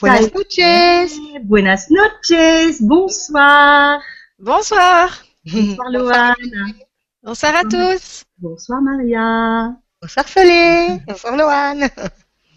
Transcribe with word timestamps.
Buenas 0.00 0.32
noches. 0.32 1.20
Buenas 1.44 1.90
noches. 1.90 2.80
Bonsoir. 2.80 4.00
Bonsoir. 4.38 5.22
Bonsoir 5.44 5.90
Loane. 5.90 6.74
Bonsoir 7.22 7.56
à 7.56 7.62
tous. 7.64 8.24
Bonsoir 8.38 8.80
Maria. 8.80 9.76
Bonsoir 10.00 10.26
Solé. 10.26 11.00
Bonsoir 11.06 11.36
Loane. 11.36 11.88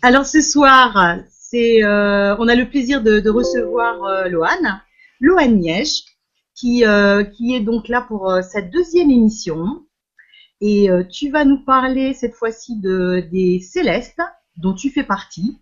Alors 0.02 0.26
ce 0.26 0.42
soir, 0.42 1.17
c'est, 1.29 1.83
euh, 1.83 2.35
on 2.40 2.47
a 2.47 2.56
le 2.56 2.69
plaisir 2.69 3.01
de, 3.01 3.19
de 3.19 3.29
recevoir 3.29 4.03
euh, 4.05 4.29
Loane, 4.29 4.81
Loane 5.19 5.60
Niège, 5.60 6.03
qui, 6.55 6.85
euh, 6.85 7.25
qui 7.25 7.55
est 7.55 7.60
donc 7.62 7.89
là 7.89 8.05
pour 8.07 8.29
euh, 8.29 8.41
cette 8.41 8.71
deuxième 8.71 9.12
émission. 9.12 9.85
Et 10.62 10.89
euh, 10.89 11.03
tu 11.03 11.29
vas 11.29 11.44
nous 11.44 11.62
parler 11.65 12.13
cette 12.13 12.35
fois-ci 12.35 12.79
de, 12.79 13.28
des 13.31 13.60
Célestes, 13.60 14.21
dont 14.55 14.73
tu 14.73 14.89
fais 14.91 15.03
partie. 15.03 15.60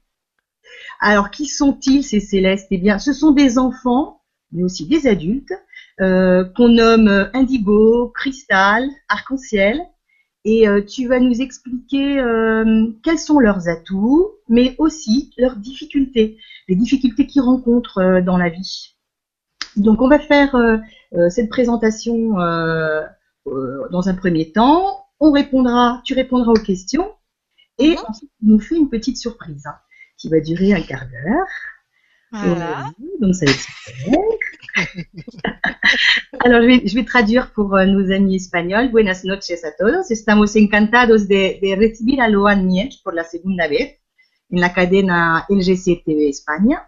Alors, 0.99 1.31
qui 1.31 1.45
sont-ils 1.47 2.03
ces 2.03 2.19
Célestes? 2.19 2.67
Eh 2.71 2.77
bien, 2.77 2.99
ce 2.99 3.13
sont 3.13 3.31
des 3.31 3.57
enfants, 3.57 4.21
mais 4.51 4.63
aussi 4.63 4.87
des 4.87 5.07
adultes, 5.07 5.53
euh, 5.99 6.43
qu'on 6.55 6.69
nomme 6.69 7.29
Indigo, 7.33 8.09
Cristal, 8.09 8.87
Arc-en-Ciel. 9.09 9.81
Et 10.43 10.67
euh, 10.67 10.81
tu 10.83 11.07
vas 11.07 11.19
nous 11.19 11.39
expliquer 11.39 12.19
euh, 12.19 12.87
quels 13.03 13.19
sont 13.19 13.39
leurs 13.39 13.67
atouts, 13.67 14.31
mais 14.49 14.75
aussi 14.79 15.31
leurs 15.37 15.55
difficultés, 15.55 16.37
les 16.67 16.75
difficultés 16.75 17.27
qu'ils 17.27 17.43
rencontrent 17.43 17.99
euh, 17.99 18.21
dans 18.21 18.37
la 18.37 18.49
vie. 18.49 18.95
Donc, 19.75 20.01
on 20.01 20.07
va 20.07 20.19
faire 20.19 20.55
euh, 20.55 20.77
euh, 21.13 21.29
cette 21.29 21.49
présentation 21.49 22.39
euh, 22.39 23.01
euh, 23.47 23.87
dans 23.91 24.09
un 24.09 24.15
premier 24.15 24.51
temps. 24.51 25.05
On 25.19 25.31
répondra, 25.31 26.01
tu 26.05 26.15
répondras 26.15 26.51
aux 26.51 26.63
questions, 26.63 27.11
et 27.77 27.91
Mhm. 27.91 27.97
ensuite, 28.07 28.31
tu 28.39 28.45
nous 28.45 28.59
fais 28.59 28.75
une 28.75 28.89
petite 28.89 29.17
surprise 29.17 29.67
hein, 29.67 29.75
qui 30.21 30.29
va 30.29 30.39
durer 30.39 30.73
un 30.73 30.81
quart 30.81 31.07
d'heure. 31.09 31.47
Voilà. 32.31 32.87
Euh, 32.87 33.17
donc 33.19 33.35
ça 33.35 33.45
va 33.45 33.51
être 33.51 33.59
super. 33.59 34.19
Alors 36.45 36.61
je 36.61 36.67
vais, 36.67 36.87
je 36.87 36.95
vais 36.95 37.03
traduire 37.03 37.51
pour 37.51 37.75
euh, 37.75 37.85
nos 37.85 38.11
amis 38.11 38.35
espagnols. 38.35 38.91
Buenas 38.91 39.23
noches 39.25 39.63
a 39.65 39.71
todos. 39.71 40.11
Estamos 40.11 40.55
encantados 40.55 41.27
de, 41.27 41.59
de 41.61 41.75
recibir 41.75 42.21
a 42.21 42.29
Loan 42.29 42.67
Miech 42.67 43.01
por 43.03 43.15
la 43.15 43.23
segunda 43.23 43.67
vez 43.67 43.99
en 44.49 44.61
la 44.61 44.73
cadena 44.73 45.45
LGC 45.49 46.03
TV 46.05 46.29
España. 46.29 46.87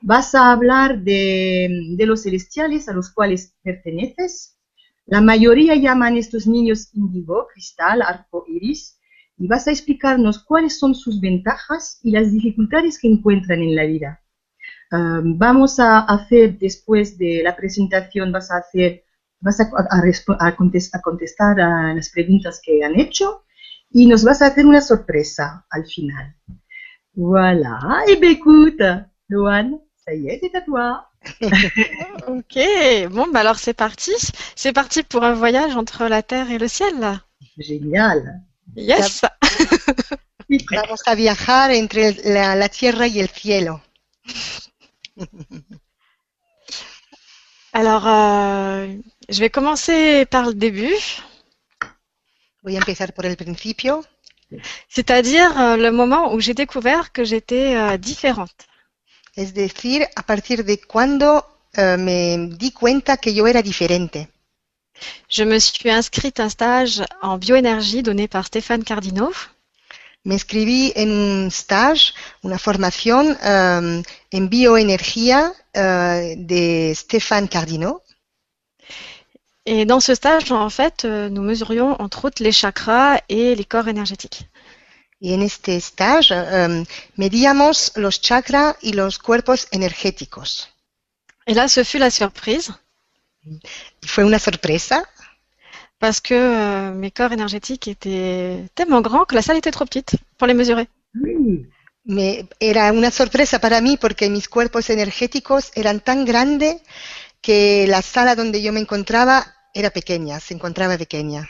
Vas 0.00 0.34
a 0.34 0.52
hablar 0.52 1.02
de, 1.02 1.68
de 1.96 2.06
los 2.06 2.22
celestiales 2.22 2.88
a 2.88 2.92
los 2.92 3.10
cuales 3.10 3.54
perteneces. 3.62 4.56
La 5.06 5.20
mayoría 5.20 5.74
llaman 5.74 6.16
estos 6.16 6.46
niños 6.46 6.94
índigo, 6.94 7.46
cristal, 7.52 8.02
arco 8.02 8.44
iris, 8.48 8.98
y 9.42 9.48
vas 9.48 9.66
a 9.66 9.72
explicarnos 9.72 10.44
cuáles 10.44 10.78
son 10.78 10.94
sus 10.94 11.20
ventajas 11.20 11.98
y 12.02 12.12
las 12.12 12.30
dificultades 12.30 12.98
que 13.00 13.08
encuentran 13.08 13.60
en 13.60 13.74
la 13.74 13.84
vida. 13.86 14.20
Um, 14.92 15.36
vamos 15.38 15.80
a 15.80 16.00
hacer 16.00 16.58
después 16.58 17.18
de 17.18 17.42
la 17.42 17.56
presentación, 17.56 18.30
vas 18.30 18.50
a 18.52 18.58
hacer, 18.58 19.04
vas 19.40 19.58
a, 19.60 19.64
a, 19.64 19.98
respo- 20.02 20.36
a 20.38 20.54
contes- 20.54 20.90
a 20.94 21.00
contestar 21.00 21.60
a 21.60 21.94
las 21.94 22.10
preguntas 22.10 22.60
que 22.64 22.84
han 22.84 22.98
hecho 23.00 23.44
y 23.90 24.06
nos 24.06 24.22
vas 24.22 24.42
a 24.42 24.46
hacer 24.46 24.64
una 24.66 24.80
sorpresa 24.80 25.66
al 25.70 25.84
final. 25.86 26.36
Voilà. 27.14 27.78
Et 28.08 28.16
bien 28.20 28.30
écoute, 28.32 28.82
Loane, 29.28 29.80
ça 29.96 30.14
y 30.14 30.28
est, 30.28 30.40
c'est 30.40 30.54
à 30.56 30.60
toi. 30.62 31.08
Ok. 32.28 32.58
Bon, 33.10 33.26
bah 33.32 33.40
alors 33.40 33.58
c'est 33.58 33.74
parti. 33.74 34.12
C'est 34.56 34.72
parti 34.72 35.02
pour 35.02 35.22
un 35.24 35.34
voyage 35.34 35.76
entre 35.76 36.06
la 36.08 36.22
terre 36.22 36.50
et 36.50 36.58
le 36.58 36.68
ciel. 36.68 37.20
Génial. 37.58 38.42
Yes. 38.74 39.20
Vamos 40.70 41.00
a 41.06 41.14
viajar 41.14 41.70
entre 41.70 42.14
la, 42.24 42.54
la 42.54 42.68
tierra 42.68 43.06
y 43.06 43.20
el 43.20 43.28
cielo. 43.28 43.82
Alors, 47.72 48.06
euh, 48.06 48.98
je 49.28 49.40
vais 49.40 49.50
commencer 49.50 50.26
par 50.26 50.46
le 50.46 50.54
début, 50.54 50.94
Voy 52.62 52.76
a 52.76 52.78
empezar 52.78 53.12
por 53.12 53.26
el 53.26 53.36
principio, 53.36 54.04
c'est-à-dire 54.88 55.58
euh, 55.60 55.76
le 55.76 55.90
moment 55.90 56.32
où 56.32 56.38
j'ai 56.38 56.54
découvert 56.54 57.10
que 57.10 57.24
j'étais 57.24 57.74
euh, 57.74 57.96
différente. 57.96 58.68
es 59.36 59.52
decir, 59.52 60.06
a 60.14 60.22
partir 60.22 60.64
de 60.64 60.76
cuando 60.86 61.44
eh, 61.74 61.96
me 61.96 62.48
di 62.56 62.72
cuenta 62.72 63.16
que 63.16 63.32
yo 63.32 63.46
era 63.46 63.62
diferente. 63.62 64.28
Je 65.28 65.44
me 65.44 65.58
suis 65.58 65.90
inscrite 65.90 66.40
à 66.40 66.44
un 66.44 66.48
stage 66.48 67.02
en 67.22 67.38
bioénergie 67.38 68.02
donné 68.02 68.28
par 68.28 68.46
Stéphane 68.46 68.84
Cardino. 68.84 69.32
Me 70.24 70.34
inscribí 70.34 70.92
en 70.94 71.10
un 71.10 71.50
stage, 71.50 72.14
una 72.42 72.58
formación 72.58 73.36
eh, 73.42 74.02
en 74.30 74.48
bioenergía 74.48 75.52
eh, 75.74 76.34
de 76.36 76.94
Stéphane 76.94 77.48
Cardino. 77.48 78.02
Et 79.64 79.84
dans 79.84 80.00
ce 80.00 80.14
stage, 80.14 80.50
en 80.52 80.70
fait, 80.70 81.04
euh, 81.04 81.28
nous 81.28 81.42
mesurions 81.42 82.00
entre 82.00 82.24
autres 82.26 82.42
les 82.42 82.52
chakras 82.52 83.20
et 83.28 83.54
les 83.54 83.64
corps 83.64 83.88
énergétiques. 83.88 84.48
Y 85.20 85.34
en 85.34 85.40
este 85.40 85.80
stage 85.80 86.32
eh, 86.32 86.84
medíamos 87.16 87.92
los 87.96 88.20
chakras 88.20 88.76
y 88.82 88.92
los 88.92 89.18
cuerpos 89.18 89.66
energéticos. 89.72 90.68
Et 91.46 91.54
là, 91.54 91.68
ce 91.68 91.82
fut 91.82 91.98
la 91.98 92.10
surprise 92.10 92.72
Y 93.44 94.06
fue 94.06 94.24
una 94.24 94.38
sorpresa 94.38 95.02
parce 95.98 96.20
que 96.20 96.34
euh, 96.34 96.92
mes 96.92 97.10
corps 97.10 97.32
énergétiques 97.32 97.88
étaient 97.88 98.68
tellement 98.74 99.00
grands 99.00 99.24
que 99.24 99.34
la 99.34 99.42
salle 99.42 99.58
était 99.58 99.70
trop 99.70 99.84
petite 99.84 100.16
pour 100.36 100.46
les 100.46 100.54
mesurer. 100.54 100.88
Oui. 101.14 101.66
Me, 102.04 102.44
era 102.58 102.90
una 102.92 103.12
sorpresa 103.12 103.60
para 103.60 103.80
mí 103.80 103.96
porque 103.96 104.28
mis 104.28 104.48
cuerpos 104.48 104.90
energéticos 104.90 105.70
eran 105.76 106.00
tan 106.00 106.24
grandes 106.24 106.82
que 107.40 107.86
la 107.86 108.02
sala 108.02 108.34
donde 108.34 108.60
yo 108.60 108.72
me 108.72 108.80
encontraba 108.80 109.46
era 109.74 109.90
pequeña, 109.90 110.40
se 110.40 110.54
encontraba 110.54 110.98
pequeña. 110.98 111.48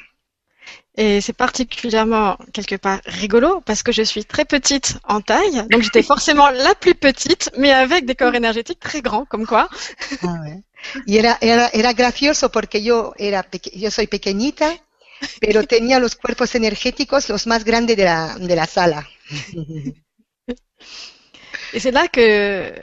Et 0.94 1.22
c'est 1.22 1.32
particulièrement 1.32 2.36
quelque 2.52 2.76
part 2.76 3.00
rigolo 3.06 3.62
parce 3.62 3.82
que 3.82 3.92
je 3.92 4.02
suis 4.02 4.26
très 4.26 4.44
petite 4.44 4.98
en 5.04 5.22
taille, 5.22 5.66
donc 5.70 5.81
j'étais 5.82 6.02
forcément 6.02 6.50
la 6.50 6.75
plus 6.75 6.94
petite, 6.94 7.50
mais 7.56 7.72
avec 7.72 8.04
des 8.04 8.14
corps 8.14 8.34
énergétiques 8.34 8.81
très 8.81 9.00
grands, 9.00 9.25
comme 9.25 9.47
quoi. 9.47 9.70
Y 11.06 11.19
era, 11.19 11.38
era, 11.41 11.69
era 11.72 11.93
gracioso 11.93 12.50
porque 12.50 12.82
yo, 12.82 13.15
era 13.19 13.47
yo 13.75 13.91
soy 13.91 14.06
pequeñita, 14.06 14.78
pero 15.41 15.65
tenía 15.65 15.98
los 15.98 16.16
cuerpos 16.16 16.54
energéticos 16.54 17.28
los 17.28 17.47
más 17.47 17.65
grandes 17.65 17.97
de 17.97 18.04
la, 18.04 18.37
de 18.38 18.56
la 18.56 18.66
sala. 18.66 19.09
Et 21.75 21.81
c'est 21.81 21.91
là 21.91 22.06
que 22.09 22.75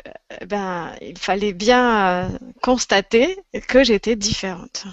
ben, 0.48 0.96
il 1.02 1.18
fallait 1.18 1.54
bien 1.54 2.40
constater 2.62 3.38
que 3.68 3.84
j'étais 3.84 4.16
différente. 4.16 4.86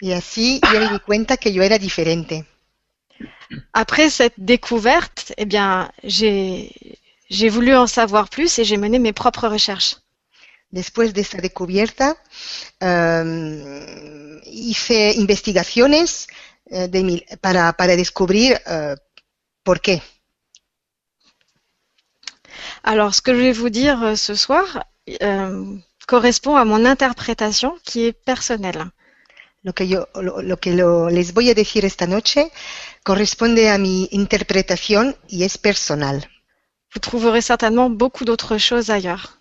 Y 0.00 0.12
así 0.12 0.60
yo 0.72 0.80
me 0.80 0.88
di 0.88 0.98
cuenta 1.00 1.36
que 1.36 1.52
yo 1.52 1.62
era 1.62 1.78
diferente. 1.78 2.46
Après 3.74 4.08
cette 4.08 4.38
découverte, 4.38 5.34
eh 5.36 5.44
bien, 5.44 5.90
j'ai 6.02 7.48
voulu 7.50 7.74
en 7.76 7.86
savoir 7.86 8.30
plus 8.30 8.58
et 8.58 8.64
j'ai 8.64 8.78
mené 8.78 8.98
mes 8.98 9.12
propres 9.12 9.48
recherches. 9.48 9.98
Después 10.70 11.12
de 11.14 11.20
esta 11.22 11.38
descubierta, 11.38 12.16
em, 12.80 14.40
hice 14.44 15.12
investigaciones 15.16 16.28
eh, 16.66 16.88
de 16.88 17.26
para, 17.40 17.72
para 17.72 17.96
descubrir 17.96 18.60
eh, 18.66 18.94
por 19.64 19.80
qué. 19.80 20.02
Alors, 22.82 23.14
ce 23.14 23.20
que 23.22 23.34
je 23.34 23.40
vais 23.40 23.52
vous 23.52 23.70
dire 23.70 24.02
euh, 24.02 24.14
ce 24.16 24.34
soir 24.34 24.84
correspond 26.06 26.56
à 26.56 26.64
mon 26.64 26.84
interprétation 26.84 27.76
qui 27.84 28.06
est 28.06 28.12
personnelle. 28.12 28.84
Lo 29.62 29.72
que 29.72 29.86
yo, 29.86 30.06
lo, 30.14 30.40
lo 30.40 30.56
que 30.56 30.70
lo- 30.72 31.08
les 31.10 31.32
voy 31.32 31.50
a 31.50 31.54
decir 31.54 31.84
esta 31.84 32.06
noche 32.06 32.50
corresponde 33.04 33.68
a 33.70 33.76
mi 33.78 34.08
interpretación 34.12 35.16
y 35.28 35.44
es 35.44 35.58
personal. 35.58 36.24
Vous 36.94 37.00
trouverez 37.00 37.42
certainement 37.42 37.90
beaucoup 37.90 38.24
d'autres 38.24 38.56
choses 38.58 38.90
ailleurs. 38.90 39.39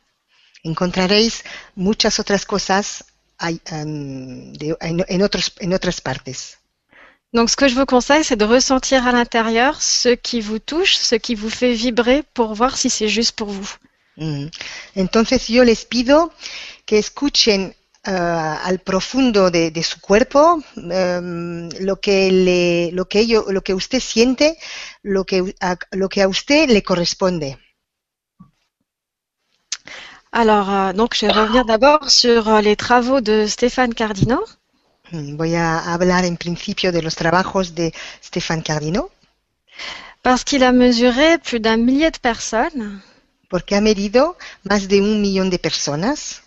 Encontraréis 0.64 1.44
muchas 1.76 2.20
otras 2.20 2.46
cosas 2.46 3.06
em, 3.72 4.54
en, 4.82 5.22
otros, 5.22 5.54
en 5.60 5.74
otras 5.74 6.02
partes. 6.02 6.58
Donc, 7.32 7.50
ce 7.50 7.56
que 7.56 7.68
je 7.68 7.76
vous 7.76 7.86
conseille, 7.86 8.24
c'est 8.24 8.36
de 8.36 8.46
ressentir 8.46 9.06
à 9.06 9.12
l'intérieur 9.12 9.82
ce 9.82 10.10
qui 10.10 10.42
vous 10.42 10.60
touche, 10.60 10.96
ce 10.96 11.16
qui 11.16 11.36
vous 11.36 11.50
fait 11.50 11.74
vibrer 11.74 12.24
pour 12.34 12.56
voir 12.56 12.76
si 12.78 12.90
c'est 12.90 13.10
juste 13.10 13.36
pour 13.36 13.50
vous. 13.50 13.72
Mm. 14.20 14.48
Entonces 14.96 15.48
yo 15.48 15.64
les 15.64 15.86
pido 15.86 16.34
que 16.86 17.00
escuchen 17.00 17.74
eh, 18.04 18.12
al 18.12 18.80
profundo 18.80 19.50
de, 19.50 19.72
de 19.72 19.84
su 19.84 20.02
cuerpo 20.02 20.62
em, 20.76 21.70
lo 21.80 22.00
que 22.02 22.32
le, 22.32 22.92
lo 22.92 23.08
que 23.08 23.20
ello, 23.20 23.46
lo 23.50 23.62
que 23.62 23.74
usted 23.74 24.02
siente, 24.02 24.58
lo 25.04 25.24
que 25.26 25.56
a, 25.62 25.78
lo 25.92 26.10
que 26.10 26.22
a 26.22 26.28
usted 26.28 26.70
le 26.70 26.84
corresponde. 26.84 27.58
Alors, 30.32 30.70
euh, 30.70 30.94
donc, 30.94 31.16
je 31.16 31.26
vais 31.26 31.32
revenir 31.32 31.66
d'abord 31.66 32.10
sur 32.10 32.48
euh, 32.48 32.62
les 32.62 32.76
travaux 32.76 33.22
de 33.22 33.46
Stéphane 33.48 33.94
Cardino. 33.94 34.40
Mm, 35.12 35.36
Voy 35.38 35.56
a 35.56 35.80
hablar 35.94 36.24
en 36.24 36.36
principio 36.36 36.92
de 36.92 37.00
los 37.02 37.16
trabajos 37.16 37.74
de 37.74 37.92
Stéphane 38.22 38.62
Cardino, 38.64 39.10
Parce 40.22 40.44
qu'il 40.44 40.64
a 40.64 40.72
mesuré 40.72 41.38
plus 41.38 41.60
d'un 41.60 41.78
millier 41.78 42.12
de 42.12 42.20
personnes 42.20 43.02
porque 43.50 43.76
ha 43.76 43.82
medido 43.82 44.38
más 44.64 44.88
de 44.88 45.02
un 45.02 45.22
millón 45.22 45.50
de 45.50 45.58
personas 45.58 46.44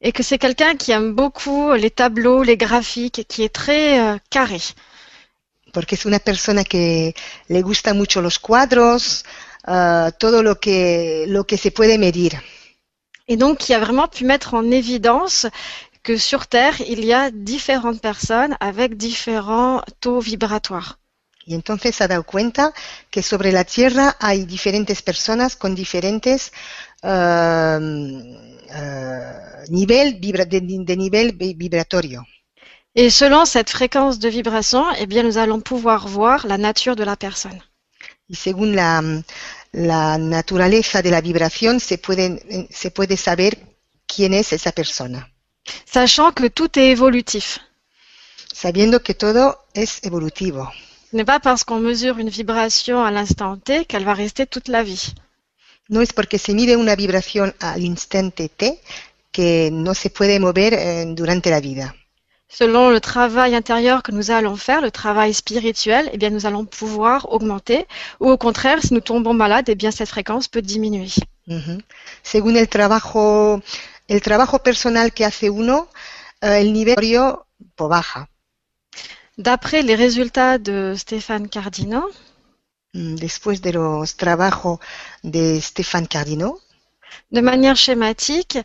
et 0.00 0.12
que 0.12 0.22
c'est 0.22 0.38
quelqu'un 0.38 0.74
qui 0.76 0.92
aime 0.92 1.12
beaucoup 1.12 1.72
les 1.72 1.90
tableaux, 1.90 2.42
les 2.42 2.56
graphiques, 2.56 3.24
qui 3.28 3.42
est 3.44 3.54
très 3.54 4.00
euh, 4.00 4.18
carré. 4.28 4.60
porque 5.72 5.94
es 5.94 6.06
una 6.06 6.18
persona 6.18 6.64
que 6.64 7.14
le 7.48 7.62
gusta 7.62 7.92
mucho 7.92 8.22
los 8.22 8.38
cuadros, 8.38 9.24
ah, 9.64 10.10
todo 10.18 10.42
lo 10.42 10.58
que, 10.58 11.26
lo 11.28 11.46
que 11.46 11.58
se 11.58 11.70
puede 11.70 11.98
medir. 11.98 12.32
Et 13.28 13.36
donc 13.36 13.58
qui 13.58 13.74
a 13.74 13.80
vraiment 13.80 14.08
pu 14.08 14.24
mettre 14.24 14.54
en 14.54 14.70
évidence 14.70 15.46
que 16.02 16.16
sur 16.16 16.46
Terre, 16.46 16.80
il 16.82 17.04
y 17.04 17.12
a 17.12 17.30
différentes 17.30 18.00
personnes 18.00 18.56
avec 18.60 18.96
différents 18.96 19.82
taux 20.00 20.20
vibratoires. 20.20 20.98
Y 21.48 21.54
entonces 21.54 22.00
ha 22.00 22.08
dado 22.08 22.24
cuenta 22.24 22.72
que 23.10 23.22
sobre 23.22 23.52
la 23.52 23.64
Tierra 23.64 24.16
hay 24.20 24.44
diferentes 24.46 25.00
personas 25.02 25.54
con 25.56 25.74
diferentes 25.74 26.52
ah, 27.04 27.78
ah, 28.70 29.62
nivel 29.68 30.18
vibra- 30.20 30.44
de, 30.44 30.60
de 30.60 30.96
nivel 30.96 31.32
vi- 31.36 31.54
vibratorio. 31.54 32.24
Et 32.96 33.10
selon 33.10 33.44
cette 33.44 33.70
fréquence 33.70 34.18
de 34.18 34.28
vibration, 34.28 34.84
eh 34.98 35.06
bien, 35.06 35.22
nous 35.22 35.38
allons 35.38 35.60
pouvoir 35.60 36.08
voir 36.08 36.46
la 36.46 36.56
nature 36.58 36.96
de 36.96 37.04
la 37.04 37.16
personne. 37.16 37.60
Y 38.28 38.34
según 38.34 38.74
la, 38.74 39.02
la 39.76 40.16
naturaleza 40.18 41.02
de 41.02 41.10
la 41.10 41.20
vibración 41.20 41.80
se 41.80 41.98
puede, 41.98 42.66
se 42.70 42.90
puede 42.90 43.16
saber 43.16 43.58
quién 44.06 44.32
es 44.34 44.52
esa 44.52 44.72
persona, 44.72 45.30
Sachant 45.84 46.32
que 46.32 46.48
tout 46.50 46.78
est 46.78 46.90
évolutif. 46.92 47.58
sabiendo 48.52 49.02
que 49.02 49.14
todo 49.14 49.66
es 49.74 50.00
evolutivo. 50.02 50.70
Ce 51.10 51.16
n'est 51.16 51.26
pas 51.26 51.40
parce 51.40 51.62
qu'on 51.64 51.78
mesure 51.80 52.18
une 52.18 52.30
vibration 52.30 53.04
à 53.04 53.10
l'instant 53.10 53.58
T 53.58 53.84
qu'elle 53.84 54.04
va 54.04 54.14
rester 54.14 54.46
toute 54.46 54.68
la 54.68 54.82
vie. 54.82 55.12
No 55.88 56.00
es 56.00 56.12
porque 56.12 56.38
se 56.38 56.52
mide 56.54 56.76
una 56.76 56.96
vibración 56.96 57.54
al 57.60 57.84
instante 57.84 58.48
T 58.48 58.80
que 59.30 59.68
no 59.70 59.94
se 59.94 60.08
puede 60.10 60.40
mover 60.40 60.72
eh, 60.74 61.04
durante 61.14 61.50
la 61.50 61.60
vida. 61.60 61.94
Selon 62.48 62.90
le 62.90 63.00
travail 63.00 63.54
intérieur 63.54 64.02
que 64.02 64.12
nous 64.12 64.30
allons 64.30 64.56
faire, 64.56 64.80
le 64.80 64.90
travail 64.90 65.34
spirituel, 65.34 66.08
eh 66.12 66.16
bien, 66.16 66.30
nous 66.30 66.46
allons 66.46 66.64
pouvoir 66.64 67.30
augmenter. 67.32 67.86
Ou 68.20 68.30
au 68.30 68.38
contraire, 68.38 68.80
si 68.82 68.94
nous 68.94 69.00
tombons 69.00 69.34
malades, 69.34 69.68
eh 69.68 69.74
bien, 69.74 69.90
cette 69.90 70.08
fréquence 70.08 70.48
peut 70.48 70.62
diminuer. 70.62 71.10
Ujú. 71.48 71.78
Según 72.22 72.56
el 72.56 72.68
trabajo, 72.68 73.60
el 74.08 74.20
trabajo 74.20 74.58
personal 74.60 75.12
que 75.12 75.24
hace 75.24 75.50
uno, 75.50 75.88
eh, 76.40 76.60
el 76.60 76.72
nivel 76.72 76.96
pues, 77.76 77.88
baja. 77.88 78.28
D'après 79.38 79.82
les 79.82 79.96
résultats 79.96 80.56
de 80.58 80.94
Stéphane 80.96 81.48
Cardino, 81.48 82.08
Mm, 82.96 83.16
Después 83.16 83.60
de 83.60 83.72
los 83.72 84.16
trabajos 84.16 84.78
de 85.22 85.60
Stéphane 85.60 86.08
Cardino, 86.08 86.58
de 87.32 87.40
manière 87.40 87.76
schématique, 87.76 88.58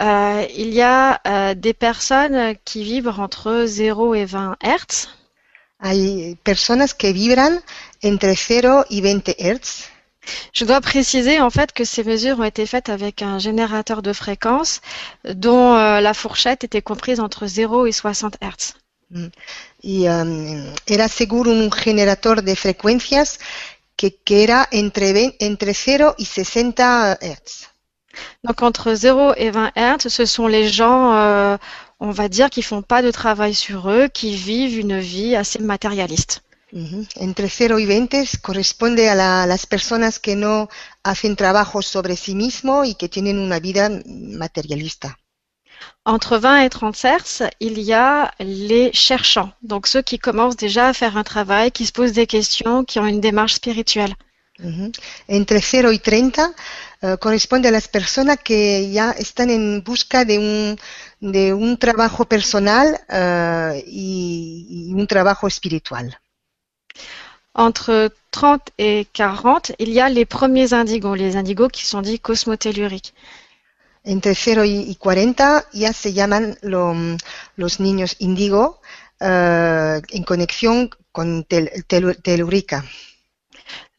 euh, 0.00 0.46
il 0.56 0.72
y 0.74 0.82
a 0.82 1.20
euh, 1.26 1.54
des 1.54 1.74
personnes 1.74 2.54
qui 2.64 2.84
vibrent 2.84 3.20
entre 3.20 3.64
0 3.66 4.14
et 4.14 4.24
20 4.24 4.56
Hertz. 4.62 5.08
hay 5.82 6.36
personas 6.44 6.92
que 6.94 7.10
vibran 7.12 7.58
entre 8.04 8.34
0 8.34 8.84
y 8.90 9.00
20 9.00 9.28
Hz. 9.38 9.88
Je 10.52 10.64
dois 10.66 10.80
préciser 10.82 11.40
en 11.40 11.48
fait 11.50 11.72
que 11.72 11.84
ces 11.84 12.04
mesures 12.04 12.38
ont 12.40 12.44
été 12.44 12.66
faites 12.66 12.90
avec 12.90 13.22
un 13.22 13.38
générateur 13.38 14.02
de 14.02 14.12
fréquences 14.12 14.80
dont 15.24 15.74
euh, 15.76 16.00
la 16.00 16.12
fourchette 16.12 16.64
était 16.64 16.82
comprise 16.82 17.20
entre 17.20 17.46
0 17.46 17.86
et 17.86 17.92
60 17.92 18.36
Hertz. 18.42 18.74
y 19.82 20.06
um, 20.06 20.72
era 20.86 21.08
seguro 21.08 21.50
un 21.50 21.70
generator 21.72 22.42
de 22.42 22.54
frecuencias 22.54 23.38
que, 23.96 24.08
que 24.24 24.42
era 24.44 24.68
entre, 24.72 25.12
ve- 25.12 25.36
entre 25.40 25.72
0 25.72 26.14
y 26.18 26.24
60 26.26 27.16
Hz. 27.20 27.69
Donc 28.44 28.62
entre 28.62 28.94
0 28.94 29.34
et 29.36 29.50
20 29.50 29.70
Hertz, 29.76 30.08
ce 30.08 30.24
sont 30.24 30.46
les 30.46 30.68
gens, 30.68 31.14
euh, 31.14 31.56
on 32.00 32.10
va 32.10 32.28
dire, 32.28 32.50
qui 32.50 32.62
font 32.62 32.82
pas 32.82 33.02
de 33.02 33.10
travail 33.10 33.54
sur 33.54 33.90
eux, 33.90 34.08
qui 34.12 34.34
vivent 34.34 34.78
une 34.78 34.98
vie 34.98 35.36
assez 35.36 35.58
matérialiste. 35.60 36.42
Entre 37.20 37.46
0 37.48 37.78
y 37.78 37.86
20 37.86 38.40
corresponde 38.42 39.00
a 39.00 39.14
la- 39.16 39.44
las 39.46 39.66
personas 39.66 40.20
que 40.22 40.36
no 40.36 40.68
hacen 41.02 41.34
trabajo 41.34 41.82
sobre 41.82 42.14
sí 42.16 42.34
mismo 42.36 42.84
y 42.84 42.94
que 42.94 43.08
tienen 43.08 43.38
una 43.40 43.58
vida 43.58 43.90
materialista. 44.06 45.16
Entre 46.04 46.38
20 46.38 46.62
et 46.64 46.70
30 46.70 47.04
Hertz, 47.04 47.42
il 47.58 47.80
y 47.80 47.92
a 47.92 48.32
les 48.38 48.92
cherchants, 48.92 49.50
donc 49.62 49.86
ceux 49.88 50.02
qui 50.02 50.18
commencent 50.18 50.56
déjà 50.56 50.88
à 50.88 50.92
faire 50.92 51.16
un 51.16 51.24
travail, 51.24 51.72
qui 51.72 51.86
se 51.86 51.92
posent 51.92 52.12
des 52.12 52.26
questions, 52.26 52.84
qui 52.84 52.98
ont 53.00 53.06
une 53.06 53.20
démarche 53.20 53.54
spirituelle. 53.54 54.14
Entre 55.28 55.56
0 55.58 55.90
y 55.90 55.98
30 56.00 56.38
eh, 57.02 57.16
corresponde 57.20 57.68
a 57.68 57.72
las 57.72 57.88
personas 57.88 58.38
que 58.42 58.90
ya 58.90 59.10
están 59.12 59.50
en 59.50 59.82
busca 59.84 60.24
de 60.24 60.38
un, 60.38 60.78
de 61.20 61.52
un 61.54 61.78
trabajo 61.78 62.24
personal 62.26 63.00
eh, 63.08 63.84
y, 63.86 64.88
y 64.90 64.94
un 64.94 65.06
trabajo 65.06 65.46
espiritual. 65.48 66.18
Entre 67.54 68.10
30 68.30 68.70
et 68.78 69.06
40, 69.12 69.74
il 69.78 69.90
y 69.90 70.00
a 70.00 70.08
les 70.08 70.24
premiers 70.24 70.72
indigos, 70.72 71.16
les 71.16 71.36
indigos 71.36 71.68
qui 71.68 71.84
sont 71.84 72.00
dits 72.00 72.20
cosmotelluriques. 72.20 73.12
Entre 74.04 74.34
0 74.34 74.64
y 74.64 74.90
y 74.90 74.94
40 74.96 75.66
ya 75.72 75.92
se 75.92 76.12
llaman 76.12 76.56
lo- 76.62 76.94
los 77.56 77.80
niños 77.80 78.16
índigo 78.18 78.80
eh, 79.20 80.00
en 80.10 80.22
conexión 80.24 80.90
con 81.12 81.44
tel- 81.44 81.70
telu- 81.88 82.16
telúrica. 82.22 82.84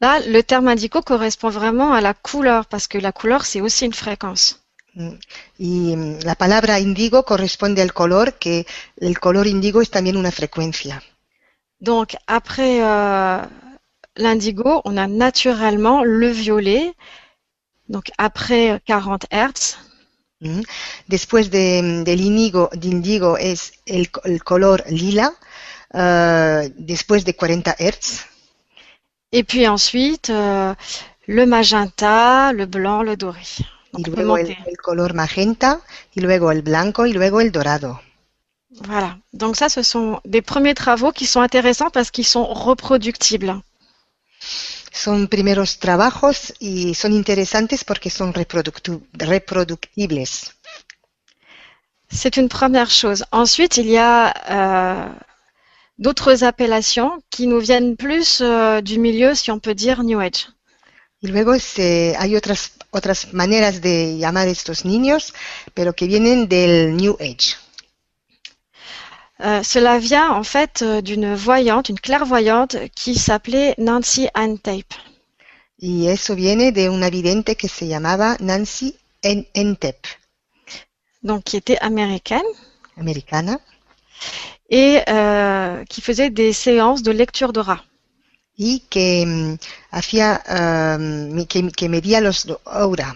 Là, 0.02 0.18
le 0.20 0.42
terme 0.42 0.68
indigo 0.68 1.00
correspond 1.00 1.50
vraiment 1.50 1.92
à 1.92 2.00
la 2.00 2.12
couleur, 2.12 2.66
parce 2.66 2.86
que 2.88 2.98
la 2.98 3.12
couleur, 3.12 3.44
c'est 3.46 3.60
aussi 3.60 3.86
une 3.86 3.94
fréquence. 3.94 4.58
Mm. 4.96 5.10
Y 5.58 5.96
mm, 5.96 6.18
la 6.24 6.34
palabra 6.34 6.80
índigo 6.80 7.22
corresponde 7.22 7.80
al 7.80 7.92
color, 7.92 8.32
que 8.38 8.66
el 9.00 9.18
color 9.20 9.46
índigo 9.46 9.80
es 9.80 9.90
también 9.90 10.16
una 10.16 10.32
frecuencia. 10.32 11.00
Donc, 11.80 12.16
après 12.26 12.80
euh, 12.82 13.38
l'indigo, 14.16 14.82
on 14.84 14.96
a 14.96 15.06
naturellement 15.06 16.02
le 16.04 16.28
violet. 16.30 16.92
Donc, 17.88 18.10
après 18.18 18.80
40 18.86 19.26
Hertz, 19.30 19.78
Mm. 20.44 20.62
Después 21.06 21.50
de- 21.50 22.02
del 22.02 22.20
índigo 22.20 23.36
es 23.38 23.74
el, 23.86 24.10
co- 24.10 24.22
el 24.24 24.42
color 24.42 24.82
lila, 24.88 25.32
eh, 25.94 26.72
después 26.76 27.24
de 27.24 27.36
40 27.36 27.76
Hz. 27.78 28.26
Et 29.32 29.44
puis 29.44 29.66
ensuite 29.66 30.30
euh, 30.30 30.74
le 31.26 31.46
magenta, 31.46 32.52
le 32.52 32.66
blanc, 32.66 33.02
le 33.02 33.16
doré. 33.16 33.42
Y 33.98 34.02
Donc, 34.02 34.08
on 34.08 34.10
peut 34.10 34.22
luego 34.22 34.36
el, 34.38 34.76
color 34.82 35.14
magenta, 35.14 35.80
y 36.14 36.20
luego 36.20 36.50
el 36.50 36.62
blanco, 36.62 37.04
y 37.06 37.12
luego 37.12 37.40
el 37.40 37.52
dorado. 37.52 38.00
Voilà. 38.80 39.18
Donc 39.34 39.56
ça, 39.56 39.68
ce 39.68 39.82
sont 39.82 40.20
des 40.24 40.40
premiers 40.40 40.74
travaux 40.74 41.12
qui 41.12 41.26
sont 41.26 41.42
intéressants 41.42 41.90
parce 41.90 42.10
qu'ils 42.10 42.26
sont 42.26 42.46
reproductibles. 42.46 43.60
Son 44.92 45.26
primeros 45.26 45.78
trabajos 45.78 46.52
y 46.60 46.94
son 46.94 47.12
interesantes 47.12 47.84
porque 47.84 48.08
son 48.08 48.32
reproductibles. 48.32 50.22
C'est 52.10 52.36
une 52.36 52.48
première 52.48 52.90
chose. 52.90 53.24
Ensuite, 53.32 53.78
il 53.78 53.88
y 53.88 53.98
a 53.98 54.34
euh, 54.50 55.08
d'autres 56.02 56.44
appellations 56.44 57.10
qui 57.30 57.46
nous 57.46 57.60
viennent 57.60 57.96
plus 57.96 58.40
euh, 58.40 58.80
du 58.80 58.98
milieu, 58.98 59.34
si 59.34 59.50
on 59.50 59.58
peut 59.58 59.74
dire, 59.74 60.02
New 60.02 60.20
Age. 60.20 60.48
Y 61.24 61.28
luego 61.28 61.56
se- 61.58 62.14
hay 62.18 62.34
otras, 62.36 62.72
otras 62.90 63.32
maneras 63.32 63.80
de 63.80 64.18
llamar 64.18 64.48
estos 64.48 64.84
niños, 64.84 65.32
pero 65.74 65.92
que 65.94 66.06
vienen 66.06 66.48
del 66.48 66.96
New 66.96 67.16
Age. 67.20 67.56
Euh, 69.40 69.62
cela 69.62 69.98
vient 69.98 70.30
en 70.30 70.44
fait 70.44 70.82
euh, 70.82 71.00
d'une 71.00 71.34
voyante, 71.34 71.88
une 71.88 71.98
clairvoyante 71.98 72.76
qui 72.94 73.14
s'appelait 73.14 73.74
Nancy 73.78 74.28
Ann 74.34 74.58
Tape. 74.58 74.94
Y 75.78 76.06
eso 76.08 76.34
viene 76.36 76.70
de 76.72 76.88
una 76.88 77.10
vidente 77.10 77.56
que 77.56 77.68
se 77.68 77.86
llamaba 77.88 78.36
Nancy 78.40 78.96
En- 79.24 79.44
Entep, 79.54 80.06
donc 81.22 81.44
qui 81.44 81.56
était 81.56 81.78
américaine 81.78 82.42
americana, 82.96 83.60
et 84.72 85.02
euh, 85.08 85.84
qui 85.84 86.00
faisait 86.00 86.30
des 86.30 86.52
séances 86.52 87.02
de 87.02 87.12
lecture 87.12 87.52
d'aura. 87.52 87.84
y 88.58 88.80
que 88.90 89.24
mm, 89.24 89.58
hacía, 89.92 90.42
um, 90.48 91.46
que, 91.46 91.70
que 91.70 91.88
medía 91.88 92.20
los 92.20 92.46
aura. 92.64 93.14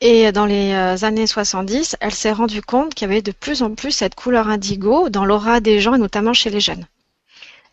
Et 0.00 0.30
dans 0.32 0.46
les 0.46 0.72
euh, 0.72 1.04
années 1.04 1.26
70, 1.26 1.96
elle 2.00 2.14
s'est 2.14 2.32
rendue 2.32 2.62
compte 2.62 2.94
qu'il 2.94 3.08
y 3.08 3.10
avait 3.10 3.22
de 3.22 3.32
plus 3.32 3.62
en 3.62 3.74
plus 3.74 3.90
cette 3.90 4.14
couleur 4.14 4.48
indigo 4.48 5.08
dans 5.10 5.24
l'aura 5.24 5.60
des 5.60 5.80
gens 5.80 5.94
et 5.94 5.98
notamment 5.98 6.34
chez 6.34 6.50
les 6.50 6.60
jeunes. 6.60 6.86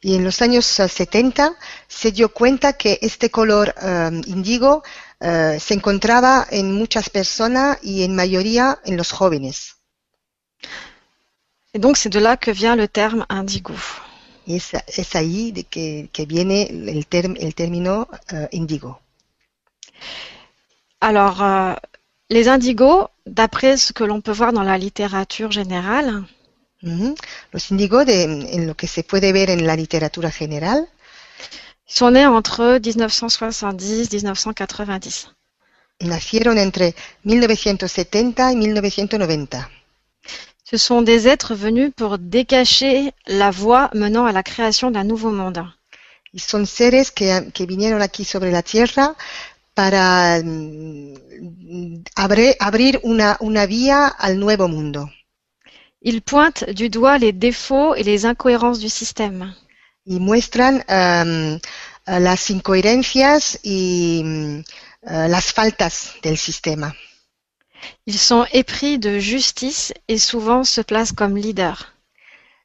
Y 0.02 0.16
en 0.16 0.24
los 0.24 0.42
años 0.42 0.80
eh, 0.80 0.88
70 0.88 1.56
se 1.88 2.12
dio 2.12 2.30
cuenta 2.30 2.74
que 2.74 3.00
este 3.02 3.30
color 3.30 3.74
um, 3.82 4.22
índigo 4.28 4.84
eh, 5.20 5.58
se 5.60 5.74
encontraba 5.74 6.46
en 6.52 6.74
muchas 6.74 7.10
personas 7.10 7.78
y 7.82 8.04
en 8.04 8.16
mayoría 8.16 8.80
en 8.86 8.98
los 8.98 9.12
jóvenes. 9.12 9.75
Et 11.75 11.79
donc 11.79 11.98
c'est 11.98 12.10
de 12.10 12.20
là 12.20 12.38
que 12.38 12.51
vient 12.51 12.77
le 12.77 12.88
terme 12.88 13.25
indigo. 13.27 13.74
Y 14.48 14.55
es, 14.55 14.74
es 15.01 15.15
ahí 15.15 15.51
de 15.51 15.63
que, 15.63 16.08
que 16.13 16.25
viene 16.25 16.58
el, 16.94 17.05
term- 17.05 17.36
el 17.38 17.53
término 17.53 18.08
eh, 18.32 18.48
índigo. 18.53 19.00
Alors, 21.01 21.44
euh, 21.44 21.74
les 22.29 22.48
indigos, 22.48 23.10
d'après 23.25 23.75
ce 23.75 23.91
que 23.91 24.05
l'on 24.05 24.22
peut 24.22 24.32
voir 24.32 24.53
dans 24.53 24.63
la 24.63 24.77
littérature 24.77 25.51
générale, 25.51 26.24
Ujú. 26.84 27.15
Los 27.51 27.72
índigos, 27.72 28.05
de- 28.05 28.48
en 28.55 28.67
lo 28.67 28.75
que 28.75 28.88
se 28.88 29.03
puede 29.03 29.34
ver 29.34 29.50
en 29.50 29.65
la 29.65 29.75
literatura 29.75 30.29
general, 30.32 30.88
sont 31.88 32.12
nés 32.12 32.25
entre 32.27 32.79
1970 32.79 34.03
et 34.13 34.17
1990. 34.17 35.34
nacieron 36.00 36.58
entre 36.58 36.94
1970 37.24 38.51
y 38.51 38.55
1990. 38.55 39.70
Ce 40.67 40.77
sont 40.77 41.01
des 41.01 41.27
êtres 41.27 41.53
venus 41.55 41.91
pour 41.95 42.17
décacher 42.17 43.12
la 43.27 43.51
voie 43.51 43.89
menant 43.93 44.25
à 44.25 44.31
la 44.31 44.43
création 44.43 44.89
d'un 44.91 45.03
nouveau 45.03 45.31
monde. 45.31 45.63
Y 46.34 46.39
son 46.39 46.65
seres 46.65 47.12
que, 47.13 47.50
que 47.51 47.65
vinieron 47.65 48.01
aquí 48.01 48.25
sobre 48.25 48.51
la 48.51 48.62
tierra 48.63 49.15
para 49.74 50.41
mm, 50.43 52.03
abre- 52.15 52.55
abrir 52.60 53.00
una, 53.03 53.38
una 53.39 53.65
vía 53.65 54.07
al 54.07 54.38
nuevo 54.39 54.67
mundo. 54.67 55.10
Ils 56.01 56.22
pointent 56.22 56.69
du 56.72 56.89
doigt 56.89 57.17
les 57.19 57.31
défauts 57.31 57.95
et 57.95 58.03
les 58.03 58.25
incohérences 58.25 58.79
du 58.79 58.89
système. 58.89 59.53
y 60.07 60.19
muestran 60.19 60.84
eh, 60.88 61.60
las 62.05 62.50
incoherencias 62.51 63.60
y 63.63 64.22
eh, 65.01 65.27
las 65.29 65.51
faltas 65.53 66.12
del 66.22 66.38
sistema. 66.38 66.93
Ils 68.06 68.18
sont 68.20 68.46
épris 68.54 69.00
de 69.00 69.20
justice 69.20 69.94
et 70.08 70.18
souvent 70.18 70.63
se 70.63 70.82
placent 70.82 71.12
comme 71.13 71.38
leaders. 71.38 71.94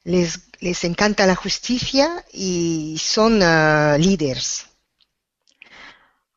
Les, 0.05 0.27
les 0.63 0.77
encanta 0.85 1.27
la 1.27 1.37
justicia 1.43 2.09
y 2.33 2.97
son 2.99 3.41
eh, 3.41 3.99
líderes. 3.99 4.67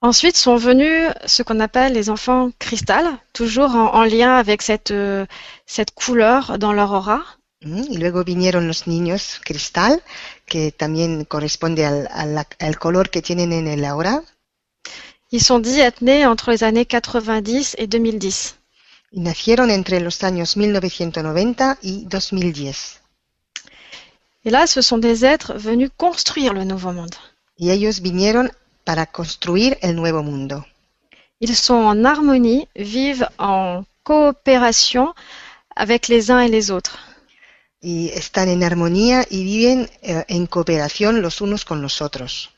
Ensuite 0.02 0.36
sont 0.36 0.58
venus 0.58 1.08
ce 1.26 1.44
qu'on 1.44 1.62
appelle 1.62 1.94
les 1.94 2.10
enfants 2.10 2.52
cristal, 2.60 3.06
toujours 3.32 3.74
en, 3.76 3.94
en 3.94 4.04
lien 4.04 4.36
avec 4.36 4.62
cette, 4.62 4.92
euh, 4.92 5.26
cette 5.66 5.92
couleur 5.92 6.58
dans 6.60 6.74
leur 6.74 6.92
aura. 6.92 7.22
¿m? 7.62 7.86
Y 7.90 7.98
luego 8.00 8.26
vinieron 8.26 8.68
los 8.68 8.86
niños 8.86 9.40
cristal, 9.46 10.02
que 10.46 10.72
también 10.74 11.24
corresponde 11.24 11.86
al, 11.86 12.46
al 12.60 12.78
color 12.80 13.10
que 13.10 13.22
tienen 13.22 13.54
en 13.54 13.66
el 13.68 13.86
aura. 13.86 14.22
Ils 15.32 15.42
sont 15.44 15.60
dits 15.60 15.80
être 15.80 16.02
nés 16.02 16.26
entre 16.26 16.52
les 16.52 16.64
années 16.66 16.86
90 16.86 17.76
et 17.80 17.88
2010. 17.88 18.58
Y 19.14 19.20
nacieron 19.22 19.70
entre 19.70 20.00
los 20.02 20.24
años 20.24 20.58
1990 20.58 21.78
y 21.82 22.06
2010. 22.06 23.02
Et 24.46 24.50
là, 24.50 24.68
ce 24.68 24.82
sont 24.82 24.98
des 24.98 25.24
êtres 25.24 25.54
venus 25.54 25.92
construire 25.96 26.54
le 26.54 26.66
nouveau 26.66 26.92
monde. 26.92 27.16
Y 27.58 27.70
ellos 27.70 28.02
vinieron 28.02 28.50
para 28.84 29.06
construir 29.06 29.78
el 29.82 29.96
nuevo 29.96 30.22
mundo. 30.24 30.66
Ils 31.40 31.56
sont 31.56 31.86
en 31.86 32.04
harmonie, 32.04 32.68
vivent 32.76 33.30
en 33.38 33.86
coopération 34.04 35.14
avec 35.76 36.08
les 36.08 36.32
uns 36.32 36.42
et 36.42 36.50
les 36.50 36.72
autres. 36.72 36.98
y 37.84 38.10
están 38.10 38.48
en 38.48 38.64
armonía 38.64 39.26
y 39.30 39.44
viven 39.44 39.90
eh, 40.02 40.24
en 40.30 40.48
cooperación 40.48 41.22
los 41.22 41.42
unos 41.42 41.66
con 41.66 41.82
los 41.82 42.02
otros. 42.02 42.50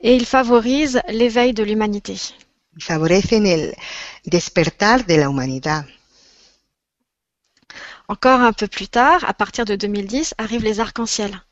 Et 0.00 0.16
ils 0.16 0.24
favorisent 0.24 1.02
l'éveil 1.08 1.52
de 1.52 1.62
l'humanité. 1.62 2.16
Y 2.74 2.80
favorecen 2.80 3.46
el 3.46 3.76
despertar 4.24 5.06
de 5.06 5.16
la 5.16 5.28
humanidad. 5.28 5.86
Encore 8.08 8.40
un 8.40 8.52
peu 8.52 8.66
plus 8.66 8.88
tard, 8.88 9.24
à 9.24 9.34
partir 9.34 9.64
de 9.64 9.76
2010, 9.76 10.34
arrivent 10.38 10.64
les 10.64 10.80
arcs-en-ciel. 10.80 11.42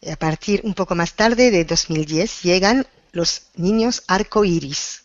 Y 0.00 0.10
a 0.10 0.16
partir 0.16 0.60
un 0.64 0.72
poco 0.72 0.94
más 0.94 1.14
tarde 1.14 1.50
de 1.50 1.64
2010 1.64 2.42
llegan 2.42 2.86
los 3.12 3.42
niños 3.56 4.02
arco 4.08 4.44
iris. 4.44 5.04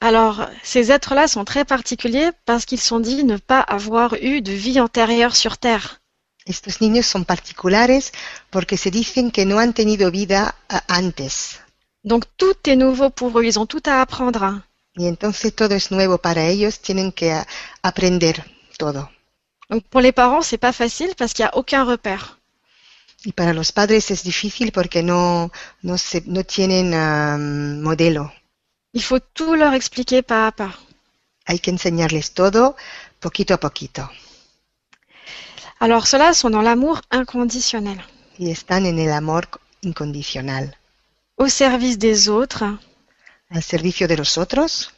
Alors, 0.00 0.48
ces 0.64 0.90
êtres-là 0.90 1.28
sont 1.28 1.44
très 1.44 1.64
particuliers 1.64 2.30
parce 2.44 2.64
qu'ils 2.64 2.80
sont 2.80 2.98
dits 2.98 3.22
ne 3.22 3.36
pas 3.36 3.60
avoir 3.60 4.14
eu 4.14 4.40
de 4.40 4.52
vie 4.52 4.80
antérieure 4.80 5.36
sur 5.36 5.58
Terre. 5.58 6.00
Estos 6.44 6.80
niños 6.80 7.06
son 7.06 7.22
particulares 7.22 8.10
porque 8.50 8.76
se 8.76 8.90
dicen 8.90 9.30
que 9.30 9.44
no 9.44 9.58
han 9.60 9.72
tenido 9.72 10.10
vida 10.10 10.56
eh, 10.70 10.78
antes. 10.88 11.60
Donc 12.02 12.24
tout 12.36 12.56
est 12.66 12.74
nouveau 12.74 13.10
pour 13.10 13.38
eux, 13.38 13.44
ils 13.44 13.60
ont 13.60 13.66
tout 13.66 13.82
à 13.86 14.00
apprendre. 14.00 14.60
Y 14.94 15.06
entonces 15.06 15.54
todo 15.54 15.74
es 15.74 15.90
nuevo 15.90 16.18
para 16.18 16.46
ellos, 16.46 16.80
tienen 16.80 17.12
que 17.12 17.34
aprender 17.82 18.44
todo. 18.76 19.10
Donc 19.68 19.84
pour 19.84 20.02
les 20.02 20.12
parents, 20.12 20.42
c'est 20.42 20.58
pas 20.58 20.72
facile 20.72 21.14
parce 21.16 21.32
qu'il 21.32 21.44
n'y 21.44 21.50
a 21.50 21.56
aucun 21.56 21.84
repère. 21.84 22.38
Y 23.24 23.32
para 23.32 23.54
los 23.54 23.72
padres 23.72 24.10
es 24.10 24.22
difícil 24.24 24.72
porque 24.72 25.02
no, 25.02 25.50
no, 25.82 25.96
se, 25.96 26.22
no 26.26 26.44
tienen 26.44 26.92
ah, 26.92 27.38
modelo. 27.38 28.32
Il 28.92 29.02
faut 29.02 29.20
tout 29.20 29.54
leur 29.54 29.72
expliquer 29.72 30.22
pas 30.22 30.48
à 30.48 30.52
pas. 30.52 30.74
Hay 31.46 31.58
que 31.58 31.70
enseñarles 31.70 32.32
todo 32.32 32.76
poquito 33.20 33.54
a 33.54 33.58
poquito. 33.58 34.10
Alors 35.80 36.06
ceux-là 36.06 36.34
sont 36.34 36.50
dans 36.50 36.62
l'amour 36.62 37.00
inconditionnel, 37.10 38.00
Y 38.38 38.50
están 38.50 38.86
en 38.86 38.98
el 38.98 39.10
amor 39.12 39.48
incondicional, 39.82 40.76
au 41.38 41.48
service 41.48 41.98
des 41.98 42.28
autres, 42.28 42.64
al 43.52 43.62
servicio 43.62 44.08
de 44.08 44.16
los 44.16 44.36
otros. 44.38 44.90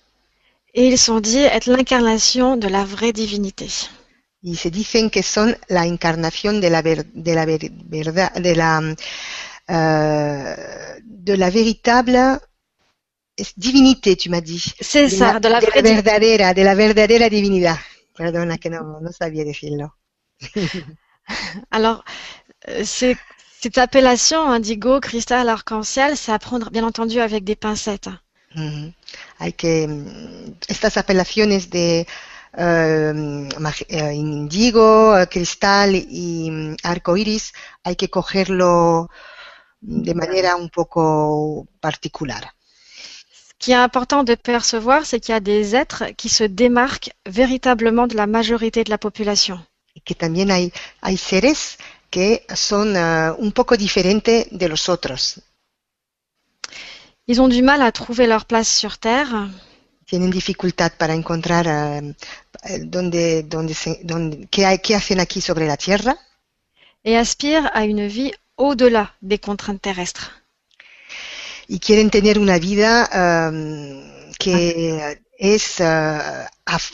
et 0.74 0.88
ils 0.88 0.98
sont 0.98 1.20
dits 1.20 1.38
être 1.38 1.70
l'incarnation 1.70 2.58
de 2.58 2.68
la 2.68 2.84
vraie 2.84 3.14
divinité. 3.14 3.88
Y 4.42 4.54
se 4.56 4.70
dicen 4.70 5.10
que 5.10 5.22
son 5.24 5.56
la 5.68 5.86
encarnación 5.86 6.60
de 6.60 6.70
la, 6.70 6.82
ver- 6.82 7.06
de 7.12 7.34
la 7.34 7.46
ver- 7.46 7.72
verdad, 7.86 8.32
de 8.34 8.54
la, 8.54 8.94
eh, 9.68 11.00
de 11.04 11.36
la 11.36 11.50
véritable 11.50 12.40
es 13.36 13.52
divinité, 13.56 14.16
tu 14.16 14.28
m'as 14.30 14.40
dit. 14.40 14.64
C'est 14.80 15.08
De 15.10 15.16
ça, 15.18 15.38
de 15.40 15.48
la 15.48 15.60
de 15.60 15.66
vraie 15.66 15.82
la 15.82 15.82
divinité. 15.82 16.22
verdadera, 16.22 16.52
de 16.54 16.62
la 16.64 16.74
verdadera 16.74 17.28
divinidad. 17.28 17.78
Perdona 18.16 18.58
que 18.58 18.70
no, 18.70 19.00
no 19.00 19.10
sabía 19.12 19.44
decirlo. 19.44 19.86
Alors, 21.70 22.04
euh, 22.68 22.84
cette 22.84 23.78
appellation 23.78 24.50
indigo, 24.50 25.00
cristal, 25.00 25.48
arc-en-ciel, 25.50 26.16
c'est 26.16 26.32
à 26.32 26.38
prendre 26.38 26.70
bien 26.70 26.84
entendu 26.84 27.20
avec 27.20 27.44
des 27.44 27.56
pincettes. 27.56 28.08
Ujú. 28.54 28.92
Hay 29.38 29.52
que 29.52 29.86
mm, 29.88 30.54
estas 30.68 30.96
apelaciones 30.96 31.70
de 31.70 32.06
eh, 32.56 33.48
eh, 33.88 34.14
indigo, 34.14 35.14
cristal 35.30 35.94
y 35.96 36.50
mm, 36.50 36.76
arco 36.84 37.16
iris 37.16 37.52
hay 37.82 37.96
que 37.96 38.08
cogerlo 38.08 39.10
de 39.80 40.14
manera 40.14 40.56
un 40.56 40.70
poco 40.70 41.66
particular. 41.80 42.54
Ce 43.42 43.52
qui 43.58 43.72
est 43.72 43.74
important 43.74 44.24
de 44.24 44.34
percevoir, 44.34 45.04
c'est 45.06 45.20
qu'il 45.20 45.32
y 45.32 45.36
a 45.36 45.40
des 45.40 45.74
êtres 45.74 46.04
qui 46.16 46.28
se 46.28 46.44
démarquent 46.44 47.10
véritablement 47.26 48.06
de 48.06 48.16
la 48.16 48.26
majorité 48.26 48.84
de 48.84 48.90
la 48.90 48.98
population. 48.98 49.64
Y 49.94 50.00
que 50.00 50.14
también 50.14 50.50
hay, 50.50 50.72
hay 51.00 51.16
seres 51.16 51.78
que 52.10 52.44
son 52.54 52.96
eh, 52.96 53.30
un 53.38 53.52
poco 53.52 53.76
diferentes 53.76 54.46
de 54.50 54.68
los 54.68 54.88
otros. 54.88 55.40
Ils 57.26 57.40
ont 57.40 57.48
du 57.48 57.62
mal 57.62 57.80
à 57.82 57.90
trouver 57.92 58.26
leur 58.26 58.44
place 58.44 58.68
sur 58.68 58.98
Terre 58.98 59.48
Tienen 60.06 60.30
dificultad 60.30 60.92
para 60.98 61.14
encontrar 61.14 61.66
eh, 61.66 62.14
eh, 62.64 62.78
dónde, 62.84 63.42
dónde 63.44 63.72
se- 63.74 64.00
dónde- 64.04 64.46
qué, 64.50 64.66
hay- 64.66 64.78
qué 64.80 64.94
hacen 64.94 65.18
aquí 65.18 65.40
sobre 65.40 65.66
la 65.66 65.76
tierra. 65.76 66.16
et 67.06 67.16
aspirent 67.18 67.70
à 67.74 67.84
une 67.84 68.06
vie 68.06 68.32
au-delà 68.56 69.14
des 69.22 69.38
contraintes 69.38 69.80
terrestres. 69.82 70.30
y 71.68 71.78
quieren 71.78 72.10
tener 72.10 72.38
una 72.38 72.58
vida 72.58 73.08
um, 73.14 74.30
que 74.38 75.18
es 75.38 75.80
uh, 75.80 76.46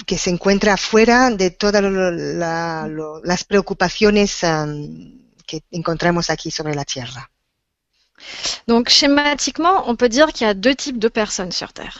que 0.06 0.16
se 0.18 0.30
encuentra 0.30 0.76
fuera 0.76 1.30
de 1.30 1.50
todas 1.50 1.82
la- 1.82 2.88
las 3.24 3.44
preocupaciones 3.44 4.42
um, 4.44 5.18
que 5.46 5.62
encontramos 5.72 6.30
aquí 6.30 6.50
sobre 6.52 6.74
la 6.76 6.84
tierra. 6.84 7.28
Donc 8.68 8.88
schématiquement, 8.88 9.88
on 9.88 9.96
peut 9.96 10.08
dire 10.08 10.28
qu'il 10.32 10.46
y 10.46 10.50
a 10.50 10.54
deux 10.54 10.74
types 10.74 10.98
de 10.98 11.08
personnes 11.08 11.52
sur 11.52 11.72
Terre. 11.72 11.98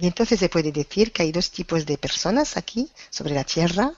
Y 0.00 0.06
entonces 0.06 0.40
se 0.40 0.48
puede 0.48 0.72
decir 0.72 1.12
que 1.12 1.22
hay 1.22 1.32
dos 1.32 1.50
tipos 1.50 1.84
de 1.84 1.96
personas 1.98 2.56
aquí 2.56 2.90
sobre 3.10 3.34
la 3.34 3.44
tierra. 3.44 3.92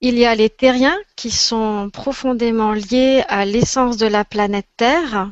Il 0.00 0.16
y 0.18 0.24
a 0.26 0.34
les 0.34 0.50
terriens 0.50 0.96
qui 1.16 1.30
sont 1.30 1.90
profondément 1.90 2.72
liés 2.72 3.24
à 3.28 3.44
l'essence 3.44 3.96
de 3.96 4.06
la 4.06 4.24
planète 4.24 4.68
Terre 4.76 5.30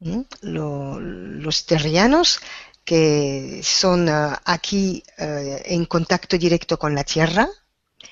¿m? 0.00 0.24
Lo- 0.42 0.98
los 1.00 1.66
terrianos 1.66 2.40
que 2.84 3.60
son 3.62 4.08
uh, 4.08 4.34
aquí 4.44 5.02
uh, 5.18 5.58
en 5.64 5.84
contacto 5.86 6.38
directo 6.38 6.78
con 6.78 6.94
la 6.94 7.04
tierra, 7.04 7.48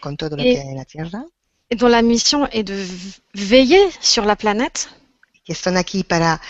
con 0.01 0.17
todo 0.17 0.37
lo 0.37 0.45
Y- 0.45 0.53
que 0.53 0.61
hay 0.61 0.69
en 0.69 0.77
la 0.77 0.85
tierra. 0.85 1.25
et 1.71 1.77
dont 1.77 1.89
la 1.89 2.03
mission 2.03 2.47
est 2.53 2.65
de 2.65 2.85
veiller 3.35 3.85
sur 4.01 4.25
la 4.25 4.37
planète 4.37 4.89
que 5.45 5.53
están 5.53 5.77
aquí 5.77 6.05
para 6.05 6.41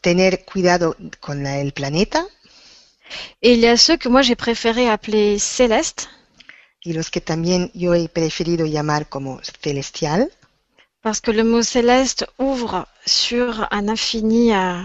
tener 0.00 0.44
cuidado 0.44 0.96
con 1.20 1.42
la- 1.42 1.58
el 1.58 1.72
planeta. 1.72 2.26
Et 3.42 3.52
il 3.54 3.60
y 3.60 3.66
a 3.66 3.76
ceux 3.76 3.96
que 3.96 4.08
moi 4.08 4.22
j'ai 4.22 4.36
préféré 4.36 4.88
appeler 4.88 5.38
célestes 5.38 6.08
y 6.84 6.92
los 6.92 7.10
que 7.10 7.20
también 7.20 7.70
yo 7.74 7.94
he 7.94 8.08
preferido 8.08 8.66
llamar 8.66 9.08
como 9.08 9.40
celestial, 9.62 10.30
parce 11.02 11.20
que 11.20 11.32
le 11.32 11.44
mot 11.44 11.62
céleste 11.62 12.26
ouvre 12.38 12.86
sur 13.06 13.66
un 13.70 13.88
infini 13.88 14.52
euh, 14.52 14.82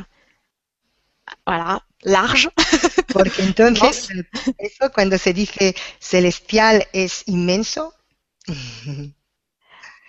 voilà, 1.45 1.85
large. 2.03 2.49
Porque 3.13 3.43
entonces, 3.43 4.09
eso 4.57 4.91
cuando 4.93 5.17
se 5.17 5.33
dice 5.33 5.75
celestial 5.99 6.87
es 6.93 7.23
inmenso. 7.27 7.93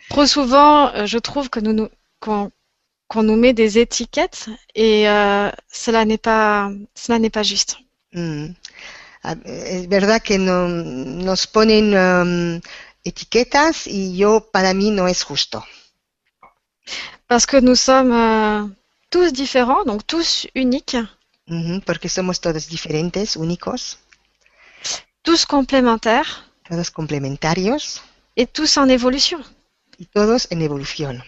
Trop 0.08 0.26
souvent, 0.26 0.92
euh, 0.94 1.06
je 1.06 1.18
trouve 1.18 1.50
que 1.50 1.60
nous, 1.60 1.72
nous 1.72 1.88
qu'on 2.20 2.50
qu'on 3.08 3.22
nous 3.22 3.36
met 3.36 3.52
des 3.52 3.78
étiquettes 3.78 4.48
et 4.74 5.08
euh, 5.08 5.50
cela 5.70 6.04
n'est 6.04 6.18
pas 6.18 6.70
cela 6.94 7.18
n'est 7.18 7.30
pas 7.30 7.42
juste. 7.42 7.76
Mm. 8.12 8.54
Es 9.44 9.86
verdad 9.88 10.20
que 10.22 10.36
no- 10.38 10.68
nos 10.68 11.46
ponen 11.46 11.94
um, 11.94 12.60
etiquetas 13.04 13.86
y 13.86 14.16
yo 14.16 14.40
para 14.52 14.74
mí 14.74 14.90
no 14.90 15.08
es 15.08 15.22
justo. 15.24 15.64
Parce 17.28 17.46
que 17.46 17.56
nous 17.60 17.74
sommes 17.76 18.12
euh, 18.12 18.66
tous 19.10 19.32
différents, 19.32 19.84
donc 19.84 20.06
tous 20.06 20.46
uniques, 20.54 20.96
Ujú, 21.46 21.80
Porque 21.84 22.08
somos 22.08 22.40
todos 22.40 22.68
diferentes, 22.68 23.36
únicos, 23.36 23.98
tous 25.22 25.44
complémentaires 25.46 26.50
todos 26.68 26.90
complementarios 26.90 28.00
et 28.36 28.46
tous 28.46 28.78
en 28.78 28.88
évolution. 28.88 29.40
y 29.98 30.06
todos 30.06 30.48
en 30.50 30.60
evolución. 30.62 31.22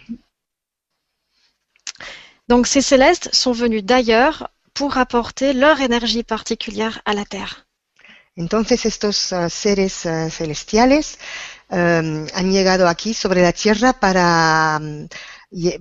Donc 2.49 2.67
ces 2.67 2.83
célestes 2.83 3.35
sont 3.35 3.53
venus 3.53 3.85
d'ailleurs 3.85 4.51
pour 4.75 4.99
apporter 4.99 5.53
leur 5.53 5.81
énergie 5.81 6.23
particulière 6.23 7.01
à 7.05 7.15
la 7.15 7.25
Terre. 7.25 7.67
Entonces 8.39 8.85
estos 8.85 9.33
ah, 9.33 9.49
seres 9.49 10.05
ah, 10.07 10.29
celestiales 10.29 11.17
um, 11.71 12.27
han 12.35 12.53
llegado 12.53 12.87
aquí 12.87 13.15
sobre 13.15 13.41
la 13.41 13.53
Tierra 13.53 13.95
para, 13.95 14.79
mm, 14.79 15.09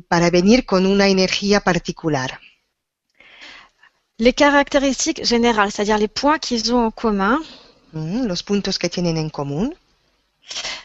para 0.07 0.29
venir 0.29 0.65
con 0.65 0.85
una 0.85 1.07
energía 1.09 1.59
particular. 1.59 2.39
Les 4.17 4.33
caractéristiques 4.33 5.25
générales, 5.27 5.71
c'est-à-dire 5.73 5.97
les 5.97 6.07
points 6.07 6.39
qu'ils 6.39 6.73
ont 6.73 6.85
en 6.85 6.91
commun, 6.91 7.41
Ujú, 7.95 8.25
Los 8.27 8.43
puntos 8.43 8.77
que 8.77 8.89
tienen 8.89 9.17
en 9.17 9.29
común 9.29 9.73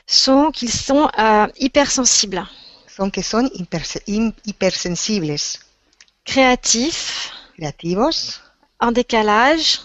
sont 0.07 0.53
qu'ils 0.53 0.73
sont 0.73 1.11
euh, 1.19 1.49
hypersensibles, 1.59 2.47
son 2.87 3.11
que 3.11 3.23
son 3.23 3.51
hipersensibles, 4.45 5.37
créatifs, 6.31 7.33
creativos, 7.57 8.41
en 8.79 8.93
décalage, 8.93 9.81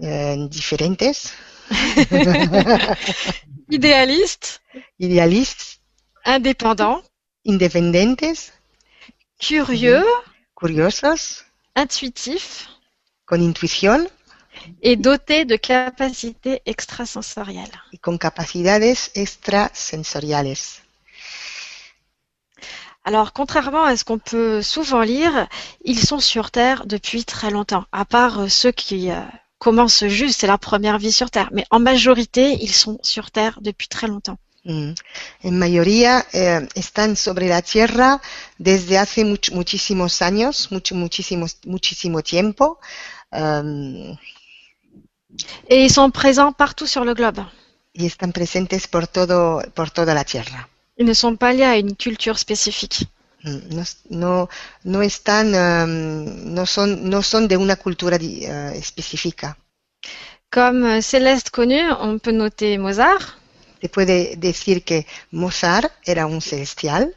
eh, 0.00 0.36
diferentes, 0.48 1.34
idéalistes, 3.68 4.60
idealistas, 5.00 5.80
indépendants, 6.24 7.02
independientes, 7.44 8.52
curieux, 9.40 10.04
curiosos, 10.54 11.44
intuitifs 11.74 12.68
con 13.24 13.40
intuición. 13.42 14.08
Et 14.82 14.94
dotés 14.96 15.44
de 15.44 15.56
capacités 15.56 16.62
extrasensorielles. 16.64 17.72
y 17.90 17.98
con 17.98 18.16
capacidades 18.18 19.10
extrasensoriales. 19.14 20.82
Alors, 23.04 23.32
contrairement 23.32 23.82
à 23.84 23.96
ce 23.96 24.04
qu'on 24.04 24.18
peut 24.18 24.62
souvent 24.62 25.02
lire, 25.02 25.48
ils 25.84 25.98
sont 25.98 26.20
sur 26.20 26.50
Terre 26.50 26.86
depuis 26.86 27.24
très 27.24 27.50
longtemps, 27.50 27.84
à 27.90 28.04
part 28.04 28.40
euh, 28.40 28.48
ceux 28.48 28.70
qui 28.70 29.10
euh, 29.10 29.20
commencent 29.58 30.06
juste, 30.06 30.40
c'est 30.40 30.46
leur 30.46 30.58
première 30.60 30.98
vie 30.98 31.10
sur 31.12 31.30
Terre. 31.30 31.48
Mais 31.52 31.64
en 31.70 31.80
majorité, 31.80 32.56
ils 32.60 32.72
sont 32.72 32.98
sur 33.02 33.30
Terre 33.32 33.58
depuis 33.60 33.88
très 33.88 34.06
longtemps. 34.06 34.38
Mm. 34.64 34.92
En 35.42 35.50
mayoría 35.58 36.24
eh, 36.32 36.60
están 36.76 37.16
sobre 37.16 37.48
la 37.48 37.62
Tierra 37.62 38.20
desde 38.60 38.96
hace 38.96 39.24
much- 39.24 39.50
muchísimos 39.52 40.22
años, 40.22 40.68
mucho, 40.70 40.94
muchísimos, 40.94 41.56
muchísimo 41.66 42.22
tiempo, 42.22 42.78
um, 43.32 44.16
Et 45.68 45.84
ils 45.84 45.90
sont 45.92 46.10
présents 46.12 46.52
partout 46.52 46.86
sur 46.86 47.04
le 47.04 47.14
globe. 47.14 47.40
y 47.92 48.06
están 48.06 48.32
presentes 48.32 48.86
por 48.86 49.08
todo, 49.08 49.60
por 49.74 49.90
toda 49.90 50.14
la 50.14 50.24
Tierra. 50.24 50.68
Ils 51.02 51.08
ne 51.08 51.14
sont 51.14 51.34
pas 51.34 51.52
liés 51.52 51.64
à 51.64 51.76
une 51.78 51.96
culture 51.96 52.38
spécifique. 52.38 53.06
Mm, 53.42 53.58
No, 53.74 53.82
no, 54.10 54.48
no 54.84 55.02
están, 55.02 55.46
um, 55.52 56.54
no 56.54 56.64
son, 56.64 56.86
no 57.10 57.22
son 57.22 57.48
de 57.48 57.56
una 57.56 57.74
cultura 57.74 58.16
di- 58.16 58.44
eh, 58.44 58.72
específica. 58.76 59.56
Comme 60.48 60.84
euh, 60.84 61.00
céleste 61.02 61.50
connu, 61.50 61.80
on 62.00 62.18
peut 62.20 62.30
noter 62.30 62.78
Mozart, 62.78 63.36
Se 63.80 63.88
puede 63.88 64.36
decir 64.36 64.84
que 64.84 65.04
Mozart 65.32 65.90
era 66.06 66.26
un 66.26 66.40
celestial, 66.40 67.16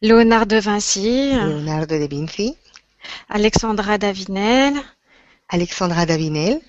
Léonard 0.00 0.46
de 0.48 0.58
Vinci, 0.60 1.30
Leonardo 1.30 1.96
da 1.96 2.08
Vinci, 2.08 2.56
Alexandra 3.28 3.98
Davinel, 3.98 4.74
Alexandra 5.48 6.04
Davinel, 6.06 6.60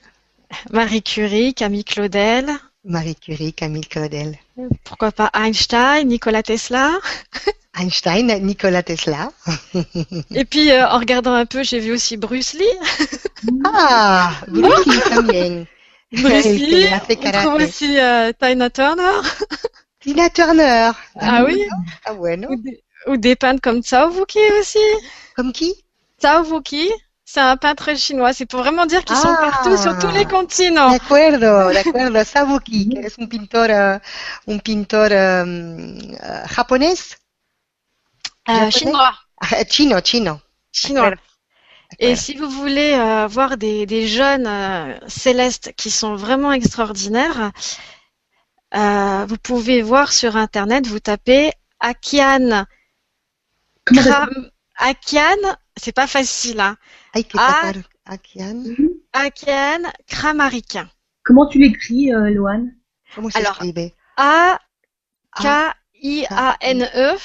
Marie 0.69 1.01
Curie, 1.01 1.53
Camille 1.55 1.83
Claudel, 1.83 2.45
Marie 2.83 3.15
Curie, 3.15 3.53
Camille 3.53 3.85
Claudel, 3.85 4.37
pourquoi 4.83 5.11
pas 5.11 5.29
Einstein, 5.33 6.07
Nikola 6.07 6.41
Tesla? 6.43 6.91
Einstein, 7.73 8.27
Nikola 8.41 8.81
Tesla. 8.81 9.31
Et 10.33 10.45
puis, 10.45 10.71
euh, 10.71 10.87
en 10.87 10.97
regardant 10.99 11.33
un 11.33 11.45
peu, 11.45 11.63
j'ai 11.63 11.79
vu 11.79 11.91
aussi 11.91 12.17
Bruce 12.17 12.53
Lee. 12.53 12.65
Ah, 13.65 14.33
Bruce 14.47 14.85
Lee 14.87 14.99
también. 15.09 15.65
Bruce 16.11 16.45
Lee, 16.45 16.87
on 16.89 17.31
trouve 17.31 17.61
aussi 17.61 17.99
euh, 17.99 18.31
Tina 18.39 18.69
Turner, 18.69 19.21
Tina 19.99 20.29
Turner. 20.29 20.91
Ah 21.19 21.43
oui? 21.45 21.67
Ah 22.05 22.13
bueno. 22.13 22.47
ou 22.49 22.55
des, 22.55 22.83
ou 23.07 23.17
des 23.17 23.35
peintres 23.35 23.61
comme 23.61 23.83
Cao 23.83 24.09
Wuki 24.09 24.39
aussi. 24.59 24.79
Comme 25.35 25.51
qui? 25.53 25.73
Cao 26.19 26.43
Wuki, 26.45 26.89
c'est 27.29 27.41
un 27.41 27.57
peintre 27.57 27.93
chinois. 27.97 28.31
C'est 28.33 28.45
pour 28.45 28.61
vraiment 28.61 28.85
dire 28.85 29.03
qu'ils 29.03 29.17
sont 29.17 29.35
Ah. 29.37 29.51
partout 29.51 29.75
sur 29.77 29.99
tous 29.99 30.11
les 30.11 30.23
De 30.25 30.29
continents. 30.31 30.91
acuerdo, 30.93 31.69
de 31.73 31.77
acuerdo. 31.77 32.23
Sabuki, 32.23 32.97
es 33.03 33.13
un 33.19 33.27
pintor, 33.27 33.69
eh, 33.69 33.99
un 34.47 34.59
pintor 34.59 35.11
um. 35.11 36.15
Euh, 36.23 36.47
japonais 36.55 36.95
chinois. 38.71 39.13
Ah, 39.41 39.63
chino, 39.69 39.99
chino. 40.01 40.39
Chinois. 40.71 41.09
D'accord. 41.09 41.23
Et 41.99 42.15
si 42.15 42.35
vous 42.35 42.49
voulez 42.49 42.93
euh, 42.93 43.27
voir 43.27 43.57
des, 43.57 43.85
des 43.85 44.07
jeunes 44.07 44.47
euh, 44.47 44.97
célestes 45.07 45.73
qui 45.75 45.89
sont 45.91 46.15
vraiment 46.15 46.53
extraordinaires, 46.53 47.51
euh, 48.75 49.25
vous 49.27 49.37
pouvez 49.37 49.81
voir 49.81 50.11
sur 50.13 50.35
Internet, 50.37 50.87
vous 50.87 50.99
tapez 50.99 51.51
Akian 51.79 52.65
Kram... 53.85 54.29
Akian, 54.77 55.41
c'est 55.77 55.93
pas 55.93 56.07
facile, 56.07 56.59
hein. 56.59 56.75
Ah. 57.15 57.19
sacar 57.63 57.73
Akian. 58.05 58.63
Akian 59.13 59.83
Kramaric. 60.07 60.77
Comment 61.23 61.47
tu 61.47 61.59
l'écris, 61.59 62.13
euh, 62.13 62.29
Loane 62.29 62.73
¿Cómo 63.15 63.29
se 63.29 63.37
Alors, 63.37 63.51
escribe? 63.61 63.93
A-K-I-A-N-E 66.03 67.17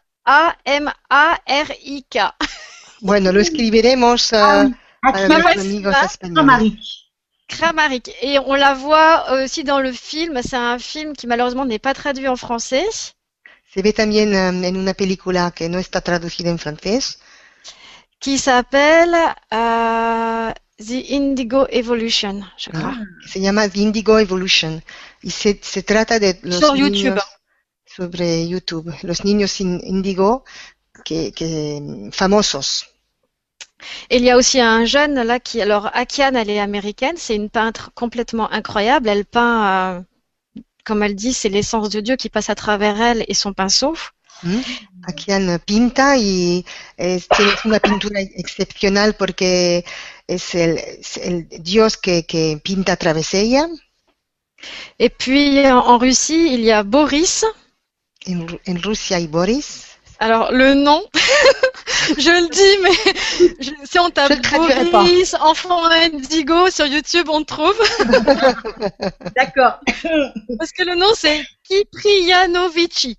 Bueno, 3.02 3.32
lo 3.32 3.40
escribiremos 3.40 4.34
Ah 4.34 4.34
eh, 4.34 4.66
oui. 4.68 4.76
para 5.02 5.18
Akian 5.20 5.38
los 5.42 5.46
ouais, 5.46 5.60
amigos 5.62 5.94
ça. 5.94 6.06
españoles. 6.06 6.99
Kramaric. 7.50 8.12
Et 8.22 8.40
on 8.40 8.54
la 8.56 8.74
voit 8.74 9.32
aussi 9.44 9.64
dans 9.64 9.80
le 9.82 9.92
film. 9.92 10.40
C'est 10.44 10.56
un 10.56 10.80
film 10.80 11.14
qui 11.16 11.28
malheureusement 11.28 11.66
n'est 11.66 11.80
pas 11.80 11.94
traduit 11.94 12.28
en 12.28 12.36
français, 12.38 12.86
Se 13.74 13.82
ve 13.82 13.94
también 13.94 14.34
eh, 14.34 14.68
en 14.68 14.76
una 14.76 14.94
película 14.96 15.52
que 15.52 15.68
no 15.70 15.78
está 15.80 16.02
traducida 16.02 16.50
en 16.52 16.58
francés, 16.58 17.20
qui 18.20 18.38
s'appelle 18.40 19.16
euh, 19.54 20.52
The 20.80 21.12
Indigo 21.12 21.68
Evolution, 21.70 22.42
je 22.58 22.70
crois. 22.72 22.96
que 23.24 23.30
se 23.30 23.40
llama 23.40 23.68
The 23.70 23.78
Indigo 23.78 24.18
Evolution. 24.18 24.82
Y 25.22 25.30
se, 25.32 25.60
se 25.62 25.84
trata 25.84 26.18
de 26.20 26.40
los 26.44 26.60
Sur 26.60 26.74
niños 26.74 26.92
YouTube. 27.02 27.22
sobre 27.86 28.48
YouTube, 28.48 28.92
los 29.04 29.24
niños 29.24 29.60
in- 29.62 29.82
índigo 29.84 30.44
que, 31.06 31.32
que 31.32 32.10
famosos. 32.12 32.88
Et 34.10 34.18
il 34.18 34.24
y 34.24 34.30
a 34.30 34.38
aussi 34.38 34.60
un 34.60 34.86
jeune 34.86 35.22
là 35.22 35.40
qui, 35.40 35.62
alors 35.62 35.90
Akian, 35.94 36.36
elle 36.36 36.50
est 36.50 36.60
américaine, 36.60 37.16
c'est 37.18 37.36
une 37.36 37.50
peintre 37.50 37.92
complètement 37.96 38.52
incroyable. 38.52 39.10
Elle 39.10 39.26
peint, 39.26 39.98
euh, 39.98 40.02
comme 40.84 41.04
elle 41.04 41.16
dit, 41.16 41.34
c'est 41.34 41.50
l'essence 41.50 41.90
de 41.90 42.00
Dieu 42.02 42.16
qui 42.16 42.30
passe 42.30 42.50
à 42.50 42.56
travers 42.56 43.02
elle 43.02 43.26
et 43.28 43.34
son 43.34 43.54
pinceau. 43.54 43.96
¿m? 44.44 44.62
Akian 45.08 45.60
pinta 45.60 46.18
y 46.18 46.66
es, 46.98 47.28
tiene 47.28 47.52
una 47.66 47.80
pintura 47.80 48.20
excepcional 48.22 49.14
porque 49.14 49.86
es 50.28 50.56
el, 50.56 50.78
es 50.78 51.18
el 51.18 51.48
Dios 51.50 51.98
que, 51.98 52.26
que 52.26 52.60
pinta 52.64 52.94
a 52.94 52.98
través 52.98 53.32
de 53.32 53.42
ella. 53.42 53.68
Et 55.00 55.10
puis 55.10 55.60
en, 55.66 55.78
en 55.78 55.98
Russie, 56.00 56.54
il 56.54 56.62
y 56.62 56.72
a 56.72 56.84
Boris, 56.84 57.46
En, 58.26 58.46
en 58.66 58.82
Rusia 58.84 59.18
hay 59.18 59.28
Boris, 59.28 59.89
Alors, 60.20 60.52
le 60.52 60.74
nom, 60.74 61.02
je 62.18 62.30
le 62.30 62.50
dis, 62.50 62.78
mais 62.84 63.54
je- 63.62 63.72
si 63.88 64.00
on 64.00 64.10
tape 64.10 64.30
pas. 64.42 64.58
Boris, 64.92 65.34
enfant 65.40 65.86
indigo 65.86 66.70
sur 66.70 66.86
YouTube, 66.86 67.30
on 67.30 67.40
le 67.40 67.46
trouve. 67.46 67.78
D'accord. 69.36 69.80
Parce 70.58 70.72
que 70.74 70.84
le 70.84 70.96
nom, 70.96 71.08
c'est 71.16 71.46
Kiprianovici. 71.64 73.18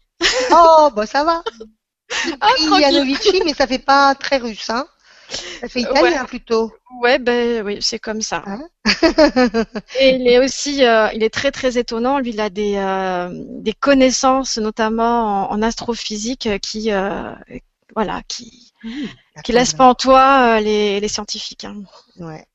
Oh, 0.52 0.90
bon, 0.94 1.06
ça 1.06 1.24
va. 1.24 1.42
Ah, 2.40 2.48
mais 3.46 3.54
ça 3.54 3.66
fait 3.66 3.78
pas 3.78 4.14
très 4.14 4.36
russe, 4.38 4.68
hein. 4.68 4.86
Ça 5.60 5.68
fait 5.68 5.82
italien 5.82 6.24
plutôt. 6.24 6.72
Ouais, 7.00 7.18
ben 7.18 7.64
oui, 7.64 7.78
c'est 7.80 7.98
comme 7.98 8.20
ça. 8.22 8.42
Hein 8.46 8.68
Et 10.00 10.10
il 10.16 10.26
est 10.26 10.38
aussi, 10.38 10.84
euh, 10.84 11.08
il 11.14 11.22
est 11.22 11.30
très 11.32 11.50
très 11.50 11.78
étonnant. 11.78 12.18
Lui, 12.18 12.30
il 12.30 12.40
a 12.40 12.50
des 12.50 12.74
euh, 12.76 13.28
des 13.32 13.72
connaissances, 13.72 14.58
notamment 14.58 15.50
en, 15.50 15.54
en 15.54 15.62
astrophysique, 15.62 16.46
euh, 16.46 16.58
qui 16.58 16.90
euh, 16.92 17.32
voilà, 17.94 18.22
qui 18.28 18.72
qui 19.44 19.52
laissent 19.52 19.72
D'accord. 19.72 19.96
pantois 19.96 20.60
les 20.60 21.00
les 21.00 21.08
scientifiques. 21.08 21.64
hein. 21.64 21.82
Ouais. 22.18 22.46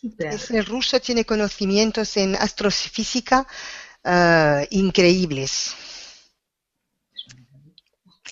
Super. 0.00 0.32
Es- 0.34 0.50
el 0.50 0.64
ruso 0.64 1.00
tiene 1.00 1.24
conocimientos 1.24 2.16
en 2.16 2.34
astrofísica 2.34 3.46
increíbles. 4.04 5.46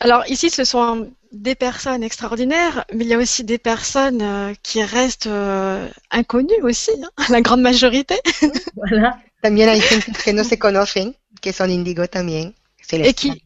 Alors 0.01 0.25
ici, 0.29 0.51
ce 0.51 0.65
sont 0.65 1.11
des 1.33 1.55
personnes 1.55 2.03
extraordinaires, 2.03 2.85
mais 2.93 3.05
il 3.05 3.09
y 3.09 3.15
a 3.15 3.19
aussi 3.19 3.45
des 3.45 3.59
personnes 3.59 4.23
euh, 4.23 4.55
qui 4.63 4.83
restent 4.83 5.27
euh, 5.29 5.89
inconnues 6.11 6.63
aussi, 6.63 6.91
hein, 7.03 7.11
la 7.31 7.41
grande 7.41 7.63
majorité, 7.63 8.17
Voilà. 8.77 9.19
También 9.43 9.69
hay 9.69 9.81
gente 9.81 10.13
que 10.25 10.33
no 10.33 10.45
se 10.45 10.57
conocen, 10.59 11.15
que 11.41 11.53
son 11.53 11.69
índigo 11.71 12.07
también, 12.07 12.55
et 12.93 13.15
qui 13.15 13.43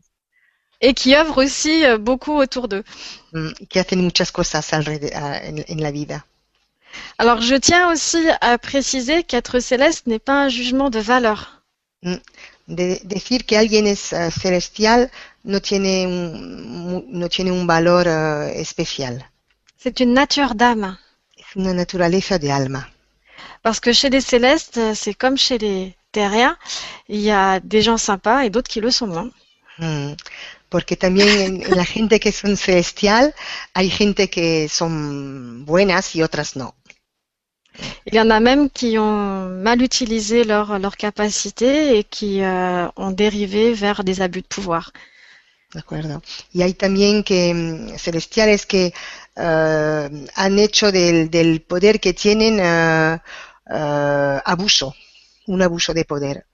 et 0.83 0.94
qui 0.94 1.14
œuvrent 1.16 1.38
aussi 1.44 1.85
euh, 1.87 1.99
beaucoup 1.99 2.35
autour 2.35 2.68
d'eux. 2.68 2.85
mm, 3.33 3.51
y 3.61 3.66
que 3.68 3.79
hacen 3.79 4.03
muchas 4.03 4.31
cosas 4.33 4.68
en, 4.72 4.81
en 4.83 5.81
la 5.81 5.90
vida. 5.92 6.25
Alors 7.18 7.42
je 7.42 7.55
tiens 7.57 7.90
aussi 7.92 8.18
à 8.40 8.57
préciser 8.59 9.22
qu'être 9.22 9.61
céleste 9.61 10.07
n'est 10.07 10.18
pas 10.18 10.44
un 10.44 10.49
jugement 10.49 10.88
de 10.90 10.99
valeur. 10.99 11.62
De- 12.68 12.99
decir 13.05 13.44
que 13.46 13.55
alguien 13.55 13.87
es 13.87 14.12
eh, 14.12 14.31
celestial 14.31 15.11
no 15.47 15.61
tiene 15.61 16.07
un, 16.07 17.07
no 17.21 17.29
tiene 17.29 17.51
un 17.53 17.67
valor 17.67 18.07
especial, 18.09 19.25
C'est 19.79 20.01
une 20.01 20.13
nature 20.13 20.55
d'âme. 20.55 20.99
es 21.37 21.57
una 21.57 21.73
naturaleza 21.73 22.39
de 22.39 22.51
alma. 22.53 22.93
Parce 23.63 23.81
que 23.81 23.93
chez 23.93 24.09
les 24.11 24.23
célestes, 24.23 24.79
euh, 24.79 24.95
c'est 24.95 25.15
comme 25.15 25.37
chez 25.37 25.59
les 25.59 25.95
terriens, 26.13 26.57
il 27.09 27.21
y 27.21 27.31
a 27.31 27.61
des 27.61 27.83
gens 27.83 27.99
sympas 27.99 28.45
et 28.45 28.51
d'autres 28.51 28.71
qui 28.71 28.81
le 28.81 28.91
sont 28.91 29.07
moins. 29.09 29.31
Mm, 29.79 30.15
Porque 30.69 30.97
también 30.97 31.29
en, 31.65 31.73
en 31.73 31.77
la 31.77 31.85
gente 31.85 32.19
que 32.21 32.33
son 32.33 32.57
celestial 32.57 33.35
hay 33.75 33.89
gente 33.91 34.29
que 34.31 34.69
son 34.69 35.65
buenas 35.65 36.15
y 36.17 36.23
otras 36.23 36.57
no. 36.57 36.75
Il 38.07 38.15
y 38.15 38.21
en 38.21 38.31
a 38.31 38.41
même 38.41 38.71
qui 38.71 38.99
ont 38.99 39.49
mal 39.63 39.83
utilisé 39.83 40.45
leur, 40.45 40.79
leur 40.79 40.97
capacité 40.97 41.99
et 41.99 42.05
qui 42.05 42.43
euh, 42.43 42.89
ont 42.97 43.11
dérivé 43.11 43.75
vers 43.75 44.03
des 44.05 44.23
abus 44.23 44.43
de 44.43 44.47
pouvoir. 44.47 44.93
¿De 45.73 45.81
acuerdo? 45.81 46.23
Y 46.53 46.63
hay 46.63 46.75
también 46.75 47.23
que 47.23 47.53
mm, 47.55 47.99
celestiales 47.99 48.67
que 48.67 48.93
eh, 49.37 50.27
han 50.35 50.59
hecho 50.59 50.91
del, 50.93 51.31
del 51.31 51.61
poder 51.63 52.01
que 52.01 52.15
tienen 52.15 52.59
eh, 52.61 53.19
eh, 53.71 54.41
abuso, 54.45 54.95
un 55.47 55.63
abuso 55.63 55.93
de 55.93 56.05
poder. 56.05 56.47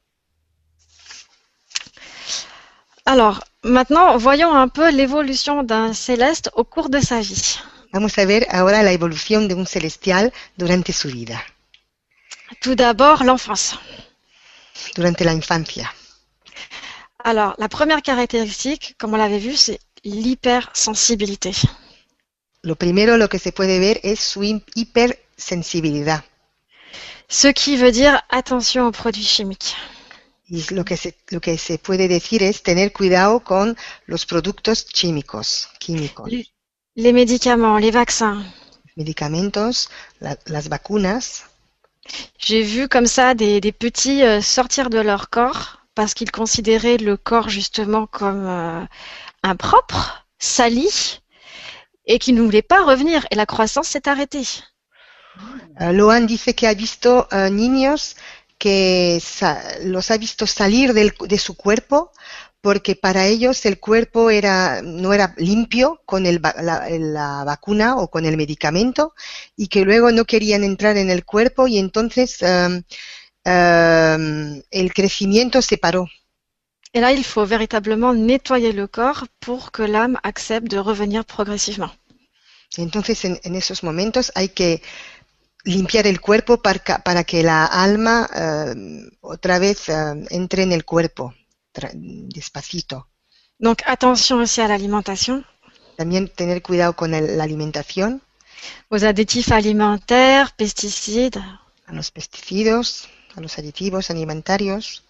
Alors, 3.05 3.41
maintenant, 3.63 4.17
voyons 4.17 4.55
un 4.55 4.69
peu 4.69 4.89
l'évolution 4.91 5.63
d'un 5.65 5.93
céleste 5.93 6.51
au 6.55 6.65
cours 6.65 6.89
de 6.89 7.01
sa 7.01 7.21
vie. 7.21 7.59
Vamos 7.93 8.17
a 8.19 8.25
ver 8.25 8.47
ahora 8.51 8.83
la 8.83 8.93
evolución 8.93 9.49
de 9.49 9.55
un 9.55 9.67
celestial 9.67 10.33
durante 10.57 10.93
su 10.93 11.09
vida, 11.09 11.45
Tout 12.61 12.75
d'abord, 12.77 13.23
l'enfance. 13.25 13.77
durante 14.97 15.25
la 15.25 15.33
infancia. 15.33 15.93
Alors, 17.25 17.55
la 17.59 17.69
première 17.69 18.03
caractéristique, 18.03 18.95
comme 18.99 19.15
on 19.15 19.17
l'avait 19.17 19.39
vu, 19.39 19.55
c'est 19.57 19.79
l'hypersensibilité. 20.05 21.53
Lo 22.63 22.77
primero, 22.77 23.17
lo 23.17 23.29
que 23.29 23.39
se 23.39 23.53
puede 23.53 23.79
ver 23.79 24.01
es 24.03 24.21
su 24.21 24.43
hi- 24.45 24.65
hipersensibilidad. 24.75 26.25
Ce 27.29 27.49
qui 27.53 27.77
veut 27.77 27.93
dire 27.93 28.21
attention 28.31 28.87
aux 28.87 28.93
produits 28.93 29.25
chimiques. 29.27 29.75
Y 30.49 30.63
lo 30.75 30.85
que, 30.85 30.97
se, 30.97 31.15
lo 31.31 31.41
que 31.41 31.57
se 31.57 31.79
puede 31.79 32.09
decir 32.09 32.43
es 32.43 32.63
tener 32.63 32.93
cuidado 32.93 33.41
con 33.41 33.77
los 34.07 34.27
productos 34.27 34.85
químicos, 34.85 35.69
químicos, 35.79 36.29
Les 36.95 37.13
médicaments, 37.13 37.79
les 37.79 37.91
vaccins. 37.91 38.45
medicamentos, 38.97 39.89
la- 40.21 40.37
las 40.47 40.69
vacunas. 40.69 41.45
J'ai 42.39 42.63
vu 42.63 42.89
comme 42.89 43.07
ça 43.07 43.35
des, 43.35 43.61
des 43.61 43.73
petits 43.73 44.23
euh, 44.23 44.43
sortir 44.43 44.91
de 44.91 44.99
leur 45.01 45.31
corps 45.31 45.79
parce 45.95 46.15
qu'ils 46.15 46.31
considéraient 46.31 46.97
le 46.99 47.17
corps 47.17 47.49
justement 47.49 48.07
comme 48.07 48.47
euh, 48.47 48.85
impropre, 49.43 50.27
sali, 50.39 51.21
et 52.07 52.19
qu'ils 52.19 52.35
ne 52.35 52.43
voulaient 52.43 52.63
pas 52.63 52.85
revenir. 52.85 53.27
Et 53.31 53.35
la 53.37 53.47
croissance 53.47 53.89
s'est 53.89 54.09
arrêtée. 54.09 54.47
Eh, 55.81 55.93
Loan 55.93 56.23
dice 56.27 56.55
que 56.55 56.67
ha 56.67 56.75
visto 56.75 57.27
eh, 57.33 57.51
niños 57.51 58.17
que 58.59 59.19
los 59.85 60.11
ha 60.11 60.17
visto 60.19 60.47
salir 60.47 60.93
del- 60.95 61.15
de 61.29 61.39
su 61.39 61.57
cuerpo 61.57 62.13
porque 62.61 62.95
para 62.95 63.27
ellos 63.27 63.65
el 63.67 63.81
cuerpo 63.81 64.31
era, 64.31 64.83
no 64.83 65.13
era 65.13 65.35
limpio 65.37 66.01
con 66.07 66.27
el 66.27 66.41
la, 66.43 66.87
la 66.91 67.45
vacuna 67.45 67.97
o 67.97 68.09
con 68.09 68.25
el 68.25 68.37
medicamento 68.37 69.15
y 69.57 69.67
que 69.67 69.85
luego 69.85 70.13
no 70.13 70.25
querían 70.27 70.63
entrar 70.63 70.97
en 70.97 71.11
el 71.11 71.25
cuerpo 71.25 71.67
y 71.67 71.79
entonces 71.79 72.41
em, 72.43 72.85
em, 73.45 74.63
el 74.71 74.93
crecimiento 74.93 75.61
se 75.63 75.77
paró. 75.79 76.09
Et 76.95 77.01
là, 77.01 77.11
il 77.13 77.25
faut 77.25 77.47
véritablement 77.47 78.13
nettoyer 78.13 78.73
le 78.73 78.87
corps 78.87 79.27
pour 79.41 79.73
que 79.73 79.83
l'âme 79.83 80.19
accepte 80.23 80.69
de 80.69 80.79
revenir 80.79 81.25
progressivement. 81.25 81.91
Entonces 82.77 83.25
en, 83.25 83.39
en 83.45 83.55
esos 83.55 83.83
momentos 83.83 84.31
hay 84.35 84.49
que 84.51 84.83
limpiar 85.65 86.07
el 86.07 86.21
cuerpo 86.21 86.59
para, 86.63 86.81
para 87.03 87.25
que 87.25 87.43
la 87.43 87.65
alma 87.67 88.29
em, 88.35 89.09
otra 89.21 89.59
vez 89.59 89.89
em, 89.89 90.27
entre 90.31 90.63
en 90.65 90.73
el 90.73 90.85
cuerpo, 90.85 91.35
despacito. 92.35 93.09
Donc 93.59 93.83
attention 93.87 94.41
aussi 94.41 94.61
à 94.61 94.69
l'alimentation, 94.69 95.45
También 95.97 96.29
tener 96.29 96.63
cuidado 96.63 96.95
con 96.95 97.11
la 97.13 97.43
alimentación, 97.45 98.23
aux 98.91 99.05
additifs 99.05 99.51
alimentaires, 99.53 100.51
pesticides. 100.57 101.43
a 101.87 101.93
los 101.93 102.11
pesticidos, 102.11 103.09
a 103.37 103.41
los 103.41 103.59
aditivos 103.59 104.11
alimentarios 104.11 105.03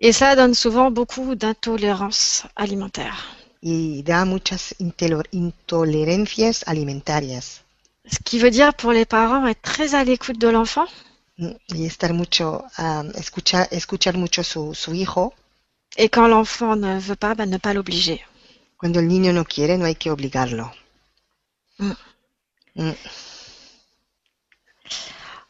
Et 0.00 0.12
ça 0.12 0.34
donne 0.36 0.54
souvent 0.54 0.90
beaucoup 0.90 1.34
d'intolérance 1.34 2.44
alimentaire. 2.56 3.16
y 3.62 4.02
da 4.02 4.24
muchas 4.24 4.74
intolerancias 4.80 6.62
alimentarias. 6.66 7.62
Ce 8.10 8.18
qui 8.24 8.38
veut 8.38 8.50
dire 8.50 8.72
pour 8.74 8.92
les 8.92 9.04
parents 9.04 9.46
être 9.46 9.62
très 9.62 9.94
à 9.94 10.04
l'écoute 10.04 10.38
de 10.38 10.48
l'enfant 10.48 10.86
Mm, 11.40 11.52
Y 11.68 11.86
estar 11.86 12.12
mucho, 12.14 12.64
am, 12.76 13.12
escuchar, 13.14 13.68
escuchar 13.70 14.16
mucho 14.16 14.42
su, 14.42 14.74
su 14.74 14.92
hijo. 14.92 15.32
et 15.96 16.08
quand 16.08 16.26
l'enfant 16.26 16.74
ne 16.74 16.98
veut 16.98 17.14
pas, 17.16 17.34
ben, 17.36 17.48
ne 17.48 17.58
pas 17.58 17.72
l'obliger. 17.74 18.20
Cuando 18.76 18.98
el 18.98 19.06
niño 19.06 19.32
no 19.32 19.44
quiere, 19.44 19.78
no 19.78 19.84
hay 19.86 19.94
que 19.94 20.10
obligarlo. 20.10 20.72
Mm. 21.78 21.92
Mm. 22.74 22.92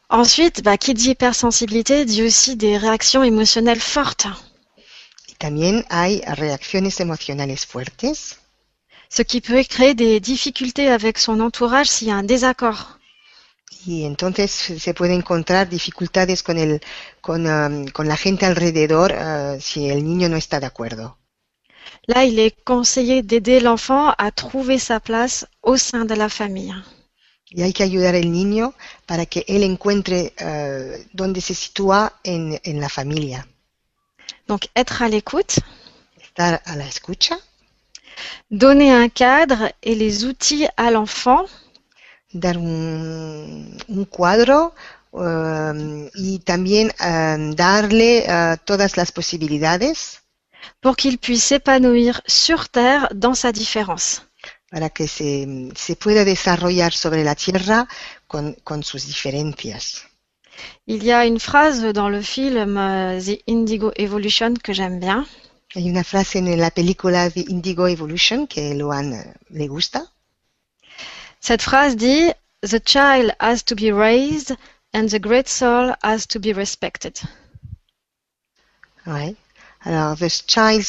Ensuite, 0.09 0.63
bah, 0.63 0.77
qui 0.77 0.93
dit 0.93 1.11
hypersensibilité 1.11 2.05
dit 2.05 2.23
aussi 2.23 2.55
des 2.55 2.77
réactions 2.77 3.23
émotionnelles 3.23 3.79
fortes, 3.79 4.27
también 5.39 5.85
hay 5.89 6.21
reacciones 6.27 6.99
emocionales 6.99 7.57
fuertes, 7.57 8.05
ce 9.09 9.21
qui 9.23 9.39
peut 9.41 9.63
créer 9.63 9.95
des 9.95 10.19
difficultés 10.19 10.89
avec 10.89 11.17
son 11.17 11.39
entourage 11.39 11.89
s'il 11.89 12.09
y 12.09 12.11
a 12.11 12.15
un 12.15 12.23
désaccord. 12.23 12.99
y 13.85 14.03
entonces 14.05 14.51
se 14.51 14.93
puede 14.93 15.13
encontrar 15.13 15.69
dificultades 15.69 16.43
con, 16.43 16.57
el, 16.57 16.81
con, 17.21 17.47
am, 17.47 17.87
con 17.87 18.07
la 18.07 18.17
gente 18.17 18.45
alrededor 18.45 19.13
ah, 19.13 19.55
si 19.59 19.89
el 19.89 20.03
niño 20.03 20.27
no 20.27 20.35
está 20.35 20.59
de 20.59 20.65
acuerdo. 20.65 21.17
Là, 22.07 22.25
il 22.25 22.39
est 22.39 22.55
conseillé 22.65 23.21
d'aider 23.23 23.61
l'enfant 23.61 24.13
à 24.17 24.31
trouver 24.31 24.79
sa 24.79 24.99
place 24.99 25.47
au 25.63 25.77
sein 25.77 26.05
de 26.05 26.15
la 26.15 26.27
famille. 26.27 26.75
Y 27.49 27.63
hay 27.63 27.73
que 27.73 27.83
ayudar 27.83 28.15
al 28.15 28.31
niño 28.31 28.73
para 29.05 29.25
que 29.25 29.43
él 29.47 29.63
encuentre 29.63 30.33
eh, 30.37 31.07
dónde 31.13 31.41
se 31.41 31.55
sitúa 31.55 32.13
en, 32.23 32.59
en 32.63 32.79
la 32.79 32.89
familia. 32.89 33.47
Donc, 34.47 34.67
être 34.75 35.01
à 35.01 35.09
l'écoute, 35.09 35.59
Estar 36.21 36.61
a 36.65 36.75
la 36.75 36.85
escucha, 36.87 37.37
donner 38.51 38.91
un 38.91 39.09
cadre 39.09 39.71
et 39.81 39.95
les 39.95 40.25
outils 40.25 40.67
à 40.77 40.91
l'enfant 40.91 41.45
dar 42.33 42.57
un, 42.57 43.77
un 43.89 44.05
cuadro 44.05 44.73
eh, 45.13 46.09
y 46.15 46.39
también 46.39 46.91
eh, 46.99 47.53
darle 47.55 48.59
todas 48.65 48.97
las 48.97 49.11
posibilidades 49.11 50.21
pour 50.81 50.95
qu'il 50.95 51.17
puisse 51.17 51.43
s'épanouir 51.43 52.21
sur 52.27 52.69
terre 52.69 53.07
dans 53.13 53.33
sa 53.33 53.51
différence. 53.51 54.28
Para 54.69 54.89
que 54.89 55.07
se, 55.07 55.69
se 55.75 55.95
pueda 55.95 56.23
desarrollar 56.25 56.93
sobre 56.93 57.23
la 57.23 57.35
tierra 57.35 57.87
con, 58.27 58.53
con 58.63 58.83
sus 58.83 59.05
diferencias. 59.05 60.05
Il 60.85 61.03
y 61.03 61.11
a 61.11 61.25
une 61.25 61.39
phrase 61.39 61.93
dans 61.93 62.09
le 62.09 62.21
film 62.21 62.77
euh, 62.77 63.19
The 63.21 63.41
Indigo 63.47 63.91
Evolution 63.95 64.55
que 64.55 64.73
j'aime 64.73 64.99
bien. 64.99 65.25
Hay 65.75 65.89
una 65.89 66.03
frase 66.03 66.39
en 66.39 66.57
la 66.57 66.71
película 66.71 67.29
The 67.29 67.45
Indigo 67.47 67.87
Evolution 67.87 68.47
que 68.47 68.73
Luan 68.73 69.13
eh, 69.13 69.33
le 69.51 69.67
gusta. 69.67 70.11
Cette 71.39 71.61
phrase 71.61 71.95
dit 71.95 72.33
The 72.61 72.81
child 72.83 73.33
has 73.39 73.63
to 73.63 73.75
be 73.75 73.91
raised 73.91 74.57
and 74.93 75.07
the 75.09 75.19
great 75.19 75.47
soul 75.47 75.93
has 76.03 76.27
to 76.27 76.39
be 76.39 76.51
respected. 76.51 77.21
Ouais. 79.05 79.35
Alors, 79.85 80.17
the 80.17 80.29
child 80.29 80.85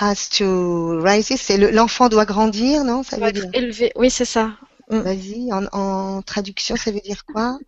has 0.00 0.28
to 0.38 1.00
rise, 1.02 1.32
c'est 1.36 1.56
le- 1.56 1.70
l'enfant 1.70 2.08
doit 2.08 2.24
grandir, 2.26 2.84
non? 2.84 3.02
Ça 3.02 3.16
Doit 3.16 3.28
veut 3.28 3.32
dire. 3.32 3.44
être 3.44 3.54
élevé. 3.54 3.92
Oui, 3.96 4.10
c'est 4.10 4.24
ça. 4.24 4.52
Mm. 4.90 5.00
Vas-y, 5.00 5.52
en, 5.52 5.64
en 5.72 6.22
traduction, 6.22 6.76
ça 6.76 6.90
veut 6.90 7.00
dire 7.00 7.24
quoi? 7.26 7.58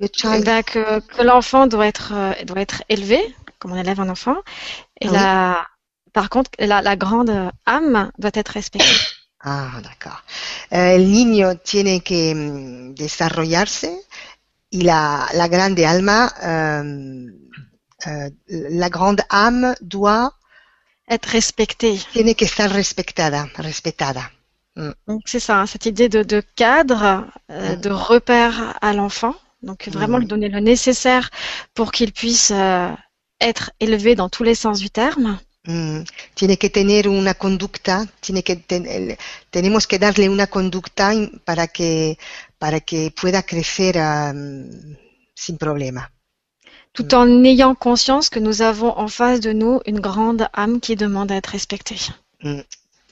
The 0.00 0.08
child. 0.14 0.44
ben, 0.44 0.62
que, 0.62 1.00
que 1.00 1.22
l'enfant 1.22 1.66
doit 1.66 1.86
être, 1.86 2.12
euh, 2.14 2.32
doit 2.44 2.60
être 2.60 2.82
élevé, 2.88 3.20
comme 3.58 3.72
on 3.72 3.76
élève 3.76 4.00
un 4.00 4.08
enfant. 4.08 4.36
Et 5.00 5.06
Ah 5.06 5.12
oui. 5.12 5.12
la, 5.12 5.66
par 6.12 6.28
contre, 6.30 6.50
la, 6.58 6.82
la 6.82 6.96
grande 6.96 7.50
âme 7.66 8.10
doit 8.18 8.30
être 8.34 8.50
respectée. 8.50 8.88
Ah, 9.48 9.80
d'accord. 9.82 10.24
Eh, 10.72 10.96
el 10.96 11.10
niño 11.12 11.56
tiene 11.62 12.00
que 12.02 12.34
mm, 12.34 12.94
desarrollarse 12.94 13.90
y 14.72 14.82
la, 14.82 15.28
la 15.34 15.46
grande 15.48 15.78
alma, 15.84 16.32
euh, 16.42 17.30
euh, 18.08 18.30
la 18.48 18.88
grande 18.90 19.22
âme 19.30 19.74
doit, 19.82 20.32
Être 21.08 21.26
respectée. 21.26 21.98
tiene 22.12 22.34
que 22.34 22.44
estar 22.44 22.70
respetada, 22.70 23.48
respetada. 23.56 24.30
Donc 25.06 25.22
c'est 25.24 25.40
ça, 25.40 25.60
hein, 25.60 25.66
cette 25.66 25.86
idée 25.86 26.08
de, 26.08 26.22
de 26.22 26.42
cadre, 26.54 27.26
euh, 27.50 27.76
Mm. 27.76 27.80
de 27.80 27.90
repère 27.90 28.76
à 28.82 28.92
l'enfant. 28.92 29.34
Donc 29.62 29.88
vraiment 29.88 30.18
Mm. 30.18 30.20
lui 30.20 30.26
donner 30.26 30.48
le 30.48 30.60
nécessaire 30.60 31.30
pour 31.74 31.92
qu'il 31.92 32.12
puisse 32.12 32.50
euh, 32.50 32.90
être 33.40 33.70
élevé 33.80 34.14
dans 34.14 34.28
tous 34.28 34.42
les 34.44 34.54
sens 34.54 34.78
du 34.80 34.90
terme. 34.90 35.38
Mm, 35.66 36.02
tiene 36.34 36.56
que 36.58 36.68
tener 36.68 37.08
una 37.08 37.34
conducta, 37.34 38.06
tiene 38.20 38.42
que 38.42 38.56
ten- 38.56 39.16
tenemos 39.50 39.86
que 39.86 39.98
darle 39.98 40.28
una 40.28 40.46
conducta 40.46 41.12
para 41.44 41.66
que, 41.68 42.18
para 42.58 42.80
que 42.80 43.10
pueda 43.10 43.42
crecer 43.42 43.96
um, 43.96 44.96
sin 45.34 45.56
problema. 45.58 46.10
Tout 46.96 47.14
en 47.14 47.44
ayant 47.44 47.74
conscience 47.74 48.30
que 48.30 48.40
nous 48.40 48.62
avons 48.62 48.92
en 48.98 49.08
face 49.08 49.40
de 49.40 49.52
nous 49.52 49.80
une 49.86 50.00
grande 50.00 50.48
âme 50.54 50.80
qui 50.80 50.96
demande 50.96 51.30
à 51.30 51.36
être 51.36 51.52
respectée. 51.58 52.00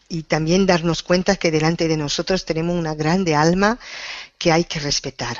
Y 0.08 0.22
también 0.22 0.66
darnos 0.66 1.02
cuenta 1.02 1.36
que 1.36 1.50
delante 1.50 1.88
de 1.88 1.96
nosotros 1.96 2.44
tenemos 2.44 2.76
una 2.76 2.94
grande 2.94 3.34
alma 3.34 3.78
que 4.38 4.52
hay 4.52 4.64
que 4.64 4.78
respetar. 4.78 5.36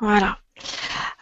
Voilà. 0.00 0.38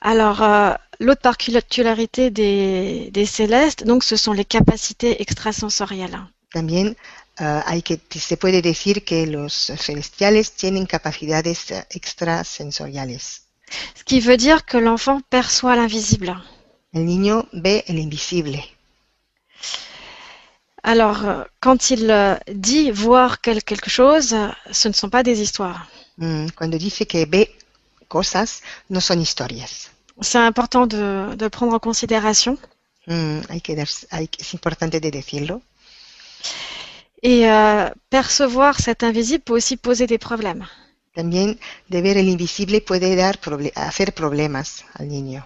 Alors, 0.01 0.43
euh, 0.43 0.75
l'autre 1.01 1.23
particularité 1.23 2.31
des, 2.31 3.11
des 3.13 3.27
célestes, 3.27 3.85
donc, 3.85 4.05
ce 4.05 4.17
sont 4.17 4.33
les 4.33 4.45
capacités 4.45 5.21
extrasensorielles. 5.23 6.19
También 6.53 6.97
uh, 7.41 7.63
hay 7.67 7.83
que, 7.83 7.99
se 8.19 8.37
puede 8.37 8.63
decir 8.63 9.05
que 9.05 9.27
los 9.27 9.53
celestiales 9.53 10.53
tienen 10.53 10.87
capacidades 10.87 11.71
uh, 11.71 11.85
extrasensoriales. 11.91 13.46
Ce 13.95 14.05
qui 14.05 14.21
veut 14.21 14.37
dire 14.37 14.65
que 14.65 14.77
l'enfant 14.79 15.21
perçoit 15.31 15.77
l'invisible. 15.77 16.37
El 16.93 17.05
niño 17.05 17.47
ve 17.53 17.83
el 17.89 17.99
invisible. 17.99 18.63
Alors, 20.83 21.25
euh, 21.27 21.45
quand 21.61 21.91
il 21.91 22.11
euh, 22.11 22.37
dit 22.53 22.91
voir 22.91 23.41
quel- 23.41 23.63
quelque 23.65 23.91
chose, 23.91 24.37
ce 24.71 24.89
ne 24.89 24.93
sont 24.93 25.11
pas 25.11 25.23
des 25.23 25.41
histoires. 25.43 25.89
Mm, 26.19 26.47
cuando 26.57 26.79
dice 26.79 27.05
que 27.07 27.25
ve 27.27 27.49
cosas, 28.09 28.63
no 28.89 29.01
son 29.01 29.19
historias. 29.21 29.91
C'est 30.21 30.39
important 30.39 30.87
de, 30.87 31.35
de 31.35 31.49
prendre 31.49 31.75
en 31.75 31.79
considération. 31.81 32.57
Mm, 33.09 33.41
que- 33.65 33.73
es 33.73 34.55
importante 34.55 34.93
de 34.93 35.11
decirlo. 35.11 35.61
Et 37.23 37.51
euh, 37.51 37.91
percevoir 38.11 38.79
cet 38.79 39.03
invisible 39.03 39.43
peut 39.43 39.55
aussi 39.55 39.77
poser 39.77 40.07
des 40.07 40.19
problèmes. 40.19 40.67
También 41.17 41.59
de 41.89 42.03
ver 42.03 42.17
el 42.19 42.29
invisible 42.29 42.83
puede 42.83 43.17
dar 43.17 43.41
hacer 43.75 44.13
problemas 44.13 44.85
al 44.99 45.09
niño. 45.09 45.41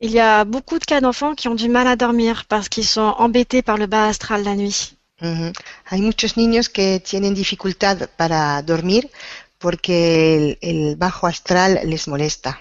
Il 0.00 0.10
y 0.10 0.18
a 0.18 0.42
beaucoup 0.44 0.80
de 0.80 0.84
cas 0.84 1.00
d'enfants 1.00 1.36
qui 1.36 1.46
ont 1.46 1.54
du 1.64 1.68
mal 1.68 1.86
à 1.86 1.94
dormir 1.94 2.44
parce 2.48 2.68
qu'ils 2.68 2.90
sont 2.96 3.14
embêtés 3.26 3.62
par 3.62 3.76
le 3.78 3.86
bas 3.86 4.08
astral 4.08 4.42
la 4.42 4.56
nuit. 4.56 4.78
Ujú. 5.20 5.52
Hay 5.90 6.00
muchos 6.02 6.36
niños 6.36 6.68
que 6.68 6.98
tienen 6.98 7.34
dificultad 7.34 7.96
para 8.16 8.60
dormir 8.62 9.02
porque 9.58 9.96
el, 10.36 10.58
el 10.60 10.96
bajo 10.96 11.28
astral 11.28 11.70
les 11.84 12.08
molesta. 12.08 12.58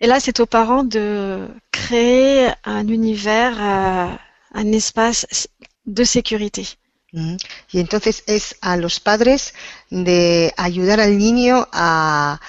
Et 0.00 0.06
là, 0.06 0.20
c'est 0.20 0.38
aux 0.38 0.46
parents 0.58 0.84
de 0.84 1.48
créer 1.72 2.52
un 2.64 2.86
univers, 2.86 3.54
euh, 3.60 4.14
un 4.60 4.72
espace 4.72 5.26
de 5.86 6.04
sécurité. 6.04 6.64
Y 7.70 7.80
entonces 7.80 8.24
es 8.26 8.56
a 8.60 8.76
los 8.76 8.98
padres 9.00 9.54
de 9.90 10.52
ayudar 10.56 11.00
al 11.00 11.16
niño 11.18 11.68
a, 11.72 12.40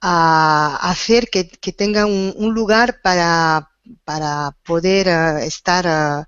a 0.00 0.78
hacer 0.90 1.28
que, 1.30 1.48
que 1.48 1.72
tenga 1.72 2.06
un, 2.06 2.32
un 2.36 2.54
lugar 2.54 3.00
para, 3.02 3.70
para 4.04 4.56
poder 4.64 5.08
eh, 5.08 5.46
estar 5.46 5.86
eh, 5.86 6.24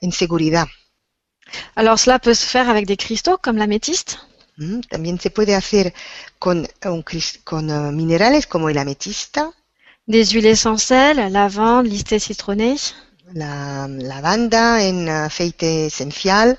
en 0.00 0.12
seguridad. 0.12 0.66
Alors, 1.76 1.98
cela 2.00 2.18
peut 2.18 2.34
se 2.34 2.44
faire 2.44 2.68
avec 2.68 2.86
des 2.86 2.96
cristaux 2.96 3.38
comme 3.38 3.56
l'améthyste. 3.56 4.18
Mm, 4.58 4.80
También 4.90 5.18
se 5.20 5.30
puede 5.30 5.54
hacer 5.54 5.94
con, 6.38 6.66
un 6.84 7.02
con 7.44 7.70
eh, 7.70 7.92
minerales 7.92 8.46
como 8.46 8.68
el 8.68 8.78
ametista, 8.78 9.52
des 10.08 10.32
huiles 10.32 10.52
essentielles, 10.58 11.30
lavande, 11.30 11.88
lysté 11.90 12.18
citronné. 12.18 12.76
la 13.32 13.86
lavanda 13.88 14.82
en 14.82 15.08
aceite 15.08 15.86
esencial, 15.86 16.58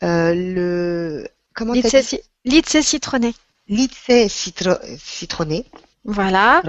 le 0.00 1.30
¿cómo 1.54 1.76
te 1.78 1.90
Lycée, 1.90 1.90
dices? 1.90 2.10
ci- 2.10 2.20
lycée 2.44 2.82
citronné. 2.82 3.34
Lice 3.68 4.28
citro- 4.28 4.80
citronné, 4.98 5.66
Voilà. 6.04 6.62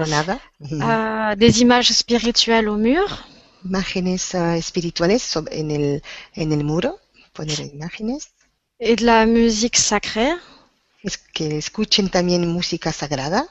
Euh, 0.82 1.34
des 1.36 1.62
images 1.62 1.92
spirituelles 1.92 2.68
au 2.68 2.76
mur. 2.76 3.24
imágenes 3.64 4.34
eh, 4.34 4.58
espirituales 4.58 5.20
en 5.36 5.70
el 5.70 6.02
en 6.34 6.50
el 6.52 6.64
muro, 6.64 6.98
poner 7.32 7.60
imágenes, 7.60 8.22
Et 8.80 8.96
de 8.96 9.04
la 9.06 9.24
musique 9.24 9.76
sacrée. 9.76 10.34
es 11.02 11.18
que 11.18 11.58
escuchen 11.58 12.08
también 12.08 12.46
música 12.46 12.92
sagrada. 12.92 13.48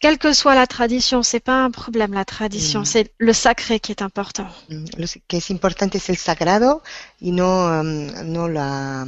Quelle 0.00 0.18
que 0.18 0.32
soit 0.32 0.54
la 0.54 0.66
tradition, 0.66 1.22
c'est 1.22 1.40
pas 1.40 1.62
un 1.64 1.70
problème, 1.70 2.12
la 2.14 2.24
tradition. 2.24 2.80
Mm. 2.80 2.84
C'est 2.84 3.12
le 3.18 3.32
sacré 3.32 3.80
qui 3.80 3.92
est 3.92 4.02
important. 4.02 4.46
Mm, 4.68 4.84
Lo 4.98 5.06
que 5.28 5.36
es 5.36 5.50
importante 5.50 5.94
es 5.96 6.08
el 6.10 6.16
sagrado 6.16 6.82
y 7.20 7.30
no, 7.32 7.82
no 7.82 8.48
la, 8.48 9.04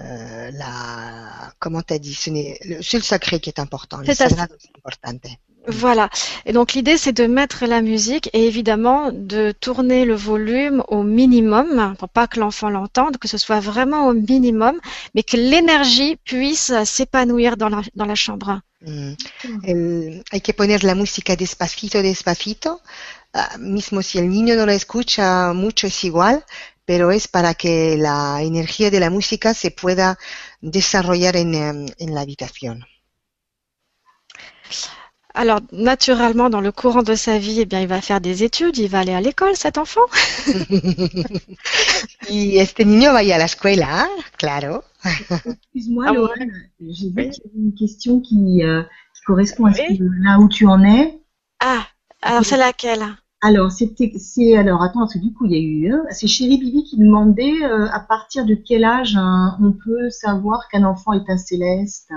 euh, 0.00 0.50
la, 0.52 1.52
comment 1.58 1.82
t'as 1.82 1.98
dit, 1.98 2.14
ce 2.14 2.30
n'est- 2.30 2.58
le- 2.64 2.82
c'est 2.82 2.98
le 2.98 3.02
sacré 3.02 3.40
qui 3.40 3.50
est 3.50 3.58
important, 3.58 3.98
le 3.98 4.14
sagrado 4.14 4.54
importante. 4.78 5.26
Voilà. 5.66 6.08
Et 6.46 6.52
donc 6.54 6.72
l'idée, 6.72 6.96
c'est 6.96 7.12
de 7.12 7.26
mettre 7.26 7.66
la 7.66 7.82
musique 7.82 8.30
et 8.32 8.46
évidemment 8.46 9.10
de 9.12 9.52
tourner 9.52 10.06
le 10.06 10.14
volume 10.14 10.82
au 10.88 11.02
minimum 11.02 11.94
pour 11.98 12.08
pas 12.08 12.26
que 12.26 12.40
l'enfant 12.40 12.70
l'entende, 12.70 13.18
que 13.18 13.28
ce 13.28 13.36
soit 13.36 13.60
vraiment 13.60 14.06
au 14.06 14.14
minimum, 14.14 14.78
mais 15.14 15.22
que 15.22 15.36
l'énergie 15.36 16.16
puisse 16.24 16.72
s'épanouir 16.84 17.56
dans 17.58 17.68
la, 17.68 17.82
dans 17.96 18.06
la 18.06 18.14
chambre. 18.14 18.60
Mm. 18.80 19.12
El- 19.62 20.24
hay 20.30 20.40
que 20.40 20.54
poner 20.54 20.84
la 20.84 20.94
música 20.94 21.36
despacito, 21.36 22.02
despacito, 22.02 22.82
ah, 23.34 23.56
mismo 23.58 24.02
si 24.02 24.18
el 24.18 24.28
niño 24.30 24.54
no 24.56 24.66
la 24.66 24.74
escucha 24.74 25.52
mucho 25.52 25.86
es 25.88 26.04
igual, 26.04 26.44
pero 26.84 27.10
es 27.10 27.28
para 27.28 27.54
que 27.54 27.96
la 27.98 28.42
energía 28.42 28.90
de 28.90 29.00
la 29.00 29.10
música 29.10 29.54
se 29.54 29.70
pueda 29.72 30.18
desarrollar 30.60 31.36
en, 31.36 31.54
em, 31.54 31.86
en 31.98 32.14
la 32.14 32.22
habitación. 32.22 32.84
Alors, 35.34 35.60
naturellement, 35.72 36.50
dans 36.50 36.60
le 36.60 36.70
courant 36.70 37.02
de 37.02 37.14
sa 37.14 37.38
vie, 37.38 37.60
eh 37.60 37.64
bien, 37.64 37.80
il 37.80 37.86
va 37.86 38.02
faire 38.02 38.20
des 38.20 38.42
études, 38.44 38.76
il 38.76 38.88
va 38.90 38.98
aller 39.00 39.14
à 39.14 39.20
l'école, 39.22 39.56
cet 39.56 39.78
enfant. 39.78 40.04
y 42.28 42.58
este 42.58 42.84
niño 42.84 43.12
vaya 43.12 43.36
a 43.36 43.38
la 43.38 43.44
escuela, 43.46 44.08
claro. 44.36 44.84
Excuse-moi, 45.04 46.04
Ah, 46.08 46.12
Laurent, 46.12 46.32
j'ai 46.80 47.08
vu 47.08 47.14
Oui. 47.16 47.30
qu'il 47.30 47.44
y 47.44 47.48
avait 47.48 47.64
une 47.64 47.74
question 47.74 48.20
qui, 48.20 48.62
euh, 48.64 48.82
qui 49.14 49.22
correspond 49.26 49.66
à 49.66 49.74
ce 49.74 49.80
Oui. 49.82 49.98
que- 49.98 50.04
là 50.24 50.38
où 50.40 50.48
tu 50.48 50.66
en 50.66 50.82
es. 50.84 51.20
Ah, 51.60 51.86
alors 52.22 52.44
c'est 52.44 52.56
laquelle? 52.56 53.04
Alors, 53.40 53.70
c'était, 53.70 54.12
c'est, 54.18 54.56
alors, 54.56 54.82
attends, 54.82 55.00
parce 55.00 55.14
que 55.14 55.20
du 55.20 55.32
coup, 55.32 55.46
il 55.46 55.52
y 55.52 55.54
a 55.54 55.60
eu, 55.60 55.92
hein, 55.92 56.02
c'est 56.10 56.26
Chéri 56.26 56.58
Bibi 56.58 56.82
qui 56.82 56.98
demandait 56.98 57.62
euh, 57.62 57.88
à 57.92 58.00
partir 58.00 58.44
de 58.44 58.54
quel 58.54 58.84
âge 58.84 59.14
hein, 59.16 59.56
on 59.62 59.70
peut 59.72 60.10
savoir 60.10 60.68
qu'un 60.68 60.82
enfant 60.82 61.12
est 61.12 61.30
un 61.30 61.38
céleste? 61.38 62.10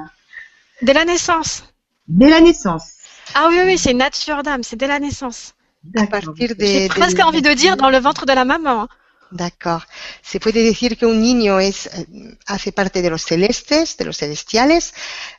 Dès 0.82 0.94
la 0.94 1.06
naissance. 1.06 1.64
Dès 2.08 2.30
la 2.30 2.42
naissance. 2.42 2.94
Ah 3.36 3.48
oui, 3.50 3.58
oui, 3.66 3.78
c'est 3.78 3.94
nature 3.94 4.42
d'âme, 4.42 4.64
c'est 4.64 4.76
dès 4.76 4.88
la 4.88 5.00
naissance. 5.00 5.54
A 5.96 6.02
D'accord. 6.06 6.34
partir 6.34 6.56
de, 6.56 6.66
J'ai 6.66 6.88
presque 6.88 7.20
envie 7.20 7.44
de 7.44 7.54
dire 7.54 7.78
dans 7.78 7.92
le 7.92 8.00
ventre 8.00 8.26
de 8.26 8.34
la 8.34 8.44
maman. 8.46 8.88
D'accord. 9.32 9.84
Se 10.22 10.40
puede 10.40 10.62
decir 10.64 10.98
que 10.98 11.06
un 11.06 11.22
niño 11.22 11.60
es, 11.60 11.88
eh, 11.88 12.38
hace 12.48 12.72
parte 12.74 13.02
de 13.02 13.10
los 13.10 13.22
celestes, 13.22 13.96
de 13.98 14.06
los 14.06 14.18
celestiales, 14.18 14.94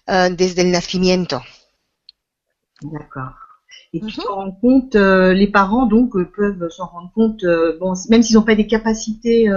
euh, 0.09 0.31
desde 0.31 0.63
el 0.63 0.73
nacimiento. 0.73 1.43
D'accord. 2.83 3.35
Et 3.95 4.01
tu 4.01 4.15
te 4.17 4.27
rends 4.27 4.53
compte, 4.53 4.97
euh, 4.97 5.35
les 5.35 5.49
parents 5.49 5.85
donc 5.85 6.17
euh, 6.17 6.25
peuvent 6.25 6.71
s'en 6.71 6.87
rendre 6.87 7.13
compte, 7.15 7.45
euh, 7.45 7.77
bon, 7.79 7.93
même 8.09 8.23
s'ils 8.23 8.37
n'ont 8.37 8.43
pas 8.43 8.55
des 8.55 8.67
capacités 8.67 9.49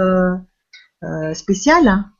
spéciales. 1.32 1.88
hein. 1.88 2.10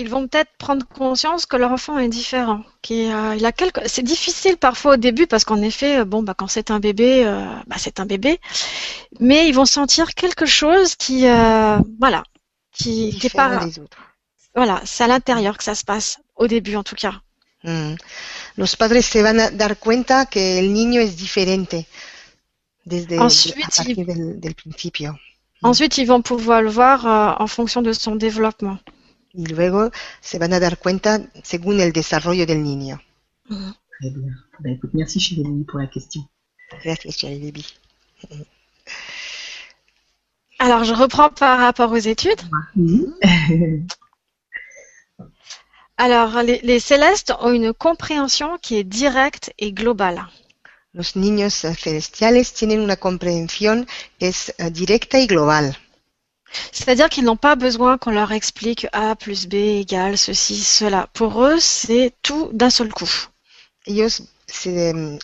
Ils 0.00 0.08
vont 0.08 0.28
peut-être 0.28 0.52
prendre 0.58 0.86
conscience 0.86 1.44
que 1.44 1.56
leur 1.56 1.72
enfant 1.72 1.98
est 1.98 2.08
différent. 2.08 2.62
qu'il, 2.82 3.10
euh, 3.12 3.34
il 3.38 3.44
a 3.44 3.52
quelque... 3.52 3.80
C'est 3.86 4.06
difficile 4.14 4.56
parfois 4.56 4.94
au 4.94 4.96
début 4.96 5.26
parce 5.26 5.44
qu'en 5.44 5.60
effet, 5.70 5.98
euh, 5.98 6.04
bon, 6.04 6.22
bah, 6.22 6.34
quand 6.38 6.46
c'est 6.46 6.70
un 6.70 6.78
bébé, 6.78 7.24
euh, 7.24 7.44
bah, 7.66 7.76
c'est 7.78 7.98
un 7.98 8.06
bébé. 8.06 8.38
Mais 9.18 9.48
ils 9.48 9.54
vont 9.54 9.66
sentir 9.66 10.14
quelque 10.14 10.46
chose 10.46 10.94
qui, 10.94 11.26
euh, 11.26 11.78
voilà, 11.98 12.22
qui, 12.72 13.10
qui 13.10 13.26
est 13.26 13.30
Diferente 13.30 13.58
pas, 13.58 13.64
des 13.64 13.78
autres. 13.80 13.98
voilà, 14.54 14.80
c'est 14.84 15.04
à 15.04 15.08
l'intérieur 15.08 15.58
que 15.58 15.64
ça 15.64 15.74
se 15.74 15.84
passe, 15.84 16.18
au 16.36 16.46
début 16.46 16.76
en 16.76 16.84
tout 16.84 16.96
cas. 16.96 17.14
Mm. 17.64 17.94
Los 18.56 18.76
padres 18.76 19.02
se 19.02 19.18
van 19.20 19.38
a 19.38 19.50
dar 19.50 19.76
cuenta 19.78 20.26
que 20.26 20.58
el 20.60 20.72
niño 20.72 21.00
es 21.00 21.16
diferente 21.16 21.86
desde 22.84 23.18
Ensuite, 23.18 23.64
a 23.64 23.68
partir 23.68 24.06
del, 24.06 24.38
del 24.38 24.54
principio. 24.54 25.18
Ensuite, 25.62 25.98
ils 25.98 26.06
vont 26.06 26.22
pouvoir 26.22 26.62
le 26.62 26.70
voir 26.70 27.06
euh, 27.06 27.44
en 27.44 27.48
fonction 27.48 27.82
de 27.82 27.92
son 27.92 28.14
développement. 28.14 28.78
Y 29.38 29.46
luego 29.46 29.92
se 30.20 30.40
van 30.40 30.52
a 30.52 30.58
dar 30.58 30.78
cuenta 30.78 31.20
según 31.44 31.78
el 31.78 31.92
desarrollo 31.92 32.44
del 32.44 32.60
niño. 32.60 33.00
Très 33.46 34.10
bien. 34.10 34.34
Ben, 34.58 34.74
écoute, 34.74 34.90
merci 34.94 35.20
Chérélie 35.20 35.64
pour 35.64 35.78
la 35.78 35.86
question. 35.86 36.28
Gracias, 36.82 37.12
Chérie 37.16 37.38
Libby. 37.38 37.64
Alors, 40.58 40.82
je 40.82 40.92
reprends 40.92 41.30
par 41.30 41.60
rapport 41.60 41.92
aux 41.92 42.04
études. 42.14 42.40
Mhm. 42.74 43.14
Alors, 45.96 46.42
les, 46.42 46.60
les 46.64 46.80
célestes 46.80 47.32
ont 47.38 47.52
une 47.52 47.72
compréhension 47.72 48.58
qui 48.58 48.74
est 48.74 48.82
directe 48.82 49.52
et 49.56 49.70
globale. 49.72 50.26
Los 50.92 51.14
niños 51.14 51.54
celestiales 51.54 52.52
tienen 52.54 52.80
una 52.80 52.96
comprensión 52.96 53.86
que 54.18 54.28
es 54.28 54.52
eh, 54.58 54.70
directa 54.72 55.20
y 55.20 55.28
global. 55.28 55.76
C'est-à-dire 56.72 57.08
qu'ils 57.08 57.24
n'ont 57.24 57.36
pas 57.36 57.56
besoin 57.56 57.98
qu'on 57.98 58.10
leur 58.10 58.32
explique 58.32 58.86
A 58.92 59.14
plus 59.16 59.46
B 59.46 59.54
égale 59.54 60.16
ceci, 60.18 60.56
cela. 60.58 61.08
Pour 61.12 61.44
eux, 61.44 61.58
c'est 61.60 62.12
tout 62.22 62.50
d'un 62.52 62.70
seul 62.70 62.92
coup. 62.92 63.10
Ellos 63.86 64.22
se 64.46 64.70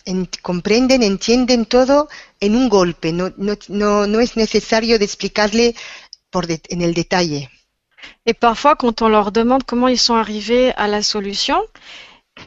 en- 0.06 0.24
comprenden, 0.42 1.02
entienden 1.02 1.64
todo 1.66 2.08
en 2.42 2.54
un 2.54 2.68
golpe. 2.68 3.06
No, 3.06 3.30
no, 3.38 3.54
no, 3.68 4.06
no 4.06 4.20
es 4.20 4.36
necesario 4.36 4.98
de 4.98 5.04
explicarle 5.04 5.74
por 6.30 6.46
de- 6.46 6.60
en 6.70 6.80
el 6.82 6.94
detalle. 6.94 7.48
Et 8.26 8.34
parfois, 8.34 8.76
quand 8.76 9.00
on 9.02 9.08
leur 9.08 9.32
demande 9.32 9.64
comment 9.64 9.88
ils 9.88 9.98
sont 9.98 10.14
arrivés 10.14 10.72
à 10.76 10.88
la 10.88 11.02
solution, 11.02 11.58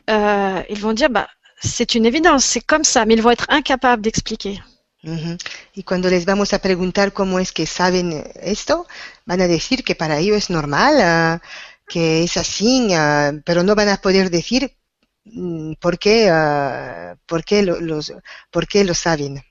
euh, 0.10 0.62
ils 0.70 0.80
vont 0.80 0.94
dire, 0.94 1.10
bah, 1.10 1.28
c'est 1.62 1.96
une 1.96 2.06
évidence, 2.06 2.46
c'est 2.46 2.62
comme 2.62 2.84
ça, 2.84 3.06
mais 3.06 3.16
ils 3.16 3.22
vont 3.22 3.32
être 3.32 3.48
incapables 3.50 4.02
d'expliquer. 4.02 4.60
Ujú. 5.04 5.38
Y 5.74 5.84
cuando 5.84 6.10
les 6.10 6.26
vamos 6.26 6.54
a 6.54 6.60
preguntar 6.60 7.14
cómo 7.14 7.40
es 7.40 7.52
que 7.52 7.66
saben 7.66 8.24
esto, 8.42 8.88
van 9.26 9.42
a 9.42 9.48
decir 9.48 9.84
que 9.84 9.96
para 9.96 10.18
ellos 10.18 10.38
es 10.38 10.50
normal, 10.50 11.00
ah, 11.02 11.42
que 11.88 12.24
es 12.24 12.38
así, 12.38 12.90
ah, 12.94 13.32
pero 13.46 13.64
no 13.64 13.76
van 13.76 13.90
a 13.90 13.98
poder 13.98 14.30
decir 14.30 14.76
mm, 15.26 15.74
por 15.80 16.00
qué, 16.00 16.30
ah, 16.32 17.16
por 17.26 17.44
qué 17.44 17.64
lo, 17.64 17.80
los, 17.80 18.14
por 18.52 18.68
qué 18.68 18.84
lo 18.84 18.94
saben. 18.94 19.44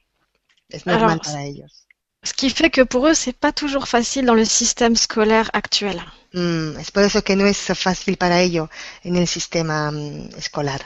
Es 0.69 0.85
normal 0.85 1.11
Alors, 1.11 1.27
para 1.27 1.45
ellos. 1.45 1.87
Ce 2.25 2.35
qui 2.35 2.51
fait 2.51 2.71
que 2.71 2.85
pour 2.85 3.07
eux, 3.07 3.15
c'est 3.15 3.33
pas 3.33 3.53
toujours 3.53 3.87
facile 3.87 4.27
dans 4.27 4.35
le 4.35 4.45
système 4.45 4.97
scolaire 4.97 5.49
actuel. 5.53 6.03
Mm, 6.33 6.77
es 6.81 6.91
por 6.91 7.05
eso 7.05 7.23
que 7.23 7.37
no 7.37 7.47
es 7.47 7.57
fácil 7.57 8.17
para 8.17 8.41
ellos 8.41 8.69
en 9.05 9.15
el 9.15 9.29
sistema 9.29 9.93
mm, 9.93 10.31
escolar. 10.37 10.81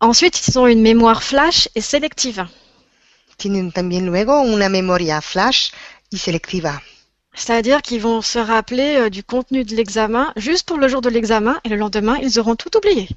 Ensuite, 0.00 0.46
ils 0.46 0.56
ont 0.56 0.68
une 0.68 0.80
mémoire 0.80 1.22
flash 1.22 1.68
et 1.74 1.80
sélective. 1.80 2.46
Tienen 3.36 3.72
también 3.72 4.06
luego 4.06 4.40
una 4.40 4.68
memoria 4.68 5.20
flash 5.20 5.70
y 6.10 6.18
selectiva. 6.18 6.82
C'est-à-dire 7.34 7.82
qu'ils 7.82 8.00
vont 8.00 8.20
se 8.20 8.38
rappeler 8.40 8.96
euh, 8.96 9.10
du 9.10 9.22
contenu 9.22 9.64
de 9.64 9.76
l'examen 9.76 10.32
juste 10.36 10.66
pour 10.66 10.78
le 10.78 10.88
jour 10.88 11.00
de 11.02 11.08
l'examen 11.08 11.60
et 11.64 11.68
le 11.68 11.76
lendemain, 11.76 12.18
ils 12.20 12.38
auront 12.40 12.56
tout 12.56 12.76
oublié. 12.76 13.08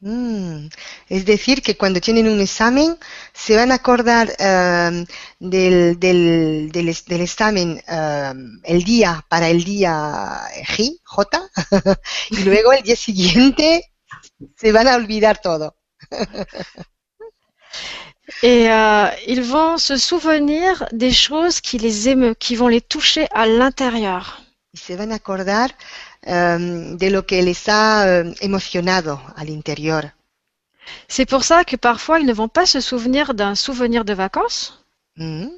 Mm, 0.00 0.68
Es 1.08 1.24
decir, 1.26 1.62
que 1.62 1.76
cuando 1.76 2.00
tienen 2.00 2.26
un 2.28 2.40
examen 2.40 2.98
se 3.32 3.54
van 3.56 3.70
a 3.70 3.76
acordar 3.76 4.32
eh, 4.38 5.04
del, 5.38 5.98
del, 6.00 6.70
del, 6.72 6.96
del 7.06 7.20
examen 7.20 7.80
eh, 7.86 8.32
el 8.64 8.82
día 8.84 9.24
para 9.28 9.48
el 9.48 9.62
día 9.64 10.40
J, 10.66 10.82
J 11.04 11.50
y 12.30 12.42
luego 12.44 12.72
el 12.72 12.82
día 12.82 12.96
siguiente 12.96 13.92
se 14.56 14.72
van 14.72 14.88
a 14.88 14.96
olvidar 14.96 15.40
todo. 15.40 15.76
Et 18.42 18.70
euh, 18.70 19.06
ils 19.26 19.42
vont 19.42 19.78
se 19.78 19.96
souvenir 19.96 20.86
des 20.92 21.12
choses 21.12 21.60
qui 21.60 21.78
les 21.78 22.08
émeut, 22.08 22.34
qui 22.34 22.56
vont 22.56 22.68
les 22.68 22.80
toucher 22.80 23.26
à 23.32 23.46
l'intérieur. 23.46 24.42
Y 24.74 24.78
se 24.78 24.96
van 24.96 25.12
a 25.12 25.16
acordar 25.16 25.74
eh, 26.22 26.56
de 26.96 27.10
lo 27.10 27.26
que 27.26 27.42
les 27.42 27.68
ha 27.68 28.06
eh, 28.06 28.34
emocionado 28.40 29.20
al 29.36 29.50
interior. 29.50 30.12
C'est 31.08 31.26
pour 31.26 31.44
ça 31.44 31.64
que 31.64 31.76
parfois, 31.76 32.20
ils 32.20 32.26
ne 32.26 32.32
vont 32.32 32.48
pas 32.48 32.66
se 32.66 32.80
souvenir 32.80 33.34
d'un 33.34 33.54
souvenir 33.54 34.04
de 34.04 34.14
vacances, 34.14 34.82
Mm. 35.14 35.48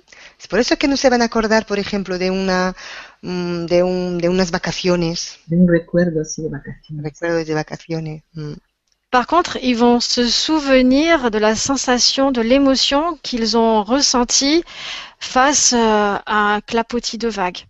Es 0.41 0.49
por 0.49 0.59
eso 0.59 0.77
que 0.77 0.89
no 0.89 0.97
se 0.97 1.09
van 1.11 1.23
a 1.23 1.27
acordar, 1.27 1.65
por 1.67 1.79
ejemplo, 1.79 2.19
de 2.19 2.31
una 2.31 2.75
mm, 3.23 3.67
de, 3.67 3.83
un, 3.83 4.19
de 4.19 4.29
unas 4.29 4.51
vacaciones, 4.51 5.39
De 5.47 5.57
un 5.57 5.69
recuerdo 5.69 6.23
así 6.23 6.43
de 6.43 6.49
vacaciones. 6.49 7.05
recuerdos 7.05 7.47
de 7.47 7.55
vacaciones. 7.55 8.23
Mm. 8.33 8.55
Par 9.15 9.29
contre, 9.29 9.59
ils 9.63 9.77
vont 9.77 10.01
se 10.01 10.27
souvenir 10.29 11.31
de 11.31 11.39
la 11.39 11.55
sensation, 11.55 12.33
de 12.33 12.41
l'émotion 12.41 13.17
qu'ils 13.23 13.57
ont 13.57 13.85
ressentie 13.85 14.65
face 15.21 15.73
euh, 15.73 16.17
à 16.27 16.55
un 16.57 16.61
clapotis 16.61 17.17
de 17.17 17.29
vagues. 17.29 17.63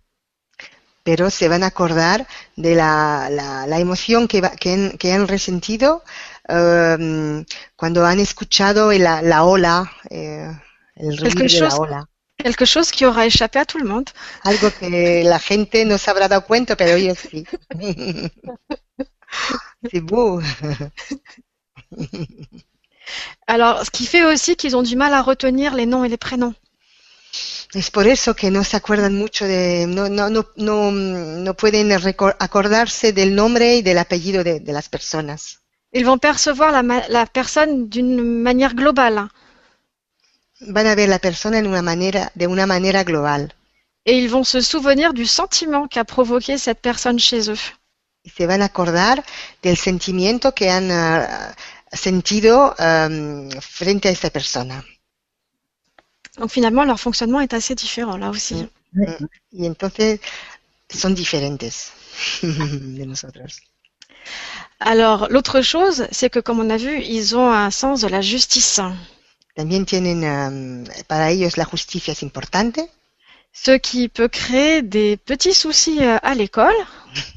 pero 1.03 1.29
se 1.29 1.47
van 1.47 1.61
a 1.63 1.67
acordar 1.67 2.25
de 2.55 2.73
la, 2.73 3.29
la, 3.29 3.67
la 3.67 3.79
emoción 3.79 4.27
que, 4.27 4.41
va- 4.41 4.55
que, 4.61 4.73
han, 4.73 4.97
que 4.97 5.13
han 5.13 5.27
resentido 5.27 6.01
em, 6.49 7.45
cuando 7.75 8.05
han 8.07 8.19
escuchado 8.19 8.91
la, 8.91 9.21
la 9.21 9.43
ola, 9.43 9.91
eh, 10.09 10.49
el 10.95 11.17
ruido 11.19 11.47
de 11.47 11.61
la 11.61 11.75
ola. 11.77 12.09
Quelque 12.43 12.65
chose 12.65 12.91
qui 12.91 13.05
aura 13.05 13.27
échappé 13.27 13.59
à 13.59 13.65
tout 13.65 13.77
le 13.77 13.85
monde. 13.85 14.09
Algo 14.43 14.71
que 14.71 15.23
la 15.23 15.39
gente 15.39 15.85
no 15.85 15.97
se 15.99 16.09
habrá 16.09 16.27
dado 16.27 16.45
cuenta, 16.45 16.75
pero 16.75 16.95
ellos 16.97 17.19
sí. 17.19 17.45
C'est 19.91 20.01
beau. 20.01 20.41
Alors, 23.47 23.85
ce 23.85 23.91
qui 23.91 24.05
fait 24.05 24.23
aussi 24.23 24.55
qu'ils 24.55 24.75
ont 24.75 24.83
du 24.83 24.95
mal 24.95 25.13
à 25.13 25.21
retenir 25.21 25.75
les 25.75 25.85
noms 25.85 26.03
et 26.03 26.09
les 26.09 26.17
prénoms. 26.17 26.55
Es 27.73 27.91
por 27.91 28.07
eso 28.07 28.33
que 28.35 28.49
no 28.49 28.63
se 28.63 28.77
acuerdan 28.77 29.13
mucho 29.15 29.45
de, 29.45 29.85
no, 29.87 30.07
no, 30.07 30.29
no, 30.29 30.45
no, 30.55 30.91
no 30.91 31.53
pueden 31.55 31.91
acordarse 31.91 33.11
del 33.11 33.35
nombre 33.35 33.75
y 33.75 33.81
del 33.81 33.97
apellido 33.97 34.43
de, 34.43 34.61
de 34.61 34.73
las 34.73 34.87
personas. 34.87 35.59
Ils 35.91 36.05
vont 36.05 36.17
percevoir 36.17 36.71
la 36.71 37.25
personne 37.25 37.89
d'une 37.89 38.21
manière 38.41 38.75
globale 38.75 39.29
Van 40.61 40.85
a 40.85 40.95
ver 40.95 41.09
la 41.09 41.19
persona 41.19 41.59
en 41.59 41.67
una 41.67 41.81
manera, 41.81 42.31
de 42.33 42.47
una 42.47 42.65
manera 42.65 43.03
global. 43.03 43.53
et 44.05 44.17
ils 44.19 44.29
vont 44.29 44.43
se 44.43 44.61
souvenir 44.61 45.13
du 45.13 45.25
sentiment 45.25 45.87
qu'a 45.87 46.05
provoqué 46.05 46.57
cette 46.57 46.79
personne 46.79 47.19
chez 47.19 47.49
eux. 47.49 47.57
Y 48.25 48.29
se 48.31 48.47
van 48.47 48.61
a 48.61 48.65
acordar 48.65 49.23
del 49.61 49.77
sentimiento 49.77 50.53
que 50.53 50.69
han 50.69 50.91
ah, 50.91 51.55
sentido 51.91 52.75
am, 52.77 53.49
frente 53.61 54.09
a 54.09 54.11
esa 54.11 54.29
persona. 54.29 54.83
Donc 56.37 56.51
finalement, 56.51 56.83
leur 56.83 56.99
fonctionnement 56.99 57.39
est 57.39 57.53
assez 57.53 57.75
différent 57.75 58.17
là 58.17 58.29
aussi. 58.29 58.67
Mm. 58.93 59.25
Y 59.53 59.67
entonces 59.67 60.19
son 60.89 61.11
diferentes 61.11 61.91
de 62.41 63.05
nosotros. 63.05 63.61
Alors, 64.79 65.27
l'autre 65.29 65.61
chose, 65.61 66.07
c'est 66.11 66.29
que 66.29 66.39
comme 66.39 66.59
on 66.59 66.69
a 66.69 66.77
vu, 66.77 67.01
ils 67.01 67.37
ont 67.37 67.49
un 67.49 67.71
sens 67.71 68.01
de 68.01 68.07
la 68.07 68.21
justice. 68.21 68.81
También 69.55 69.85
tienen, 69.85 70.89
para 71.07 71.31
ellos 71.31 71.55
la 71.55 71.65
justicia 71.65 72.11
es 72.11 72.23
importante, 72.23 72.79
Ce 73.57 73.71
qui 73.71 74.09
peut 74.09 74.27
créer 74.27 74.81
des 74.81 75.15
petits 75.15 75.53
soucis 75.53 76.03
euh, 76.03 76.17
à 76.21 76.35
l'école, 76.35 76.75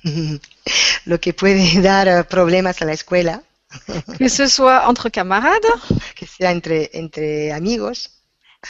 lo 1.04 1.18
que 1.20 1.32
puede 1.32 1.80
dar 1.82 2.08
ah, 2.08 2.24
problemas 2.24 2.80
a 2.82 2.84
la 2.84 2.92
escuela, 2.92 3.42
que 4.18 4.28
ce 4.28 4.48
soit 4.48 4.86
entre 4.88 5.10
camarades, 5.10 5.70
que 6.16 6.26
sea 6.26 6.50
entre, 6.50 6.90
entre 6.94 7.52
amigos, 7.52 8.10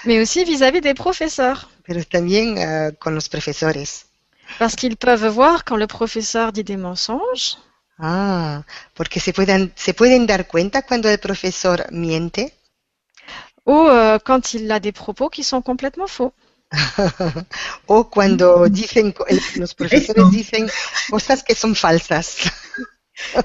mais 0.05 0.21
aussi 0.21 0.45
vis-à-vis 0.45 0.81
des 0.81 0.95
professeurs. 0.95 1.69
pero 1.85 2.05
también 2.05 2.59
ah, 2.59 2.91
con 2.99 3.15
los 3.15 3.29
profesores. 3.29 4.07
Parce 4.59 4.77
qu'ils 4.77 4.97
peuvent 4.97 5.29
voir 5.29 5.65
quand 5.65 5.77
le 5.77 5.87
professeur 5.87 6.53
dit 6.53 6.65
des 6.65 6.79
mensonges, 6.79 7.59
Ah, 7.99 8.65
porque 8.95 9.19
se, 9.19 9.33
puedan, 9.33 9.73
se 9.75 9.93
pueden 9.93 10.27
dar 10.27 10.47
cuenta 10.47 10.83
cuando 10.83 11.09
el 11.11 11.19
profesor 11.19 11.85
miente 11.91 12.55
ou 13.65 13.89
euh, 13.89 14.19
quand 14.25 14.55
il 14.55 14.71
a 14.71 14.79
des 14.79 14.93
propos 14.93 15.29
qui 15.29 15.43
sont 15.43 15.63
complètement 15.63 16.07
faux. 16.07 16.33
O 17.87 18.11
cuando 18.11 18.69
dicen, 18.69 19.14
los 19.57 19.75
profesores 19.75 20.31
dicen 20.31 20.71
cosas 21.11 21.43
que 21.43 21.55
son 21.55 21.75
falsas. 21.75 22.51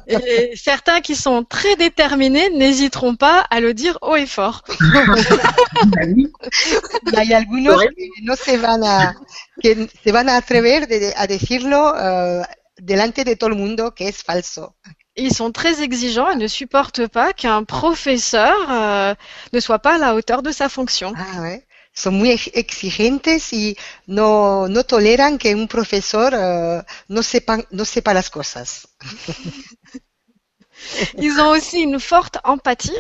Et 0.08 0.56
certains 0.56 1.02
qui 1.02 1.16
sont 1.16 1.44
très 1.44 1.76
déterminés 1.76 2.50
n'hésiteront 2.52 3.16
pas 3.16 3.40
à 3.50 3.60
le 3.60 3.74
dire 3.74 3.98
haut 4.02 4.16
et 4.16 4.28
fort. 4.28 4.64
y 6.12 7.16
hay 7.16 7.34
algunos 7.34 7.82
que 7.82 8.22
no 8.22 8.36
se 8.36 8.58
van 8.58 8.84
a, 8.84 9.16
que 9.62 9.90
se 10.04 10.12
van 10.12 10.30
a 10.30 10.36
atrever 10.36 10.86
de, 10.88 11.12
a 11.16 11.26
decirlo 11.26 11.92
uh, 11.96 12.44
delante 12.80 13.24
de 13.24 13.36
todo 13.36 13.50
el 13.50 13.56
mundo 13.58 13.96
que 13.96 14.08
es 14.08 14.24
falso. 14.24 14.76
Ils 15.16 15.36
sont 15.36 15.52
très 15.52 15.82
exigeants 15.84 16.30
et 16.32 16.36
ne 16.36 16.48
supportent 16.48 17.08
pas 17.08 17.34
qu'un 17.34 17.64
professeur 17.64 18.56
euh, 18.70 19.14
ne 19.54 19.60
soit 19.60 19.80
pas 19.80 19.96
à 19.96 19.98
la 20.00 20.16
hauteur 20.16 20.42
de 20.42 20.52
sa 20.52 20.70
fonction. 20.70 21.14
Ah, 21.16 21.42
ouais. 21.42 21.66
Son 21.94 22.16
muy 22.16 22.32
exigentes 22.32 23.54
y 23.54 23.78
no, 24.08 24.68
no 24.68 24.84
toleran 24.84 25.38
que 25.38 25.56
un 25.56 25.68
profesor 25.68 26.34
uh, 26.34 26.84
no, 27.08 27.24
sepa, 27.24 27.60
no 27.70 27.86
sepa 27.86 28.14
las 28.14 28.30
cosas. 28.30 28.88
Ils 31.18 31.40
ont 31.40 31.52
aussi 31.52 31.82
une 31.82 32.00
forte 32.00 32.40
empathie. 32.44 32.98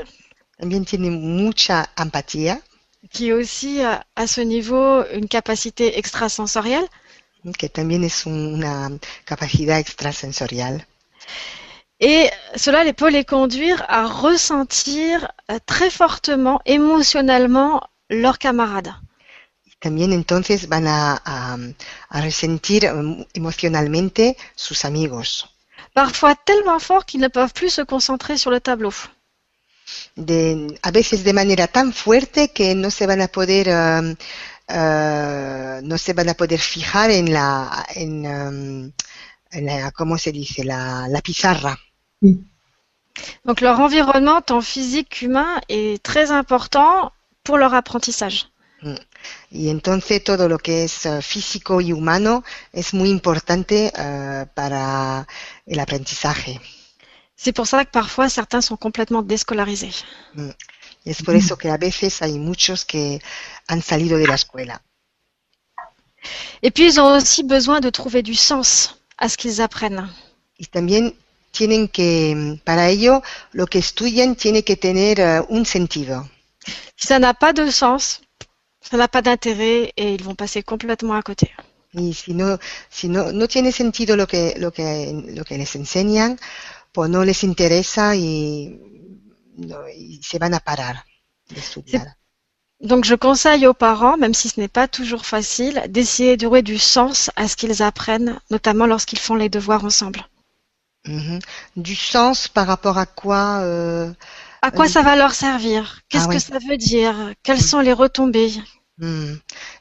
También 0.59 0.85
tienen 0.85 1.19
mucha 1.43 1.89
empatía. 1.97 2.61
Qui 3.11 3.29
est 3.29 3.33
aussi 3.33 3.81
à 3.81 4.27
ce 4.27 4.41
niveau 4.41 5.03
une 5.11 5.27
capacité 5.27 5.97
extrasensorielle. 5.97 6.87
Que 7.59 7.67
también 7.67 8.03
es 8.05 8.25
una 8.25 8.89
capacidad 9.25 9.79
extrasensorial. 9.79 10.85
Et 11.99 12.29
cela 12.55 12.83
les 12.83 12.93
peut 12.93 13.09
les 13.09 13.25
conduire 13.25 13.83
à 13.89 14.07
ressentir 14.07 15.31
très 15.65 15.89
fortement, 15.89 16.61
émotionnellement, 16.65 17.81
leurs 18.13 18.37
camarades. 18.37 18.93
También 19.79 20.13
entonces 20.13 20.69
van 20.69 20.87
a, 20.87 21.21
a, 21.25 21.57
a 22.09 22.21
resentir 22.21 22.89
emocionalmente 23.33 24.37
sus 24.55 24.85
amigos. 24.85 25.49
Parfois 25.93 26.35
tellement 26.35 26.79
fort 26.79 27.05
qu'ils 27.05 27.19
ne 27.21 27.27
peuvent 27.27 27.53
plus 27.53 27.69
se 27.69 27.81
concentrer 27.81 28.37
sur 28.37 28.49
le 28.49 28.61
tableau. 28.61 28.93
De, 30.15 30.79
a 30.81 30.91
veces 30.91 31.23
de 31.23 31.33
manera 31.33 31.67
tan 31.67 31.91
fuerte 31.91 32.53
que 32.53 32.73
no 32.73 32.89
se 32.89 33.05
van 33.05 33.21
a 33.21 33.27
poder 33.27 33.67
uh, 33.67 34.15
uh, 34.73 35.81
no 35.83 35.97
se 35.97 36.13
van 36.13 36.29
a 36.29 36.33
poder 36.33 36.59
fijar 36.59 37.11
en 37.11 37.33
la 37.33 37.85
en, 37.93 38.25
um, 38.25 38.91
en 39.51 39.65
la, 39.65 39.91
cómo 39.91 40.17
se 40.17 40.31
dice? 40.31 40.63
La, 40.63 41.07
la 41.09 41.21
pizarra. 41.21 41.77
Donc 43.43 43.59
leur 43.59 43.79
environnement 43.79 44.41
tant 44.41 44.61
physique 44.61 45.09
qu'humain 45.09 45.59
est 45.67 46.01
très 46.01 46.31
important 46.31 47.11
pour 47.43 47.57
leur 47.57 47.73
apprentissage. 47.73 48.49
Y 49.51 49.69
entonces 49.69 50.23
todo 50.23 50.49
lo 50.49 50.57
que 50.57 50.83
es 50.83 51.05
uh, 51.05 51.21
físico 51.21 51.79
y 51.79 51.93
humano 51.93 52.43
es 52.73 52.93
muy 52.93 53.09
importante 53.09 53.93
uh, 53.95 54.45
para 54.53 55.25
el 55.65 55.79
aprendizaje. 55.79 56.59
C'est 57.35 57.53
pour 57.53 57.67
ça 57.67 57.85
que 57.85 57.91
parfois 57.91 58.29
certains 58.29 58.61
sont 58.61 58.77
complètement 58.77 59.21
déscolarisés. 59.21 60.03
Mm. 60.33 60.49
Y 61.05 61.09
es 61.09 61.21
por 61.21 61.35
eso 61.35 61.57
que 61.57 61.69
a 61.69 61.77
veces 61.77 62.21
hay 62.21 62.39
muchos 62.39 62.85
que 62.85 63.21
han 63.67 63.81
salido 63.81 64.17
de 64.17 64.27
la 64.27 64.35
escuela. 64.35 64.81
Et 66.61 66.71
puis 66.71 66.85
ils 66.85 66.99
ont 66.99 67.17
aussi 67.17 67.43
besoin 67.43 67.81
de 67.81 67.89
trouver 67.89 68.23
du 68.23 68.35
sens 68.35 68.95
à 69.17 69.27
ce 69.27 69.37
qu'ils 69.37 69.61
apprennent. 69.61 70.09
Y 70.57 70.67
también 70.67 71.13
tienen 71.51 71.89
que, 71.89 72.59
para 72.63 72.87
ello, 72.89 73.21
lo 73.51 73.67
que 73.67 73.79
estudian 73.79 74.35
tiene 74.35 74.63
que 74.63 74.77
tener 74.77 75.19
uh, 75.19 75.45
un 75.49 75.65
sentido. 75.65 76.29
Si 76.97 77.07
ça 77.07 77.19
n'a 77.19 77.33
pas 77.33 77.53
de 77.53 77.69
sens, 77.69 78.21
ça 78.81 78.97
n'a 78.97 79.07
pas 79.07 79.21
d'intérêt 79.21 79.93
et 79.97 80.13
ils 80.13 80.23
vont 80.23 80.35
passer 80.35 80.63
complètement 80.63 81.13
à 81.13 81.21
côté. 81.21 81.51
Y 81.95 82.13
si 82.13 82.33
no, 82.33 82.57
si 82.89 83.07
no, 83.07 83.31
no 83.31 83.47
tiene 83.47 83.71
sentido 83.71 84.15
lo 84.15 84.25
que, 84.25 84.55
lo, 84.57 84.71
que, 84.71 85.13
lo 85.35 85.43
que 85.45 85.57
les 85.57 85.75
enseñan, 85.75 86.39
pues 86.91 87.09
no 87.09 87.23
les 87.23 87.43
interesa 87.43 88.15
y, 88.15 88.79
no, 89.57 89.87
y 89.89 90.19
se 90.23 90.39
van 90.39 90.53
a 90.55 90.59
parar 90.59 91.05
de 91.49 91.59
estudiar. 91.59 92.17
Donc 92.79 93.05
je 93.05 93.15
conseille 93.15 93.65
aux 93.67 93.73
parents, 93.73 94.17
même 94.17 94.33
si 94.33 94.49
ce 94.49 94.59
n'est 94.59 94.67
pas 94.67 94.87
toujours 94.87 95.25
facile, 95.25 95.83
d'essayer 95.87 96.35
de 96.35 96.45
trouver 96.45 96.63
du 96.63 96.77
sens 96.77 97.29
à 97.35 97.47
ce 97.47 97.55
qu'ils 97.55 97.81
apprennent, 97.81 98.39
notamment 98.49 98.87
lorsqu'ils 98.87 99.19
font 99.19 99.35
les 99.35 99.49
devoirs 99.49 99.85
ensemble. 99.85 100.27
Mm 101.05 101.19
-hmm. 101.19 101.39
Du 101.77 101.95
sens 101.95 102.47
par 102.47 102.65
rapport 102.67 102.97
à 102.97 103.05
quoi 103.05 103.59
euh, 103.61 104.11
À 104.65 104.71
quoi 104.71 104.87
ça 104.87 105.01
va 105.01 105.17
leur 105.17 105.33
servir? 105.33 105.81
Qu'est-ce 106.07 106.29
Ah 106.29 106.33
que 106.33 106.39
ça 106.39 106.57
veut 106.67 106.77
dire? 106.77 107.15
Quelles 107.43 107.61
sont 107.61 107.81
les 107.81 107.91
retombées? 108.03 108.53
Mm. 108.97 109.33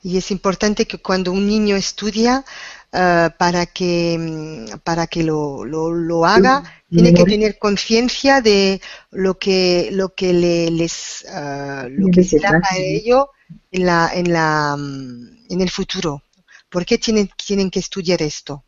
Y 0.02 0.16
es 0.16 0.30
importante 0.32 0.86
que 0.86 0.98
cuando 0.98 1.30
un 1.30 1.46
niño 1.46 1.76
estudia, 1.76 2.44
eh, 2.92 3.28
para 3.38 3.66
que, 3.66 3.92
mm, 4.18 4.78
para 4.82 5.06
que 5.06 5.22
lo, 5.22 5.64
lo, 5.64 5.92
lo 5.92 6.24
haga, 6.24 6.64
tiene 6.90 7.14
que 7.14 7.24
tener 7.24 7.58
conciencia 7.58 8.40
de 8.40 8.80
lo 9.12 9.38
que, 9.38 9.90
lo 9.92 10.14
que 10.18 10.32
le, 10.32 10.70
les, 10.72 11.24
eh, 11.28 11.86
lo 11.90 12.06
que 12.06 12.12
que 12.14 12.24
se 12.24 12.38
será 12.40 12.60
sí. 12.70 12.82
ello 12.98 13.30
en 13.70 13.86
la, 13.86 14.10
en 14.12 14.32
la, 14.32 14.76
mm, 14.76 15.52
en 15.52 15.60
el 15.60 15.70
futuro. 15.70 16.22
¿Por 16.68 16.84
qué 16.84 16.98
tienen, 16.98 17.30
tienen 17.36 17.70
que 17.70 17.78
estudiar 17.78 18.20
esto? 18.20 18.64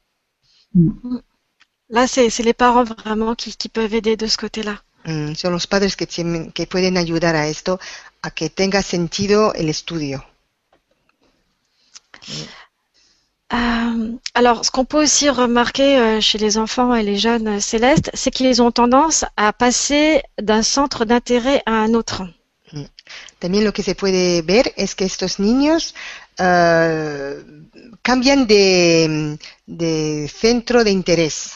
Là, 1.89 2.07
c'est 2.07 2.31
c'est 2.31 2.45
les 2.45 2.55
parents 2.55 2.85
vraiment 2.85 3.35
qui, 3.35 3.57
qui 3.57 3.69
peuvent 3.69 3.95
aider 3.95 4.17
de 4.17 4.27
ce 4.27 4.37
côté-là. 4.37 4.77
Mm, 5.05 5.35
son 5.35 5.53
los 5.53 5.67
padres 5.67 5.97
que, 5.97 6.07
tienen- 6.07 6.51
que 6.53 6.67
pueden 6.67 6.97
ayudar 6.97 7.37
a 7.37 7.49
esto, 7.49 7.79
a 8.23 8.31
que 8.31 8.51
tenga 8.51 8.83
sentido 8.83 9.53
el 9.55 9.69
estudio. 9.69 10.25
Euh, 13.53 14.13
alors, 14.35 14.65
ce 14.65 14.71
qu'on 14.71 14.85
peut 14.85 15.03
aussi 15.03 15.29
remarquer 15.29 15.99
euh, 15.99 16.21
chez 16.21 16.39
les 16.39 16.57
enfants 16.59 16.95
et 16.95 17.03
les 17.03 17.19
jeunes 17.19 17.61
célestes, 17.61 18.11
c'est 18.15 18.31
qu'ils 18.31 18.63
ont 18.63 18.73
tendance 18.73 19.25
à 19.37 19.53
passer 19.53 20.23
d'un 20.41 20.63
centre 20.63 21.05
d'intérêt 21.05 21.63
à 21.67 21.73
un 21.73 21.95
autre. 21.95 22.23
También 23.39 23.63
lo 23.65 23.73
que 23.73 23.83
se 23.83 23.95
puede 23.95 24.43
ver 24.43 24.73
es 24.77 24.95
que 24.95 25.05
estos 25.05 25.39
niños 25.39 25.95
eh, 26.39 27.37
cambian 28.03 28.47
de, 28.47 29.39
de 29.67 30.29
centro 30.29 30.83
de 30.83 30.91
interés. 30.91 31.53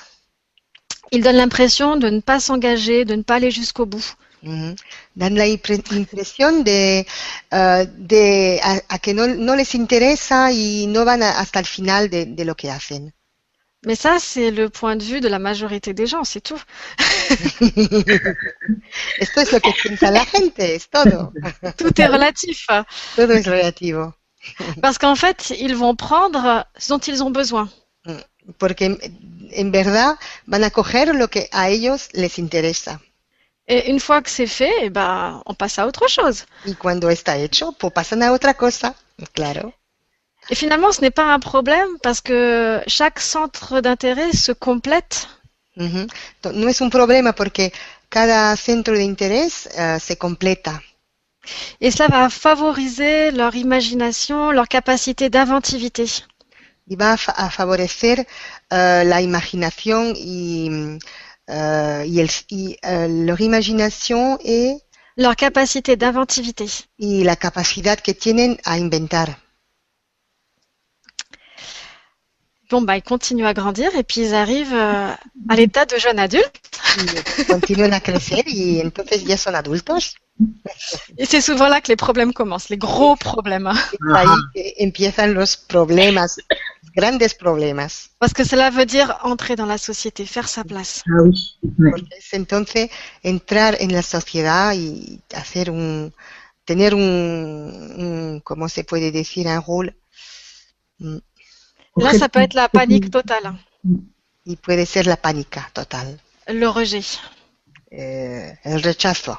Ils 1.13 1.23
donnent 1.23 1.37
l'impression 1.37 1.97
de 1.97 2.09
ne 2.11 2.21
pas 2.21 2.41
s'engager, 2.41 3.05
de 3.05 3.15
ne 3.15 3.23
pas 3.23 3.37
aller 3.37 3.51
jusqu'au 3.51 3.87
bout. 3.87 4.15
Ujú. 4.43 4.77
Dan 5.17 5.35
la 5.35 5.47
impre- 5.47 5.83
impresión 5.97 6.63
de, 6.63 7.05
de 7.51 8.59
a, 8.63 8.81
a 8.89 8.99
que 9.01 9.13
no, 9.13 9.27
no 9.27 9.57
les 9.57 9.75
interesa 9.75 10.53
y 10.53 10.87
no 10.87 11.05
van 11.05 11.23
a- 11.23 11.41
hasta 11.41 11.59
el 11.59 11.67
final 11.67 12.09
de, 12.09 12.25
de 12.27 12.45
lo 12.45 12.55
que 12.55 12.71
hacen. 12.71 13.13
Mais 13.87 13.95
ça, 13.97 14.19
c'est 14.19 14.51
le 14.51 14.69
point 14.71 14.97
de 14.97 15.05
vue 15.05 15.21
de 15.21 15.29
la 15.29 15.39
majorité 15.39 15.93
des 15.95 16.07
gens, 16.07 16.25
c'est 16.25 16.41
tout. 16.41 16.61
Esto 19.19 19.41
es 19.41 19.53
lo 19.53 19.61
que 19.61 19.73
piensa 19.83 20.11
la 20.11 20.25
gente, 20.25 20.75
es 20.75 20.89
todo. 20.91 21.33
Tout 21.79 22.01
est 22.01 22.07
relatif. 22.07 22.67
Todo 23.17 23.33
es 23.35 23.47
relativo. 23.47 24.15
Parce 24.83 24.99
qu'en 24.99 25.15
fait, 25.17 25.55
ils 25.61 25.75
vont 25.77 25.95
prendre 25.95 26.65
ce 26.77 26.89
dont 26.91 26.99
ils 26.99 27.23
ont 27.23 27.31
besoin. 27.31 27.69
Porque 28.57 28.87
en, 29.51 29.71
verdad 29.73 30.17
van 30.47 30.65
a 30.65 30.71
coger 30.71 31.15
lo 31.15 31.29
que 31.29 31.49
a 31.53 31.69
ellos 31.69 32.09
les 32.13 32.39
interesa. 32.39 33.01
Et 33.67 33.91
une 33.91 34.01
fois 34.01 34.23
que 34.23 34.31
c'est 34.31 34.47
fait, 34.47 34.73
eh 34.83 34.89
ben, 34.91 35.43
on 35.45 35.55
passe 35.55 35.79
à 35.79 35.87
autre 35.87 36.09
chose. 36.09 36.47
Y 36.65 36.75
cuando 36.75 37.11
está 37.11 37.37
hecho, 37.37 37.73
pues 37.73 37.93
pasan 37.93 38.23
a 38.23 38.33
otra 38.33 38.55
cosa. 38.55 38.95
Claro. 39.35 39.75
Et 40.51 40.55
finalement, 40.55 40.93
ce 40.93 41.03
n'est 41.03 41.11
pas 41.15 41.35
un 41.35 41.41
problème 41.41 41.99
parce 42.03 42.23
que 42.23 42.81
chaque 42.87 43.21
centre 43.21 43.81
d'intérêt 43.83 44.33
se 44.33 44.53
complète 44.53 45.29
Ujú. 45.77 46.07
To- 46.41 46.53
No 46.53 46.69
es 46.69 46.81
un 46.81 46.89
problema 46.91 47.35
porque 47.35 47.73
cada 48.09 48.57
centro 48.57 48.95
de 48.95 49.03
interés 49.05 49.69
eh, 49.77 49.99
se 50.01 50.17
completa 50.17 50.83
et 51.81 51.91
cela 51.91 52.09
va 52.09 52.31
favoriser 52.31 53.31
leur 53.31 53.55
imagination, 53.55 54.51
leur 54.51 54.67
capacité 54.69 55.31
d'inventivité. 55.31 56.07
Y 56.89 56.97
va 56.97 57.13
a, 57.13 57.17
fa- 57.17 57.33
a 57.37 57.51
favorecer 57.51 58.27
eh, 58.71 59.03
la 59.05 59.21
imaginación 59.21 60.15
y, 60.17 60.71
mm, 60.71 60.99
eh, 61.49 62.05
y, 62.07 62.21
el, 62.21 62.31
y 62.49 62.77
eh, 62.83 63.09
leur 63.09 63.41
imaginación 63.41 64.39
y, 64.43 64.81
Leur 65.17 65.35
capacité 65.37 65.97
d'inventivité. 65.97 66.67
y 66.97 67.25
la 67.25 67.37
capacidad 67.37 67.99
que 67.99 68.15
tienen 68.15 68.59
a 68.65 68.77
inventar. 68.79 69.29
Bon, 72.71 72.83
bah, 72.83 72.97
ils 72.99 73.03
continuent 73.03 73.47
à 73.47 73.55
grandir 73.55 73.97
et 73.97 74.03
puis 74.05 74.21
ils 74.21 74.35
arrivent 74.35 74.75
euh, 74.75 75.13
à 75.49 75.57
l'état 75.57 75.87
de 75.87 75.97
jeunes 75.97 76.19
adultes. 76.19 76.61
Y 77.39 77.45
continúan 77.45 77.93
a 77.95 78.01
crecer 78.01 78.43
y 78.47 78.81
entonces 78.83 79.25
ya 79.25 79.37
son 79.39 79.55
adultos. 79.55 80.17
Et 81.17 81.25
c'est 81.25 81.41
souvent 81.41 81.67
là 81.69 81.81
que 81.81 81.89
les 81.89 81.97
problèmes 81.97 82.33
commencent, 82.35 82.69
les 82.69 82.77
gros 82.77 83.17
problèmes. 83.17 83.67
hein. 83.69 83.75
Es 83.93 83.99
ahí 84.15 84.29
empiezan 84.79 85.33
los 85.35 85.57
problemas, 85.57 86.39
grandes 86.95 87.35
problemas. 87.35 88.11
Parce 88.19 88.33
que 88.35 88.45
cela 88.45 88.71
veut 88.71 88.87
dire 88.87 89.19
entrer 89.23 89.57
dans 89.57 89.67
la 89.67 89.79
société, 89.79 90.27
faire 90.27 90.49
sa 90.49 90.65
place. 90.65 91.03
Ah 91.07 91.23
oui. 91.23 91.59
Porque 91.91 92.17
es 92.19 92.33
entonces 92.35 92.91
entrar 93.23 93.77
en 93.81 93.93
la 93.93 94.03
sociedad 94.03 94.75
y 94.75 95.21
hacer 95.35 95.71
un, 95.71 96.13
tener 96.65 96.95
un, 96.95 97.01
un 97.01 98.41
¿cómo 98.41 98.69
se 98.69 98.85
puede 98.85 99.11
decir? 99.13 99.47
Un 99.47 99.61
rol, 99.63 99.95
Mm. 101.01 101.19
Là, 101.97 102.13
ça 102.13 102.29
peut 102.29 102.41
être 102.41 102.55
la 102.55 102.69
panique 102.69 103.11
totale, 103.11 103.53
Y 104.45 104.57
puede 104.57 104.85
ser 104.87 105.07
la 105.07 105.17
pánica 105.17 105.71
total, 105.73 106.19
le 106.49 106.67
rejet. 106.69 107.21
eh, 107.91 108.59
el 108.65 108.83
rechazo. 108.83 109.39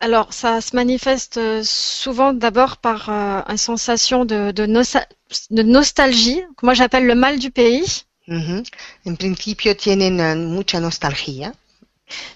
Alors, 0.00 0.32
ça 0.32 0.60
se 0.60 0.74
manifeste 0.74 1.36
euh, 1.38 1.62
souvent 1.64 2.32
d'abord 2.32 2.76
par 2.78 3.08
euh, 3.10 3.42
une 3.48 3.56
sensation 3.58 4.24
de, 4.24 4.50
de, 4.52 4.66
nosa- 4.66 5.06
de 5.50 5.62
nostalgie, 5.62 6.40
que 6.56 6.66
moi 6.66 6.74
j'appelle 6.74 7.06
le 7.06 7.14
mal 7.14 7.38
du 7.38 7.50
pays. 7.50 7.84
Ujú. 8.28 8.62
En 9.06 9.16
principio 9.16 9.74
tienen 9.74 10.20
eh, 10.20 10.34
mucha 10.36 10.80
nostalgia, 10.80 11.52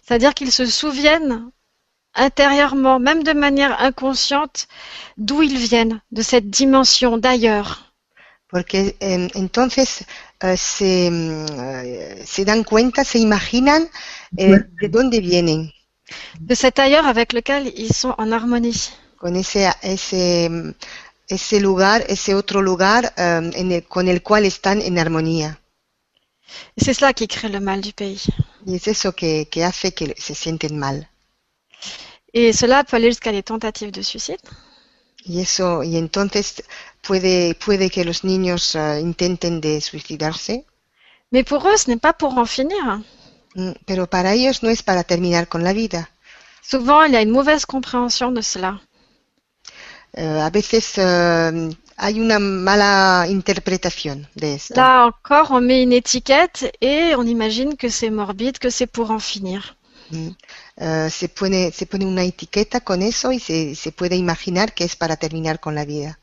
C'est-à-dire 0.03 0.35
qu'ils 0.35 0.53
se 0.53 0.67
souviennent 0.67 1.51
intérieurement, 2.15 2.99
même 2.99 3.23
de 3.23 3.33
manière 3.33 3.81
inconsciente, 3.81 4.69
d'où 5.19 5.43
ils 5.43 5.57
viennent, 5.59 6.01
de 6.13 6.23
cette 6.23 6.51
dimension 6.51 7.19
d'ailleurs. 7.19 7.93
porque 8.49 8.97
eh, 9.01 9.29
entonces 9.35 10.05
eh, 10.43 10.57
se, 10.57 11.11
mm, 11.11 11.47
eh, 11.85 12.23
se 12.27 12.45
dan 12.45 12.65
cuenta, 12.65 13.05
se 13.05 13.19
imaginan 13.19 13.89
eh, 14.37 14.59
de 14.81 14.89
dónde 14.89 15.21
vienen, 15.21 15.73
de 16.41 16.55
cet 16.55 16.79
ailleurs 16.79 17.07
avec 17.07 17.33
lequel 17.33 17.73
ils 17.77 17.93
sont 17.95 18.15
en 18.19 18.33
harmonie. 18.33 18.91
con 19.19 19.37
ese, 19.37 19.71
ese, 19.83 20.51
ese 21.29 21.61
lugar, 21.61 22.05
ese 22.09 22.35
otro 22.35 22.61
lugar 22.61 23.13
eh, 23.17 23.51
en 23.55 23.71
el- 23.73 23.85
con 23.85 24.09
el 24.09 24.21
cual 24.23 24.45
están 24.45 24.81
en 24.83 24.99
armonía. 24.99 25.59
C'est 26.77 26.93
cela 26.95 27.13
qui 27.15 27.27
crée 27.29 27.49
le 27.49 27.61
mal 27.61 27.81
du 27.81 27.93
pays. 27.93 28.29
Y 28.67 28.75
es 28.77 28.87
eso 28.89 29.13
que, 29.15 29.47
que 29.49 29.65
hace 29.65 29.93
que 29.95 30.15
se 30.19 30.35
sienten 30.35 30.79
mal. 30.79 31.09
Et 32.35 32.53
cela 32.53 32.85
peut 32.85 32.97
aller 32.97 33.11
jusqu'à 33.11 33.33
des 33.33 33.43
tentatives 33.43 33.91
de 33.93 34.03
suicide. 34.03 34.41
Y 35.25 35.41
eso, 35.41 35.83
y 35.85 35.97
entonces 35.97 36.63
puede, 37.01 37.55
puede 37.55 37.91
que 37.91 38.05
los 38.05 38.25
niños 38.25 38.75
eh, 38.75 39.01
intenten 39.01 39.61
de 39.61 39.81
suicidarse, 39.81 40.65
Mais 41.31 41.45
pour 41.45 41.67
eux, 41.67 41.77
ce 41.79 41.89
n'est 41.89 42.01
pas 42.01 42.13
pour 42.13 42.37
en 42.37 42.45
finir. 42.45 43.01
Mm, 43.55 43.73
pero 43.87 44.09
para 44.09 44.33
ellos 44.33 44.63
no 44.63 44.71
es 44.71 44.83
para 44.83 45.05
terminar 45.05 45.49
con 45.49 45.63
la 45.65 45.73
vida. 45.73 46.11
Souvent, 46.63 47.05
il 47.07 47.13
y 47.13 47.17
a 47.17 47.23
une 47.23 47.33
mauvaise 47.33 47.67
compréhension 47.67 48.33
de 48.33 48.43
cela. 48.43 48.81
Eh, 50.15 50.41
a 50.41 50.51
veces 50.51 50.93
eh, 50.97 51.71
hay 51.97 52.21
una 52.21 52.39
mala 52.39 53.27
interpretación 53.29 54.29
de 54.35 54.55
esto. 54.55 54.75
Là 54.75 55.07
encore, 55.07 55.51
on 55.51 55.63
met 55.63 55.83
une 55.83 55.93
étiquette 55.93 56.71
et 56.81 57.15
on 57.17 57.27
imagine 57.27 57.77
que 57.77 57.89
c'est 57.89 58.11
morbide, 58.11 58.59
que 58.59 58.71
c'est 58.71 58.87
pour 58.87 59.11
en 59.11 59.19
finir. 59.19 59.77
Mm. 60.11 60.29
Eh, 60.77 61.09
se, 61.11 61.29
pone, 61.29 61.73
se 61.73 61.87
pone 61.87 62.05
una 62.05 62.25
etiqueta 62.25 62.81
con 62.81 63.01
eso 63.03 63.33
y 63.33 63.41
se, 63.41 63.75
se 63.75 63.91
puede 63.93 64.17
imaginar 64.17 64.75
que 64.75 64.85
es 64.85 64.97
para 64.97 65.17
terminar 65.17 65.61
con 65.61 65.75
la 65.75 65.85
vida. 65.85 66.19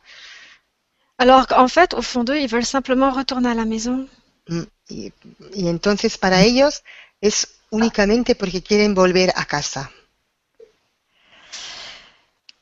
Alors 1.18 1.48
qu'en 1.48 1.68
fait, 1.68 1.94
au 1.96 2.02
fond 2.02 2.24
d'eux, 2.24 2.40
ils 2.40 2.48
veulent 2.48 2.66
simplement 2.66 3.12
retourner 3.12 3.50
à 3.50 3.56
la 3.56 3.66
maison. 3.66 4.08
Mm. 4.48 4.64
Y, 4.90 5.14
y 5.54 5.68
entonces 5.68 6.18
para 6.18 6.42
ellos 6.42 6.84
es 7.22 7.48
únicamente 7.72 8.36
porque 8.36 8.62
quieren 8.62 8.96
volver 8.96 9.32
a 9.36 9.46
casa. 9.46 9.92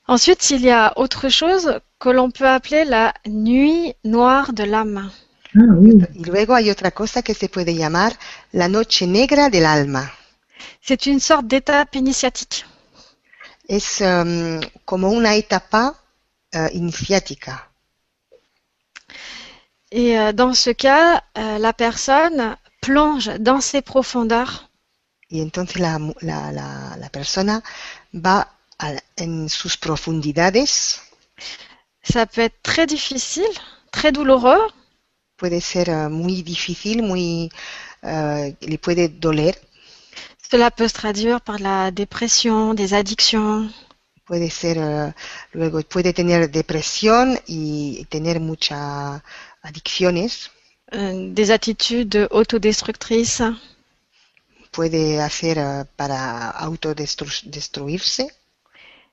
Ensuite, 0.08 0.55
il 0.55 0.62
y 0.62 0.70
a 0.70 0.93
autre 0.95 1.30
chose 1.30 1.82
que 1.99 2.10
l'on 2.10 2.32
peut 2.32 2.47
appeler 2.47 2.86
la 2.86 3.14
nuit 3.26 3.93
noire 4.05 4.53
de 4.53 4.64
l'âme. 4.64 5.12
Ah 5.53 5.74
oui. 5.78 5.97
Y 6.14 6.24
luego 6.26 6.55
hay 6.55 6.70
otra 6.70 6.91
cosa 6.91 7.22
que 7.22 7.34
se 7.34 7.49
puede 7.49 7.76
llamar 7.76 8.18
la 8.51 8.70
noche 8.70 9.05
negra 9.05 9.49
del 9.49 9.66
alma. 9.66 10.14
C'est 10.82 11.05
une 11.08 11.20
sorte 11.20 11.47
d'étape 11.47 11.95
initiatique. 11.95 12.66
Es 13.68 13.99
em, 14.01 14.62
como 14.86 15.10
una 15.10 15.36
etapa 15.36 15.95
eh, 16.53 16.70
iniciática. 16.74 17.70
Et 19.91 20.18
euh, 20.18 20.32
dans 20.32 20.53
ce 20.53 20.70
cas, 20.70 21.24
euh, 21.38 21.58
la 21.60 21.74
personne 21.74 22.55
plonge 22.88 23.29
dans 23.39 23.61
ses 23.61 23.81
profondeurs 23.81 24.53
Y 25.29 25.41
entonces 25.41 25.79
la, 25.79 25.99
la, 26.21 26.51
la, 26.51 26.97
la 26.97 27.09
persona 27.09 27.61
va 28.13 28.38
a- 28.79 29.01
en 29.19 29.47
sus 29.49 29.77
profundidades. 29.77 30.67
Ça 32.01 32.25
peut 32.25 32.41
être 32.41 32.59
très 32.63 32.88
difficile, 32.88 33.45
très 33.91 34.11
douloureux, 34.11 34.59
Puede 35.38 35.61
ser 35.61 35.89
eh, 35.89 36.09
muy 36.09 36.43
difícil, 36.43 37.01
muy, 37.01 37.49
eh, 38.03 38.55
le 38.61 38.77
puede 38.77 39.09
doler. 39.09 39.55
Cela 40.49 40.71
peut 40.71 40.88
se 40.88 40.93
traduire 40.95 41.41
par 41.41 41.59
la 41.59 41.91
dépression, 41.91 42.73
des 42.73 42.95
addictions, 42.95 43.69
Puede 44.25 44.49
ser, 44.51 44.77
eh, 44.77 45.13
luego 45.53 45.81
puede 45.81 46.13
tener 46.13 46.51
depresión 46.51 47.39
y 47.47 48.05
tener 48.09 48.39
muchas 48.39 49.21
adicciones. 49.63 50.51
Euh, 50.93 51.33
des 51.33 51.51
attitudes 51.51 52.27
autodestructrices. 52.31 53.41
Puede 54.71 55.19
hacer 55.19 55.57
eh, 55.57 55.83
para 55.95 56.53
autodestruirse. 56.67 58.21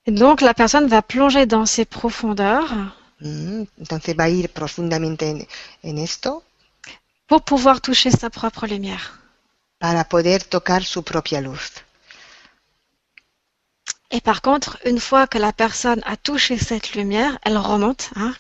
Donc 0.07 0.41
la 0.41 0.55
personne 0.55 0.87
va 0.87 1.03
plonger 1.03 1.47
dans 1.47 1.67
ses 1.67 1.85
profondeurs 1.87 2.73
Mm, 3.21 3.65
Entonces 3.81 4.15
va 4.17 4.25
a 4.25 4.29
ir 4.29 4.49
profundamente 4.51 5.23
en, 5.23 5.39
en 5.89 5.97
esto 5.97 6.43
pour 7.27 7.43
pouvoir 7.43 7.81
toucher 7.81 8.11
sa 8.11 8.31
propre 8.31 8.67
lumière. 8.67 9.21
para 9.79 10.05
poder 10.09 10.41
tocar 10.49 10.83
su 10.85 11.03
propia 11.03 11.41
luz. 11.41 11.73
Et 14.11 14.21
par 14.21 14.41
contre, 14.43 14.79
une 14.87 15.01
fois 15.01 15.27
que 15.27 15.39
la 15.39 15.53
personne 15.53 16.01
a 16.07 16.17
touché 16.17 16.57
cette 16.59 16.95
lumière, 16.95 17.39
elle 17.43 17.59
remonte. 17.59 18.11
hein. 18.17 18.35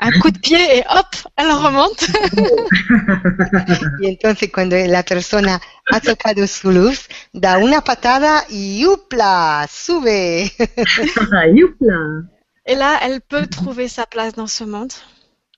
Un 0.00 0.12
coup 0.20 0.30
de 0.30 0.38
pied 0.38 0.78
et 0.78 0.84
hop, 0.90 1.06
elle 1.36 1.52
remonte. 1.52 2.06
Y 4.00 4.08
entonces 4.08 4.50
cuando 4.52 4.76
la 4.76 5.02
persona 5.02 5.60
ha 5.92 6.00
tocado 6.00 6.46
su 6.46 6.70
luz, 6.70 7.08
da 7.32 7.58
una 7.58 7.82
patada 7.82 8.44
y 8.48 8.84
¡upla! 8.86 9.68
¡Sube! 9.70 10.50
Youpla. 11.54 12.28
Et 12.66 12.76
là, 12.76 12.98
elle 13.02 13.20
peut 13.20 13.46
trouver 13.46 13.88
sa 13.88 14.06
place 14.06 14.34
dans 14.34 14.50
ce 14.50 14.64
monde 14.64 14.92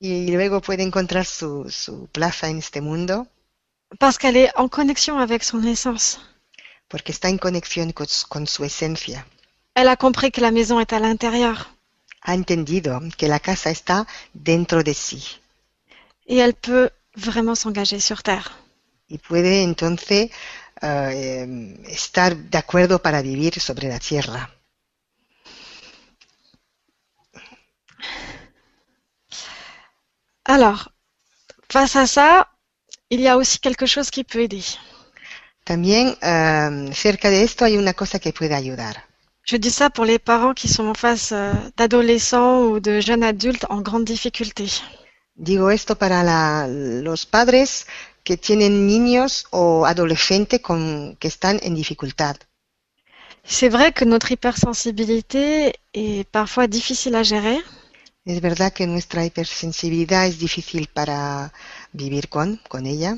y 0.00 0.30
luego 0.30 0.60
puede 0.60 0.82
encontrar 0.82 1.24
su, 1.24 1.66
su 1.70 2.08
plaza 2.12 2.48
en 2.48 2.58
este 2.58 2.80
mundo 2.80 3.26
parce 3.98 4.18
qu'elle 4.18 4.36
est 4.36 4.50
en 4.56 4.68
connexion 4.68 5.18
avec 5.18 5.42
son 5.42 5.64
essence. 5.64 6.18
porque 6.88 7.12
está 7.12 7.28
en 7.28 7.38
conexión 7.38 7.92
con, 7.92 8.06
con 8.28 8.46
su 8.46 8.64
esencia. 8.64 9.26
Elle 9.74 9.88
a 9.88 9.96
compris 9.96 10.30
que 10.30 10.40
la 10.40 10.50
maison 10.50 10.80
est 10.80 10.92
à 10.92 11.00
l'intérieur 11.00 11.70
Ha 12.26 12.34
entendido 12.34 13.00
que 13.16 13.28
la 13.28 13.40
casa 13.40 13.70
está 13.70 14.06
dentro 14.34 14.82
de 14.82 14.94
sí 14.94 15.22
et 16.26 16.38
elle 16.38 16.54
peut 16.54 16.90
vraiment 17.16 17.54
s'engager 17.54 18.00
sur 18.00 18.22
Terre. 18.22 18.50
y 19.08 19.18
puede 19.18 19.62
entonces 19.62 20.30
eh, 20.82 21.76
estar 21.86 22.36
de 22.36 22.58
acuerdo 22.58 23.00
para 23.00 23.22
vivir 23.22 23.60
sobre 23.60 23.88
la 23.88 24.00
tierra. 24.00 24.50
Alors, 30.44 30.92
face 31.68 31.96
à 31.96 32.06
ça, 32.06 32.48
il 33.10 33.20
y 33.20 33.28
a 33.28 33.36
aussi 33.36 33.58
quelque 33.58 33.86
chose 33.86 34.10
qui 34.10 34.24
peut 34.24 34.40
aider. 34.42 34.64
También 35.64 36.16
eh, 36.22 36.90
cerca 36.94 37.30
de 37.30 37.42
esto 37.42 37.64
hay 37.64 37.76
una 37.76 37.94
cosa 37.94 38.18
que 38.18 38.32
puede 38.32 38.54
ayudar. 38.54 39.05
Je 39.46 39.56
dis 39.56 39.70
ça 39.70 39.88
pour 39.90 40.04
les 40.04 40.18
parents 40.18 40.54
qui 40.54 40.68
sont 40.68 40.86
en 40.88 40.94
face 40.94 41.30
euh, 41.32 41.52
d'adolescents 41.76 42.64
ou 42.66 42.80
de 42.80 43.00
jeunes 43.00 43.22
adultes 43.22 43.64
en 43.70 43.80
grande 43.80 44.04
difficulté. 44.04 44.66
Digo 45.36 45.70
esto 45.70 45.94
para 45.96 46.22
la- 46.24 46.66
los 47.08 47.26
padres 47.26 47.86
que 48.24 48.36
tienen 48.36 48.86
niños 48.86 49.46
o 49.50 49.86
adolescentes 49.86 50.60
con, 50.60 51.16
que 51.20 51.28
están 51.28 51.60
en 51.62 51.74
dificultad. 51.74 52.36
C'est 53.44 53.68
vrai 53.68 53.92
que 53.92 54.04
notre 54.04 54.32
hypersensibilité 54.32 55.74
est 55.94 56.24
parfois 56.38 56.66
difficile 56.66 57.14
à 57.14 57.22
gérer, 57.22 57.58
Es 58.24 58.40
verdad 58.40 58.72
que 58.72 58.88
nuestra 58.88 59.24
hipersensibilidad 59.24 60.26
es 60.26 60.38
difícil 60.40 60.88
para 60.88 61.52
vivir 61.92 62.28
con, 62.28 62.60
con 62.68 62.84
ella, 62.84 63.12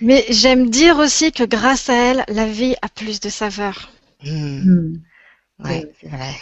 mais 0.00 0.24
j'aime 0.30 0.70
dire 0.70 0.96
aussi 0.98 1.32
que 1.32 1.44
grâce 1.44 1.88
à 1.90 1.94
elle, 1.94 2.24
la 2.28 2.46
vie 2.46 2.76
a 2.80 2.88
plus 2.88 3.18
de 3.18 3.28
saveur. 3.28 3.90
Mm, 4.22 4.64
Mm. 4.64 4.96
ouais, 5.64 5.86
c'est 6.00 6.08
vrai. 6.08 6.34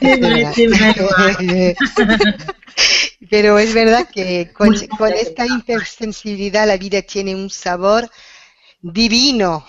C'est 0.00 0.16
vrai, 0.18 0.46
c'est 0.54 0.66
vrai. 0.68 0.94
Pero 3.30 3.58
es 3.58 3.72
verdad 3.74 4.06
que 4.12 4.50
con, 4.52 4.72
con 4.96 5.12
esta 5.14 5.46
hipersensibilidad 5.46 6.66
la 6.66 6.76
vida 6.76 7.02
tiene 7.02 7.34
un 7.34 7.50
sabor 7.50 8.10
divino. 8.82 9.64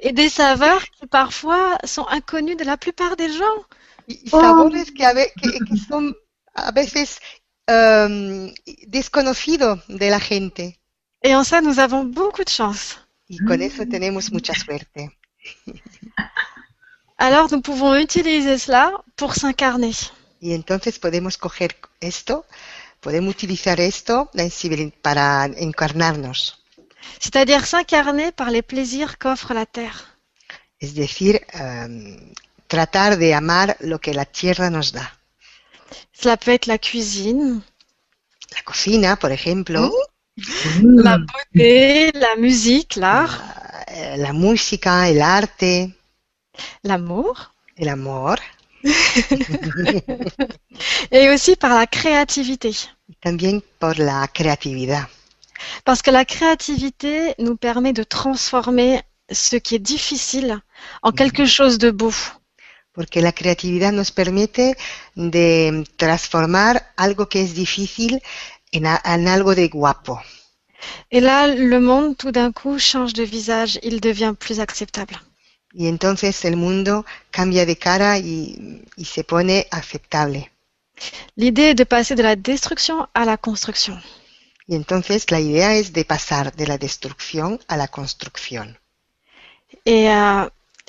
Et 0.00 0.12
des 0.12 0.28
saveurs 0.28 0.84
qui 0.90 1.06
parfois 1.06 1.78
sont 1.84 2.06
inconnues 2.08 2.56
de 2.56 2.64
la 2.64 2.76
plupart 2.76 3.16
des 3.16 3.30
gens. 3.30 3.64
Y 4.08 4.30
sabores 4.30 4.90
que 4.92 5.04
a, 5.04 5.12
ve- 5.12 5.32
que- 5.36 5.60
que 5.64 5.76
son 5.76 6.14
a 6.54 6.70
veces 6.72 7.18
em, 7.68 8.52
desconocidos 8.86 9.78
de 9.88 10.08
la 10.10 10.20
gente. 10.20 10.78
Et 11.22 11.34
en 11.34 11.44
ça, 11.44 11.60
nous 11.60 11.78
avons 11.78 12.04
beaucoup 12.04 12.44
de 12.44 12.48
chance. 12.50 12.98
Y 13.28 13.38
con 13.38 13.60
eso 13.62 13.84
tenemos 13.86 14.32
mucha 14.32 14.54
suerte. 14.54 15.10
Alors, 17.18 17.50
nous 17.50 17.62
pouvons 17.62 17.96
utiliser 17.96 18.58
cela 18.58 18.92
pour 19.16 19.34
s'incarner. 19.34 19.94
Y 20.40 20.52
entonces 20.52 20.98
podemos 20.98 21.38
coger 21.38 21.76
esto, 22.00 22.44
podemos 23.00 23.34
utilizar 23.34 23.80
esto 23.80 24.30
para 25.02 25.46
encarnarnos. 25.46 26.62
C'est-à-dire 27.18 27.66
s'incarner 27.66 28.32
par 28.32 28.50
les 28.50 28.62
plaisirs 28.62 29.16
qu'offre 29.18 29.54
la 29.54 29.64
terre. 29.64 30.18
Es 30.78 30.94
decir, 30.94 31.40
um, 31.54 32.34
tratar 32.66 33.16
de 33.16 33.32
amar 33.32 33.76
lo 33.80 33.98
que 33.98 34.12
la 34.12 34.26
tierra 34.26 34.68
nos 34.68 34.92
da. 34.92 35.18
Cela 36.12 36.36
peut 36.36 36.52
être 36.52 36.66
la 36.66 36.78
cuisine. 36.78 37.62
La 38.54 38.62
cocina, 38.62 39.16
por 39.16 39.32
ejemplo. 39.32 39.90
Mmh. 40.36 41.02
La 41.02 41.18
beauté, 41.18 42.12
la 42.12 42.36
musique, 42.36 42.96
l'art. 42.96 43.42
La, 43.88 44.16
la 44.16 44.32
música, 44.32 45.08
el 45.08 45.22
arte. 45.22 45.94
L'amour. 46.82 47.52
El 47.76 47.88
amor. 47.88 48.38
Et 51.10 51.30
aussi 51.30 51.56
par 51.56 51.74
la 51.74 51.86
créativité. 51.86 52.72
También 53.22 53.62
por 53.78 53.98
la 53.98 54.28
creatividad. 54.28 55.08
Parce 55.84 56.02
que 56.02 56.10
la 56.10 56.24
créativité 56.24 57.34
nous 57.38 57.56
permet 57.56 57.92
de 57.92 58.02
transformer 58.02 59.02
ce 59.30 59.56
qui 59.56 59.76
est 59.76 59.80
difficile 59.80 60.60
en 61.02 61.12
quelque 61.12 61.46
chose 61.46 61.78
de 61.78 61.90
beau. 61.90 62.12
Porque 62.92 63.20
la 63.20 63.32
creatividad 63.32 63.92
nos 63.92 64.10
permite 64.10 64.76
de 65.16 65.84
transformar 65.96 66.92
algo 66.96 67.28
que 67.28 67.42
es 67.42 67.54
difícil 67.54 68.20
en, 68.72 68.86
a, 68.86 69.00
en 69.04 69.26
algo 69.26 69.54
de 69.54 69.68
guapo. 69.68 70.18
Et 71.10 71.20
là, 71.20 71.48
le 71.48 71.80
monde 71.80 72.16
tout 72.16 72.32
d'un 72.32 72.52
coup 72.52 72.78
change 72.78 73.12
de 73.12 73.22
visage, 73.22 73.78
il 73.82 74.00
devient 74.00 74.34
plus 74.38 74.60
acceptable. 74.60 75.18
Y 75.72 75.88
entonces 75.88 76.44
el 76.44 76.56
mundo 76.56 77.04
cambia 77.30 77.66
de 77.66 77.76
cara 77.76 78.18
y, 78.18 78.82
y 78.96 79.04
se 79.04 79.24
pone 79.24 79.66
aceptable. 79.70 80.50
L'idée 81.36 81.70
est 81.70 81.74
de 81.74 81.84
passer 81.84 82.14
de 82.14 82.22
la 82.22 82.34
destruction 82.34 83.06
à 83.12 83.26
la 83.26 83.36
construction. 83.36 84.00
Y 84.68 84.74
entonces 84.74 85.30
la 85.30 85.40
idea 85.40 85.76
es 85.76 85.92
de 85.92 86.04
pasar 86.04 86.54
de 86.56 86.66
la 86.66 86.78
destrucción 86.78 87.60
a 87.68 87.76
la 87.76 87.88
construcción. 87.88 88.78
Et, 89.84 90.10
euh, 90.10 90.48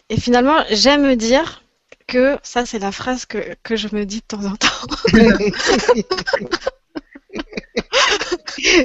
et 0.09 0.19
finalement, 0.19 0.63
j'aime 0.71 1.03
me 1.03 1.15
dire 1.15 1.63
que, 2.07 2.39
ça 2.41 2.65
c'est 2.65 2.79
la 2.79 2.91
phrase 2.93 3.25
que, 3.25 3.55
que 3.63 3.75
je 3.75 3.89
me 3.91 4.05
dis 4.05 4.21
de 4.21 4.25
temps 4.25 4.45
en 4.45 4.55
temps. 4.55 4.67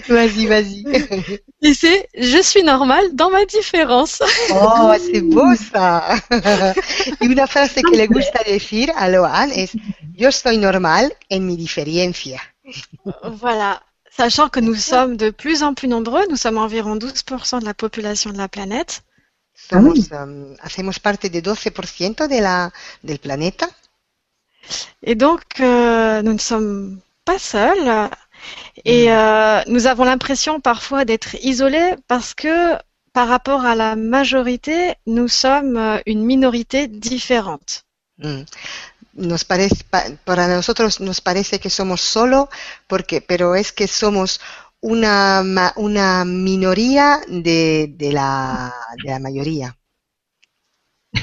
vas-y, 0.08 0.46
vas-y. 0.46 0.84
Et 1.62 1.74
c'est 1.74 2.08
je 2.14 2.42
suis 2.42 2.62
normale 2.62 3.14
dans 3.14 3.30
ma 3.30 3.44
différence. 3.44 4.22
Oh, 4.50 4.92
c'est 4.98 5.22
beau 5.22 5.54
ça. 5.54 6.16
y 7.20 7.26
una 7.26 7.46
frase 7.46 7.82
que 7.82 7.96
le 7.96 8.06
gusta 8.06 8.42
decir 8.44 8.92
a 8.96 9.08
Loan 9.08 9.50
es 9.54 9.72
yo 10.14 10.30
soy 10.32 10.58
normal 10.58 11.12
en 11.30 11.46
mi 11.46 11.56
diferencia. 11.56 12.40
Voilà. 13.24 13.82
Sachant 14.10 14.50
que 14.50 14.60
nous 14.60 14.74
sommes 14.74 15.16
de 15.16 15.30
plus 15.30 15.62
en 15.62 15.72
plus 15.72 15.88
nombreux, 15.88 16.26
nous 16.28 16.36
sommes 16.36 16.58
environ 16.58 16.96
12% 16.96 17.60
de 17.60 17.64
la 17.64 17.72
population 17.72 18.30
de 18.30 18.36
la 18.36 18.48
planète. 18.48 19.02
Somos, 19.54 20.10
um, 20.12 20.54
hacemos 20.60 20.98
parte 20.98 21.30
de 21.30 21.40
12% 21.40 22.28
de 22.28 22.40
la, 22.40 22.70
del 23.02 23.18
planeta. 23.18 23.68
Et 25.02 25.14
donc, 25.14 25.42
euh, 25.60 26.20
nous 26.22 26.34
ne 26.34 26.38
sommes 26.38 27.00
pas 27.24 27.38
seuls. 27.38 28.10
Et 28.84 29.10
euh, 29.12 29.60
nous 29.66 29.86
avons 29.86 30.04
l'impression 30.04 30.60
parfois 30.60 31.04
d'être 31.04 31.34
isolés 31.42 31.94
parce 32.08 32.34
que 32.34 32.76
par 33.12 33.28
rapport 33.28 33.64
à 33.64 33.74
la 33.74 33.96
majorité, 33.96 34.94
nous 35.06 35.28
sommes 35.28 35.76
euh, 35.76 35.98
une 36.06 36.24
minorité 36.24 36.88
différente. 36.88 37.84
Mm. 38.18 38.42
Nos 39.14 39.44
parece, 39.44 39.84
para 40.24 40.48
nosotros 40.48 41.00
nos 41.00 41.20
parece 41.20 41.58
que 41.60 41.68
somos 41.68 42.00
solo, 42.00 42.48
porque, 42.88 43.20
pero 43.20 43.54
es 43.54 43.70
que 43.70 43.86
somos 43.86 44.40
una, 44.80 45.42
una 45.76 46.24
minoría 46.24 47.20
de, 47.28 47.88
de, 47.94 48.12
la, 48.12 48.72
de 49.04 49.10
la 49.10 49.18
mayoría. 49.18 49.76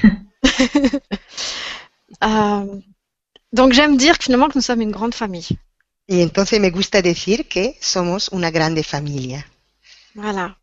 euh, 2.23 2.81
donc 3.51 3.73
j'aime 3.73 3.97
dire 3.97 4.19
que 4.19 4.23
finalement 4.25 4.49
que 4.49 4.57
nous 4.57 4.61
sommes 4.61 4.81
une 4.81 4.91
grande 4.91 5.15
famille. 5.15 5.57
Y 6.11 6.23
entonces 6.23 6.59
me 6.59 6.71
gusta 6.71 7.03
decir 7.03 7.47
que 7.47 7.77
somos 7.79 8.29
una 8.29 8.49
grande 8.49 8.83
familia. 8.83 9.45
Voilà. 10.15 10.57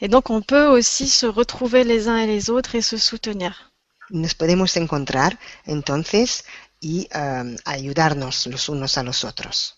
Et 0.00 0.06
donc 0.06 0.30
on 0.30 0.40
peut 0.40 0.66
aussi 0.66 1.08
se 1.08 1.26
retrouver 1.26 1.82
les 1.82 2.06
uns 2.06 2.18
et 2.18 2.28
les 2.28 2.48
autres 2.48 2.76
et 2.76 2.82
se 2.82 2.96
soutenir. 2.96 3.72
Nos 4.10 4.34
podemos 4.34 4.76
encontrar 4.76 5.36
entonces 5.66 6.44
y 6.80 7.08
um, 7.12 7.56
ayudarnos 7.64 8.46
los 8.46 8.68
unos 8.68 8.96
a 8.98 9.02
los 9.02 9.24
otros. 9.24 9.74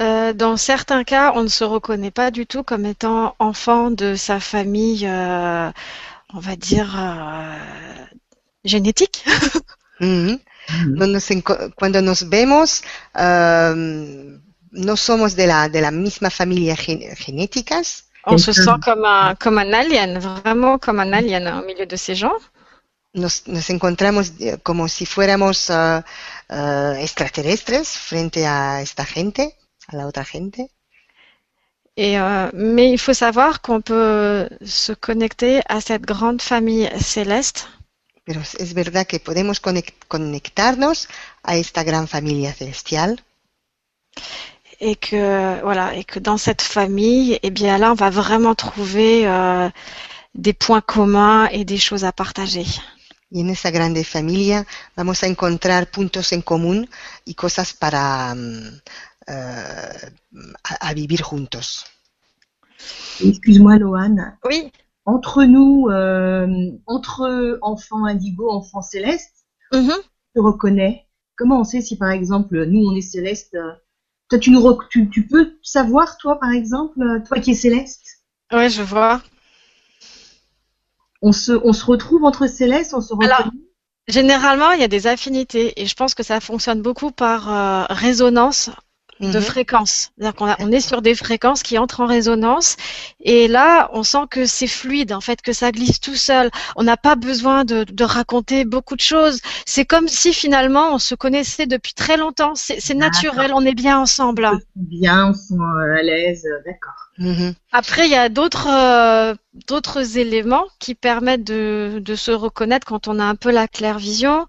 Euh, 0.00 0.32
dans 0.32 0.56
certains 0.56 1.02
cas, 1.02 1.32
on 1.34 1.42
ne 1.42 1.48
se 1.48 1.64
reconnaît 1.64 2.12
pas 2.12 2.30
du 2.30 2.46
tout 2.46 2.62
comme 2.62 2.86
étant 2.86 3.34
enfant 3.40 3.90
de 3.90 4.14
sa 4.14 4.38
famille, 4.38 5.08
euh, 5.08 5.72
on 6.32 6.38
va 6.38 6.54
dire, 6.54 6.94
euh, 6.96 8.04
génétique. 8.64 9.24
mm 10.00 10.06
-hmm. 10.06 10.38
Nos, 10.84 11.28
cuando 11.76 12.02
nos 12.02 12.28
vemos, 12.28 12.82
um, 13.14 14.40
no 14.70 14.96
somos 14.96 15.34
de 15.34 15.46
la, 15.46 15.68
de 15.68 15.80
la 15.80 15.90
misma 15.90 16.30
familia 16.30 16.76
gen 16.76 17.00
genéticas. 17.16 18.04
On 18.24 18.38
se 18.38 18.52
sent 18.52 18.80
comme 18.84 19.06
un, 19.06 19.34
comme 19.36 19.58
un 19.58 19.72
alien, 19.72 20.18
vraiment 20.18 20.78
comme 20.78 21.00
un 21.00 21.12
alien 21.14 21.46
au 21.48 21.64
milieu 21.64 21.86
de 21.86 21.96
ces 21.96 22.14
gens. 22.14 22.36
Nos, 23.14 23.42
nos 23.46 23.70
encontramos 23.70 24.32
como 24.62 24.86
si 24.88 25.06
fuéramos 25.06 25.70
uh, 25.70 26.02
uh, 26.50 26.92
extraterrestres 27.00 27.96
frente 27.96 28.46
a 28.46 28.82
esta 28.82 29.04
gente, 29.06 29.56
a 29.88 29.96
la 29.96 30.06
otra 30.06 30.24
gente. 30.24 30.70
Et 31.96 32.18
euh, 32.20 32.50
mais 32.54 32.90
il 32.92 32.98
faut 32.98 33.14
savoir 33.14 33.60
qu'on 33.60 33.80
peut 33.80 34.48
se 34.64 34.92
connecter 34.92 35.62
à 35.68 35.80
cette 35.80 36.02
grande 36.02 36.40
famille 36.40 36.88
céleste. 37.00 37.66
Pero 38.28 38.42
es 38.42 38.74
verdad 38.74 39.06
que 39.06 39.20
podemos 39.20 39.58
conectarnos 39.58 41.08
a 41.42 41.56
esta 41.56 41.82
gran 41.82 42.06
familia 42.06 42.52
celestial. 42.52 43.24
Et 44.78 44.96
que 44.96 45.60
voilà, 45.62 45.96
et 45.96 46.04
que 46.04 46.20
dans 46.20 46.36
cette 46.36 46.60
famille, 46.60 47.38
eh 47.42 47.50
bien 47.50 47.78
là, 47.78 47.90
on 47.90 47.94
va 47.94 48.10
vraiment 48.10 48.54
trouver 48.54 49.26
euh, 49.26 49.70
des 50.34 50.52
points 50.52 50.82
communs 50.82 51.46
et 51.46 51.64
des 51.64 51.78
choses 51.78 52.04
à 52.04 52.12
partager. 52.12 52.66
Y 53.30 53.40
en 53.40 53.48
esa 53.48 53.70
grande 53.70 54.04
familia 54.04 54.66
vamos 54.94 55.22
a 55.22 55.26
encontrar 55.26 55.90
puntos 55.90 56.32
en 56.32 56.42
común 56.42 56.86
y 57.24 57.34
cosas 57.34 57.72
para 57.72 58.32
um, 58.34 58.80
uh, 59.26 60.06
a, 60.64 60.88
a, 60.88 60.92
vivir 60.92 61.22
juntos. 61.22 61.86
Excuse-moi, 63.20 63.78
Loane. 63.78 64.38
Oui. 64.44 64.70
Entre 65.08 65.44
nous, 65.44 65.88
euh, 65.88 66.46
entre 66.86 67.58
enfants 67.62 68.04
indigo, 68.04 68.50
enfants 68.50 68.82
célestes, 68.82 69.46
mm 69.72 69.78
-hmm. 69.78 70.00
tu 70.34 70.40
reconnais. 70.40 71.06
Comment 71.34 71.60
on 71.60 71.64
sait 71.64 71.80
si, 71.80 71.96
par 71.96 72.10
exemple, 72.10 72.66
nous, 72.66 72.82
on 72.86 72.94
est 72.94 73.08
céleste 73.16 73.56
Toi, 74.28 74.38
tu, 74.38 74.50
nous 74.50 74.62
tu, 74.90 75.08
tu 75.08 75.26
peux 75.26 75.46
savoir, 75.62 76.18
toi, 76.18 76.38
par 76.38 76.52
exemple, 76.60 76.98
toi 77.26 77.38
qui 77.42 77.52
es 77.52 77.54
céleste? 77.54 78.04
Oui, 78.52 78.68
je 78.68 78.82
vois. 78.82 79.22
On 81.22 81.32
se, 81.32 81.52
on 81.68 81.72
se 81.72 81.86
retrouve 81.86 82.24
entre 82.24 82.46
célestes, 82.46 82.92
on 82.92 83.00
se 83.00 83.14
reconnaît? 83.14 83.32
Alors, 83.32 83.50
généralement, 84.08 84.72
il 84.72 84.80
y 84.80 84.88
a 84.90 84.92
des 84.96 85.06
affinités 85.06 85.80
et 85.80 85.86
je 85.86 85.94
pense 86.00 86.14
que 86.14 86.22
ça 86.30 86.38
fonctionne 86.40 86.82
beaucoup 86.82 87.12
par 87.12 87.40
euh, 87.48 87.84
résonance 87.88 88.70
de 89.20 89.38
Mhm. 89.38 89.40
fréquences. 89.40 90.10
C'est-à-dire 90.18 90.34
qu'on 90.34 90.54
on 90.60 90.72
est 90.72 90.80
sur 90.80 91.02
des 91.02 91.14
fréquences 91.14 91.62
qui 91.62 91.78
entrent 91.78 92.00
en 92.00 92.06
résonance 92.06 92.76
et 93.20 93.48
là, 93.48 93.90
on 93.92 94.02
sent 94.02 94.26
que 94.30 94.46
c'est 94.46 94.66
fluide, 94.66 95.12
en 95.12 95.20
fait, 95.20 95.42
que 95.42 95.52
ça 95.52 95.72
glisse 95.72 96.00
tout 96.00 96.14
seul. 96.14 96.50
On 96.76 96.82
n'a 96.84 96.96
pas 96.96 97.16
besoin 97.16 97.64
de, 97.64 97.84
de 97.84 98.04
raconter 98.04 98.64
beaucoup 98.64 98.96
de 98.96 99.00
choses. 99.00 99.40
C'est 99.66 99.84
comme 99.84 100.08
si 100.08 100.32
finalement 100.32 100.94
on 100.94 100.98
se 100.98 101.14
connaissait 101.14 101.66
depuis 101.66 101.94
très 101.94 102.16
longtemps. 102.16 102.54
C'est 102.54 102.80
c'est 102.80 102.94
naturel, 102.94 103.52
on 103.54 103.64
est 103.64 103.74
bien 103.74 103.98
ensemble. 103.98 104.48
Bien, 104.76 105.28
on 105.30 105.34
se 105.34 105.48
sent 105.48 105.54
euh, 105.54 105.98
à 105.98 106.02
l'aise, 106.02 106.44
euh, 106.46 106.62
d'accord. 106.64 106.92
Après, 107.72 108.06
il 108.06 108.12
y 108.12 108.16
a 108.16 108.28
d'autres 108.28 108.68
euh, 108.68 109.34
d'autres 109.66 110.18
éléments 110.18 110.66
qui 110.78 110.94
permettent 110.94 111.44
de, 111.44 112.00
de 112.02 112.14
se 112.14 112.30
reconnaître 112.30 112.86
quand 112.86 113.08
on 113.08 113.18
a 113.18 113.24
un 113.24 113.34
peu 113.34 113.50
la 113.50 113.68
claire 113.68 113.98
vision, 113.98 114.46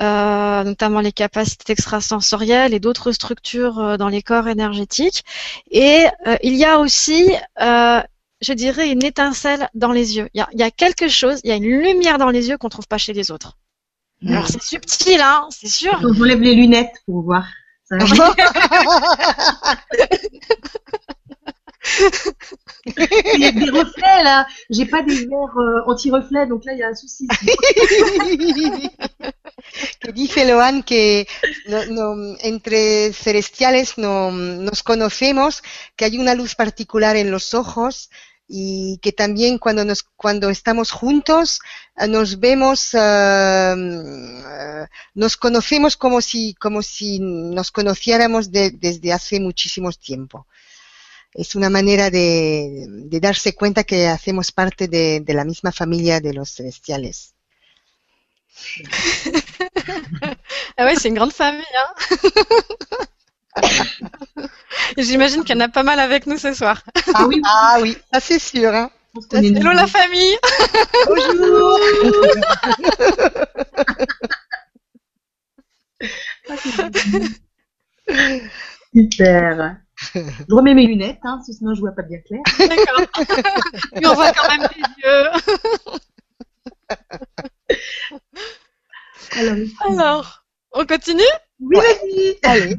euh, 0.00 0.64
notamment 0.64 1.00
les 1.00 1.12
capacités 1.12 1.72
extrasensorielles 1.72 2.74
et 2.74 2.80
d'autres 2.80 3.12
structures 3.12 3.78
euh, 3.78 3.96
dans 3.96 4.08
les 4.08 4.22
corps 4.22 4.48
énergétiques. 4.48 5.24
Et 5.70 6.06
euh, 6.26 6.36
il 6.42 6.54
y 6.54 6.64
a 6.64 6.78
aussi, 6.78 7.32
euh, 7.60 8.00
je 8.40 8.52
dirais, 8.52 8.90
une 8.90 9.04
étincelle 9.04 9.68
dans 9.74 9.92
les 9.92 10.16
yeux. 10.16 10.28
Il 10.34 10.38
y 10.38 10.40
a, 10.40 10.48
il 10.52 10.60
y 10.60 10.64
a 10.64 10.70
quelque 10.70 11.08
chose, 11.08 11.40
il 11.44 11.48
y 11.50 11.52
a 11.52 11.56
une 11.56 11.64
lumière 11.64 12.18
dans 12.18 12.30
les 12.30 12.48
yeux 12.48 12.58
qu'on 12.58 12.68
trouve 12.68 12.86
pas 12.86 12.98
chez 12.98 13.12
les 13.12 13.30
autres. 13.30 13.56
Alors 14.26 14.46
c'est 14.48 14.62
subtil, 14.62 15.20
hein, 15.20 15.46
c'est 15.50 15.68
sûr. 15.68 15.98
On 16.02 16.22
enlève 16.22 16.40
les 16.40 16.54
lunettes 16.54 16.94
pour 17.04 17.22
voir. 17.22 17.46
Ça 17.84 17.96
Il 22.86 23.40
y 23.40 23.44
a 23.46 23.52
des 23.52 23.70
reflets 23.70 24.22
là. 24.22 24.46
J'ai 24.70 24.86
pas 24.86 25.02
des 25.02 25.26
verres 25.26 25.58
euh, 25.58 25.82
anti-reflets, 25.90 26.46
donc 26.46 26.64
là 26.64 26.74
y 26.74 26.82
a 26.82 26.88
un 26.88 26.94
souci. 26.94 27.26
que 30.00 30.12
dice 30.12 30.44
Loan 30.46 30.82
que 30.82 31.26
no- 31.90 32.36
entre 32.40 33.12
celestiales 33.12 33.98
no- 33.98 34.30
nos 34.30 34.82
conocemos, 34.82 35.62
que 35.96 36.04
hay 36.04 36.18
una 36.18 36.34
luz 36.34 36.54
particular 36.54 37.16
en 37.16 37.30
los 37.30 37.54
ojos 37.54 38.10
y 38.48 38.98
que 39.02 39.10
también 39.12 39.58
cuando 39.58 39.84
nos 39.84 40.04
cuando 40.04 40.50
estamos 40.50 40.92
juntos 40.92 41.58
eh, 41.98 42.06
nos 42.06 42.38
vemos 42.38 42.90
eh, 42.94 43.74
nos 45.14 45.36
conocemos 45.36 45.96
como 45.96 46.20
si 46.20 46.54
como 46.54 46.80
si 46.82 47.18
nos 47.20 47.72
conociéramos 47.72 48.52
de- 48.52 48.70
desde 48.70 49.12
hace 49.12 49.40
muchísimos 49.40 49.98
tiempo 49.98 50.46
es 51.36 51.54
una 51.54 51.70
manera 51.70 52.10
de, 52.10 52.86
de 52.88 53.20
darse 53.20 53.54
cuenta 53.54 53.84
que 53.84 54.08
hacemos 54.08 54.52
parte 54.52 54.88
de, 54.88 55.20
de 55.20 55.34
la 55.34 55.44
misma 55.44 55.72
familia 55.72 56.20
de 56.20 56.32
los 56.34 56.50
celestiales 56.50 57.34
Ah 60.76 60.84
ouais, 60.84 60.96
c'est 60.96 61.08
une 61.08 61.14
grande 61.14 61.32
famille. 61.32 61.64
Hein 61.76 61.94
J'imagine 64.98 65.44
qu'il 65.44 65.56
y 65.56 65.58
en 65.58 65.64
a 65.64 65.68
pas 65.68 65.82
mal 65.82 65.98
avec 66.00 66.26
nous 66.26 66.38
ce 66.38 66.52
soir. 66.54 66.82
Ah 67.14 67.26
oui, 67.26 67.40
ah 67.44 67.78
oui 67.80 67.96
ça 68.12 68.20
c'est 68.20 68.38
sûr 68.38 68.74
hein. 68.74 68.90
Hello 69.32 69.72
la 69.72 69.86
famille 69.86 70.36
Bonjour 71.06 71.78
Super. 78.92 79.85
Je 80.14 80.54
remets 80.54 80.74
mes 80.74 80.86
lunettes, 80.86 81.18
hein, 81.24 81.36
parce 81.36 81.46
que 81.48 81.52
sinon 81.52 81.74
je 81.74 81.80
vois 81.80 81.92
pas 81.92 82.02
bien 82.02 82.18
clair. 82.26 82.40
D'accord. 82.58 83.00
Mais 83.94 84.06
on 84.06 84.14
voit 84.14 84.32
quand 84.32 84.48
même 84.48 84.68
tes 84.68 84.80
yeux. 85.02 85.26
Alors, 89.36 89.56
Alors, 89.80 90.44
on 90.72 90.84
continue? 90.86 91.22
Oui, 91.60 91.76
vas-y. 91.76 92.38
Allez. 92.42 92.76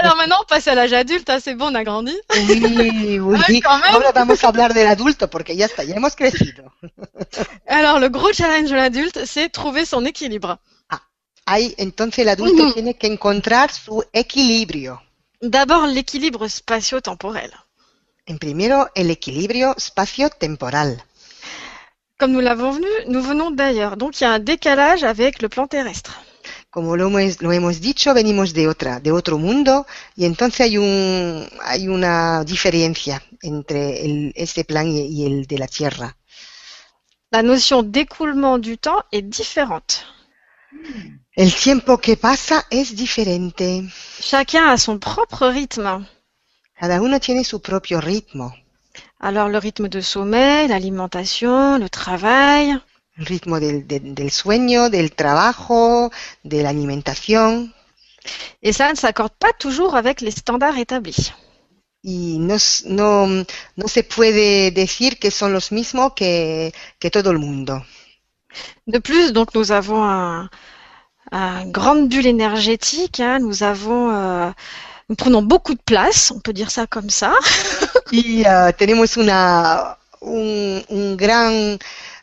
Alors 0.00 0.16
maintenant, 0.16 0.36
on 0.42 0.46
passe 0.46 0.68
à 0.68 0.74
l'âge 0.74 0.92
adulte. 0.92 1.28
hein, 1.30 1.38
c'est 1.40 1.54
bon, 1.54 1.66
on 1.70 1.74
a 1.74 1.84
grandi. 1.84 2.16
Oui, 2.48 3.18
oui. 3.20 3.60
Ah, 3.64 3.78
même. 3.78 3.94
Ahora 3.94 4.12
vamos 4.12 4.42
a 4.44 4.48
hablar 4.48 4.74
del 4.74 4.86
adulto 4.86 5.28
porque 5.28 5.56
ya 5.56 5.66
está, 5.66 5.84
ya 5.84 5.96
hemos 5.96 6.14
crecido. 6.14 6.72
Alors, 7.66 7.98
le 7.98 8.08
gros 8.08 8.32
challenge 8.32 8.70
de 8.70 8.76
l'adulte, 8.76 9.24
c'est 9.24 9.48
trouver 9.48 9.84
son 9.84 10.04
équilibre. 10.04 10.58
Ahí, 11.50 11.74
entonces 11.78 12.18
el 12.18 12.28
adulto 12.28 12.62
Ujú. 12.62 12.72
tiene 12.74 12.94
que 12.98 13.06
encontrar 13.06 13.72
su 13.72 14.04
equilibrio. 14.12 15.00
D'abord, 15.40 15.86
l'équilibre 15.86 16.48
spatio-temporel. 16.48 17.52
En 18.26 18.38
primero, 18.38 18.88
el 18.96 19.08
equilibrio 19.10 19.74
espacio-temporal. 19.76 21.02
Comme 22.18 22.32
nous 22.32 22.40
l'avons 22.40 22.72
vu, 22.72 22.88
nous 23.06 23.22
venons 23.22 23.52
d'ailleurs. 23.52 23.96
Donc, 23.96 24.20
il 24.20 24.24
y 24.24 24.26
a 24.26 24.32
un 24.32 24.40
décalage 24.40 25.04
avec 25.04 25.40
le 25.40 25.48
plan 25.48 25.68
terrestre. 25.68 26.20
Como 26.70 26.96
lo 26.96 27.06
hemos, 27.06 27.40
lo 27.40 27.52
hemos 27.52 27.80
dicho, 27.80 28.12
venimos 28.14 28.52
de 28.52 28.66
otra, 28.66 28.98
de 28.98 29.12
otro 29.12 29.38
mundo, 29.38 29.86
y 30.16 30.24
entonces 30.24 30.60
hay 30.60 30.76
un, 30.76 31.48
hay 31.62 31.86
una 31.86 32.42
diferencia 32.44 33.22
entre 33.40 34.04
el, 34.04 34.32
este 34.34 34.64
plan 34.64 34.88
y, 34.88 35.06
y 35.06 35.24
el 35.24 35.46
de 35.46 35.58
la 35.58 35.68
Tierra. 35.68 36.16
La 37.30 37.42
notion 37.42 37.84
d'écoulement 37.84 38.58
du 38.58 38.76
temps 38.76 39.04
est 39.12 39.22
différente. 39.22 40.04
El 41.42 41.50
tiempo 41.54 41.98
que 41.98 42.16
pasa 42.16 42.66
es 42.68 42.86
diferente. 42.96 43.66
Chacun 44.20 44.64
a 44.74 44.76
son 44.76 44.98
propre 44.98 45.52
rythme. 45.52 45.94
Cada 46.80 47.00
uno 47.00 47.18
tiene 47.20 47.44
su 47.44 47.60
propio 47.60 48.00
ritmo. 48.00 48.46
Alors, 49.20 49.48
le 49.48 49.58
rythme 49.60 49.88
de 49.88 50.00
sommeil, 50.02 50.68
l'alimentation, 50.68 51.78
le 51.78 51.88
travail. 51.88 52.80
El 53.16 53.26
ritmo 53.26 53.58
del, 53.60 53.86
del- 53.86 54.14
del 54.14 54.30
sueño, 54.30 54.90
del 54.90 55.12
trabajo, 55.12 56.10
de 56.42 56.62
la 56.62 56.70
alimentación. 56.70 57.72
Et 58.62 58.72
ça 58.72 58.90
ne 58.90 58.96
s'accorde 58.96 59.34
pas 59.38 59.52
toujours 59.52 59.94
avec 59.96 60.20
les 60.20 60.32
standards 60.32 60.76
établis. 60.78 61.32
Y 62.02 62.38
no, 62.38 62.56
no, 62.86 63.26
no 63.76 63.86
se 63.88 64.02
puede 64.02 64.70
decir 64.72 65.18
que 65.20 65.30
son 65.30 65.52
los 65.52 65.70
mismos 65.72 66.12
que, 66.14 66.72
que 66.98 67.10
todo 67.10 67.30
el 67.30 67.38
mundo. 67.38 67.84
De 68.86 68.98
plus, 69.00 69.32
donc, 69.32 69.54
nous 69.54 69.70
avons 69.72 70.02
un 70.04 70.48
grande 71.66 72.08
bulle 72.08 72.26
énergétique. 72.26 73.20
hein. 73.20 73.38
Nous 73.40 73.62
avons, 73.62 74.10
euh, 74.10 74.50
nous 75.08 75.16
prenons 75.16 75.42
beaucoup 75.42 75.74
de 75.74 75.80
place, 75.84 76.30
on 76.30 76.40
peut 76.40 76.52
dire 76.52 76.70
ça 76.70 76.86
comme 76.86 77.10
ça. 77.10 77.34
Y 78.12 78.44
ah, 78.46 78.72
tenemos 78.72 79.16
una, 79.16 79.98
un, 80.22 80.82
un 80.90 81.14
gran 81.16 81.78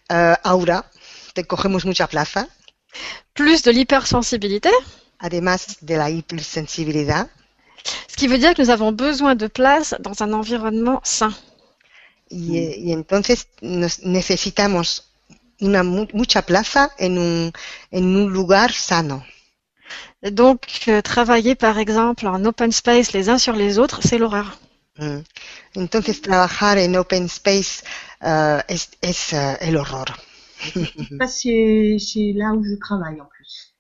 ah, 0.10 0.40
aura, 0.44 0.86
te 1.34 1.44
cogemos 1.46 1.86
mucha 1.86 2.08
plaza, 2.08 2.48
Plus 3.34 3.62
de 3.64 3.72
l'hypersensibilité, 3.72 4.70
además 5.20 5.78
de 5.82 5.96
la 5.96 6.10
hipersensibilidad. 6.10 7.28
ce 8.08 8.16
qui 8.16 8.28
veut 8.28 8.38
dire 8.40 8.54
que 8.56 8.62
nous 8.62 8.70
avons 8.72 8.92
besoin 8.92 9.36
de 9.36 9.48
place 9.48 9.96
dans 10.00 10.24
un 10.24 10.34
environnement 10.34 11.02
sain. 11.04 11.34
Y, 12.30 12.58
y 12.78 12.92
entonces 12.94 13.48
nos 13.62 14.00
necesitamos 14.04 15.04
una 15.62 15.84
mu- 15.84 16.08
mucha 16.14 16.42
plaza 16.42 16.92
en 17.00 17.18
un, 17.18 17.52
en 17.92 18.16
un 18.16 18.28
lugar 18.30 18.72
sano. 18.72 19.24
Donc, 20.24 20.62
euh, 20.88 21.02
travailler 21.02 21.56
par 21.56 21.78
exemple 21.78 22.28
en 22.28 22.44
open 22.46 22.72
space 22.72 23.12
les 23.14 23.30
uns 23.30 23.38
sur 23.38 23.54
les 23.56 23.78
autres, 23.78 24.00
c'est 24.04 24.18
l'horreur. 24.18 24.58
Mm. 24.98 25.20
Entonces 25.76 26.22
trabajar 26.22 26.78
en 26.78 26.94
open 26.96 27.28
space 27.28 27.84
ah, 28.22 28.64
es, 28.70 28.88
es 29.02 29.34
ah, 29.34 29.58
el 29.62 29.76
horror. 29.78 30.06
Pas 31.20 31.28
chez, 31.28 32.00
chez 32.00 32.34
là 32.34 32.52
où 32.54 32.64
je 32.64 32.76
travaille 32.80 33.20
en 33.22 33.26
plus. 33.26 33.74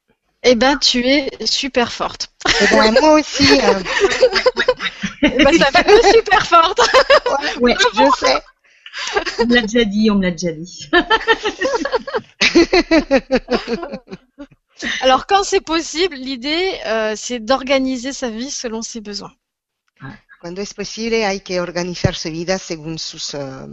Eh 0.43 0.55
ben, 0.55 0.77
tu 0.77 0.99
es 1.07 1.29
super 1.45 1.91
forte. 1.91 2.29
Eh 2.61 2.67
ben, 2.67 2.91
moi 3.01 3.13
aussi, 3.19 3.59
ah, 3.61 3.79
Eh 5.23 5.29
ben, 5.43 5.53
ça 5.57 5.71
fait 5.71 6.13
super 6.13 6.45
forte. 6.45 6.81
Ouais, 7.61 7.75
je 7.95 8.03
sais. 8.19 8.41
On 9.39 9.45
me 9.47 9.55
l'a 9.55 9.61
déjà 9.61 9.85
dit, 9.85 10.11
on 10.11 10.15
me 10.15 10.23
l'a 10.23 10.31
déjà 10.31 10.51
dit. 10.51 10.89
Alors, 15.01 15.25
quand 15.25 15.43
c'est 15.43 15.61
possible, 15.61 16.15
l'idée, 16.15 16.73
euh, 16.85 17.13
c'est 17.15 17.39
d'organiser 17.39 18.13
sa 18.13 18.29
vie 18.29 18.51
selon 18.51 18.81
ses 18.81 19.01
besoins. 19.01 19.33
Cuando 20.41 20.61
es 20.61 20.73
posible 20.75 21.23
hay 21.23 21.39
que 21.39 21.59
organizar 21.59 22.13
su 22.15 22.29
vida 22.29 22.59
según 22.59 22.99
sus, 22.99 23.33
ah, 23.33 23.65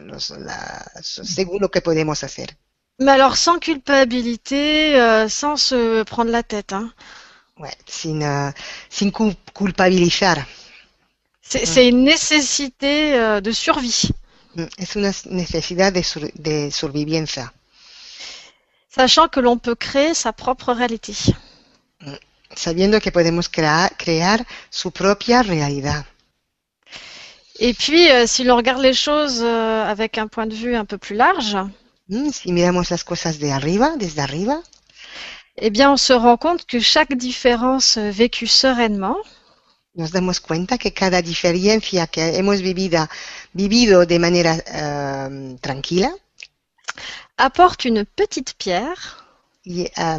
los- 0.00 0.30
la- 0.30 0.90
según 1.02 1.60
lo 1.60 1.70
que 1.70 1.82
podemos 1.82 2.24
hacer. 2.24 2.56
Mais 2.98 3.12
alors, 3.12 3.36
sans 3.36 3.58
culpabilité, 3.58 4.98
euh, 5.00 5.28
sans 5.28 5.56
se 5.56 6.02
prendre 6.04 6.30
la 6.30 6.42
tête. 6.42 6.72
Hein. 6.72 6.92
Ouais, 7.58 7.76
sin, 7.86 8.52
sin 8.88 9.10
cul- 9.10 9.36
culpabilizar. 9.54 10.46
C'est 11.42 11.66
c'est 11.66 11.88
une 11.88 12.04
nécessité 12.04 13.14
euh, 13.14 13.40
de 13.40 13.52
survie. 13.52 14.08
Mm, 14.54 14.66
Es 14.78 14.96
una 14.96 15.12
necesidad 15.30 15.92
de, 15.92 16.02
sur- 16.04 16.32
de 16.34 16.70
supervivencia, 16.70 17.52
Sachant 18.88 19.28
que 19.28 19.40
l'on 19.40 19.58
peut 19.58 19.74
créer 19.76 20.14
sa 20.14 20.32
propre 20.32 20.72
réalité. 20.72 21.14
sabiendo 22.54 23.00
que 23.00 23.12
podemos 23.12 23.48
crea- 23.48 23.90
crear 23.96 24.46
su 24.70 24.90
propia 24.90 25.42
realidad. 25.42 26.04
Et 27.58 27.74
puis, 27.74 28.10
euh, 28.10 28.26
si 28.26 28.42
l'on 28.44 28.56
regarde 28.56 28.82
les 28.82 28.94
choses 28.94 29.40
euh, 29.42 29.84
avec 29.84 30.18
un 30.18 30.28
point 30.28 30.46
de 30.46 30.54
vue 30.54 30.74
un 30.74 30.84
peu 30.84 30.98
plus 30.98 31.14
large, 31.16 31.56
Mm, 32.08 32.30
Si 32.32 32.52
miramos 32.52 32.90
las 32.90 33.04
cosas 33.04 33.38
de 33.38 33.52
arriba, 33.52 33.94
desde 33.96 34.20
arriba, 34.20 34.62
eh 35.56 35.70
bien, 35.70 35.90
on 35.92 35.96
se 35.96 36.12
rend 36.12 36.38
compte 36.38 36.64
que 36.66 36.80
chaque 36.80 37.14
différence 37.16 37.96
euh, 37.98 38.10
vécue 38.10 38.46
sereinement 38.48 39.18
nos 39.94 40.10
damos 40.12 40.40
cuenta 40.40 40.78
que 40.78 40.92
cada 40.92 41.20
diferencia 41.22 42.06
que 42.06 42.36
hemos 42.38 42.60
vivido, 42.60 43.08
vivido 43.52 44.06
de 44.06 44.18
manera 44.18 44.56
ah, 44.72 45.28
tranquila 45.60 46.10
apporte 47.36 47.84
une 47.84 48.04
petite 48.04 48.54
pierre 48.54 49.24
y, 49.64 49.88
ah, 49.96 50.18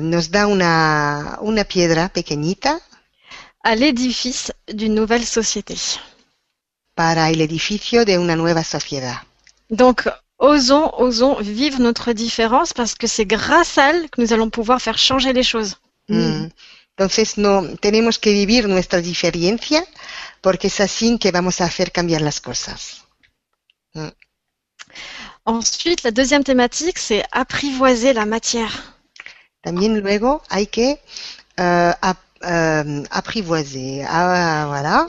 nos 0.00 0.30
da 0.30 0.46
una, 0.46 1.38
una 1.40 1.64
piedra 1.64 2.08
pequeñita 2.08 2.80
à 3.64 3.74
l'édifice 3.74 4.52
d'une 4.72 4.94
nouvelle 4.94 5.24
société. 5.26 5.76
para 6.98 7.30
el 7.30 7.40
edificio 7.40 8.04
de 8.04 8.18
una 8.18 8.34
nueva 8.34 8.64
sociedad. 8.64 9.18
Donc, 9.70 10.08
osons, 10.36 10.90
osons 10.98 11.36
vivre 11.40 11.78
notre 11.78 12.12
différence 12.12 12.72
parce 12.72 12.96
que 12.96 13.06
c'est 13.06 13.24
grâce 13.24 13.78
à 13.78 13.90
elle 13.90 14.10
que 14.10 14.20
nous 14.20 14.32
allons 14.32 14.50
pouvoir 14.50 14.82
faire 14.82 14.98
changer 14.98 15.32
les 15.32 15.44
choses. 15.44 15.76
Mm. 16.08 16.48
Entonces 16.96 17.38
no 17.38 17.76
tenemos 17.76 18.18
que 18.18 18.30
vivir 18.30 18.66
nuestra 18.66 19.00
diferencia 19.00 19.84
porque 20.40 20.68
es 20.68 20.80
así 20.80 21.18
que 21.18 21.32
vamos 21.32 21.60
a 21.60 21.64
hacer 21.66 21.92
cambiar 21.92 22.22
las 22.22 22.40
cosas. 22.40 23.04
Ensuite, 25.44 26.04
la 26.04 26.10
deuxième 26.10 26.44
thématique, 26.44 26.98
c'est 26.98 27.24
apprivoiser 27.32 28.12
la 28.12 28.26
matière. 28.26 28.94
También 29.62 29.98
luego 29.98 30.42
hay 30.50 30.66
que 30.68 30.98
euh, 31.58 31.92
ap- 32.00 32.18
euh, 32.44 33.02
apprivoiser. 33.10 34.04
Ah, 34.08 34.66
voilà. 34.68 35.06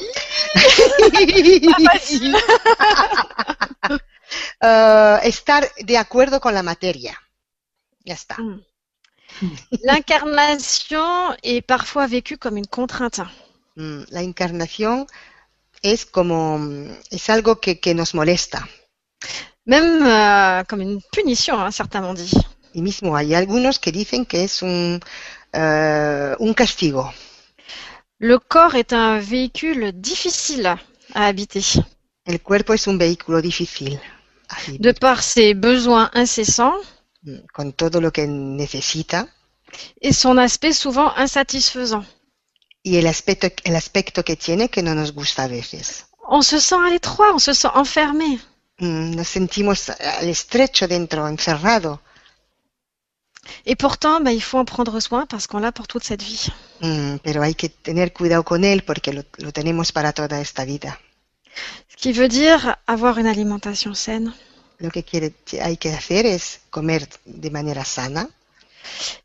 Euh, 4.61 5.17
estar 5.23 5.67
de 5.79 5.97
acuerdo 5.97 6.39
con 6.39 6.53
la 6.53 6.61
materia. 6.61 7.17
Ya 8.05 8.13
está. 8.13 8.37
Mm. 8.37 8.61
L'incarnation 9.83 11.35
est 11.43 11.61
parfois 11.61 12.07
vécue 12.07 12.37
comme 12.37 12.57
une 12.57 12.67
contrainte. 12.67 13.21
Mm, 13.75 14.03
La 14.09 14.21
encarnación 14.21 15.07
es 15.81 16.05
como, 16.05 16.59
es 17.09 17.29
algo 17.29 17.59
que, 17.59 17.79
que 17.79 17.93
nos 17.95 18.13
molesta. 18.13 18.67
Même 19.65 20.01
euh, 20.03 20.63
comme 20.67 20.81
une 20.81 21.01
punition, 21.11 21.59
hein, 21.59 21.71
certains 21.71 22.01
m'ont 22.01 22.13
dit. 22.15 22.31
Y 22.73 22.81
mismo 22.81 23.15
hay 23.15 23.33
algunos 23.33 23.79
que 23.79 23.91
dicen 23.91 24.25
que 24.25 24.43
es 24.43 24.61
un, 24.61 24.99
eh, 25.53 26.35
un 26.39 26.53
castigo. 26.53 27.11
Le 28.19 28.39
corps 28.39 28.75
est 28.75 28.93
un 28.93 29.19
véhicule 29.19 29.91
difficile 29.93 30.75
à 31.13 31.25
habiter. 31.27 31.63
El 32.25 32.41
cuerpo 32.41 32.73
es 32.73 32.87
un 32.87 32.97
vehículo 32.97 33.41
difícil, 33.41 33.99
De 34.79 34.91
par 34.93 35.21
ses 35.21 35.53
besoins 35.53 36.09
incessants 36.13 36.81
mm, 37.21 37.37
con 37.53 37.71
todo 37.73 38.01
lo 38.01 38.11
que 38.11 38.27
necesita 38.27 39.27
et 40.01 40.13
son 40.13 40.37
aspect 40.37 40.73
souvent 40.73 41.13
insatisfaisant. 41.15 42.03
Y 42.83 42.97
el 42.97 43.07
aspecto, 43.07 43.47
el 43.63 43.75
aspecto 43.75 44.23
que 44.23 44.35
tiene 44.35 44.69
que 44.69 44.81
no 44.81 44.95
nos 44.95 45.11
gusta 45.13 45.43
a 45.43 45.47
veces. 45.47 46.05
On 46.31 46.41
se 46.43 46.59
sent 46.59 46.75
à 46.85 46.89
l'étroit, 46.89 47.33
on 47.33 47.39
se 47.39 47.53
sent 47.53 47.71
enfermé. 47.73 48.39
Mm, 48.79 49.15
Nos 49.15 49.27
sentimos 49.27 49.89
al 49.89 50.29
estrecho 50.29 50.87
dentro, 50.87 51.25
encerrado, 51.27 51.99
Et 53.65 53.75
pourtant, 53.75 54.21
bah, 54.21 54.31
il 54.31 54.41
faut 54.41 54.57
en 54.59 54.65
prendre 54.65 54.99
soin 54.99 55.25
parce 55.25 55.47
qu'on 55.47 55.59
l'a 55.59 55.71
pour 55.71 55.87
toute 55.87 56.03
cette 56.03 56.21
vie. 56.23 56.47
Mm, 56.81 57.17
pero 57.23 57.41
hay 57.41 57.55
que 57.55 57.69
tener 57.69 58.13
cuidado 58.13 58.43
con 58.43 58.63
él 58.63 58.83
porque 58.83 59.13
lo, 59.13 59.23
lo 59.37 59.51
tenemos 59.51 59.91
para 59.91 60.13
toda 60.13 60.39
esta 60.41 60.65
vida. 60.65 60.99
Ce 61.89 61.95
qui 61.97 62.13
veut 62.13 62.29
dire 62.29 62.77
avoir 62.87 63.17
une 63.17 63.27
alimentation 63.27 63.93
saine. 63.95 64.33
Lo 64.77 64.89
que 64.91 65.03
quiere, 65.03 65.33
hay 65.61 65.77
que 65.77 65.89
hacer 65.89 66.25
es 66.25 66.61
comer 66.69 67.09
de 67.25 67.51
manera 67.51 67.83
sana. 67.83 68.29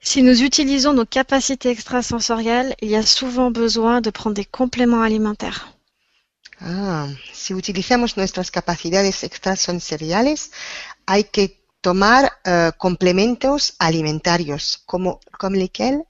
Si 0.01 0.23
nous 0.23 0.43
utilisons 0.43 0.93
nos 0.95 1.07
capacités 1.07 1.71
extrasensorielles, 1.71 2.75
il 2.81 2.91
y 2.91 2.97
a 2.97 3.03
souvent 3.03 3.51
besoin 3.51 4.01
de 4.01 4.11
prendre 4.11 4.37
des 4.37 4.45
compléments 4.45 5.03
alimentaires. 5.03 5.69
Ah, 6.61 7.09
si 7.33 7.53
utilizamos 7.55 8.17
nuestras 8.17 8.51
capacidades 8.51 9.25
extrasensoriales, 9.25 10.51
hay 11.07 11.25
que 11.25 11.59
tomar 11.81 12.33
eh, 12.45 12.71
complementos 12.79 13.75
alimentarios, 13.79 14.83
como, 14.87 15.21
como 15.39 15.57
lesquels 15.57 16.05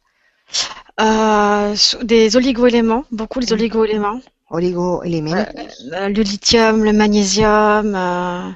Euh, 1.00 1.74
des 2.02 2.36
oligoéléments, 2.36 3.04
beaucoup 3.10 3.40
les 3.40 3.52
oligoéléments. 3.52 4.20
oligoelementos, 4.48 5.90
Euh, 5.92 6.08
le 6.08 6.22
lithium, 6.22 6.84
le 6.84 6.92
magnésium. 6.92 7.94
euh, 7.96 8.52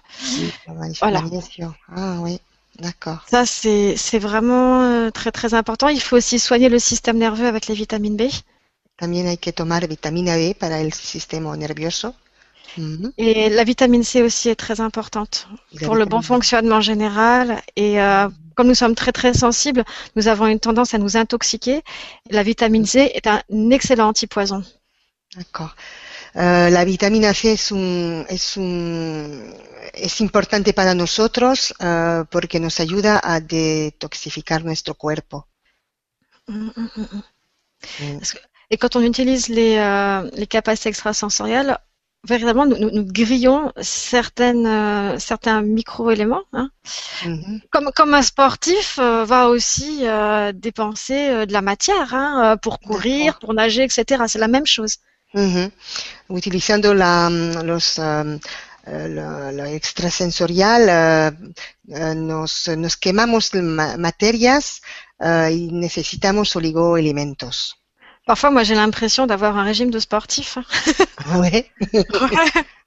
voilà. 1.01 1.21
magnesio. 1.23 1.75
Ah 1.89 2.19
oui, 2.21 2.41
d'accord. 2.79 3.25
ça, 3.29 3.47
c'est 3.47 3.97
c'est 3.97 4.19
vraiment 4.19 4.83
euh, 4.83 5.11
très 5.11 5.33
très 5.33 5.55
important. 5.55 5.89
Il 5.89 6.01
faut 6.01 6.17
aussi 6.17 6.39
soigner 6.39 6.69
le 6.69 6.79
système 6.79 7.19
nerveux 7.19 7.47
avec 7.47 7.67
les 7.67 7.75
vitamines 7.75 8.17
B. 8.17 8.23
También 8.99 9.29
hay 9.29 9.39
que 9.39 9.53
tomar 9.53 9.87
vitamina 9.87 10.37
B 10.37 10.55
para 10.55 10.81
el 10.81 10.93
sistema 10.93 11.57
nervioso. 11.57 12.15
Mhm. 12.77 13.13
Et 13.17 13.49
la 13.49 13.65
vitamine 13.65 14.03
C 14.05 14.23
aussi 14.23 14.49
est 14.49 14.57
très 14.57 14.81
importante 14.81 15.49
pour 15.85 15.95
le 15.95 16.05
bon 16.05 16.21
fonctionnement 16.21 16.81
général. 16.81 17.63
Et 17.77 18.01
euh, 18.01 18.29
comme 18.55 18.67
nous 18.67 18.75
sommes 18.75 18.95
très 18.97 19.13
très 19.13 19.35
sensibles, 19.35 19.85
nous 20.17 20.27
avons 20.29 20.47
une 20.47 20.61
tendance 20.61 20.95
à 20.95 20.99
nous 20.99 21.17
intoxiquer. 21.17 21.83
La 22.31 22.43
vitamine 22.43 22.87
C 22.87 23.11
est 23.15 23.27
un 23.27 23.41
excellent 23.71 24.09
antipoison. 24.09 24.63
D'accord. 25.37 25.77
Eh, 26.35 26.69
la 26.71 26.85
vitamina 26.85 27.33
C 27.35 27.53
es 27.53 27.73
un, 27.73 28.25
es 28.29 28.57
un, 28.57 29.55
es 29.95 30.21
importante 30.21 30.73
para 30.73 30.95
nosotros 30.95 31.75
eh, 31.81 32.25
porque 32.31 32.61
nos 32.61 32.81
ayuda 32.81 33.21
a 33.23 33.41
detoxificar 33.41 34.65
nuestro 34.65 34.95
cuerpo. 34.95 35.49
Mm, 36.47 36.69
mm, 36.77 36.91
mm. 36.97 37.23
Et 38.71 38.77
quand 38.77 38.97
on 38.97 39.03
utilise 39.03 39.49
les, 39.49 39.77
euh, 39.79 40.29
les 40.35 40.47
capacités 40.47 40.91
extrasensorielles, 40.91 41.79
véritablement, 42.27 42.67
nous, 42.67 42.77
nous, 42.79 42.91
nous 42.91 43.05
grillons 43.07 43.73
certaines, 43.81 44.67
euh, 44.67 45.19
certains 45.19 45.63
micro-éléments. 45.63 46.43
hein. 46.53 46.71
Mhm. 47.25 47.61
Comme, 47.71 47.91
comme 47.95 48.15
un 48.15 48.23
sportif 48.23 48.99
euh, 48.99 49.25
va 49.25 49.49
aussi 49.49 50.01
euh, 50.07 50.53
dépenser 50.53 51.29
euh, 51.31 51.47
de 51.47 51.53
la 51.53 51.63
matière 51.63 52.15
hein, 52.15 52.57
pour 52.61 52.81
courir, 52.81 53.39
pour 53.39 53.55
nager, 53.55 53.85
etc. 53.85 54.25
C'est 54.29 54.39
la 54.39 54.49
même 54.49 54.67
chose. 54.67 54.99
Utilizando 56.29 56.95
la, 56.95 57.29
mm, 57.31 57.65
los, 57.65 57.99
um, 57.99 58.39
extrasensorial, 59.67 60.83
eh, 60.89 62.15
nos, 62.15 62.69
nos 62.69 62.97
quemamos 62.97 63.55
ma- 63.55 63.97
materias 63.97 64.81
y 65.51 65.69
necesitamos 65.73 66.55
oligoelementos. 66.57 67.77
Parfois, 68.27 68.51
moi, 68.51 68.63
j'ai 68.63 68.75
l'impression 68.75 69.27
d'avoir 69.27 69.57
un 69.57 69.65
régime 69.65 69.91
de 69.91 69.99
sportif. 69.99 70.59
Ouais. 71.35 71.71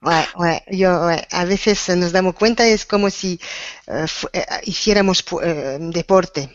Ouais, 0.02 0.26
ouais, 0.36 0.62
yo, 0.70 0.88
ouais. 1.06 1.24
A 1.30 1.44
veces 1.44 1.88
nos 1.96 2.10
damos 2.12 2.34
cuenta, 2.34 2.66
es 2.66 2.84
como 2.86 3.08
si 3.10 3.38
hiciéramos 4.64 5.24
deporte. 5.80 6.48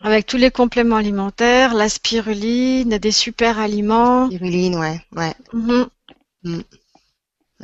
Avec 0.00 0.26
tous 0.26 0.36
les 0.36 0.50
compléments 0.50 0.96
alimentaires, 0.96 1.74
la 1.74 1.88
spiruline, 1.88 2.98
des 2.98 3.12
super 3.12 3.58
aliments. 3.58 4.26
Spiruline, 4.30 4.76
ouais, 4.76 5.00
ouais. 5.16 5.34
Mhm. 5.52 5.88
Mm. 6.44 6.60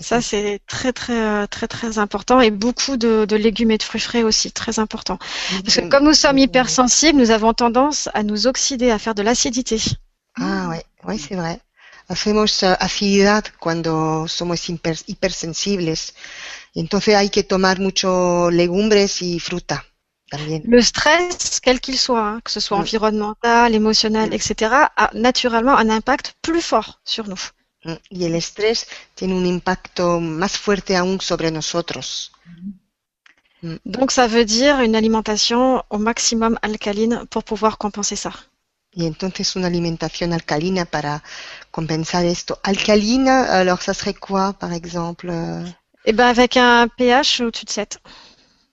Ça, 0.01 0.21
c'est 0.21 0.61
très, 0.67 0.93
très, 0.93 1.47
très, 1.47 1.69
très 1.69 1.99
important. 1.99 2.41
Et 2.41 2.51
beaucoup 2.51 2.97
de, 2.97 3.27
de 3.27 3.37
légumes 3.37 3.71
et 3.71 3.79
de 3.79 3.83
fruits 3.85 4.01
frais 4.01 4.25
aussi, 4.25 4.51
très 4.51 4.81
important. 4.81 5.19
Parce 5.65 5.77
que 5.77 5.89
comme 5.89 6.05
nous 6.05 6.15
sommes 6.15 6.39
hypersensibles, 6.39 7.17
nous 7.19 7.31
avons 7.31 7.53
tendance 7.53 8.09
à 8.13 8.25
nous 8.25 8.49
oxyder, 8.49 8.91
à 8.91 8.99
faire 8.99 9.15
de 9.15 9.23
l'acidité. 9.23 9.81
Ah, 10.35 10.69
ouais, 10.69 10.85
ouais, 11.05 11.17
c'est 11.19 11.37
vrai. 11.37 11.61
Hacemos 12.09 12.63
eh, 12.65 12.75
acididad 12.81 13.45
cuando 13.61 14.27
somos 14.27 14.69
hiper- 14.69 15.05
hipersensibles. 15.07 16.13
Entonces 16.75 17.15
hay 17.15 17.31
que 17.31 17.45
tomar 17.45 17.79
mucho 17.79 18.51
legumbres 18.51 19.23
y 19.23 19.39
fruta. 19.39 19.85
Le 20.33 20.81
stress, 20.81 21.61
quel 21.61 21.81
qu'il 21.81 21.99
soit, 21.99 22.27
hein, 22.27 22.41
que 22.45 22.51
ce 22.51 22.61
soit 22.61 22.79
Mm. 22.79 22.81
environnemental, 22.81 23.75
émotionnel, 23.75 24.33
etc., 24.35 24.89
a 24.97 25.11
naturellement 25.15 25.77
un 25.77 25.91
impact 25.91 26.35
plus 26.43 26.63
fort 26.63 27.01
sur 27.05 27.29
nous. 27.29 27.41
Mm. 27.85 27.95
Y 28.11 28.25
el 28.25 28.35
estrés 28.35 28.87
tiene 29.15 29.35
un 29.35 29.45
impacto 29.47 30.21
más 30.21 30.57
fuerte 30.59 30.97
aún 30.97 31.21
sobre 31.21 31.51
nosotros. 31.51 32.33
Donc, 33.87 34.11
ça 34.11 34.27
veut 34.27 34.45
dire 34.45 34.81
une 34.81 34.95
alimentation 34.97 35.83
au 35.91 35.99
maximum 35.99 36.59
alcaline 36.63 37.25
pour 37.31 37.45
pouvoir 37.45 37.79
compenser 37.79 38.17
ça. 38.17 38.33
Y 38.93 39.07
entonces 39.07 39.57
una 39.57 39.67
alimentación 39.67 40.33
alcalina 40.33 40.85
para 40.85 41.23
compensar 41.71 42.25
esto. 42.25 42.61
Alcalina, 42.63 43.45
alors 43.45 43.83
ça 43.83 43.93
serait 43.95 44.15
quoi, 44.15 44.53
par 44.53 44.73
exemple? 44.73 45.29
euh, 45.31 45.65
Et 46.05 46.13
ben, 46.13 46.27
avec 46.27 46.57
un 46.57 46.89
pH 46.89 47.41
au-dessus 47.41 47.65
de 47.65 47.71
7. 47.71 47.99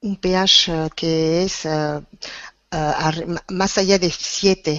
Un 0.03 0.15
pH 0.15 0.69
eh, 0.69 0.89
que 0.95 1.43
es 1.45 1.65
eh, 1.65 1.99
eh, 2.73 2.77
ar- 2.77 3.21
m- 3.23 3.39
más 3.49 3.77
allá 3.77 3.97
de 3.99 4.09
7. 4.09 4.69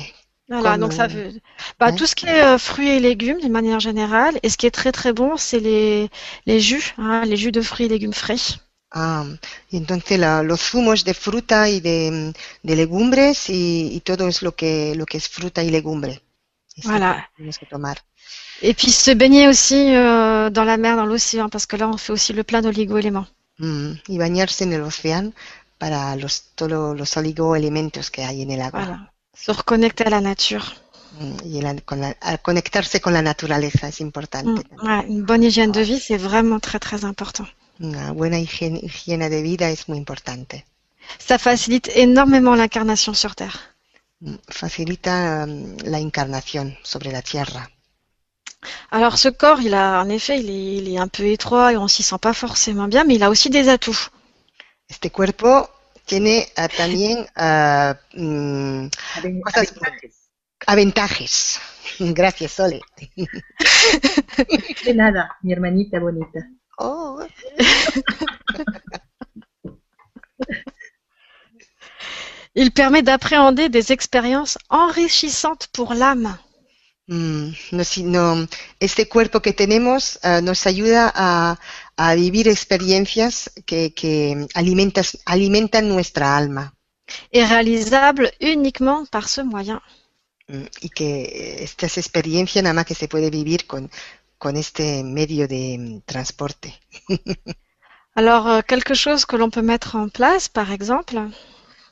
Voilà, 0.49 0.77
Comme, 0.77 0.79
donc 0.79 0.93
ça 0.93 1.09
veut. 1.09 1.33
Bah, 1.81 1.91
ouais. 1.91 1.93
tout 1.93 2.07
ce 2.07 2.15
qui 2.15 2.27
est 2.27 2.43
euh, 2.45 2.57
fruits 2.59 2.89
et 2.89 3.01
légumes, 3.01 3.41
d'une 3.41 3.51
manière 3.53 3.81
générale. 3.81 4.39
Et 4.45 4.51
ce 4.51 4.57
qui 4.57 4.67
est 4.67 4.71
très 4.71 4.93
très 4.93 5.13
bon, 5.13 5.37
c'est 5.37 5.59
les, 5.61 6.11
les 6.47 6.61
jus, 6.61 6.95
hein, 6.99 7.25
les 7.25 7.37
jus 7.37 7.51
de 7.53 7.61
fruits 7.63 7.87
et 7.87 7.89
légumes 7.89 8.13
frais. 8.15 8.37
Ah, 8.93 9.25
entonces 9.73 10.19
la- 10.19 10.43
los 10.43 10.61
zumos 10.71 11.03
de 11.05 11.15
fruta 11.15 11.69
y 11.69 11.81
de, 11.81 12.33
de 12.63 12.75
legumbres 12.77 13.49
y, 13.49 13.97
y 13.97 14.01
todo 14.03 14.29
es 14.29 14.41
lo 14.43 14.53
que, 14.55 14.95
lo 14.95 15.05
que 15.07 15.17
es 15.19 15.29
fruta 15.29 15.63
y 15.65 15.71
Voilà. 16.85 17.29
que 17.59 17.67
tomar. 17.67 17.97
Et 18.63 18.73
puis 18.75 18.91
se 18.91 19.11
baigner 19.11 19.47
aussi 19.49 19.95
euh, 19.95 20.49
dans 20.49 20.65
la 20.65 20.77
mer, 20.79 20.97
dans 20.97 21.05
l'océan, 21.07 21.49
parce 21.51 21.67
que 21.67 21.77
là, 21.77 21.89
on 21.89 21.97
fait 21.99 22.13
aussi 22.13 22.33
le 22.33 22.45
plein 22.45 22.63
d'oligo-éléments. 22.63 23.27
Mm, 23.59 23.93
y 24.09 24.19
bañarse 24.19 24.65
en 24.65 24.73
el 24.73 24.83
océano 24.83 25.33
para 25.79 26.15
los, 26.17 26.43
todos 26.55 26.97
los 26.97 27.17
oligoelementos 27.17 28.11
que 28.11 28.25
hay 28.25 28.43
en 28.43 28.51
el 28.51 28.63
agua. 28.63 28.85
Voilà. 28.85 29.13
Se 29.35 29.53
reconnecter 29.53 30.07
à 30.07 30.11
la 30.11 30.21
nature. 30.21 30.63
Mm, 31.21 31.37
y 31.47 31.61
la- 31.61 31.81
con 31.81 32.01
la- 32.01 32.17
al 32.21 32.41
conectarse 32.41 33.01
con 33.01 33.13
la 33.13 33.23
naturaleza 33.23 33.89
es 33.89 34.01
Mm, 34.01 34.05
importante. 34.05 34.63
ouais, 34.83 35.05
une 35.09 35.25
bonne 35.25 35.43
hygiène 35.45 35.73
de 35.73 35.83
vie, 35.83 36.01
c'est 36.01 36.17
vraiment 36.19 36.61
très 36.61 36.79
très 36.79 37.05
important. 37.05 37.47
Una 37.81 38.13
buena 38.13 38.39
higiene, 38.39 38.79
higiene 38.83 39.29
de 39.29 39.43
vida 39.43 39.69
es 39.71 39.89
muy 39.89 39.99
importante. 39.99 40.65
Ça 41.19 41.39
facilite 41.39 41.91
énormément 41.97 42.55
l'incarnation 42.55 43.13
sur 43.15 43.35
Terre. 43.35 43.59
Mm, 44.21 44.37
Facilita 44.49 45.47
mm, 45.47 45.77
la 45.85 45.99
encarnación 45.99 46.77
sobre 46.85 47.11
la 47.13 47.23
tierra. 47.23 47.71
Alors 48.91 49.19
ce 49.19 49.29
corps, 49.29 49.61
il 49.61 49.75
a, 49.75 50.01
en 50.01 50.09
effet, 50.09 50.39
il 50.41 50.51
est, 50.51 50.77
il 50.77 50.95
est 50.95 50.99
un 50.99 51.09
peu 51.09 51.25
étroit 51.25 51.73
et 51.73 51.77
on 51.77 51.89
s'y 51.89 52.03
sent 52.03 52.19
pas 52.21 52.33
forcément 52.33 52.89
bien, 52.89 53.05
mais 53.05 53.15
il 53.17 53.23
a 53.23 53.31
aussi 53.31 53.51
des 53.51 53.69
atouts. 53.69 54.09
Este 54.89 55.11
cuerpo 55.11 55.69
tiene 56.05 56.47
ah, 56.57 56.69
también 56.69 57.27
mm, 58.15 58.89
Cosas 59.43 59.73
aventajes. 60.67 61.61
Gracias, 61.99 62.53
Sole. 62.53 62.81
De 64.85 64.95
nada, 64.95 65.37
mi 65.43 65.53
hermanita 65.53 65.99
bonita. 65.99 66.41
Oh, 66.79 67.21
Il 72.55 72.71
permet 72.71 73.03
d'appréhender 73.03 73.71
des 73.71 73.93
expériences 73.93 74.59
enrichissantes 74.69 75.69
pour 75.73 75.95
l'âme. 75.95 76.37
Mm, 77.09 77.51
no, 77.73 77.85
si- 77.85 78.03
no, 78.05 78.47
este 78.81 79.09
cuerpo 79.09 79.41
que 79.43 79.53
tenemos 79.53 80.19
ah, 80.23 80.41
nos 80.41 80.67
ayuda 80.67 81.13
a, 81.15 81.59
a 81.97 82.15
vivir 82.15 82.49
experiencias 82.49 83.51
que, 83.67 83.93
que 83.95 84.47
alimentas- 84.55 85.19
alimentan 85.27 85.89
nuestra 85.89 86.37
alma 86.37 86.75
et 87.33 87.45
réalisable 87.47 88.33
uniquement 88.41 89.07
par 89.11 89.29
ce 89.29 89.43
moyen. 89.45 89.81
Mm, 90.49 90.65
y 90.81 90.89
que 90.91 91.63
estas 91.65 91.99
experiencias 91.99 92.63
nada 92.63 92.75
más 92.75 92.87
que 92.87 92.95
se 92.95 93.09
puede 93.09 93.31
vivir 93.31 93.67
con, 93.67 93.91
con 94.39 94.57
este 94.57 95.03
medio 95.05 95.49
de 95.49 95.77
mm, 95.79 96.01
transporte. 96.07 96.81
Alors, 98.15 98.47
euh, 98.49 98.63
quelque 98.63 98.95
chose 98.95 99.27
que 99.27 99.37
l'on 99.37 99.51
peut 99.51 99.61
mettre 99.61 99.97
en 99.97 100.09
place, 100.09 100.49
par 100.49 100.71
exemple, 100.73 101.19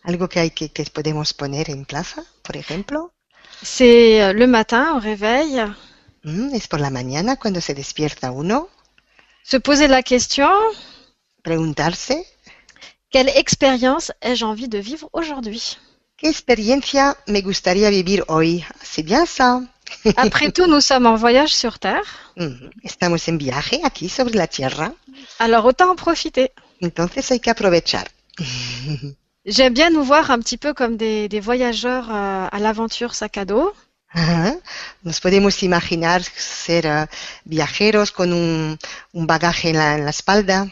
Algo 0.02 0.28
que 0.28 0.40
hay 0.40 0.50
que, 0.50 0.70
que 0.72 0.84
podemos 0.96 1.32
poner 1.32 1.70
en 1.70 1.84
plaza, 1.86 2.24
por 2.42 2.56
ejemplo, 2.56 3.12
c'est 3.62 4.22
euh, 4.22 4.32
le 4.32 4.46
matin 4.46 4.94
au 4.96 4.98
réveil, 5.00 5.62
mm, 6.24 6.54
es 6.54 6.66
por 6.68 6.80
la 6.80 6.90
mañana 6.90 7.36
cuando 7.36 7.60
se 7.60 7.74
despierta 7.74 8.30
uno, 8.30 8.68
se 9.44 9.58
poser 9.60 9.88
la 9.88 10.02
question, 10.02 10.50
preguntarse 11.42 12.24
quelle 13.10 13.30
expérience 13.30 14.12
ai-je 14.20 14.44
envie 14.44 14.68
de 14.68 14.78
vivre 14.78 15.08
aujourd'hui? 15.12 15.76
¿Qué 16.16 16.28
experiencia 16.28 17.16
me 17.26 17.40
gustaría 17.40 17.90
vivir 17.90 18.24
hoy? 18.28 18.64
C'est 18.82 19.02
bien 19.02 19.24
ça. 19.26 19.62
Après 20.16 20.52
tout, 20.52 20.66
nous 20.66 20.80
sommes 20.82 21.06
en 21.06 21.16
voyage 21.16 21.54
sur 21.54 21.78
Terre, 21.78 22.04
Mm, 22.36 22.70
Estamos 22.84 23.28
en 23.28 23.36
viaje 23.38 23.80
aquí 23.82 24.08
sobre 24.08 24.34
la 24.36 24.46
Tierra, 24.46 24.92
alors 25.40 25.64
autant 25.66 25.90
en 25.90 25.96
profiter. 25.96 26.52
entonces 26.80 27.30
hay 27.32 27.40
que 27.40 27.50
aprovechar. 27.50 28.06
J'aime 29.50 29.74
bien 29.74 29.90
nous 29.90 30.04
voir 30.04 30.30
un 30.30 30.38
petit 30.38 30.56
peu 30.56 30.72
comme 30.74 30.96
des, 30.96 31.28
des 31.28 31.40
voyageurs 31.40 32.08
euh, 32.08 32.46
à 32.52 32.58
l'aventure 32.60 33.16
sac 33.16 33.36
à 33.36 33.44
dos. 33.44 33.74
Nos 35.04 35.18
podemos 35.20 35.62
imaginar 35.62 36.20
ser 36.36 36.86
eh, 36.86 37.06
viajeros 37.46 38.12
con 38.12 38.30
un, 38.32 38.76
un 39.12 39.24
bagaje 39.26 39.70
en 39.70 39.78
la, 39.78 39.94
en 39.94 40.04
la 40.04 40.10
espalda. 40.10 40.66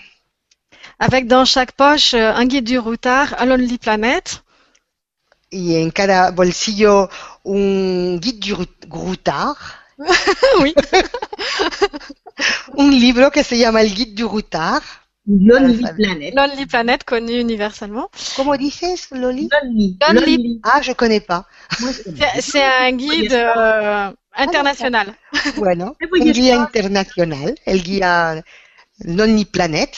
Avec 1.01 1.26
dans 1.26 1.45
chaque 1.45 1.72
poche 1.72 2.14
euh, 2.14 2.33
un 2.33 2.47
guide 2.47 2.66
du 2.66 2.79
routard, 2.79 3.35
un 3.39 3.47
Lonely 3.47 3.79
Planet, 3.79 4.45
y 5.51 5.76
en 5.85 5.91
cada 5.91 6.31
bolsillo 6.31 7.09
un 7.45 8.16
guide 8.16 8.39
du 8.39 8.55
routard, 8.91 9.59
oui, 10.61 10.72
un 12.79 12.91
libro 12.91 13.31
que 13.33 13.43
se 13.43 13.57
llama 13.57 13.83
El 13.83 13.93
Guide 13.93 14.14
du 14.14 14.24
Routard. 14.24 14.83
Lonely 15.29 15.85
Ah, 15.85 15.93
Planet. 15.95 16.35
Lonely 16.35 16.66
Planet 16.66 17.05
connu 17.05 17.33
universellement. 17.41 18.09
¿Cómo 18.37 18.57
dices, 18.57 19.09
Loli? 19.11 19.49
Lonely. 19.62 19.97
Lonely. 20.12 20.61
Ah, 20.62 20.81
je 20.83 20.93
connais 20.95 21.20
pas. 21.20 21.47
C'est- 22.41 22.62
un 22.64 22.93
guide 22.93 23.33
euh, 23.35 24.11
international. 24.35 25.14
Bueno, 25.57 25.97
pues 26.09 26.22
un 26.22 26.29
está. 26.29 26.55
internacional, 26.55 27.55
el 27.66 27.83
guía 27.83 28.43
Lonely 29.05 29.45
Planet. 29.45 29.91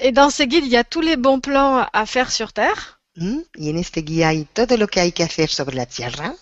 Et 0.00 0.12
dans 0.12 0.30
ces 0.30 0.46
guides, 0.46 0.66
il 0.66 0.72
y 0.72 0.76
a 0.76 0.84
tous 0.84 1.00
les 1.02 1.16
bons 1.16 1.40
plans 1.40 1.86
à 1.92 2.06
faire 2.06 2.30
sur 2.30 2.52
Terre. 2.52 3.00
Mm, 3.16 3.40
Y 3.58 3.70
en 3.70 3.76
este 3.76 4.00
guía 4.02 4.28
hay 4.28 4.44
todo 4.52 4.76
lo 4.76 4.86
que 4.86 5.00
hay 5.00 5.12
que 5.12 5.24
hacer 5.24 5.48
sobre 5.50 5.74
la 5.76 5.86
Tierra. 5.86 6.34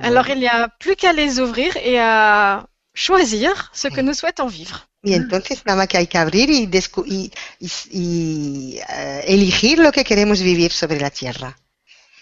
Alors, 0.00 0.28
il 0.28 0.40
n'y 0.40 0.48
a 0.48 0.68
plus 0.80 0.96
qu'à 0.96 1.12
les 1.12 1.38
ouvrir 1.38 1.76
et 1.76 2.00
à 2.00 2.66
choisir 2.94 3.70
ce 3.72 3.86
que 3.88 4.00
nous 4.00 4.14
souhaitons 4.14 4.48
vivre. 4.48 4.88
Y 5.06 5.14
entonces 5.14 5.62
nada 5.64 5.76
más 5.78 5.88
que 5.88 5.98
hay 5.98 6.06
que 6.08 6.18
abrir 6.18 6.50
y, 6.50 6.66
descu- 6.66 7.04
y, 7.06 7.30
y- 7.60 7.70
y, 8.02 8.78
eh, 8.88 9.22
elegir 9.28 9.78
lo 9.78 9.92
que 9.92 10.02
queremos 10.04 10.40
vivir 10.40 10.72
sobre 10.72 10.98
la 11.00 11.10
Tierra. 11.10 11.56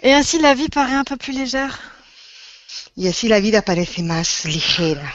Et 0.02 0.12
ainsi, 0.12 0.38
la 0.38 0.54
vie 0.54 0.68
paraît 0.68 0.94
un 0.96 1.04
peu 1.04 1.16
plus 1.16 1.32
légère. 1.32 1.78
Y 2.96 3.08
así 3.08 3.28
la 3.28 3.40
vida 3.40 3.62
parece 3.62 4.02
más 4.02 4.44
ligera. 4.44 5.10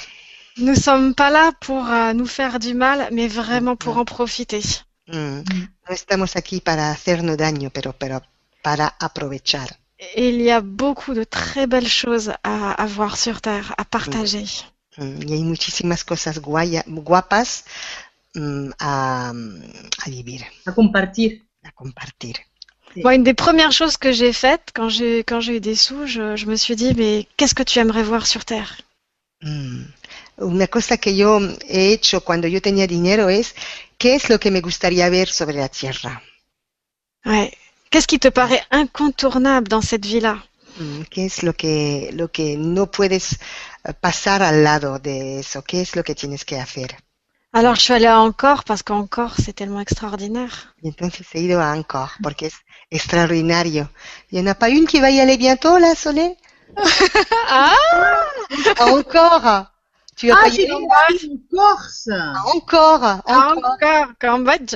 Nous 0.57 0.75
sommes 0.75 1.13
pas 1.13 1.29
là 1.29 1.51
pour 1.61 1.87
euh, 1.87 2.13
nous 2.13 2.25
faire 2.25 2.57
du 2.59 2.73
mal, 2.73 3.07
mais 3.11 3.27
vraiment 3.27 3.75
pour 3.77 3.97
en 3.97 4.05
profiter. 4.05 4.63
Mm. 5.07 5.41
No 5.87 5.93
estamos 5.93 6.35
aquí 6.35 6.59
para 6.61 6.91
hacernos 6.91 7.37
daño, 7.37 7.69
pero, 7.71 7.93
pero 7.93 8.21
para 8.63 8.87
aprovechar. 8.99 9.69
Et 10.15 10.29
il 10.29 10.41
y 10.41 10.49
a 10.49 10.61
beaucoup 10.61 11.13
de 11.13 11.23
très 11.25 11.67
belles 11.67 11.87
choses 12.03 12.31
à, 12.43 12.71
à 12.73 12.85
voir 12.87 13.15
sur 13.17 13.41
Terre, 13.41 13.73
à 13.77 13.85
partager. 13.85 14.43
Mm, 14.43 14.78
Y 14.99 15.33
hay 15.33 15.43
muchísimas 15.43 16.03
cosas 16.03 16.39
guaya- 16.41 16.83
guapas 16.87 17.65
mm, 18.35 18.69
a, 18.79 19.29
a 20.05 20.09
vivir, 20.09 20.45
A 20.65 20.71
compartir. 20.73 21.43
a 21.63 21.71
compartir. 21.71 22.35
Bon, 23.03 23.11
une 23.11 23.23
des 23.23 23.35
premières 23.35 23.71
choses 23.71 23.97
que 23.97 24.11
j'ai 24.11 24.33
faites 24.33 24.71
quand 24.73 24.89
j'ai 24.89 25.23
quand 25.23 25.41
j'ai 25.41 25.57
eu 25.57 25.59
des 25.59 25.75
sous, 25.75 26.05
je, 26.07 26.35
je 26.35 26.45
me 26.47 26.55
suis 26.55 26.75
dit 26.75 26.93
mais 26.95 27.27
qu'est-ce 27.37 27.55
que 27.55 27.63
tu 27.63 27.79
aimerais 27.79 28.03
voir 28.03 28.25
sur 28.27 28.43
Terre? 28.45 28.71
Mm. 29.41 29.83
Una 30.37 30.67
cosa 30.67 30.97
que 30.97 31.15
yo 31.15 31.39
he 31.67 31.93
hecho 31.93 32.21
cuando 32.21 32.47
yo 32.47 32.61
tenía 32.61 32.87
dinero 32.87 33.29
es, 33.29 33.55
¿qué 33.97 34.15
es 34.15 34.29
lo 34.29 34.39
que 34.39 34.51
me 34.51 34.61
gustaría 34.61 35.09
ver 35.09 35.27
sobre 35.29 35.57
la 35.57 35.69
Tierra? 35.69 36.21
Ouais. 37.25 37.51
Qu'est-ce 37.91 38.07
qui 38.07 38.19
te 38.19 38.29
paraît 38.29 38.63
incontournable 38.71 39.67
dans 39.67 39.81
cette 39.81 40.05
vie-là? 40.05 40.35
Mm, 40.35 40.58
¿Qué 41.09 41.25
es 41.25 41.43
lo 41.43 41.53
que, 41.53 42.09
lo 42.13 42.31
que 42.31 42.57
no 42.57 42.89
puedes 42.91 43.33
eh, 43.33 43.93
pasar 43.93 44.41
al 44.43 44.63
lado 44.63 44.99
de 44.99 45.39
eso? 45.39 45.61
¿Qué 45.63 45.81
es 45.81 45.95
lo 45.95 46.03
que 46.03 46.15
tienes 46.15 46.45
que 46.45 46.59
hacer? 46.59 46.95
Alors 47.51 47.75
je 47.75 47.81
suis 47.81 47.93
allée 47.93 48.05
à 48.05 48.19
Encore 48.19 48.63
parce 48.63 48.83
qu'Encore 48.83 49.33
c'est 49.39 49.53
tellement 49.53 49.81
extraordinaire. 49.81 50.75
Y 50.83 50.87
entonces 50.89 51.25
he 51.33 51.39
ido 51.39 51.59
a 51.59 51.73
Angkor 51.73 52.11
porque 52.21 52.45
es 52.47 52.53
extraordinario. 52.91 53.89
Il 54.29 54.35
n'y 54.35 54.47
en 54.47 54.51
a 54.51 54.55
pas 54.55 54.69
une 54.69 54.85
qui 54.85 54.99
va 54.99 55.09
y 55.09 55.19
aller 55.19 55.35
bientôt, 55.37 55.79
là, 55.79 55.95
Solé 55.95 56.37
Ah 57.49 57.73
À 58.77 58.85
Angkor 58.85 59.65
Tu 60.15 60.27
vas 60.27 60.35
Ah, 60.37 60.41
pas 60.43 60.47
y 60.49 60.51
j'ai 60.51 60.69
aller 60.69 60.73
en 60.73 60.87
Corse. 61.49 62.09
Angkor 62.53 63.03
Angkor 63.25 63.57
Encore, 63.65 64.13
Cambodge. 64.19 64.75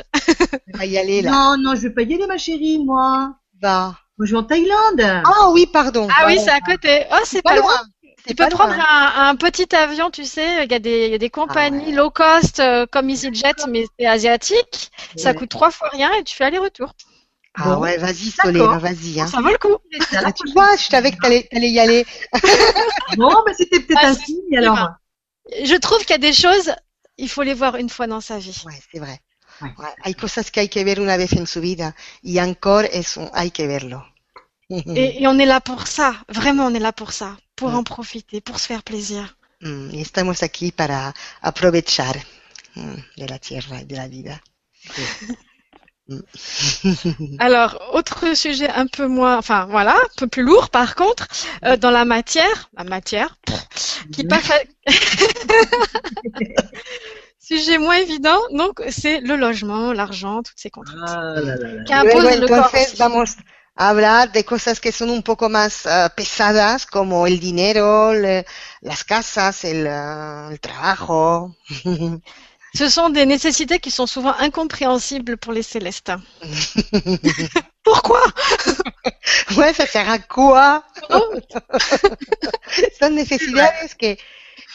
Tu 0.65 0.77
vas 0.77 0.85
y 0.85 0.97
aller, 0.97 1.21
là. 1.21 1.31
Non, 1.31 1.57
non, 1.57 1.75
je 1.75 1.81
vais 1.87 1.93
pas 1.93 2.01
y 2.01 2.13
aller, 2.15 2.25
ma 2.27 2.37
chérie, 2.37 2.79
moi. 2.83 3.35
Va. 3.61 3.95
Moi, 4.17 4.27
je 4.27 4.31
vais 4.31 4.37
en 4.37 4.43
Thaïlande. 4.43 5.01
Ah 5.01 5.49
oui, 5.51 5.65
pardon. 5.65 6.07
Ah 6.17 6.25
oui, 6.27 6.37
c'est 6.39 6.51
à 6.51 6.61
côté. 6.61 7.03
Oh, 7.11 7.15
c'est 7.25 7.41
pas 7.41 7.51
pas 7.51 7.55
loin. 7.55 7.67
loin. 7.69 7.81
Tu 8.25 8.35
peux 8.35 8.47
prendre 8.47 8.73
un, 8.73 9.29
un 9.29 9.35
petit 9.35 9.75
avion, 9.75 10.09
tu 10.09 10.23
sais, 10.23 10.63
il 10.65 10.71
y 10.71 10.75
a 10.75 10.79
des, 10.79 11.07
il 11.07 11.11
y 11.11 11.15
a 11.15 11.17
des 11.17 11.29
compagnies 11.29 11.87
ouais. 11.87 11.91
low 11.91 12.09
cost 12.09 12.59
euh, 12.61 12.85
comme 12.89 13.09
EasyJet, 13.09 13.53
mais 13.69 13.85
c'est 13.99 14.05
asiatique. 14.05 14.91
Ça 15.17 15.33
coûte 15.33 15.49
trois 15.49 15.71
fois 15.71 15.89
rien 15.89 16.11
et 16.13 16.23
tu 16.23 16.33
fais 16.35 16.45
aller-retour. 16.45 16.93
Ah 17.55 17.75
Bon. 17.75 17.81
ouais, 17.81 17.97
vas-y, 17.97 18.31
Solé, 18.31 18.59
D'accord. 18.59 18.79
vas-y. 18.79 19.19
Hein. 19.19 19.27
Ça 19.27 19.41
vaut 19.41 19.49
le 19.49 19.57
coup. 19.57 19.77
Ah, 20.23 20.31
tu 20.31 20.51
vois, 20.53 20.75
je 20.75 20.83
savais 20.85 21.11
que 21.11 21.17
t'allais 21.17 21.47
allais 21.51 21.69
y 21.69 21.79
aller. 21.79 22.05
Bon, 23.17 23.31
mais 23.45 23.53
c'était 23.53 23.79
peut-être 23.79 23.99
Ah, 24.03 24.07
un 24.07 24.13
signe, 24.13 24.57
alors. 24.57 24.89
Je 25.63 25.75
trouve 25.75 25.99
qu'il 25.99 26.11
y 26.11 26.13
a 26.13 26.17
des 26.17 26.33
choses, 26.33 26.73
il 27.17 27.29
faut 27.29 27.43
les 27.43 27.53
voir 27.53 27.75
une 27.75 27.89
fois 27.89 28.07
dans 28.07 28.21
sa 28.21 28.39
vie. 28.39 28.63
Ouais, 28.65 28.79
c'est 28.91 28.99
vrai. 28.99 29.19
Hay 30.03 30.13
cosas 30.15 30.51
que 30.51 30.59
hay 30.61 30.69
que 30.69 30.83
ver 30.83 30.99
una 30.99 31.17
vez 31.17 31.33
en 31.33 31.47
su 31.47 31.61
vida 31.61 31.95
y 32.21 32.37
Angkor 32.39 32.85
es 32.91 33.17
un, 33.17 33.29
hay 33.33 33.51
que 33.51 33.67
verlo. 33.67 34.05
Et, 34.69 35.21
et 35.21 35.27
on 35.27 35.37
est 35.39 35.45
là 35.45 35.59
pour 35.61 35.87
ça. 35.87 36.23
Vraiment, 36.29 36.65
on 36.67 36.73
est 36.73 36.79
là 36.79 36.93
pour 36.93 37.11
ça. 37.11 37.37
Pour 37.55 37.69
Mm. 37.71 37.75
en 37.75 37.83
profiter, 37.83 38.41
pour 38.41 38.59
se 38.59 38.65
faire 38.67 38.83
plaisir. 38.83 39.37
Mm, 39.61 39.91
y 39.93 40.01
estamos 40.01 40.41
aquí 40.43 40.71
para 40.71 41.13
aprovechar 41.41 42.15
mm, 42.75 42.95
de 43.17 43.27
la 43.27 43.37
tierra 43.39 43.81
y 43.81 43.85
de 43.85 43.95
la 43.95 44.07
vida. 44.07 44.41
Alors, 47.39 47.79
autre 47.93 48.35
sujet 48.35 48.69
un 48.69 48.87
peu 48.87 49.07
moins, 49.07 49.37
enfin 49.37 49.65
voilà, 49.69 49.95
un 49.95 50.09
peu 50.17 50.27
plus 50.27 50.43
lourd 50.43 50.69
par 50.69 50.95
contre, 50.95 51.27
euh, 51.63 51.77
dans 51.77 51.91
la 51.91 52.03
matière, 52.03 52.69
la 52.75 52.83
matière, 52.83 53.37
qui 54.11 54.25
pas 54.25 54.39
fa- 54.41 54.59
Sujet 57.45 57.77
moins 57.77 57.97
évident, 57.97 58.39
donc 58.51 58.81
c'est 58.89 59.19
le 59.19 59.35
logement, 59.35 59.91
l'argent, 59.91 60.43
toutes 60.43 60.57
ces 60.57 60.69
contraintes. 60.69 61.03
Ah 61.05 61.41
là 61.41 61.55
là 61.57 61.73
là. 61.73 61.83
Qui 61.83 61.93
Luego 61.93 62.19
imposent 62.19 62.39
le 62.39 62.47
corps. 62.47 62.71
vamos 62.97 63.29
a 63.75 63.89
hablar 63.89 64.31
de 64.31 64.41
cosas 64.43 64.79
que 64.79 64.91
son 64.91 65.09
un 65.09 65.21
poco 65.21 65.49
más 65.49 65.85
ah, 65.85 66.09
pesadas 66.15 66.85
como 66.85 67.27
el 67.27 67.39
dinero, 67.39 68.13
le- 68.13 68.45
las 68.81 69.03
casas, 69.03 69.65
el, 69.65 69.87
ah, 69.87 70.47
el 70.51 70.59
trabajo. 70.59 71.53
Ce 72.75 72.89
sont 72.89 73.09
des 73.09 73.27
nécessités 73.27 73.77
qui 73.79 73.91
sont 73.91 74.07
souvent 74.07 74.33
incompréhensibles 74.39 75.37
pour 75.37 75.53
les 75.53 75.61
célestes. 75.61 76.11
Pourquoi? 77.83 78.21
Ouais, 79.57 79.73
ça 79.73 79.85
sert 79.85 80.09
à 80.09 80.17
quoi? 80.17 80.83
Son 82.99 83.09
necesidades 83.11 83.93
que, 83.99 84.15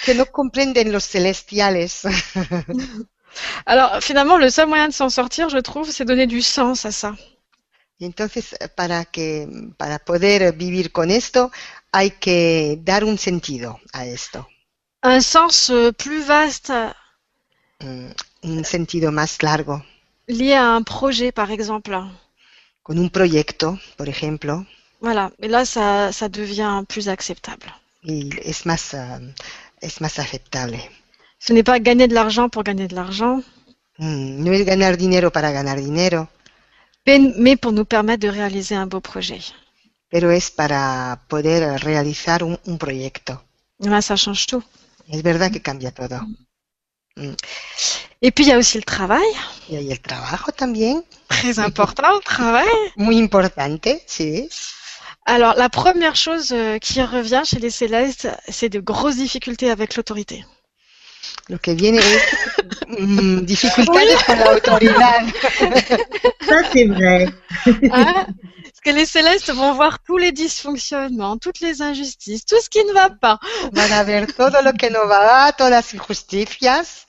que 0.04 0.14
no 0.14 0.26
comprenden 0.26 0.92
los 0.92 1.04
celestiales. 1.04 2.02
Alors 3.66 4.00
finalement, 4.02 4.38
le 4.38 4.50
seul 4.50 4.66
moyen 4.68 4.88
de 4.88 4.92
s'en 4.94 5.10
sortir, 5.10 5.48
je 5.48 5.58
trouve, 5.58 5.90
c'est 5.90 6.04
donner 6.04 6.26
du 6.26 6.42
sens 6.42 6.84
à 6.86 6.90
ça. 6.92 7.14
Entonces, 8.00 8.54
para 8.76 9.04
que, 9.04 9.46
para 9.76 9.98
poder 9.98 10.52
vivir 10.52 10.92
con 10.92 11.10
esto, 11.10 11.50
hay 11.92 12.10
que 12.12 12.78
dar 12.82 13.04
un 13.04 13.18
sentido 13.18 13.80
a 13.92 14.06
esto, 14.06 14.46
Un 15.02 15.20
sens 15.22 15.70
euh, 15.70 15.92
plus 15.92 16.24
vaste 16.26 16.72
Mm, 17.80 18.10
un 18.42 18.64
sentido 18.64 19.10
más 19.12 19.42
largo, 19.42 19.82
lié 20.28 20.54
à 20.54 20.76
un 20.76 20.84
projet, 20.84 21.32
par 21.32 21.50
exemple. 21.50 21.92
con 22.82 22.98
un 22.98 23.08
proyecto, 23.10 23.78
por 23.96 24.08
ejemplo. 24.08 24.66
Voilà, 25.00 25.32
et 25.40 25.48
là, 25.48 25.64
ça, 25.64 26.12
ça 26.12 26.28
devient 26.28 26.84
plus 26.88 27.08
acceptable. 27.08 27.72
y 28.02 28.30
es 28.42 28.64
más, 28.66 28.94
ah, 28.94 29.20
es 29.80 30.00
más 30.00 30.18
aceptable. 30.18 30.78
Ce 31.38 31.52
n'est 31.52 31.62
pas 31.64 31.78
gagner 31.80 32.08
de 32.08 32.14
l'argent 32.14 32.48
pour 32.48 32.62
gagner 32.64 32.88
de 32.88 32.94
l'argent, 32.94 33.42
Mm, 34.00 34.44
No 34.44 34.52
es 34.52 34.64
ganar 34.64 34.96
dinero 34.96 35.32
para 35.32 35.50
ganar 35.50 35.76
dinero, 35.80 36.28
mais 37.04 37.18
mais 37.36 37.56
pour 37.56 37.72
nous 37.72 37.84
permettre 37.84 38.20
de 38.26 38.28
réaliser 38.30 38.76
un 38.76 38.86
beau 38.86 39.00
projet. 39.00 39.42
pero 40.08 40.30
es 40.30 40.50
para 40.52 41.20
poder 41.28 41.80
realizar 41.82 42.42
un, 42.44 42.56
un 42.66 42.78
proyecto. 42.78 43.42
Là, 43.80 44.00
ça 44.00 44.14
change 44.16 44.46
tout. 44.46 44.62
Es 45.08 45.22
verdad 45.22 45.50
que 45.50 45.60
cambia 45.60 45.90
todo. 45.92 46.20
Et 48.20 48.30
puis, 48.30 48.44
il 48.44 48.48
y 48.48 48.52
a 48.52 48.58
aussi 48.58 48.78
le 48.78 48.84
travail. 48.84 49.26
Y 49.68 49.76
hay 49.76 49.90
el 49.90 50.00
trabajo 50.00 50.52
también, 50.52 51.04
Très 51.28 51.58
important, 51.58 52.14
le 52.14 52.20
travail. 52.22 52.68
muy 52.96 53.18
importante, 53.18 54.02
sí. 54.06 54.48
Alors, 55.28 55.56
la 55.56 55.68
première 55.68 56.16
chose 56.16 56.52
euh, 56.52 56.78
qui 56.78 57.02
revient 57.02 57.42
chez 57.44 57.58
les 57.58 57.68
célestes, 57.68 58.28
c'est 58.48 58.70
de 58.70 58.80
grosses 58.80 59.16
difficultés 59.16 59.70
avec 59.70 59.94
l'autorité. 59.94 60.42
Lo 61.50 61.58
que 61.58 61.70
viene 61.70 61.98
es 61.98 63.02
mm, 63.02 63.44
dificultades 63.44 64.24
con 64.26 64.36
la 64.36 64.54
autoridad. 64.54 65.26
Ça, 66.48 66.62
c'est 66.72 66.86
vrai. 66.86 67.28
Hein 67.66 68.26
Parce 68.62 68.80
que 68.82 68.90
les 68.90 69.04
célestes 69.04 69.52
vont 69.52 69.74
voir 69.74 69.98
tous 70.02 70.16
les 70.16 70.32
dysfonctionnements, 70.32 71.36
toutes 71.36 71.60
les 71.60 71.82
injustices, 71.82 72.46
tout 72.46 72.60
ce 72.62 72.70
qui 72.70 72.82
ne 72.86 72.94
va 72.94 73.10
pas. 73.10 73.38
Van 73.72 73.92
a 73.92 74.04
ver 74.04 74.32
todo 74.34 74.62
lo 74.62 74.72
que 74.72 74.90
no 74.90 75.06
va, 75.08 75.52
todas 75.52 75.70
las 75.70 75.94
injusticias. 75.94 77.04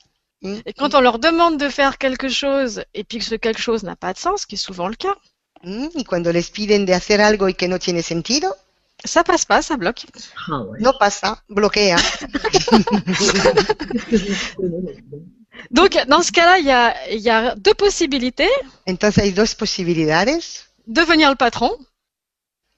Et 0.65 0.73
quand 0.73 0.93
on 0.93 0.99
leur 0.99 1.19
demande 1.19 1.57
de 1.57 1.69
faire 1.69 1.97
quelque 1.97 2.27
chose 2.27 2.83
et 2.93 3.05
puis 3.05 3.19
que 3.19 3.25
ce 3.25 3.35
quelque 3.35 3.61
chose 3.61 3.83
n'a 3.83 3.95
pas 3.95 4.11
de 4.11 4.19
sens, 4.19 4.41
ce 4.41 4.47
qui 4.47 4.55
est 4.55 4.57
souvent 4.57 4.89
le 4.89 4.95
cas, 4.95 5.15
Y 5.63 6.03
cuando 6.05 6.31
les 6.31 6.49
piden 6.51 6.85
de 6.85 6.93
hacer 6.93 7.21
algo 7.21 7.49
y 7.49 7.53
que 7.53 7.67
no 7.67 7.79
tiene 7.79 8.01
sentido, 8.01 8.55
ça 9.03 9.23
passe 9.23 9.45
pas, 9.45 9.61
ça 9.61 9.75
bloque. 9.77 10.05
Ah 10.47 10.61
ouais. 10.61 10.79
no 10.81 10.97
pasa, 10.97 11.43
bloquea. 11.49 11.97
Donc, 15.71 15.97
dans 16.07 16.21
ce 16.21 16.31
cas-là, 16.31 16.59
il 16.59 16.65
y 16.65 16.71
a, 16.71 17.09
il 17.11 17.19
y 17.19 17.29
a 17.29 17.55
deux 17.55 17.73
possibilités. 17.73 18.49
Entonces 18.87 19.17
hay 19.21 19.31
dos 19.31 19.53
posibilidades. 19.55 20.39
Devenir 20.87 21.29
le 21.29 21.35
patron 21.35 21.71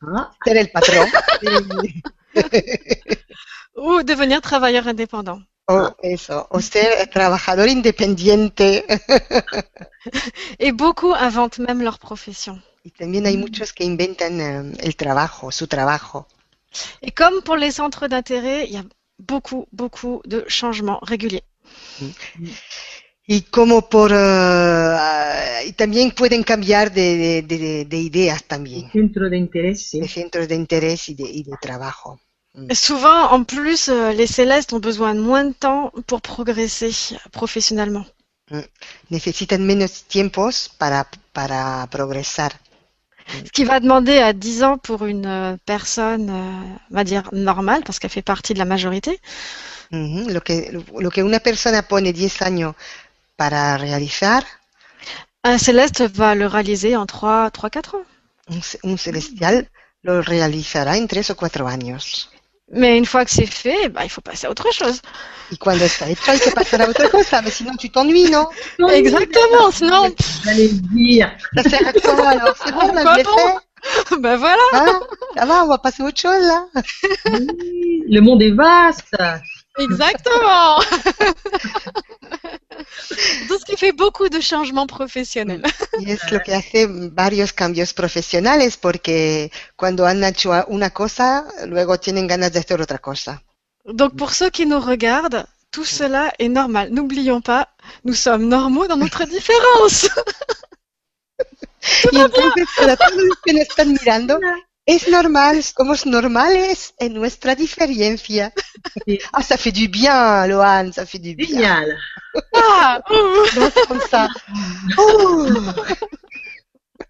Ah, 0.01 0.31
Ser 0.43 0.57
el 0.57 0.71
patrón 0.71 1.07
ou 3.75 4.01
devenir 4.01 4.41
travailleur 4.41 4.87
indépendant. 4.87 5.39
o 5.67 5.91
eso, 6.01 6.47
o 6.49 6.59
ser 6.59 7.07
trabajador 7.11 7.67
independiente. 7.69 8.61
Et 10.59 10.71
beaucoup 10.71 11.13
inventent 11.13 11.59
même 11.59 11.83
leur 11.83 11.99
profession. 11.99 12.59
Y 12.83 12.89
también 12.91 13.25
hay 13.27 13.37
muchos 13.37 13.73
que 13.73 13.83
inventan 13.83 14.41
eh, 14.41 14.73
el 14.79 14.95
trabajo, 14.95 15.51
su 15.51 15.67
trabajo. 15.67 16.27
Et 17.01 17.11
comme 17.11 17.41
pour 17.43 17.57
les 17.57 17.71
centres 17.71 18.07
d'intérêt, 18.07 18.65
il 18.65 18.73
y 18.73 18.77
a 18.77 18.85
beaucoup, 19.19 19.67
beaucoup 19.71 20.21
de 20.25 20.45
changements 20.47 20.99
réguliers. 21.03 21.43
Y 23.27 23.41
como 23.43 23.87
por... 23.89 24.11
eh, 24.13 25.65
y 25.67 25.73
también 25.73 26.11
pueden 26.11 26.43
cambiar 26.43 26.91
de, 26.91 27.43
de- 27.43 27.57
de- 27.57 27.85
de 27.85 27.97
ideas 27.97 28.43
también, 28.45 28.89
centro 28.91 29.29
de 29.29 29.37
interés, 29.37 29.89
sí. 29.89 29.99
de 29.99 30.07
centros 30.07 30.47
de 30.47 30.55
interés 30.55 31.07
y 31.09 31.13
de, 31.15 31.23
y 31.23 31.43
de 31.43 31.55
trabajo. 31.61 32.19
Et 32.67 32.75
souvent, 32.75 33.31
en 33.31 33.45
plus, 33.45 33.87
euh, 33.87 34.11
les 34.11 34.27
célestes 34.27 34.73
ont 34.73 34.79
besoin 34.81 35.15
de 35.15 35.21
moins 35.21 35.45
de 35.45 35.53
temps 35.53 35.91
pour 36.07 36.21
progresser 36.21 36.91
professionnellement. 37.31 38.05
Necesitan 39.09 39.59
menos 39.65 40.03
tiempos 40.03 40.69
para, 40.77 41.07
para 41.31 41.87
progresar. 41.89 42.51
Ce 43.45 43.51
qui 43.51 43.63
va 43.63 43.79
demander 43.79 44.17
à 44.19 44.33
10 44.33 44.63
ans 44.63 44.77
pour 44.77 45.05
une 45.05 45.25
euh, 45.25 45.57
personne, 45.65 46.29
euh, 46.29 46.77
on 46.91 46.95
va 46.95 47.03
dire, 47.03 47.29
normale, 47.33 47.83
parce 47.83 47.99
qu'elle 47.99 48.09
fait 48.11 48.21
partie 48.21 48.53
de 48.53 48.59
la 48.59 48.65
majorité, 48.65 49.19
Ujú, 49.91 50.29
Lo 50.31 50.41
que, 50.41 50.55
lo 51.03 51.09
que 51.11 51.21
una 51.23 51.39
persona 51.39 51.83
pone 51.83 52.13
10 52.13 52.41
años 52.41 52.75
para 53.37 53.77
realizar, 53.77 54.43
un 55.43 55.59
céleste 55.59 56.07
va 56.07 56.33
le 56.33 56.47
réaliser 56.47 56.95
en 56.95 57.05
3, 57.05 57.51
3 57.51 57.69
4 57.69 57.93
ans. 57.95 58.05
un, 58.47 58.59
un 58.83 58.97
celestial 58.97 59.69
lo 60.03 60.21
realizará 60.21 60.97
en 60.97 61.07
3 61.07 61.29
o 61.31 61.35
4 61.35 61.67
años. 61.67 62.29
Mais 62.73 62.97
une 62.97 63.05
fois 63.05 63.25
que 63.25 63.31
c'est 63.31 63.45
fait, 63.45 63.89
bah, 63.89 64.01
il 64.03 64.09
faut 64.09 64.21
passer 64.21 64.47
à 64.47 64.49
autre 64.49 64.71
chose. 64.73 65.01
Y 65.51 65.57
cuando 65.57 65.83
está 65.83 66.09
hecho 66.09 66.31
hay 66.31 66.39
que 66.39 66.51
pasar 66.51 66.81
a 66.81 66.89
otra 66.89 67.09
cosa, 67.09 67.41
mais 67.41 67.51
sinon 67.51 67.75
tu 67.75 67.89
t'ennuies, 67.89 68.29
non? 68.31 68.47
Exactement, 68.89 69.71
sinon, 69.71 70.13
J'allais 70.45 70.67
le 70.69 70.79
dire. 70.95 71.31
Ça 71.57 71.63
sert 71.63 71.87
à 71.87 71.91
quoi 71.93 72.29
alors? 72.29 72.55
C'est 72.63 72.71
bon, 72.71 72.79
on 72.83 72.95
a 72.97 73.03
bon 73.03 73.23
fait 73.23 73.55
bah 74.19 74.37
voilà, 74.37 74.61
hein? 74.73 74.99
Ça 75.35 75.45
va, 75.45 75.63
on 75.65 75.67
va 75.67 75.79
passer 75.79 76.03
à 76.03 76.05
autre 76.05 76.21
chose 76.21 76.41
là? 76.45 76.65
Oui, 77.33 78.03
Le 78.07 78.19
monde 78.21 78.41
est 78.43 78.51
vaste. 78.51 79.15
exactement. 79.77 80.79
Tout 83.47 83.59
ce 83.59 83.65
qui 83.65 83.77
fait 83.77 83.91
beaucoup 83.91 84.29
de 84.29 84.39
changements 84.39 84.87
professionnels. 84.87 85.63
Y 85.99 86.11
es 86.11 86.31
lo 86.31 86.39
que 86.39 86.53
hace 86.53 86.87
varios 86.87 87.53
cambios 87.53 87.93
profesionales 87.93 88.77
porque 88.77 89.51
cuando 89.75 90.05
han 90.05 90.23
hecho 90.23 90.51
una 90.67 90.89
cosa, 90.89 91.45
luego 91.65 91.99
tienen 91.99 92.27
ganas 92.27 92.51
de 92.51 92.59
hacer 92.59 92.81
otra 92.81 92.97
cosa. 92.97 93.41
Donc 93.85 94.15
pour 94.15 94.31
ceux 94.33 94.49
qui 94.49 94.65
nous 94.65 94.79
regardent, 94.79 95.45
tout 95.71 95.85
cela 95.85 96.33
est 96.37 96.49
normal. 96.49 96.89
N'oublions 96.91 97.41
pas, 97.41 97.69
nous 98.03 98.13
sommes 98.13 98.47
normaux 98.47 98.87
dans 98.87 98.97
notre 98.97 99.25
différence. 99.25 100.09
Y 102.11 102.17
entonces 102.17 102.67
para 102.77 102.95
todos 102.95 103.23
los 103.23 103.37
que 103.43 103.53
nos 103.53 103.61
están 103.61 103.91
mirando, 103.93 104.39
es 104.95 105.07
normal, 105.07 105.63
somos 105.63 106.05
normales 106.05 106.93
en 106.99 107.13
nuestra 107.13 107.55
diferencia. 107.55 108.53
Sí. 109.05 109.19
Ah, 109.33 109.43
ça 109.43 109.57
fait 109.57 109.71
du 109.71 109.87
bien, 109.87 110.47
Lohan, 110.47 110.91
ça 110.91 111.05
fait 111.05 111.19
du 111.19 111.35
bien. 111.35 111.47
Génial. 111.47 111.97
Ah, 112.55 113.01
comme 113.87 114.01
ça. 114.09 114.27
Oh. 114.97 115.47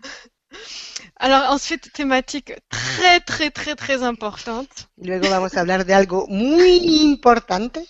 Alors 1.19 1.51
ensuite, 1.51 1.93
thématique 1.93 2.53
très 2.69 3.21
très 3.21 3.51
très 3.51 3.75
très 3.75 4.03
importante, 4.03 4.89
luego 4.97 5.29
vamos 5.31 5.57
a 5.57 5.61
hablar 5.61 5.85
de 5.85 5.95
algo 5.95 6.27
muy 6.29 7.03
importante, 7.11 7.81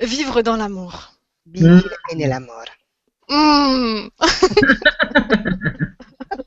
vivre 0.00 0.42
dans 0.42 0.56
l'amour. 0.56 1.14
vivir 1.44 1.98
en 2.12 2.20
el 2.20 2.32
amor. 2.32 2.68
Hmm. 3.28 4.08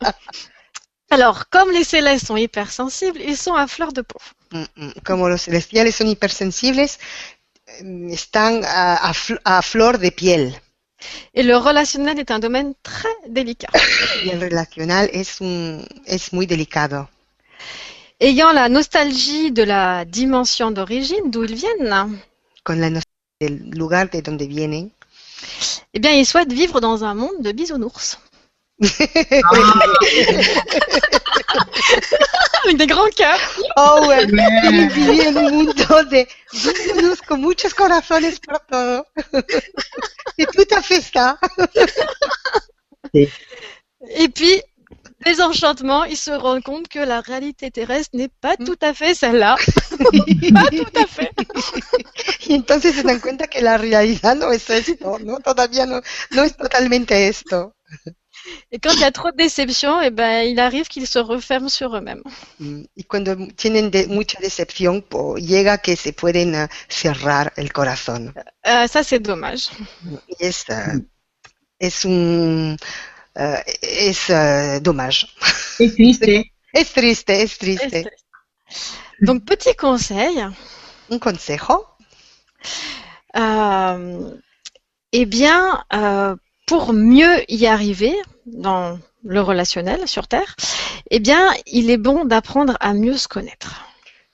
Alors, 1.10 1.50
comme 1.50 1.72
les 1.72 1.84
célestes 1.84 2.28
sont 2.28 2.38
hypersensibles, 2.38 3.22
ils 3.22 3.38
sont 3.38 3.56
à 3.56 3.68
fleur 3.68 3.93
de 3.93 4.02
peau. 4.02 4.20
Mm, 4.52 4.64
mm. 4.76 4.91
Como 5.06 5.30
los 5.30 5.41
celestiales 5.41 5.93
son 5.93 6.08
hipersensibles, 6.08 6.98
mm, 7.82 8.10
están 8.10 8.64
a, 8.66 9.10
a 9.10 9.14
a 9.45 9.62
flor 9.62 9.98
de 10.00 10.12
piel. 10.12 10.54
Et 11.34 11.44
le 11.44 11.56
relationnel 11.56 12.19
est 12.19 12.32
un 12.32 12.40
domaine 12.40 12.74
très 12.84 13.15
délicat. 13.30 13.69
Y 14.26 14.30
el 14.30 14.40
relacional 14.41 15.10
es, 15.14 15.40
un, 15.41 15.86
es 16.06 16.34
muy 16.34 16.45
delicado. 16.45 17.10
Ayant 18.19 18.52
la 18.52 18.68
nostalgie 18.68 19.52
de 19.52 19.64
la 19.64 20.03
dimension 20.06 20.72
d'origine, 20.72 21.30
d'où 21.30 21.44
ils 21.44 21.56
viennent, 21.56 22.19
Con 22.64 22.82
la 22.82 22.90
noción 22.90 23.14
del 23.40 23.69
lugar 23.69 24.10
de 24.10 24.24
donde 24.24 24.48
vienen, 24.48 24.91
eh 25.94 25.99
bien, 25.99 26.14
ils 26.14 26.26
souhaitent 26.26 26.52
vivre 26.52 26.82
dans 26.82 27.03
un 27.03 27.14
monde 27.14 27.41
de 27.41 27.52
bisounours. 27.52 28.18
Avec 32.64 32.78
des 32.78 32.86
grands 32.86 33.10
cœurs. 33.10 33.40
Oh, 33.76 34.02
bueno, 34.06 34.44
quieren 34.62 34.90
vivir 34.90 35.28
en 35.30 35.38
un 35.38 35.52
mundo 35.52 36.04
de 36.12 36.28
niños 36.95 37.22
con 37.24 37.41
muchos 37.41 37.74
corazones 37.74 38.40
por 38.40 38.60
todo. 38.70 39.06
C'est 40.38 40.52
tout 40.52 40.76
à 40.76 40.82
fait 40.84 41.02
ça. 41.02 41.40
Et 43.14 44.30
puis, 44.30 44.62
désenchantement, 45.26 46.04
ils 46.04 46.18
se 46.18 46.30
rendent 46.30 46.62
compte 46.64 46.88
que 46.88 46.99
la 46.99 47.22
réalité 47.22 47.72
terrestre 47.72 48.16
n'est 48.16 48.30
pas 48.30 48.58
tout 48.58 48.78
à 48.82 48.94
fait 48.94 49.16
celle-là. 49.16 49.56
pas 50.54 50.70
tout 50.70 50.91
à 50.95 51.08
fait. 51.08 51.32
Y 52.48 52.54
entonces 52.54 52.95
se 52.95 53.02
dan 53.02 53.20
cuenta 53.20 53.48
que 53.48 53.60
la 53.62 53.78
realidad 53.78 54.36
no 54.36 54.52
es 54.52 54.70
esto, 54.70 55.18
¿no? 55.20 55.40
Todavía 55.40 55.86
no, 55.88 56.02
no 56.32 56.44
es 56.44 56.56
totalmente 56.56 57.28
esto. 57.28 57.74
Et 58.72 58.80
quand 58.80 58.94
il 58.94 58.99
y 58.99 59.03
a 59.03 59.11
trop 59.11 59.32
de 59.32 59.38
déception, 59.38 60.02
eh 60.02 60.10
ben, 60.11 60.44
il 60.44 60.60
arrive 60.60 60.88
qu'ils 60.88 61.07
se 61.07 61.19
referment 61.19 61.69
sur 61.69 61.95
eux-mêmes. 61.95 62.24
Mm, 62.60 62.84
Y 62.95 63.03
cuando 63.03 63.36
tienen 63.56 63.91
de- 63.91 64.07
mucha 64.07 64.40
decepción, 64.40 65.03
llega 65.38 65.78
que 65.80 65.95
se 65.95 66.14
pueden 66.14 66.56
eh, 66.56 66.68
cerrar 66.90 67.53
el 67.57 67.72
corazón. 67.72 68.34
Euh, 68.65 68.88
ça, 68.88 69.03
c'est 69.03 69.19
dommage. 69.19 69.69
Y 70.28 70.45
es, 70.45 70.65
eh, 70.69 71.02
es 71.80 72.06
un... 72.06 72.78
eh, 73.36 73.64
es 73.82 74.82
dommage. 74.82 75.28
C'est 75.78 75.90
triste. 75.95 76.52
Es 76.74 76.94
triste, 76.94 77.30
es 77.41 77.57
triste. 77.57 78.10
Donc, 79.22 79.45
petit 79.45 79.76
conseil, 79.76 80.45
Un 81.10 81.19
consejo, 81.19 81.86
euh, 83.36 84.36
eh 85.11 85.26
bien, 85.26 85.84
euh, 85.94 86.36
pour 86.68 86.94
mieux 86.94 87.52
y 87.52 87.65
arriver 87.65 88.15
dans 88.45 88.99
le 89.23 89.41
relationnel 89.41 90.07
sur 90.07 90.27
Terre, 90.27 90.56
eh 91.10 91.19
bien, 91.19 91.52
il 91.65 91.89
est 91.89 91.98
bon 91.98 92.26
d'apprendre 92.26 92.77
à 92.80 92.94
mieux 92.94 93.18
se 93.18 93.27
connaître. 93.27 93.84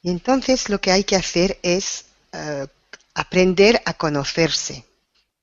Entonces 0.04 0.68
lo 0.68 0.80
que 0.80 0.92
hay 0.92 1.06
que 1.06 1.16
hacer 1.16 1.58
es 1.64 2.06
eh, 2.34 2.66
aprender 3.16 3.82
a 3.86 3.94
conocerse 3.94 4.84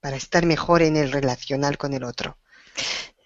para 0.02 0.16
estar 0.16 0.44
mejor 0.44 0.82
en 0.82 0.96
el 0.96 1.10
relacional 1.12 1.78
con 1.78 1.94
el 1.94 2.04
otro. 2.04 2.36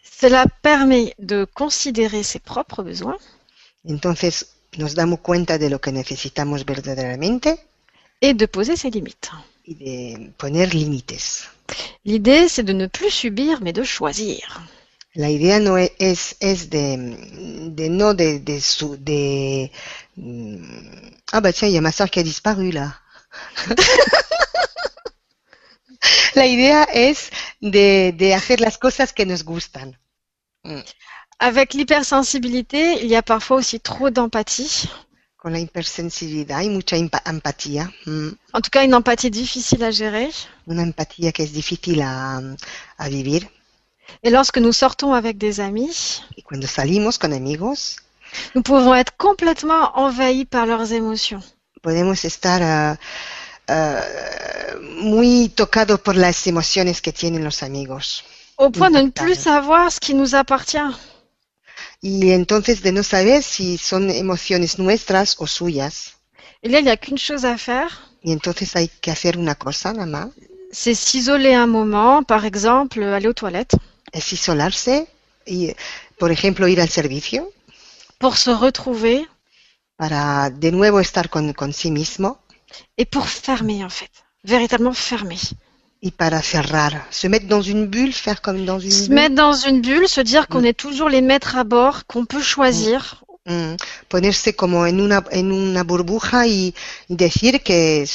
Cela 0.03 0.47
permet 0.47 1.15
de 1.19 1.47
considérer 1.47 2.24
ses 2.24 2.41
propres 2.41 2.85
besoins 2.85 3.20
Entonces 3.85 4.55
nos 4.78 4.95
damos 4.95 5.20
cuenta 5.20 5.59
de 5.59 5.70
lo 5.70 5.81
que 5.81 5.93
necesitamos 5.93 6.65
verdaderamente 6.65 7.59
et 8.20 8.35
de 8.35 8.47
poser 8.47 8.77
ses 8.77 8.91
limites. 8.91 9.31
Y 9.66 9.74
de 9.74 10.31
poner 10.39 10.66
límites. 10.66 11.49
L'idée, 12.05 12.49
c'est 12.49 12.62
de 12.62 12.73
ne 12.73 12.86
plus 12.86 13.11
subir, 13.11 13.61
mais 13.62 13.73
de 13.73 13.82
choisir. 13.82 14.61
La 15.16 15.31
idea 15.31 15.61
no 15.61 15.78
es, 15.78 15.93
es 16.41 16.70
de, 16.70 17.70
de 17.70 17.89
no 17.89 18.15
de, 18.15 18.41
de 18.41 18.61
su 18.61 18.97
de 18.99 19.70
mm, 20.16 20.57
ah 21.32 21.41
bah 21.41 21.53
tiens 21.53 21.69
il 21.69 21.74
y 21.74 21.78
a 21.78 21.81
ma 21.81 21.93
soeur 21.93 22.11
qui 22.11 22.19
a 22.19 22.24
disparu 22.24 22.73
là. 22.73 22.97
La 26.35 26.47
idea 26.47 26.85
es 26.93 27.31
de, 27.61 28.12
de 28.12 28.35
hacer 28.35 28.61
las 28.61 28.77
cosas 28.77 29.12
que 29.12 29.24
nos 29.24 29.45
gustan. 29.45 29.97
Avec 31.39 31.74
l'hypersensibilité, 31.74 33.03
il 33.03 33.09
y 33.09 33.16
a 33.16 33.23
parfois 33.23 33.59
aussi 33.59 33.81
trop 33.81 34.11
d'empathie. 34.11 34.89
Con 35.45 35.53
la 35.53 35.59
hipersensibilidad 35.61 36.61
hay 36.61 36.71
mucha 36.71 36.97
empa- 36.97 37.21
empatía, 37.27 37.93
mm, 38.07 38.29
En 38.55 38.62
tout 38.62 38.71
cas, 38.73 38.83
une 38.83 38.95
empathie 38.95 39.31
difficile 39.31 39.85
à 39.85 39.93
gérer. 39.93 40.31
una 40.66 40.83
empatía 40.83 41.33
que 41.33 41.43
es 41.43 41.53
difícil 41.53 42.01
a, 42.01 42.41
a 42.97 43.09
vivir. 43.11 43.51
Et 44.23 44.31
lorsque 44.31 44.57
nous 44.57 44.73
sortons 44.73 45.12
avec 45.12 45.37
des 45.37 45.61
amis, 45.61 46.23
Y 46.39 46.43
cuando 46.43 46.66
salimos 46.66 47.19
con 47.19 47.35
amigos 47.35 47.97
nous 48.55 48.62
pouvons 48.62 48.95
être 48.95 49.15
complètement 49.19 49.93
envahis 49.99 50.47
par 50.47 50.65
leurs 50.65 50.93
émotions. 50.93 51.43
podemos 51.83 52.25
estar 52.25 52.62
ah, 52.62 52.97
ah, 53.69 54.01
muy 54.81 55.51
tocados 55.51 56.01
por 56.01 56.16
las 56.16 56.47
emociones 56.47 57.03
que 57.03 57.12
tienen 57.12 57.45
los 57.45 57.62
amigos. 57.62 58.25
Au 58.57 58.71
point 58.71 58.91
de 58.91 59.03
ne 59.03 59.11
plus 59.11 59.39
savoir 59.39 59.93
ce 59.93 60.01
qui 60.01 60.15
nous 60.15 60.35
appartient. 60.35 60.91
Y 62.07 62.33
entonces 62.33 62.83
de 62.83 62.93
no 62.93 63.03
saber 63.03 63.43
si 63.43 63.79
son 63.79 64.11
emociones 64.11 64.79
nuestras 64.79 65.37
o 65.39 65.47
suyas. 65.47 66.17
Et 66.63 66.69
là, 66.69 66.81
il 66.81 66.85
n'y 66.85 66.91
a 66.91 66.99
qu'une 66.99 67.17
chose 67.17 67.47
à 67.47 67.57
faire, 67.57 68.15
Y 68.23 68.33
entonces 68.33 68.77
hay 68.77 68.89
que 68.89 69.11
hacer 69.11 69.39
una 69.39 69.55
cosa 69.55 69.95
nada 69.95 70.07
más, 70.07 70.29
c'est 70.71 70.95
s'isoler 70.95 71.55
un 71.55 71.67
moment, 71.67 72.23
par 72.23 72.45
exemple, 72.45 73.03
aller 73.03 73.29
aux 73.29 73.35
toilettes, 73.35 73.77
es 74.13 74.33
isolarse 74.33 75.07
y, 75.47 75.75
por 76.19 76.31
ejemplo, 76.31 76.69
ir 76.69 76.81
al 76.81 76.91
servicio 76.91 77.51
pour 78.19 78.37
se 78.37 78.55
retrouver 78.55 79.29
para 79.97 80.51
de 80.51 80.73
nuevo 80.73 81.01
estar 81.01 81.31
con, 81.31 81.55
con 81.55 81.73
sí 81.73 81.91
mismo 81.91 82.39
et 82.99 83.09
pour 83.09 83.27
fermer, 83.27 83.83
en 83.83 83.91
fait. 83.91 84.11
Véritablement 84.43 84.95
fermer. 84.95 85.41
Y 86.05 86.11
para 86.11 86.43
cerrar. 86.43 87.07
Se 87.11 87.29
mettre 87.29 87.47
dans 87.49 87.63
une 87.63 87.87
bulle, 87.87 88.13
faire 88.13 88.43
comme 88.43 88.67
dans 88.67 88.79
une 88.79 88.91
Se 88.91 89.07
bulle. 89.07 89.15
mettre 89.15 89.35
dans 89.35 89.55
une 89.55 89.81
bulle, 89.81 90.07
se 90.07 90.21
dire 90.21 90.49
qu'on 90.49 90.63
est 90.63 90.79
toujours 90.79 91.09
les 91.09 91.23
maîtres 91.23 91.57
à 91.57 91.65
bord, 91.65 92.05
qu'on 92.07 92.27
peut 92.27 92.43
choisir. 92.43 93.25
Mm, 93.47 93.77
ponerse 94.09 94.55
como 94.55 94.87
en 94.87 95.01
una, 95.01 95.23
en 95.31 95.51
una 95.53 95.83
burbuja 95.83 96.47
y, 96.47 96.75
y 97.09 97.17
decir 97.17 97.63
que 97.63 98.07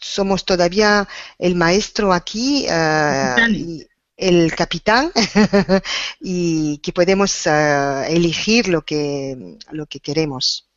somos 0.00 0.44
todavía 0.44 1.06
el 1.38 1.54
maestro 1.54 2.12
aquí, 2.12 2.64
Capitán. 2.66 3.54
y 3.54 3.86
el 4.16 4.52
capitán, 4.54 5.12
y 6.20 6.78
que 6.78 6.92
podemos 6.92 7.46
eh, 7.46 8.04
elegir 8.08 8.66
lo 8.68 8.82
que, 8.82 9.58
lo 9.72 9.86
que 9.86 10.00
queremos. 10.00 10.67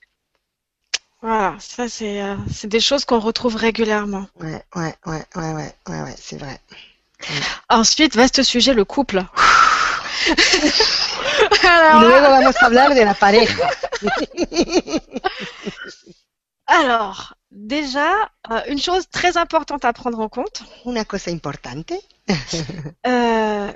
Voilà, 1.22 1.56
ça 1.60 1.88
c'est 1.88 2.22
euh, 2.22 2.36
des 2.64 2.80
choses 2.80 3.06
qu'on 3.06 3.20
retrouve 3.20 3.56
régulièrement. 3.56 4.26
Ouais, 4.40 4.64
ouais, 4.76 4.96
ouais, 5.06 5.24
ouais, 5.36 5.54
ouais, 5.54 5.76
ouais, 5.88 6.02
ouais, 6.02 6.16
c'est 6.18 6.38
vrai. 6.38 6.60
Ensuite, 7.70 8.16
vaste 8.16 8.42
sujet, 8.42 8.74
le 8.74 8.86
couple. 8.86 9.24
Alors, 11.64 12.02
luego 12.02 12.28
vamos 12.28 12.54
a 12.60 12.66
hablar 12.66 12.96
de 12.96 13.02
la 13.02 13.14
pareja. 13.14 13.70
alors, 16.68 17.36
déjà, 17.52 18.12
euh, 18.50 18.62
une 18.68 18.80
chose 18.80 19.08
très 19.12 19.38
importante 19.38 19.86
à 19.86 19.94
prendre 19.94 20.20
en 20.20 20.30
compte, 20.30 20.64
Una 20.86 21.06
cosa 21.06 21.32
importante, 21.32 21.94
euh, 23.08 23.72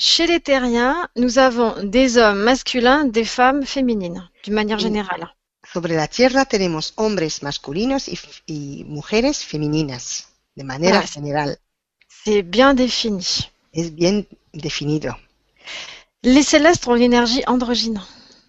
chez 0.00 0.26
les 0.26 0.40
terriens, 0.40 1.08
nous 1.16 1.38
avons 1.38 1.72
des 1.84 2.16
hommes 2.18 2.42
masculins, 2.42 3.04
des 3.04 3.24
femmes 3.38 3.64
féminines, 3.64 4.20
d'une 4.44 4.54
manière 4.54 4.78
Oui. 4.78 4.84
générale. 4.84 5.24
sobre 5.72 5.92
la 6.02 6.08
Tierra 6.08 6.44
tenemos 6.46 6.86
hombres 6.96 7.42
masculinos 7.42 8.08
y, 8.08 8.18
y 8.48 8.84
mujeres 8.84 9.38
femeninas, 9.50 10.04
de 10.56 10.64
manera 10.64 11.00
Ah, 11.04 11.06
sí. 11.06 11.14
general. 11.18 11.58
C'est 12.24 12.42
bien 12.42 12.74
défini. 12.74 13.26
Es 13.72 13.90
bien 13.94 14.24
definido. 14.52 15.10
Les 16.24 16.42
célestes 16.42 16.88
ont 16.88 16.94
l'énergie 16.94 17.42
androgyne. 17.46 18.00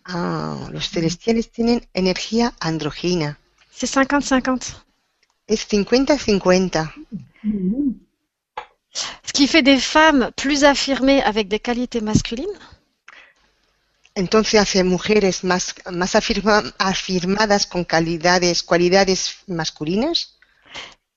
Ah, 0.06 0.58
los 0.72 0.86
celestiales 0.90 1.52
tienen 1.52 1.80
energía 1.94 2.54
androgina. 2.60 3.38
C'est 3.72 3.88
50-50. 3.88 4.84
Es 5.48 5.68
50-50. 5.70 6.92
Ce 8.94 9.32
qui 9.34 9.48
fait 9.48 9.62
des 9.62 9.80
femmes 9.80 10.32
plus 10.36 10.64
affirmées 10.64 11.22
avec 11.24 11.48
des 11.48 11.60
qualités 11.60 12.02
masculines 12.02 12.58
Entonces 14.16 14.56
hace 14.56 14.84
mujeres 14.84 15.44
más, 15.44 15.74
más 15.90 16.16
afirma- 16.16 16.74
afirmadas 16.80 17.66
con 17.66 17.86
calidades, 17.86 18.62
cualidades 18.64 19.36
masculinas 19.48 20.38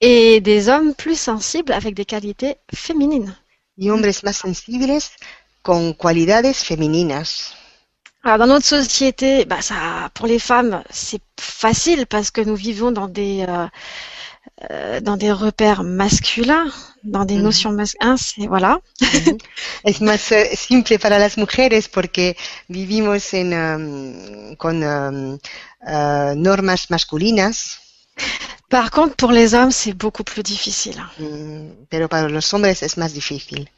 et 0.01 0.41
des 0.41 0.69
hommes 0.69 0.95
plus 0.95 1.19
sensibles 1.19 1.73
avec 1.73 1.95
des 1.95 2.05
qualités 2.05 2.57
féminines. 2.73 3.35
y 3.77 3.91
hombres 3.91 4.23
más 4.23 4.37
sensibles 4.37 5.03
con 5.63 5.95
cualidades 5.95 6.55
femeninas. 6.55 7.55
Alors 8.23 8.39
dans 8.39 8.47
notre 8.47 8.67
société, 8.67 9.45
bah 9.45 9.61
ça, 9.61 10.11
pour 10.15 10.27
les 10.27 10.39
femmes, 10.39 10.83
c'est 10.91 11.21
facile 11.39 12.07
parce 12.07 12.31
que 12.31 12.41
nous 12.41 12.55
vivons 12.57 12.91
dans 12.93 13.09
des 13.09 13.45
euh, 13.49 13.67
euh, 14.71 15.01
dans 15.01 15.17
des 15.17 15.33
repères 15.33 15.83
masculins, 15.83 16.71
dans 17.03 17.25
des 17.25 17.37
Mhm. 17.37 17.43
notions 17.43 17.73
masculines. 17.73 18.17
C'est 18.17 18.47
voilà. 18.47 18.81
Ujú. 19.13 19.39
es 19.85 20.01
más 20.01 20.33
eh, 20.33 20.57
simple 20.57 20.99
para 20.99 21.19
las 21.19 21.37
mujeres 21.37 21.89
porque 21.89 22.37
vivimos 22.69 23.35
en, 23.35 23.53
um, 23.53 24.57
con 24.57 24.83
um, 24.83 25.39
uh, 25.87 26.35
normas 26.37 26.91
masculinas, 26.91 27.81
Par 28.71 28.91
contre, 28.91 29.15
pour 29.17 29.31
les 29.33 29.55
hommes, 29.55 29.71
c'est 29.73 29.93
beaucoup 29.93 30.25
plus 30.25 30.43
difficile. 30.43 31.01
mm, 31.19 31.87
pero 31.89 32.09
para 32.09 32.29
los 32.29 32.53
hombres 32.55 32.83
es 32.83 32.97
más 32.97 33.13
difícil. 33.13 33.69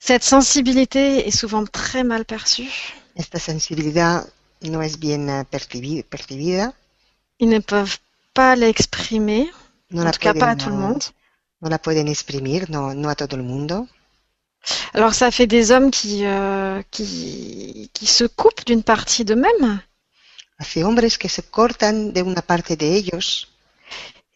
Cette 0.00 0.24
sensibilité 0.24 1.26
est 1.26 1.30
souvent 1.36 1.64
très 1.66 2.04
mal 2.04 2.24
perçue. 2.24 2.68
Esta 3.14 3.38
sensibilidad 3.38 4.26
no 4.60 4.82
es 4.82 4.98
bien 4.98 5.28
eh, 5.28 5.44
percibi- 5.50 6.02
percibida, 6.02 6.74
Ils 7.40 7.48
ne 7.48 7.60
peuvent 7.60 7.98
pas 8.34 8.56
l'exprimer, 8.56 9.50
no 9.90 10.02
en 10.02 10.04
la, 10.04 10.12
tout 10.12 10.20
cas 10.20 10.34
pas 10.34 10.50
à 10.50 10.56
tout 10.56 10.70
le 10.70 10.74
eh, 10.76 10.78
monde. 10.78 11.02
no 11.60 11.68
la 11.68 11.78
pueden 11.78 12.08
exprimir, 12.08 12.70
no, 12.70 12.94
no 12.94 13.08
a 13.08 13.14
todo 13.14 13.36
el 13.36 13.42
mundo. 13.42 13.86
Alors 14.94 15.14
ça 15.14 15.30
fait 15.30 15.46
des 15.46 15.70
hommes 15.70 15.90
qui 15.90 16.24
euh, 16.24 16.82
qui 16.90 17.90
qui 17.92 18.06
se 18.06 18.24
coupent 18.24 18.64
d'une 18.66 18.82
partie 18.82 19.24
d'eux-mêmes. 19.24 19.80
Hace 20.58 20.82
hombres 20.84 21.18
que 21.18 21.28
se 21.28 21.42
cortan 21.42 22.12
de 22.14 22.20
una 22.22 22.42
parte 22.42 22.72
de 22.72 22.86
ellos. 22.86 23.46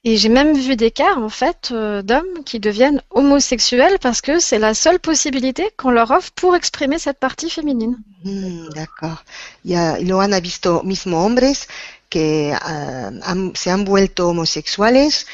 Et 0.05 0.17
j'ai 0.17 0.29
même 0.29 0.57
vu 0.57 0.77
des 0.77 0.93
cas, 0.93 1.17
en 1.17 1.29
fait, 1.29 1.71
euh, 1.73 2.03
d'hommes 2.03 2.45
qui 2.45 2.61
deviennent 2.61 3.03
homosexuels 3.11 3.99
parce 4.01 4.21
que 4.21 4.39
c'est 4.39 4.59
la 4.59 4.73
seule 4.75 5.01
possibilité 5.01 5.71
qu'on 5.77 5.91
leur 5.91 6.11
offre 6.13 6.31
pour 6.37 6.55
exprimer 6.55 6.99
cette 6.99 7.19
partie 7.19 7.51
féminine. 7.51 7.99
Mm, 8.25 8.69
d'accord. 8.75 9.25
Ya 9.65 9.99
lo 10.01 10.21
han 10.21 10.41
visto 10.41 10.83
mismo 10.83 11.19
hombres 11.25 11.67
que 12.09 12.53
ah, 12.55 13.11
han- 13.23 13.53
se 13.55 13.71
han 13.71 13.85
vuelto 13.85 14.29
homosexuales 14.29 15.27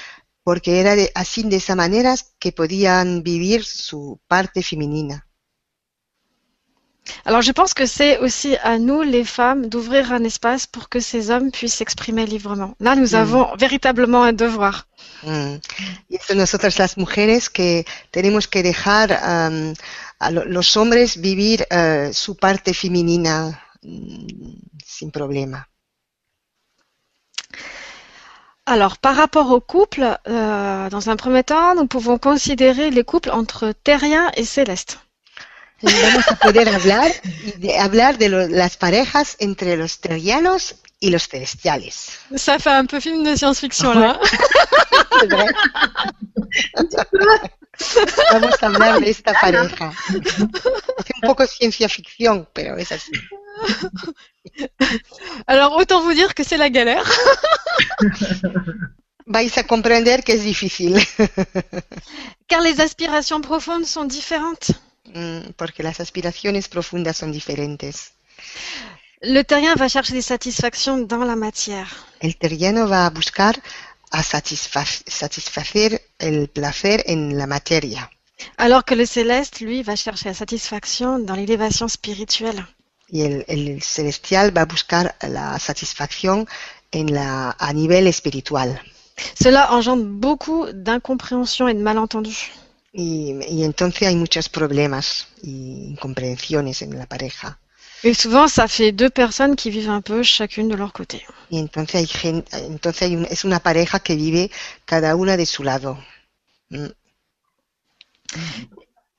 porque 0.43 0.81
era 0.81 0.95
de- 0.97 1.11
así 1.15 1.43
de 1.43 1.57
esa 1.57 1.75
manera 1.75 2.15
que 2.39 2.53
podían 2.53 3.23
vivir 3.23 3.65
su 3.65 4.21
parte 4.29 4.63
femenina. 4.63 5.27
Alors 7.27 7.43
je 7.43 7.53
pense 7.53 7.75
que 7.75 7.87
c'est 7.87 8.17
aussi 8.19 8.57
à 8.63 8.79
nous, 8.79 9.03
les 9.03 9.25
femmes, 9.25 9.69
d'ouvrir 9.69 10.11
un 10.13 10.25
espace 10.25 10.67
pour 10.67 10.89
que 10.89 11.01
ces 11.01 11.31
hommes 11.31 11.51
puissent 11.51 11.75
s'exprimer 11.75 12.25
librement. 12.27 12.75
Là, 12.81 12.97
nous 12.97 13.13
Mm. 13.13 13.23
avons 13.25 13.47
véritablement 13.57 14.23
un 14.25 14.33
devoir. 14.33 14.87
Mm. 15.23 15.57
Y 16.09 16.17
eso 16.17 16.35
nosotras 16.35 16.79
las 16.79 16.97
mujeres 16.97 17.51
que 17.51 17.85
tenemos 18.11 18.49
que 18.49 18.63
dejar 18.63 19.13
am, 19.23 19.75
a 20.19 20.31
lo- 20.31 20.47
los 20.47 20.77
hombres 20.79 21.21
vivir 21.21 21.67
eh, 21.71 22.11
su 22.15 22.37
parte 22.37 22.73
femenina 22.73 23.61
mm, 23.83 24.27
sin 24.87 25.11
problema. 25.11 25.69
Alors, 28.67 28.97
par 28.97 29.17
rapport 29.17 29.51
aux 29.51 29.61
couples, 29.61 30.19
euh, 30.27 30.89
dans 30.89 31.11
un 31.11 31.17
premier 31.17 31.45
temps, 31.45 31.75
nous 31.75 31.87
pouvons 31.87 32.17
considérer 32.17 32.91
les 32.91 33.05
couples 33.05 33.31
entre 33.31 33.73
terriens 33.85 34.31
et 34.37 34.45
célestes. 34.45 35.01
Vamos 35.83 36.23
a 36.29 36.37
poder 36.37 36.67
hablar, 36.67 37.09
de, 37.59 37.69
hablar 37.79 38.17
de 38.17 38.27
lo, 38.27 38.49
las 38.49 38.79
parejas 38.79 39.37
entre 39.43 39.77
los 39.77 40.01
terrianos 40.01 40.77
y 41.03 41.11
los 41.11 41.29
celestiales. 41.29 41.93
Ça 42.37 42.59
fait 42.59 42.71
un 42.71 42.87
peu 42.87 43.01
film 43.01 43.23
de 43.23 43.37
science-fiction 43.37 43.93
là. 43.93 44.19
Vamos 48.33 48.63
a 48.63 48.67
hablar 48.67 49.01
de 49.01 49.11
esta 49.11 49.33
pareja. 49.33 49.93
Es 50.09 50.39
un 50.39 51.21
poco 51.23 51.47
ciencia 51.47 51.89
ficción, 51.89 52.49
pero 52.53 52.77
es 52.77 52.93
así. 52.93 53.13
Alors 55.47 55.73
autant 55.77 56.03
vous 56.03 56.15
dire 56.15 56.35
que 56.35 56.45
c'est 56.45 56.59
la 56.59 56.69
galère. 56.71 57.05
Vais 59.27 59.57
a 59.59 59.65
comprender 59.65 60.23
que 60.23 60.33
es 60.33 60.45
difícil. 60.45 60.97
Car 62.47 62.61
les 62.61 62.81
aspirations 62.81 63.41
profondes 63.41 63.87
sont 63.87 64.05
différentes. 64.05 64.73
Mm, 65.15 65.53
Porque 65.57 65.83
las 65.83 66.01
aspiraciones 66.01 66.69
profundas 66.69 67.17
son 67.17 67.31
diferentes. 67.31 68.13
Le 69.23 69.43
terrien 69.43 69.75
va 69.77 69.89
chercher 69.89 70.13
des 70.13 70.27
satisfactions 70.27 70.99
dans 70.99 71.25
la 71.25 71.37
matière. 71.37 71.89
El 72.21 72.37
terriano 72.37 72.87
va 72.87 73.07
a 73.07 73.11
buscar 73.11 73.55
a 74.19 74.23
satisfa- 74.23 75.03
satisfacer 75.07 76.01
el 76.19 76.49
placer 76.49 77.03
en 77.07 77.37
la 77.37 77.47
materia. 77.47 78.11
Alors 78.57 78.85
que 78.85 78.95
le 78.95 79.07
céleste, 79.07 79.61
lui, 79.61 79.83
va 79.83 79.97
chercher 79.97 80.29
la 80.29 80.35
satisfaction 80.35 81.19
dans 81.19 81.35
l'élévation 81.37 81.89
spirituelle. 81.89 82.65
Y 83.09 83.23
el, 83.23 83.45
el 83.49 83.83
celestial 83.83 84.51
va 84.57 84.65
buscar 84.67 85.15
la 85.23 85.59
satisfacción 85.59 86.47
en 86.93 87.07
la, 87.13 87.57
a 87.59 87.73
nivel 87.73 88.07
espiritual. 88.07 88.81
Cela 89.41 89.73
engendre 89.73 90.05
beaucoup 90.05 90.67
d'incompréhension 90.73 91.69
et 91.69 91.75
de 91.75 91.83
malentendus. 91.83 92.51
Y, 92.93 93.35
y 93.49 93.65
entonces 93.65 94.07
hay 94.09 94.17
muchos 94.17 94.49
problemas 94.49 95.27
y 95.43 95.91
incomprensiones 95.93 96.83
en 96.83 96.97
la 96.99 97.07
pareja. 97.07 97.59
Et 98.05 98.15
souvent, 98.15 98.47
ça 98.47 98.69
fait 98.69 98.93
deux 98.93 99.11
personnes 99.11 99.57
qui 99.57 99.69
vivent 99.71 99.91
un 99.91 100.01
peu 100.01 100.23
chacune 100.23 100.69
de 100.69 100.77
leur 100.77 100.93
côté. 100.93 101.27
Y 101.51 101.59
entonces 101.59 101.95
hay 101.97 102.07
gente, 102.07 102.55
entonces 102.55 103.03
hay 103.03 103.15
un- 103.17 103.25
es 103.25 103.45
una 103.45 103.59
pareja 103.61 103.99
que 103.99 104.15
vive 104.15 104.51
cada 104.85 105.17
una 105.17 105.37
de 105.37 105.45
su 105.47 105.65
lado. 105.65 105.99
Mm. 106.71 106.87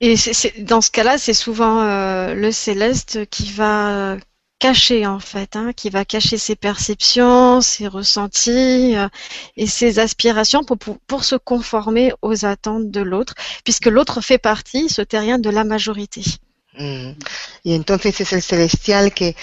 Et 0.00 0.14
dans 0.58 0.80
ce 0.80 0.90
cas-là, 0.90 1.18
c'est 1.18 1.34
souvent 1.34 1.82
euh, 1.82 2.34
le 2.34 2.52
céleste 2.52 3.26
qui 3.30 3.50
va 3.52 4.16
cacher, 4.58 5.06
en 5.06 5.18
fait, 5.20 5.56
hein, 5.56 5.72
qui 5.74 5.90
va 5.90 6.04
cacher 6.04 6.38
ses 6.38 6.56
perceptions, 6.56 7.60
ses 7.60 7.88
ressentis 7.88 8.96
euh, 8.96 9.08
et 9.56 9.66
ses 9.66 9.98
aspirations 9.98 10.64
pour, 10.64 10.78
pour, 10.78 10.98
pour 11.00 11.24
se 11.24 11.36
conformer 11.36 12.12
aux 12.22 12.44
attentes 12.44 12.90
de 12.90 13.00
l'autre, 13.00 13.34
puisque 13.64 13.86
l'autre 13.86 14.20
fait 14.20 14.38
partie, 14.38 14.88
ce 14.88 15.02
terrien, 15.02 15.38
de 15.38 15.50
la 15.50 15.64
majorité. 15.64 16.22
Mm. 16.76 17.12
Y 17.62 17.74
entonces 17.74 18.20
es 18.20 18.32
el 18.32 18.42
celestial 18.42 19.12
que, 19.14 19.34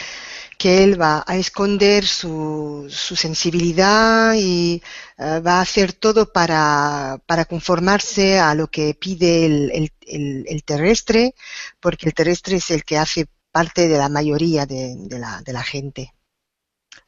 que 0.58 0.84
él 0.84 1.00
va 1.02 1.24
a 1.28 1.36
esconder 1.38 2.06
su, 2.06 2.88
su 2.90 3.16
sensibilidad 3.16 4.34
y 4.36 4.82
eh, 5.18 5.40
va 5.42 5.60
a 5.60 5.62
hacer 5.62 5.94
todo 5.94 6.32
para, 6.32 7.20
para 7.28 7.46
conformarse 7.46 8.40
a 8.40 8.56
lo 8.56 8.68
que 8.70 8.94
pide 8.96 9.46
el, 9.48 9.72
el- 9.74 9.92
el- 10.08 10.46
el 10.48 10.64
terrestre, 10.64 11.34
porque 11.80 12.08
el 12.08 12.14
terrestre 12.14 12.58
es 12.58 12.70
el 12.72 12.84
que 12.86 12.98
hace 12.98 13.28
parte 13.52 13.88
de 13.88 13.98
la 13.98 14.10
mayoría 14.10 14.66
de, 14.66 14.96
de 14.98 15.20
la, 15.20 15.42
de 15.42 15.54
la 15.54 15.64
gente. 15.64 16.14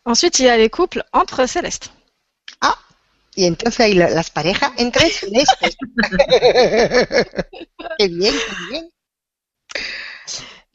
Ensuite, 0.06 0.40
il 0.40 0.46
y 0.46 0.50
a 0.50 0.58
les 0.58 0.70
couples 0.70 1.04
entre 1.14 1.48
célestes. 1.48 1.92
Ah, 2.62 2.78
y 3.36 3.46
entonces 3.46 3.80
hay 3.82 3.94
la- 3.96 4.10
las 4.10 4.30
parejas 4.32 4.72
entre 4.78 5.10
celestes. 5.10 5.76
qué 7.98 8.08
bien, 8.08 8.34
qué 8.48 8.56
bien. 8.70 8.90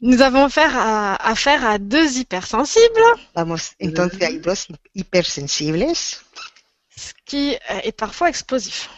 Nous 0.01 0.21
avons 0.21 0.45
affaire 0.45 0.75
à, 0.75 1.15
affaire 1.29 1.63
à 1.65 1.77
deux 1.77 2.17
hypersensibles, 2.17 3.01
Vamos, 3.35 3.75
entonces 3.79 4.19
hay 4.21 4.39
dos 4.39 4.67
hipersensibles. 4.95 5.93
ce 5.95 7.13
qui 7.25 7.53
euh, 7.69 7.79
est 7.83 7.91
parfois 7.91 8.29
explosif. 8.29 8.89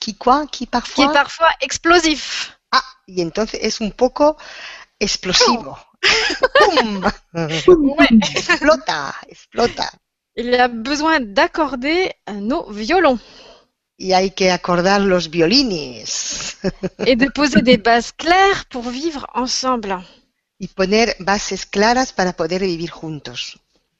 Qui 0.00 0.16
quoi? 0.16 0.46
Qui 0.46 0.50
Qui 0.50 0.64
est 0.64 0.66
parfois? 0.66 1.12
parfois 1.12 1.48
explosif. 1.60 2.58
Ah, 2.72 2.82
y 3.06 3.22
entonces 3.22 3.58
es 3.62 3.80
un 3.80 3.90
poco 3.90 4.36
explosivo. 5.00 5.76
¡Pum! 6.54 7.10
Ouais. 7.34 8.08
explota, 8.34 9.14
explota. 9.28 9.90
Il 10.36 10.46
y 10.46 10.56
a 10.56 10.68
besoin 10.68 11.20
d'accorder 11.20 12.12
nos 12.32 12.70
violons 12.70 13.18
Y 13.98 14.12
hay 14.12 14.30
que 14.30 14.52
acordar 14.52 15.00
los 15.00 15.28
violines 15.28 16.56
et 17.04 17.16
de 17.16 17.28
poser 17.30 17.62
des 17.62 17.78
bases 17.78 18.12
claires 18.12 18.64
pour 18.70 18.88
vivre 18.90 19.26
ensemble. 19.34 19.96
y 20.60 20.68
poner 20.68 21.16
bases 21.20 21.66
claras 21.66 22.12
para 22.12 22.32
poder 22.32 22.60
vivir 22.62 22.90
juntos. 22.90 23.58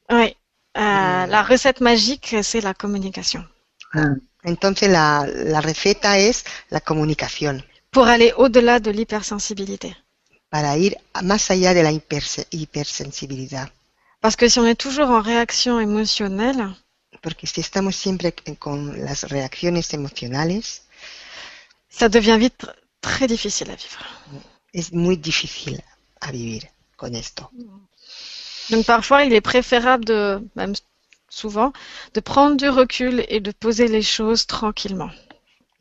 Oui. 0.09 0.35
Euh, 0.77 1.25
Mm. 1.25 1.29
La 1.29 1.43
recette 1.43 1.81
magique, 1.81 2.35
c'est 2.43 2.61
la 2.61 2.73
communication. 2.73 3.45
Entonces 4.43 4.89
la, 4.89 5.25
la 5.27 5.61
receta 5.61 6.17
es 6.17 6.45
la 6.69 6.79
comunicación 6.79 7.65
Pour 7.91 8.07
aller 8.07 8.31
au-delà 8.37 8.79
de 8.79 8.91
l'hypersensibilité. 8.91 9.95
para 10.49 10.77
ir 10.77 10.97
más 11.23 11.51
allá 11.51 11.73
de 11.73 11.83
la 11.83 11.91
hipersensibilidad. 11.91 13.69
Parce 14.21 14.35
que 14.35 14.49
si 14.49 14.59
on 14.59 14.65
est 14.67 14.75
toujours 14.79 15.09
en 15.09 15.21
réaction 15.21 15.79
émotionnelle, 15.79 16.73
Porque 17.21 17.47
si 17.47 17.61
estamos 17.61 17.95
siempre 17.95 18.33
con 18.59 19.03
las 19.05 19.23
reacciones 19.23 19.93
emocionales, 19.93 20.83
ça 21.89 22.07
devient 22.09 22.37
vite 22.39 22.57
tr- 22.63 22.75
très 23.01 23.27
difficile 23.27 23.71
à 23.71 23.75
vivre. 23.75 24.05
es 24.73 24.91
muy 24.93 25.17
difícil 25.17 25.83
a 26.21 26.31
vivir 26.31 26.69
con 26.95 27.15
esto. 27.15 27.49
Donc 28.69 28.85
parfois, 28.85 29.23
il 29.23 29.33
est 29.33 29.41
préférable 29.41 30.05
de, 30.05 30.47
même 30.55 30.73
souvent, 31.29 31.73
de 32.13 32.19
prendre 32.21 32.55
du 32.57 32.69
recul 32.69 33.25
et 33.27 33.39
de 33.39 33.51
poser 33.51 33.87
les 33.87 34.03
choses 34.03 34.45
tranquillement. 34.45 35.11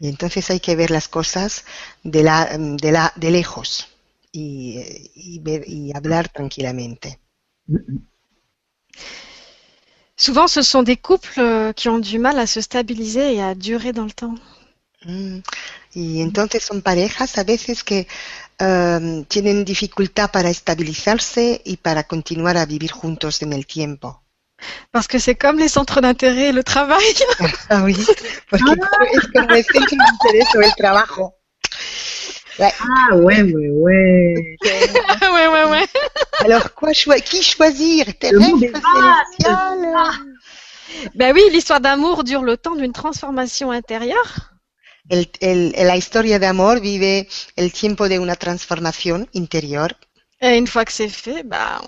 Y 0.00 0.08
entonces 0.08 0.48
hay 0.50 0.60
que 0.60 0.76
ver 0.76 0.90
las 0.90 1.08
cosas 1.08 1.64
de, 2.04 2.22
la, 2.22 2.56
de, 2.56 2.92
la, 2.92 3.12
de 3.16 3.30
lejos 3.30 3.88
y, 4.32 4.78
y, 5.14 5.40
ver, 5.40 5.64
y 5.66 5.92
hablar 5.94 6.28
tranquilamente. 6.28 7.18
Souvent, 10.18 10.48
ce 10.48 10.62
sont 10.62 10.82
des 10.82 10.96
couples 10.96 11.38
euh, 11.38 11.72
qui 11.72 11.88
ont 11.88 12.00
du 12.00 12.18
mal 12.18 12.38
à 12.40 12.46
se 12.46 12.60
stabiliser 12.60 13.36
et 13.36 13.42
à 13.42 13.54
durer 13.54 13.92
dans 13.92 14.04
le 14.04 14.10
temps. 14.10 14.34
Mm. 15.04 15.38
Y 15.94 16.22
entonces 16.24 16.64
son 16.64 16.80
parejas 16.80 17.32
a 17.36 17.44
veces 17.44 17.84
que 17.84 18.04
em, 18.58 19.24
tienen 19.24 19.64
dificultad 19.64 20.30
para 20.30 20.50
estabilizarse 20.50 21.62
y 21.64 21.76
para 21.76 22.02
continuar 22.02 22.56
a 22.56 22.66
vivir 22.66 22.90
juntos 22.90 23.42
en 23.42 23.52
el 23.52 23.64
tiempo. 23.64 24.20
Parce 24.90 25.06
que 25.06 25.20
c'est 25.20 25.36
comme 25.36 25.58
les 25.58 25.68
centres 25.68 26.00
d'intérêt 26.00 26.48
et 26.48 26.52
le 26.52 26.64
travail. 26.64 27.14
Ah 27.70 27.82
oui, 27.84 27.96
porque 28.50 28.72
es 29.12 29.26
como 29.32 29.54
el 29.54 29.64
centro 29.64 29.96
de 29.96 30.04
interés 30.14 30.48
o 30.56 30.60
el 30.60 30.74
trabajo. 30.74 31.37
Ah 32.60 33.16
ouais, 33.16 33.42
ouais, 33.42 33.68
ouais. 33.70 34.56
ouais, 35.22 35.46
ouais, 35.48 35.64
ouais. 35.70 35.86
Alors, 36.40 36.74
quoi 36.74 36.92
choi- 36.92 37.20
qui 37.20 37.42
choisir? 37.42 38.06
Le 38.22 38.38
monde 38.38 38.62
est 38.64 38.72
Terrestre, 38.72 38.82
vaste. 38.82 39.40
celestial 39.40 40.12
Ben 41.14 41.32
oui, 41.34 41.42
l'histoire 41.52 41.80
d'amour 41.80 42.24
dure 42.24 42.42
le 42.42 42.56
temps 42.56 42.74
d'une 42.74 42.92
transformation 42.92 43.70
intérieure. 43.70 44.50
El, 45.10 45.26
el- 45.40 45.72
la 45.72 45.96
historia 45.96 46.38
de 46.38 46.46
amor 46.46 46.80
vive 46.80 47.28
el 47.56 47.72
tiempo 47.72 48.08
de 48.08 48.18
una 48.18 48.36
transformación 48.36 49.26
interior 49.32 49.88
Et 50.40 50.58
une 50.58 50.66
fois 50.66 50.84
que 50.84 50.92
c'est 50.92 51.08
fait, 51.08 51.42
ben, 51.44 51.80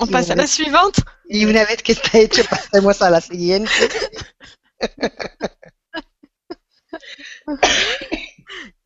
on 0.00 0.06
passe 0.06 0.30
à 0.30 0.34
la 0.34 0.46
suivante. 0.46 1.00
y 1.28 1.44
una 1.44 1.64
vez 1.64 1.76
que 1.82 1.92
está 1.92 2.18
hecho 2.18 2.42
pasemos 2.50 3.02
a 3.02 3.10
la 3.10 3.20
siguiente. 3.20 3.70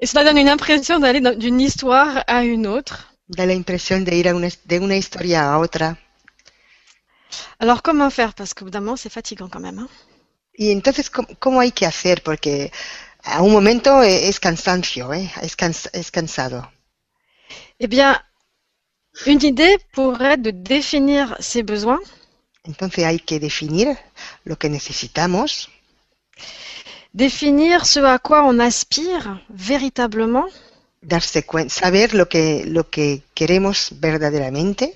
Et 0.01 0.07
cela 0.07 0.25
donne 0.25 0.39
une 0.39 0.49
impression 0.49 0.99
d'aller 0.99 1.21
d'une 1.37 1.61
histoire 1.61 2.25
à 2.27 2.45
une 2.45 2.67
autre. 2.67 3.15
Da 3.29 3.45
la 3.45 3.55
de 3.55 4.15
ir 4.15 4.27
a 4.29 4.35
una, 4.35 4.49
de 4.65 4.79
una 4.79 4.97
historia 4.97 5.53
a 5.53 5.59
otra. 5.59 5.97
Alors 7.59 7.83
comment 7.83 8.11
faire? 8.11 8.33
Parce 8.35 8.55
d'un 8.55 8.81
moment, 8.81 8.97
c'est 8.97 9.13
fatigant 9.13 9.49
quand 9.49 9.61
même. 9.61 9.79
hein. 9.81 9.89
Y 10.55 10.73
entonces, 10.73 11.11
¿cómo, 11.11 11.61
hay 11.61 11.73
que 11.73 11.87
hacer? 11.87 12.23
Porque 12.23 12.73
a 13.23 13.43
un 13.43 13.53
momento 13.53 14.03
eh, 14.03 14.29
es 14.29 14.41
cansancio, 14.41 15.13
¿eh? 15.13 15.31
es 15.43 16.11
cansado. 16.11 16.73
Eh 17.79 17.87
bien, 17.87 18.17
une 19.27 19.43
idée 19.45 19.79
pourrait 19.93 20.35
être 20.35 20.43
de 20.43 20.51
définir 20.51 21.37
ses 21.41 21.63
besoins, 21.63 22.01
Entonces 22.65 23.05
hay 23.05 23.19
que 23.19 23.41
definir 23.41 23.97
lo 24.45 24.59
que 24.59 24.69
necesitamos, 24.69 25.71
définir 27.15 27.87
ce 27.87 28.01
à 28.01 28.19
quoi 28.19 28.45
on 28.45 28.59
aspire 28.59 29.41
véritablement, 29.51 30.47
darse 31.03 31.43
cuenta, 31.47 31.71
saber 31.75 32.09
lo 32.15 32.27
que, 32.29 32.65
lo 32.67 32.85
que 32.91 33.21
queremos 33.35 33.91
verdaderamente 34.01 34.95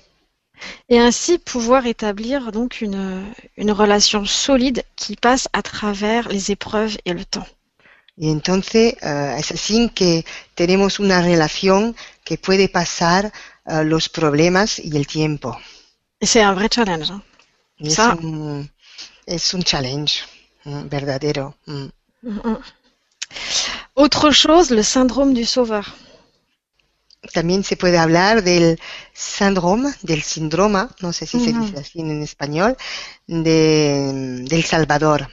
et 0.87 0.97
ainsi 0.99 1.37
pouvoir 1.39 1.87
établir 1.87 2.51
donc 2.51 2.79
une, 2.81 3.23
une 3.57 3.71
relation 3.71 4.25
solide 4.25 4.83
qui 4.95 5.15
passe 5.17 5.47
à 5.51 5.61
travers 5.61 6.29
les 6.29 6.51
épreuves 6.51 6.97
et 7.05 7.13
le 7.13 7.25
temps. 7.25 7.47
Y 8.15 8.29
entonces 8.29 8.95
eh, 9.01 9.35
es 9.39 9.51
así 9.51 9.89
que 9.89 10.23
tenemos 10.55 10.99
una 10.99 11.21
relación 11.21 11.95
que 12.23 12.37
puede 12.37 12.69
pasar 12.69 13.31
eh, 13.65 13.83
los 13.83 14.07
problemas 14.07 14.79
y 14.79 14.95
el 14.95 15.07
tiempo. 15.07 15.57
C'est 16.21 16.43
un 16.43 16.53
vrai 16.53 16.69
challenge. 16.69 17.09
hein. 17.11 17.21
Es, 17.79 17.95
Ça- 17.97 18.15
un, 18.21 18.69
es 19.25 19.53
un 19.53 19.63
challenge 19.63 20.23
mm, 20.65 20.87
verdadero. 20.89 21.55
mm. 21.65 21.87
Mhm. 22.23 22.57
Autre 23.95 24.31
chose, 24.31 24.71
le 24.71 24.83
syndrome 24.83 25.33
du 25.33 25.45
sauveur. 25.45 25.95
También 27.33 27.63
se 27.63 27.77
puede 27.77 27.97
hablar 27.97 28.43
del 28.43 28.79
síndrome, 29.13 29.93
del 30.01 30.21
síndrome, 30.23 30.87
no 31.01 31.13
sé 31.13 31.25
si 31.25 31.39
se 31.39 31.51
Ujú. 31.51 31.61
dice 31.61 31.79
así 31.79 31.99
en 32.01 32.21
español, 32.21 32.75
de, 33.27 34.43
del 34.49 34.63
Salvador. 34.63 35.27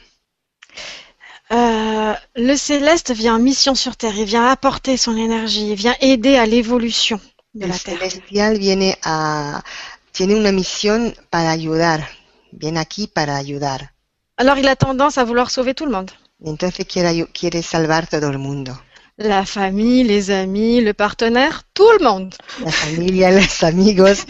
Euh, 1.52 2.14
le 2.36 2.56
céleste 2.56 3.10
vient 3.12 3.34
en 3.34 3.40
mission 3.40 3.74
sur 3.74 3.96
Terre, 3.96 4.16
il 4.16 4.24
vient 4.24 4.46
apporter 4.50 4.96
son 4.96 5.16
énergie, 5.16 5.70
il 5.70 5.74
vient 5.74 5.96
aider 6.00 6.36
à 6.36 6.46
l'évolution 6.46 7.20
de 7.54 7.64
El 7.64 7.70
la 7.70 7.78
Terre. 7.78 7.98
celestial 7.98 8.58
viene 8.58 8.96
a, 9.02 9.62
tiene 10.12 10.36
una 10.36 10.52
misión 10.52 11.12
para 11.28 11.50
ayudar, 11.50 12.08
viene 12.52 12.78
aquí 12.78 13.08
para 13.08 13.36
ayudar. 13.36 13.92
Alors 14.36 14.58
il 14.58 14.68
a 14.68 14.76
tendance 14.76 15.18
à 15.18 15.24
vouloir 15.24 15.50
sauver 15.50 15.74
tout 15.74 15.86
le 15.86 15.92
monde. 15.92 16.10
Entonces 16.44 16.86
quiere, 16.86 17.26
quiere 17.32 17.62
salvar 17.62 18.06
todo 18.08 18.28
el 18.30 18.38
mundo? 18.38 18.80
La 19.16 19.44
famille, 19.44 20.04
les 20.04 20.30
amis, 20.30 20.80
le 20.82 20.94
partenaire, 20.94 21.62
tout 21.74 21.92
le 21.98 22.04
monde. 22.04 22.34
La 22.64 22.72
familia, 22.72 23.30
los 23.38 23.62
amigos, 23.62 24.24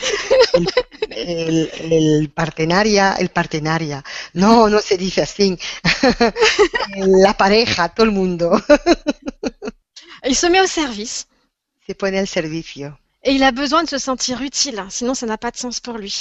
el, 0.52 1.70
el, 1.80 1.92
el 1.92 2.30
partenaria, 2.30 3.14
el 3.14 3.28
partenaria. 3.30 4.02
No, 4.34 4.68
no 4.68 4.80
se 4.80 4.96
dice 4.96 5.22
así. 5.22 5.56
La 6.96 7.34
pareja, 7.36 7.88
todo 7.90 8.06
el 8.06 8.12
mundo. 8.12 8.60
Il 10.26 10.34
se 10.36 10.48
met 10.50 10.60
au 10.60 10.66
service 10.66 11.26
Se 11.86 11.94
pone 11.94 12.18
al 12.18 12.26
servicio. 12.26 12.98
et 13.22 13.32
il 13.32 13.42
a 13.42 13.52
besoin 13.52 13.82
de 13.84 13.88
se 13.88 13.98
sentir 13.98 14.40
utile, 14.42 14.84
sinon 14.90 15.14
ça 15.14 15.26
n'a 15.26 15.38
pas 15.38 15.50
de 15.50 15.56
sens 15.58 15.78
pour 15.80 15.98
lui. 15.98 16.18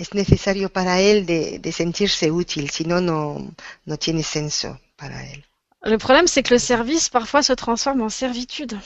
Es 0.00 0.14
necesario 0.14 0.70
para 0.70 1.00
él 1.00 1.26
de, 1.26 1.58
de 1.58 1.72
sentirse 1.72 2.30
útil, 2.30 2.70
si 2.70 2.84
no, 2.84 3.00
no, 3.00 3.96
tiene 3.98 4.22
senso 4.22 4.80
para 4.96 5.26
él. 5.30 5.44
Le 5.82 5.98
problème, 5.98 6.26
c'est 6.26 6.42
que 6.42 6.54
le 6.54 6.58
service 6.58 7.08
parfois 7.10 7.42
se 7.42 7.54
transforme 7.54 8.02
en 8.02 8.10
servitude. 8.10 8.78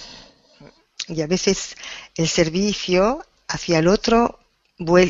Y 1.08 1.22
a 1.22 1.26
veces 1.26 1.76
el 2.16 2.28
servicio 2.28 3.24
hacia 3.46 3.78
el 3.78 3.86
otro 3.86 4.40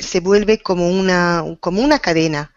se 0.03 0.21
vuelve 0.21 0.59
como 0.59 0.89
una, 0.91 1.43
como 1.61 1.81
una 1.81 1.99
cadena 1.99 2.51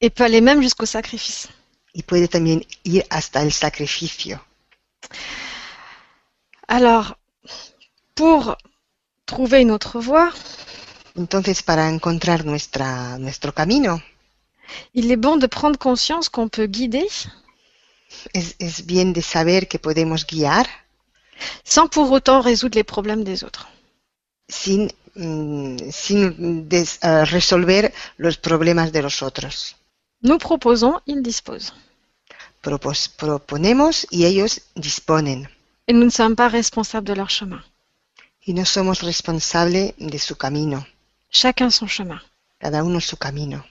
et 0.00 0.10
peut 0.10 0.24
aller 0.24 0.40
même 0.40 0.62
jusqu'au 0.62 0.86
sacrifice. 0.86 1.48
y 1.92 2.02
puede 2.04 2.28
también 2.28 2.64
ir 2.84 3.04
hasta 3.10 3.42
el 3.42 3.52
sacrificio. 3.52 4.40
Alors, 6.68 7.18
pour 8.14 8.56
trouver 9.26 9.62
une 9.62 9.72
autre 9.72 9.98
voie, 9.98 10.32
Entonces, 11.22 11.62
para 11.62 11.84
encontrar 11.96 12.44
nuestra, 12.44 13.18
nuestro 13.18 13.50
camino, 13.52 13.92
il 14.92 15.10
est 15.10 15.20
bon 15.26 15.36
de 15.44 15.48
prendre 15.48 15.78
conscience 15.78 16.28
qu'on 16.28 16.48
peut 16.48 16.66
guider 16.78 17.08
es, 18.38 18.54
es 18.58 18.74
bien 18.92 19.12
de 19.12 19.20
saber 19.34 19.66
que 19.70 19.78
podemos 19.78 20.24
guiar 20.32 20.64
sans 21.64 21.88
pour 21.88 22.10
autant 22.12 22.40
résoudre 22.40 22.76
les 22.80 22.84
problèmes 22.94 23.24
des 23.24 23.42
autres. 23.44 23.66
sin, 24.50 24.88
mm, 25.14 25.76
sin 25.92 26.22
des- 26.72 26.98
eh, 27.02 27.24
resolver 27.36 27.92
los 28.16 28.36
problemas 28.38 28.90
de 28.92 29.00
los 29.02 29.22
otros. 29.22 29.56
Nous 30.22 30.38
proposons, 30.38 30.94
ils 31.06 31.22
disposent. 31.22 31.72
Propos- 32.62 33.08
proponemos 33.16 34.06
y 34.10 34.24
ellos 34.24 34.52
disponen. 34.74 35.40
Et 35.86 35.92
nous 35.92 36.04
ne 36.04 36.10
sommes 36.10 36.34
pas 36.36 36.48
responsables 36.48 37.06
de 37.06 37.14
leur 37.14 37.28
chemin. 37.30 37.62
Y 38.46 38.52
no 38.54 38.64
somos 38.64 39.02
responsables 39.02 39.94
de 39.98 40.18
su 40.18 40.34
camino, 40.36 40.86
Chacun 41.30 41.70
son 41.70 41.86
chemin. 41.88 42.20
cada 42.58 42.82
uno 42.82 43.00
su 43.00 43.16
camino. 43.16 43.64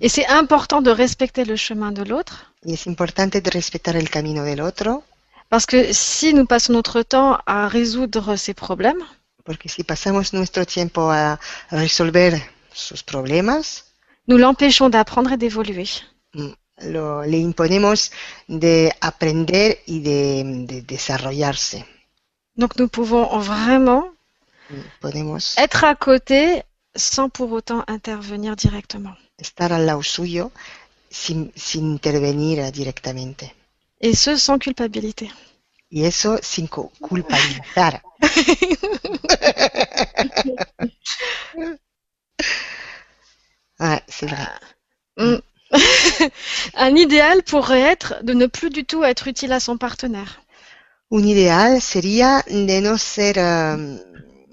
Et 0.00 0.08
c'est 0.08 0.26
important 0.26 0.82
de 0.82 0.90
respecter 0.90 1.44
le 1.44 1.54
chemin 1.56 1.92
de 1.92 2.02
l'autre, 2.02 2.52
Y 2.64 2.72
es 2.74 2.86
importante 2.88 3.40
de 3.40 3.50
respetar 3.50 3.94
el 3.96 4.10
camino 4.10 4.42
del 4.42 4.60
otro, 4.60 5.04
parce 5.48 5.66
que 5.66 5.94
si 5.94 6.34
nous 6.34 6.46
passons 6.46 6.72
notre 6.72 7.02
temps 7.02 7.38
à 7.46 7.68
résoudre 7.68 8.34
ces 8.36 8.54
problèmes, 8.54 9.04
porque 9.44 9.68
si 9.68 9.84
pasamos 9.84 10.32
nuestro 10.32 10.64
tiempo 10.66 11.10
a 11.10 11.38
resolver 11.70 12.42
sus 12.72 13.02
problemas, 13.04 13.84
nous 14.26 14.36
l'empêchons 14.38 14.88
d'apprendre 14.90 15.32
et 15.32 15.36
d'évoluer. 15.36 15.88
mm, 16.34 16.48
lo- 16.92 17.22
le 17.22 17.38
imponemos 17.38 18.10
de 18.48 18.90
aprender 19.00 19.78
y 19.86 20.00
de, 20.00 20.66
de 20.66 20.80
desarrollarse. 20.80 21.76
Donc 22.56 22.76
nous 22.78 22.88
pouvons 22.88 23.38
vraiment 23.38 24.10
Podemos 25.00 25.54
être 25.56 25.84
à 25.84 25.94
côté 25.94 26.62
sans 26.96 27.28
pour 27.28 27.52
autant 27.52 27.84
intervenir 27.88 28.56
directement. 28.56 29.14
estar 29.38 29.72
al 29.72 29.86
lado 29.86 30.02
suyo 30.02 30.50
sin, 31.10 31.50
sin 31.56 31.92
intervenir 31.94 32.70
directamente. 32.72 33.54
Et 34.00 34.14
ce, 34.14 34.36
sans 34.36 34.58
culpabilité. 34.58 35.30
Y 35.90 36.04
eso 36.04 36.38
sin 36.42 36.66
cu- 36.66 36.90
culpabilizar. 37.00 38.02
Ah, 43.78 44.00
c'est 44.08 44.26
vrai. 44.26 44.48
Mm. 45.18 45.36
Un 46.74 46.96
idéal 46.96 47.42
pourrait 47.42 47.80
être 47.80 48.14
de 48.22 48.32
ne 48.34 48.46
plus 48.46 48.70
du 48.70 48.84
tout 48.84 49.04
être 49.04 49.28
utile 49.28 49.52
à 49.52 49.60
son 49.60 49.76
partenaire. 49.76 50.40
Un 51.12 51.22
ideal 51.22 51.80
sería 51.80 52.42
de 52.48 52.80
no 52.80 52.98
ser, 52.98 53.38
euh, 53.38 53.96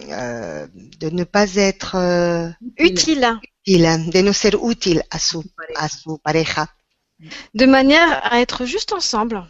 euh, 0.09 0.67
de 0.99 1.09
ne 1.09 1.23
pas 1.23 1.55
être 1.55 1.95
euh, 1.95 2.49
Utile, 2.77 3.39
útil, 3.65 4.11
de 4.11 4.21
no 4.21 4.33
ser 4.33 4.55
útil 4.55 5.03
a 5.09 5.19
su, 5.19 5.39
a 5.75 5.89
su 5.89 6.17
pareja. 6.19 6.69
de 7.53 7.65
manière 7.65 8.21
à 8.31 8.41
être 8.41 8.65
juste 8.65 8.93
ensemble, 8.93 9.43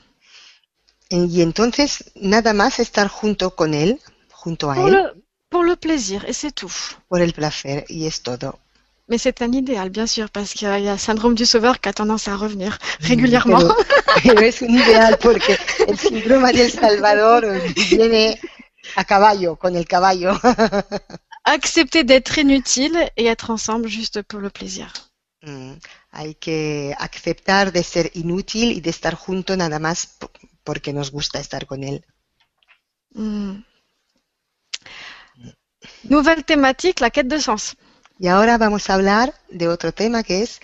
Y 1.10 1.42
entonces 1.42 2.12
nada 2.16 2.54
más 2.54 2.80
estar 2.80 3.08
junto 3.08 3.52
con 3.56 3.74
él, 3.74 4.00
junto 4.32 4.72
a 4.72 4.76
pour 4.76 4.88
él, 4.88 4.94
le, 4.94 5.24
pour 5.50 5.64
le 5.64 5.76
plaisir, 5.76 6.26
et 6.28 6.34
c'est 6.34 6.52
tout. 6.52 6.74
por 7.08 7.22
el 7.22 7.34
placer, 7.34 7.86
y 7.90 8.06
es 8.08 8.22
todo. 8.22 8.60
Mais 9.08 9.20
c'est 9.20 9.44
un 9.44 9.52
idéal, 9.52 9.92
bien 9.92 10.08
sûr, 10.08 10.32
parce 10.32 10.54
qu'il 10.54 10.68
y 10.68 10.72
a 10.72 10.94
le 10.94 10.98
syndrome 10.98 11.36
du 11.36 11.46
sauveur 11.46 11.80
qui 11.80 11.90
a 11.90 11.94
tendance 11.94 12.28
à 12.28 12.36
revenir 12.36 12.80
régulièrement. 13.02 13.60
Pero, 13.60 13.76
pero 14.24 14.42
es 14.42 14.62
un 14.64 14.74
ideal 14.74 15.20
porque 15.22 15.58
el 15.88 15.98
síndrome 16.06 16.52
del 16.54 16.72
Salvador 16.72 17.46
viene 17.92 18.40
a 18.96 19.04
caballo, 19.06 19.56
con 19.58 19.76
el 19.76 19.88
caballo. 19.88 20.32
Accepter 21.46 22.04
d'être 22.04 22.38
inutile 22.40 23.10
et 23.18 23.26
être 23.26 23.50
ensemble 23.50 23.88
juste 23.88 24.22
pour 24.24 24.40
le 24.42 24.50
plaisir. 24.50 24.92
Mm, 25.42 25.74
Hay 26.12 26.36
que 26.36 26.94
aceptar 26.98 27.72
de 27.72 27.84
ser 27.84 28.12
inútil 28.16 28.72
y 28.72 28.82
de 28.82 28.90
estar 28.90 29.16
junto 29.16 29.56
nada 29.56 29.80
más 29.80 30.18
porque 30.64 30.92
nos 30.94 31.12
gusta 31.12 31.40
estar 31.40 31.66
con 31.66 31.84
él. 31.84 32.06
Hmm. 33.16 33.64
Nouvelle 36.10 36.44
thématique, 36.44 37.00
la 37.02 37.10
quête 37.12 37.28
de 37.28 37.40
sens. 37.40 37.76
Y 38.18 38.28
ahora 38.28 38.58
vamos 38.58 38.90
a 38.90 38.94
hablar 38.96 39.34
de 39.50 39.68
otro 39.68 39.92
tema 39.94 40.24
que 40.24 40.42
es 40.42 40.60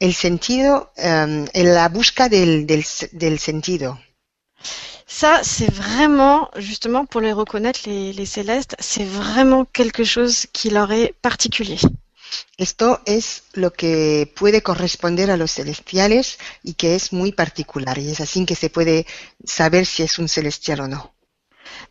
el 0.00 0.14
sentido, 0.14 0.92
en 0.96 1.74
la 1.74 1.88
busca 1.88 2.28
del, 2.28 2.66
del 2.66 2.80
s- 2.80 3.08
del 3.12 3.38
sentido. 3.38 4.00
Ça, 5.06 5.40
c'est 5.44 5.70
vraiment, 5.70 6.50
justement, 6.56 7.06
pour 7.06 7.20
les 7.20 7.32
reconnaître, 7.32 7.80
les, 7.86 8.12
les 8.12 8.26
célestes, 8.26 8.74
c'est 8.80 9.04
vraiment 9.04 9.64
quelque 9.64 10.04
chose 10.04 10.46
qui 10.52 10.68
leur 10.70 10.90
est 10.92 11.14
particulier. 11.22 11.78
Esto 12.58 12.98
es 13.06 13.44
lo 13.54 13.70
que 13.72 14.26
puede 14.34 14.60
corresponder 14.62 15.30
a 15.30 15.36
los 15.36 15.52
celestiales 15.52 16.38
y 16.64 16.74
que 16.74 16.96
es 16.96 17.12
muy 17.12 17.30
particular. 17.32 17.98
Y 17.98 18.10
es 18.10 18.20
así 18.20 18.44
que 18.44 18.56
se 18.56 18.68
puede 18.68 19.06
saber 19.44 19.86
si 19.86 20.02
es 20.02 20.18
un 20.18 20.28
celestial 20.28 20.80
o 20.80 20.88
no. 20.88 21.12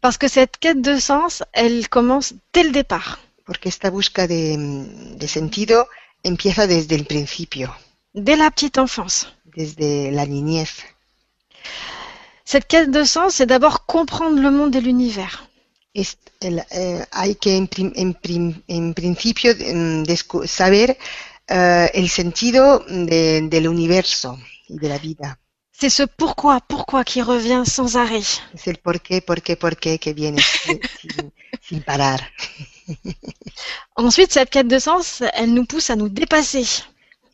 Parce 0.01 0.17
que 0.17 0.27
cette 0.27 0.57
quête 0.59 0.81
de 0.81 0.99
sens, 0.99 1.43
elle 1.53 1.87
commence 1.89 2.33
dès 2.53 2.63
le 2.65 2.71
départ. 2.71 3.19
Porque 3.45 3.69
esta 3.69 3.89
busca 3.89 4.27
de, 4.27 4.57
de 5.17 5.27
sentido 5.27 5.87
empieza 6.23 6.67
desde 6.67 6.95
el 6.95 7.05
principio, 7.05 7.73
Dès 8.13 8.35
la 8.35 8.49
petite 8.51 8.79
enfance. 8.79 9.27
desde 9.45 10.11
la 10.11 10.25
niñez. 10.25 10.83
Cette 12.45 12.67
quête 12.67 12.91
de 12.91 13.03
sens, 13.03 13.35
c'est 13.35 13.45
d'abord 13.47 13.85
comprendre 13.85 14.39
le 14.39 14.51
monde 14.51 14.75
et 14.75 14.81
l'univers. 14.81 15.47
Eh, 15.93 17.01
hay 17.11 17.35
que 17.35 17.49
en, 17.49 17.67
en 17.95 18.13
en 18.67 18.93
principio 18.93 19.53
mm, 19.55 20.03
saber 20.45 20.97
eh, 21.47 21.89
el 21.93 22.09
sentido 22.09 22.79
de- 22.87 23.47
del 23.49 23.67
universo 23.67 24.37
y 24.67 24.77
de 24.77 24.87
la 24.89 24.97
vida. 24.97 25.37
C'est 25.71 25.89
ce 25.89 26.03
pourquoi, 26.03 26.61
pourquoi 26.61 27.03
qui 27.03 27.21
revient 27.21 27.63
sans 27.65 27.95
arrêt. 27.97 28.23
Es 28.53 28.67
el 28.67 28.77
por 28.77 28.99
qué, 29.01 29.21
por 29.21 29.41
qué, 29.41 29.55
por 29.57 29.75
qué 29.77 29.97
que 29.99 30.13
viene 30.13 30.41
sin, 30.41 30.79
sin- 31.01 31.31
sin 31.61 31.81
parar. 31.81 32.21
Ensuite, 33.95 34.31
cette 34.33 34.49
quête 34.49 34.67
de 34.67 34.79
sens, 34.79 35.23
elle 35.33 35.53
nous 35.53 35.65
pousse 35.65 35.89
à 35.89 35.95
nous 35.95 36.09
dépasser. 36.09 36.65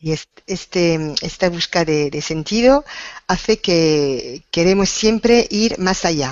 Y 0.04 0.10
est- 0.12 0.42
este, 0.46 1.14
esta 1.22 1.48
busca 1.48 1.84
de, 1.84 2.10
de 2.10 2.20
sentido 2.22 2.84
hace 3.28 3.60
que 3.60 4.42
queremos 4.50 4.88
siempre 4.90 5.46
ir 5.50 5.78
más 5.78 6.04
allá 6.04 6.30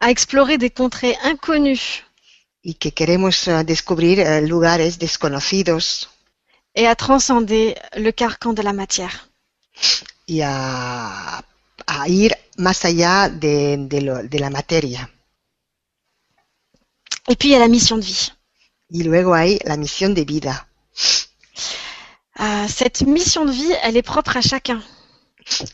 à 0.00 0.10
explorer 0.10 0.56
des 0.58 0.72
contrées 0.80 1.16
inconnues 1.32 1.82
y 2.62 2.74
que 2.74 2.90
queremos 2.98 3.46
eh, 3.48 3.64
descubrir 3.64 4.16
eh, 4.20 4.40
lugares 4.52 4.98
desconocidos 4.98 6.08
et 6.74 6.86
à 6.86 6.94
transcender 6.96 7.64
le 8.04 8.12
carcan 8.12 8.52
de 8.54 8.62
la 8.62 8.72
matière. 8.72 9.28
y 10.26 10.40
a, 10.42 11.38
a 11.86 12.08
ir 12.08 12.32
más 12.56 12.84
allá 12.84 13.28
de, 13.28 13.76
de 13.92 14.00
lo- 14.00 14.22
de 14.32 14.38
la 14.38 14.50
materia. 14.50 15.08
Et 17.28 17.36
puis 17.36 17.50
il 17.50 17.52
y 17.52 17.54
a 17.56 17.58
la 17.60 17.68
mission 17.68 17.98
de 17.98 18.06
vie. 18.06 18.32
Y 18.88 19.02
luego 19.04 19.34
hay 19.34 19.58
la 19.64 19.76
misión 19.76 20.14
de 20.14 20.24
vida. 20.24 20.66
Euh, 22.40 22.66
cette 22.68 23.02
mission 23.02 23.44
de 23.44 23.52
vie, 23.52 23.72
elle 23.82 23.96
est 23.96 24.02
propre 24.02 24.36
à 24.36 24.40
chacun. 24.40 24.82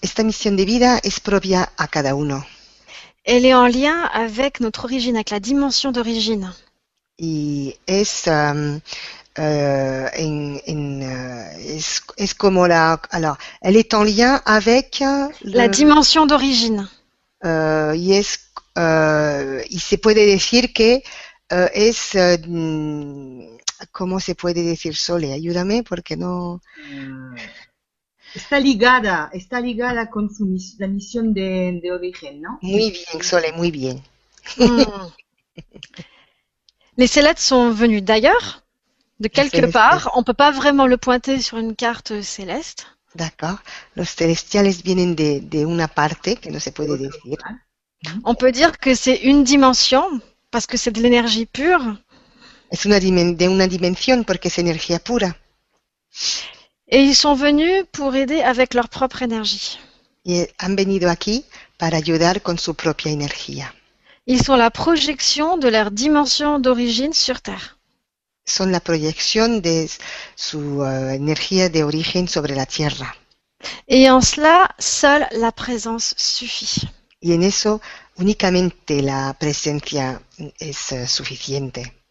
Esta 0.03 0.23
misión 0.23 0.57
de 0.57 0.65
vida 0.65 1.01
es 1.03 1.19
propia 1.21 1.73
a 1.79 1.89
cada 1.89 2.15
uno 2.15 2.45
Elle 3.25 3.47
est 3.47 3.55
en 3.55 3.67
lien 3.67 4.05
avec 4.13 4.61
notre 4.61 4.85
origine, 4.85 5.17
avec 5.17 5.31
la 5.31 5.41
dimension 5.41 5.93
d'origine. 5.93 6.53
y 7.19 7.75
es, 7.87 8.27
um, 8.27 8.81
euh, 9.39 10.09
en- 10.19 10.59
en, 10.69 11.01
euh, 11.03 11.77
es, 11.79 12.01
es 12.19 12.35
como 12.35 12.67
la... 12.67 13.01
Alors, 13.11 13.39
elle 13.63 13.77
est 13.77 13.95
en 13.95 14.03
lien 14.05 14.43
avec... 14.45 15.01
euh, 15.03 15.29
La 15.45 15.69
dimension 15.69 16.27
d'origine. 16.27 16.89
y 17.45 18.13
es... 18.13 18.39
y 19.71 19.79
se 19.81 19.97
puede 19.99 20.27
decir 20.27 20.73
que 20.75 21.03
es... 21.51 22.15
mm, 23.83 23.89
¿Cómo 23.91 24.21
se 24.21 24.35
puede 24.35 24.63
decir, 24.63 24.97
Sole? 24.97 25.33
Ayúdame 25.33 25.83
porque 25.83 26.17
no... 26.17 26.61
Está 28.35 28.59
ligada, 28.59 29.31
está 29.33 29.61
ligada 29.61 30.09
con 30.09 30.33
su 30.33 30.47
mis- 30.47 30.77
la 30.79 30.87
misión 30.87 31.35
de, 31.35 31.81
de 31.83 31.93
origen, 31.93 32.41
¿no? 32.41 32.59
Muy 32.63 32.91
bien, 32.91 33.23
Sole, 33.23 33.53
muy 33.53 33.71
bien. 33.71 34.03
Hmm. 34.57 35.09
Les 36.97 37.07
célèbres 37.07 37.41
sont 37.43 37.71
venus 37.71 38.03
d'ailleurs, 38.03 38.63
de 39.21 39.29
quelque 39.29 39.67
part. 39.71 40.11
On 40.15 40.23
peut 40.25 40.35
pas 40.35 40.51
vraiment 40.51 40.87
le 40.87 40.97
pointer 40.97 41.41
sur 41.41 41.59
une 41.59 41.75
carte 41.77 42.23
céleste. 42.23 42.87
D'accord. 43.15 43.59
Los 43.97 44.09
celestiales 44.09 44.83
vienen 44.83 45.15
de, 45.15 45.41
de 45.41 45.67
una 45.67 45.89
parte 45.89 46.37
que 46.37 46.51
no 46.51 46.59
se 46.61 46.73
puede 46.73 46.97
decir. 46.97 47.37
On 48.25 48.35
peut 48.35 48.53
dire 48.53 48.79
que 48.79 48.95
c'est 48.95 49.17
une 49.17 49.45
dimension 49.45 50.05
parce 50.51 50.67
que 50.67 50.77
c'est 50.79 50.91
de 50.91 51.01
l'énergie 51.03 51.47
pure. 51.47 51.97
Es 52.73 52.87
una 52.87 52.99
de 52.99 53.49
una 53.51 53.67
dimensión 53.67 54.25
porque 54.25 54.49
es 54.49 54.59
energía 54.59 54.99
pura. 54.99 55.37
Et 56.89 57.03
ils 57.03 57.15
sont 57.15 57.35
venus 57.35 57.85
pour 57.93 58.15
aider 58.15 58.43
avec 58.43 58.73
leur 58.73 58.89
propre 58.89 59.23
énergie. 59.25 59.79
Y 60.25 60.47
han 60.57 60.75
venido 60.75 61.11
aquí 61.11 61.45
para 61.77 61.99
ayudar 61.99 62.41
con 62.41 62.59
su 62.59 62.75
propia 62.75 63.13
energía. 63.13 63.75
Ils 64.25 64.43
sont 64.43 64.57
la 64.57 64.71
projection 64.71 65.59
de 65.59 65.69
leur 65.71 65.91
dimension 65.91 66.59
d'origine 66.61 67.13
sur 67.13 67.43
Terre. 67.43 67.77
Son 68.47 68.73
la 68.73 68.81
proyección 68.81 69.61
de 69.61 69.91
su 70.35 70.83
eh, 70.83 71.17
energía 71.17 71.69
de 71.69 71.85
origen 71.85 72.27
sobre 72.27 72.55
la 72.55 72.65
Tierra. 72.65 73.15
Et 73.87 74.07
en 74.07 74.23
cela, 74.23 74.75
seule 74.79 75.29
la 75.33 75.53
présence 75.53 76.15
suffit. 76.17 76.89
Y 77.21 77.35
en 77.35 77.43
eso 77.43 77.83
únicamente 78.17 79.03
la 79.03 79.37
presencia 79.39 80.23
es 80.59 80.93
eh, 80.93 81.07
suficiente. 81.07 82.02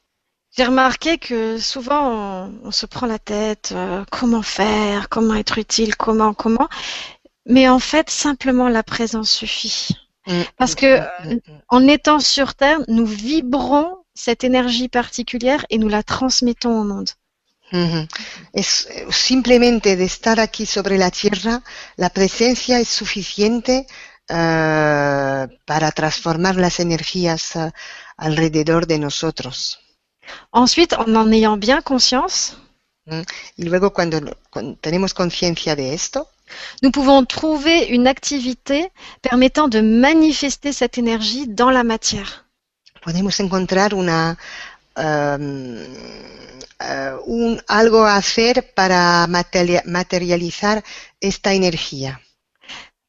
J'ai 0.56 0.66
remarqué 0.66 1.18
que 1.18 1.58
souvent 1.58 2.10
on, 2.10 2.54
on 2.66 2.72
se 2.72 2.86
prend 2.86 3.08
la 3.08 3.20
tête, 3.20 3.72
euh, 3.74 4.04
comment 4.12 4.42
faire, 4.42 5.08
comment 5.10 5.36
être 5.36 5.58
utile, 5.58 5.96
comment, 5.96 6.34
comment. 6.34 6.68
Mais 7.46 7.70
en 7.70 7.80
fait, 7.80 8.10
simplement 8.10 8.70
la 8.70 8.84
présence 8.84 9.32
suffit. 9.32 9.90
Mm, 10.28 10.42
Parce 10.58 10.74
mm, 10.74 10.76
que 10.76 11.00
mm, 11.00 11.34
mm, 11.34 11.40
En 11.70 11.88
étant 11.88 12.20
sur 12.20 12.54
Terre, 12.56 12.80
nous 12.88 13.06
vibrons 13.06 13.98
cette 14.14 14.44
énergie 14.44 14.90
particulière 14.90 15.66
et 15.70 15.78
nous 15.78 15.88
la 15.90 16.04
transmettons 16.04 16.80
au 16.80 16.84
monde. 16.84 17.10
Ujú. 17.72 18.06
Es 18.54 18.88
eh, 18.90 19.06
simplemente 19.12 19.96
de 19.96 20.04
estar 20.04 20.40
aquí 20.40 20.66
sobre 20.66 20.98
la 20.98 21.10
tierra, 21.10 21.64
la 21.96 22.10
presencia 22.10 22.80
es 22.82 22.90
suficiente 22.90 23.88
eh, 24.28 25.48
para 25.66 25.92
transformar 25.92 26.56
las 26.58 26.80
energías 26.82 27.56
eh, 27.56 27.72
alrededor 28.18 28.88
de 28.88 29.00
nosotros. 29.00 29.80
Ensuite, 30.52 30.94
en 30.94 31.16
en 31.16 31.32
ayant 31.32 31.58
bien 31.58 31.82
conscience, 31.82 32.56
Y 33.58 33.64
luego 33.64 33.92
cuando, 33.92 34.20
cuando 34.52 34.78
tenemos 34.80 35.14
conciencia 35.14 35.76
de 35.76 35.94
esto, 35.94 36.28
nous 36.82 36.92
pouvons 36.92 37.26
trouver 37.26 37.88
une 37.90 38.08
activité 38.08 38.92
permettant 39.22 39.68
de 39.68 39.82
manifester 39.82 40.72
cette 40.72 40.98
énergie 40.98 41.48
dans 41.48 41.72
la 41.72 41.84
matière. 41.84 42.46
podemos 43.02 43.40
encontrar 43.40 43.94
una, 43.96 44.38
em, 44.96 45.84
eh, 46.80 47.14
un, 47.26 47.60
algo 47.68 48.06
a 48.06 48.16
hacer 48.18 48.74
para 48.76 49.26
materia- 49.28 49.84
materializar 49.86 50.84
esta 51.20 51.54
energía. 51.54 52.22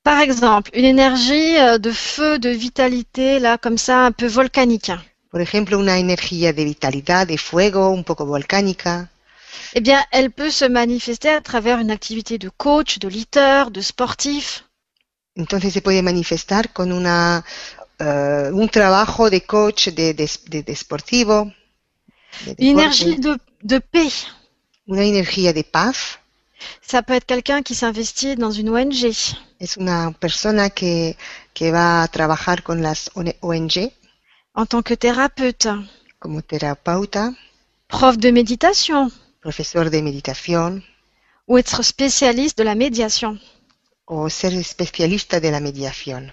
Par 0.02 0.20
exemple, 0.20 0.70
une 0.74 0.86
énergie 0.86 1.56
euh, 1.58 1.78
de 1.78 1.92
feu, 1.92 2.38
de 2.38 2.48
vitalité, 2.48 3.38
là, 3.38 3.58
comme 3.58 3.78
ça, 3.78 4.06
un 4.06 4.12
peu 4.12 4.26
volcanique. 4.26 4.90
Por 5.32 5.40
ejemplo, 5.40 5.78
una 5.78 5.98
energía 5.98 6.52
de 6.52 6.64
vitalidad, 6.64 7.26
de 7.26 7.38
fuego, 7.38 7.88
un 7.90 8.04
poco 8.04 8.24
volcánica. 8.26 9.10
Eh 9.74 9.80
bien, 9.80 10.00
elle 10.10 10.30
peut 10.30 10.50
se 10.50 10.68
manifester 10.68 11.30
à 11.30 11.40
travers 11.40 11.78
une 11.80 11.90
activité 11.90 12.38
de 12.38 12.50
coach, 12.50 12.98
de 12.98 13.08
leader, 13.08 13.70
de 13.70 13.80
sportif. 13.82 14.64
Entonces 15.34 15.72
se 15.72 15.80
puede 15.80 16.02
manifestar 16.02 16.72
con 16.74 16.92
una, 16.92 17.44
eh, 17.98 18.50
un 18.52 18.68
trabajo 18.68 19.30
de 19.30 19.40
coach, 19.46 19.88
de, 19.88 20.12
de, 20.14 20.30
de- 20.52 20.62
de 20.62 20.76
sportivo, 20.76 21.52
de 22.44 22.54
Une 22.58 22.68
énergie 22.70 23.16
de, 23.16 23.38
de 23.62 23.80
paix. 23.80 24.26
una 24.86 25.04
energía 25.04 25.52
de 25.54 25.64
paz. 25.64 26.18
Ça 26.82 27.02
peut 27.02 27.14
être 27.14 27.26
quelqu'un 27.26 27.62
qui 27.62 27.74
s'investit 27.74 28.36
dans 28.36 28.50
une 28.52 28.68
ONG. 28.70 29.14
Es 29.58 29.76
una 29.76 30.12
persona 30.12 30.70
que, 30.70 31.16
que 31.54 31.72
va 31.72 32.02
a 32.02 32.08
trabajar 32.08 32.62
con 32.62 32.82
las 32.82 33.10
ONG 33.14 33.92
en 34.54 34.66
tant 34.66 34.82
que 34.82 34.94
thérapeute, 34.94 35.68
como 36.18 36.42
terapeuta, 36.42 37.32
prof 37.88 38.16
de 38.18 38.30
méditation 38.32 39.10
profesor 39.40 39.90
de 39.90 40.00
meditación 40.02 40.84
ou 41.46 41.58
être 41.58 41.82
spécialiste 41.82 42.56
de 42.60 42.64
la 42.64 42.74
médiation. 42.74 43.38
o 44.06 44.28
ser 44.28 44.52
especialista 44.54 45.40
de 45.40 45.50
la 45.50 45.60
mediación. 45.60 46.32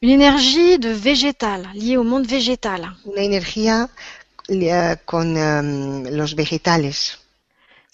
Une 0.00 0.12
énergie 0.20 0.78
de 0.78 0.92
végétal, 1.08 1.60
liée 1.74 1.96
au 1.96 2.04
monde 2.04 2.26
végétal. 2.26 2.80
Una 3.04 3.22
energía 3.22 3.90
eh, 4.48 4.96
con 5.04 5.36
em, 5.36 6.04
los 6.18 6.34
vegetales. 6.34 7.18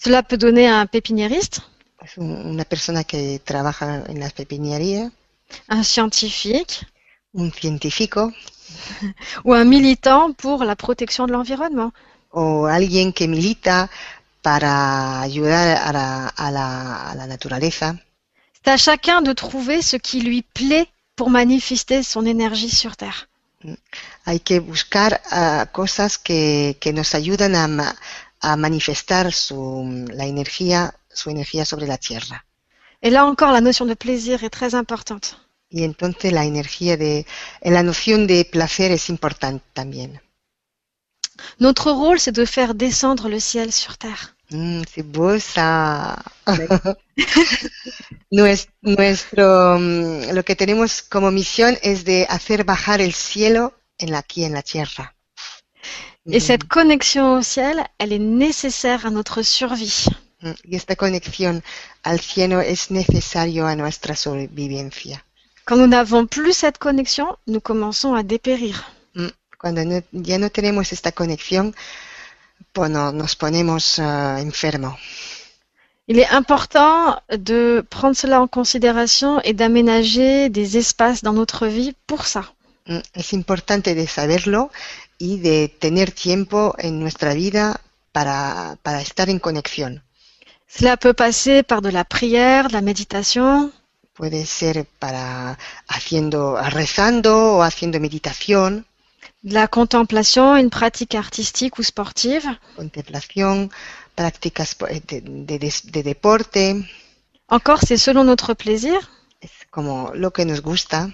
Cela 0.03 0.23
peut 0.23 0.37
donner 0.37 0.67
à 0.67 0.81
un 0.81 0.87
pépiniériste, 0.87 1.61
una 2.17 2.65
persona 2.65 3.03
que 3.03 3.39
trabaja 3.43 4.03
en 4.07 4.19
la 4.19 4.29
pepininería, 4.29 5.11
un 5.69 5.83
scientifique 5.83 6.73
un 7.33 7.51
científico 7.51 8.33
ou 9.45 9.53
un 9.53 9.65
militant 9.65 10.33
pour 10.33 10.63
la 10.63 10.75
protection 10.75 11.25
de 11.27 11.31
l'environnement. 11.33 11.91
o 12.33 12.65
alguien 12.65 13.11
que 13.11 13.25
milita 13.27 13.89
para 14.41 15.21
ayudar 15.21 15.77
a 15.87 15.91
la, 15.91 16.27
a 16.27 16.51
la- 16.51 17.09
a 17.11 17.15
la 17.15 17.27
naturaleza. 17.27 17.95
C'est 18.63 18.71
à 18.71 18.77
chacun 18.77 19.21
de 19.21 19.33
trouver 19.33 19.81
ce 19.81 19.97
qui 19.97 20.21
lui 20.21 20.41
plaît 20.41 20.87
pour 21.15 21.29
manifester 21.29 22.03
son 22.03 22.25
énergie 22.25 22.69
sur 22.69 22.95
Terre. 22.95 23.27
Hay 24.25 24.39
que 24.39 24.59
buscar 24.59 25.19
ah, 25.31 25.65
cosas 25.71 26.17
que, 26.17 26.75
que 26.79 26.91
nos 26.93 27.13
ayudan 27.13 27.53
a, 27.55 27.95
a 28.39 28.55
manifestar 28.55 29.31
su, 29.31 30.05
la 30.13 30.25
energía, 30.25 30.93
su 31.13 31.29
energía 31.29 31.65
sobre 31.65 31.85
la 31.85 31.97
tierra. 31.97 32.43
Et 33.03 33.09
là 33.11 33.25
encore, 33.25 33.51
la 33.51 33.61
notion 33.61 33.85
de 33.87 33.95
plaisir 33.95 34.43
est 34.43 34.49
très 34.51 34.73
importante. 34.73 35.37
Y 35.71 35.83
entonces 35.83 36.31
la 36.33 36.45
energía 36.45 36.97
de, 36.97 37.25
la 37.61 37.81
noción 37.81 38.27
de 38.27 38.45
placer 38.45 38.91
es 38.91 39.09
importante 39.09 39.63
también. 39.73 40.21
Notre 41.59 41.91
rôle, 41.91 42.19
c'est 42.19 42.31
de 42.35 42.45
faire 42.45 42.75
descendre 42.75 43.27
le 43.29 43.39
ciel 43.39 43.71
sur 43.71 43.97
Terre. 43.97 44.35
Mm, 44.51 44.81
c'est 44.93 45.01
beau 45.03 45.39
ça. 45.39 46.21
Nues- 48.31 48.67
Nuestro, 48.81 49.77
mm, 49.79 50.33
lo 50.33 50.43
que 50.43 50.55
tenemos 50.55 51.01
como 51.01 51.31
misión 51.31 51.77
es 51.81 52.03
de 52.05 52.25
hacer 52.29 52.63
bajar 52.63 52.99
el 53.01 53.13
cielo 53.13 53.73
en 53.97 54.11
la, 54.11 54.19
aquí 54.19 54.43
en 54.43 54.53
la 54.53 54.61
tierra. 54.61 55.15
Et 56.27 56.39
cette 56.39 56.67
connexion 56.67 57.37
au 57.37 57.41
ciel, 57.41 57.77
elle 57.97 58.13
est 58.13 58.19
nécessaire 58.19 59.05
à 59.05 59.09
notre 59.09 59.41
survie. 59.41 60.05
Mm, 60.41 60.51
Y 60.65 60.75
esta 60.75 60.95
conexión 60.95 61.63
al 62.03 62.19
cielo 62.19 62.61
es 62.61 62.91
necesario 62.91 63.65
a 63.67 63.75
nuestra 63.75 64.15
sobrevivencia. 64.15 65.25
Quand 65.71 65.77
nous 65.77 65.87
n'avons 65.87 66.25
plus 66.27 66.51
cette 66.51 66.79
connexion, 66.79 67.37
nous 67.47 67.61
commençons 67.61 68.13
à 68.13 68.23
dépérir. 68.23 68.91
Cuando 69.57 69.85
no- 69.85 70.03
ya 70.11 70.37
no 70.37 70.49
tenemos 70.49 70.91
esta 70.91 71.13
conexión, 71.13 71.73
bueno, 72.75 73.13
nos 73.13 73.37
ponemos 73.37 73.97
ah, 73.97 74.37
enfermos. 74.41 74.95
Il 76.09 76.19
est 76.19 76.27
important 76.27 77.21
de 77.29 77.85
prendre 77.89 78.17
cela 78.17 78.41
en 78.41 78.47
considération 78.49 79.39
et 79.45 79.53
d'aménager 79.53 80.49
des 80.49 80.75
espaces 80.75 81.23
dans 81.23 81.31
notre 81.31 81.67
vie 81.67 81.95
pour 82.05 82.25
ça. 82.25 82.43
Mm, 82.87 82.99
Es 83.13 83.31
importante 83.33 83.95
de 83.95 84.05
saberlo 84.07 84.71
y 85.19 85.37
de 85.39 85.69
tener 85.79 86.11
tiempo 86.11 86.75
en 86.79 86.99
nuestra 86.99 87.33
vida 87.33 87.79
para, 88.11 88.75
para 88.83 88.99
estar 88.99 89.29
en 89.29 89.39
conexión. 89.39 90.03
Cela 90.67 90.97
peut 90.97 91.13
passer 91.13 91.63
par 91.63 91.81
de 91.81 91.91
la 91.91 92.03
prière, 92.03 92.67
de 92.67 92.73
la 92.73 92.81
méditation, 92.81 93.71
Puede 94.21 94.45
ser 94.45 94.85
para 94.99 95.57
haciendo, 95.87 96.55
rezando 96.79 97.33
o 97.57 97.63
haciendo 97.63 97.99
meditación, 97.99 98.85
la 99.41 99.67
contemplation, 99.67 100.47
une 100.63 100.69
pratique 100.69 101.17
artistique 101.17 101.75
ou 101.79 101.83
sportive. 101.83 102.45
contemplación, 102.75 103.71
prácticas 104.13 104.75
po- 104.75 104.85
de, 104.85 105.21
de- 105.49 105.57
de- 105.57 105.73
de 105.95 106.01
deporte, 106.11 106.63
Encore, 107.49 107.81
c'est 107.87 107.97
selon 107.97 108.23
notre 108.31 108.53
plaisir. 108.53 108.99
es 109.41 109.51
como 109.71 110.11
lo 110.13 110.29
que 110.35 110.45
nos 110.45 110.61
gusta 110.61 111.09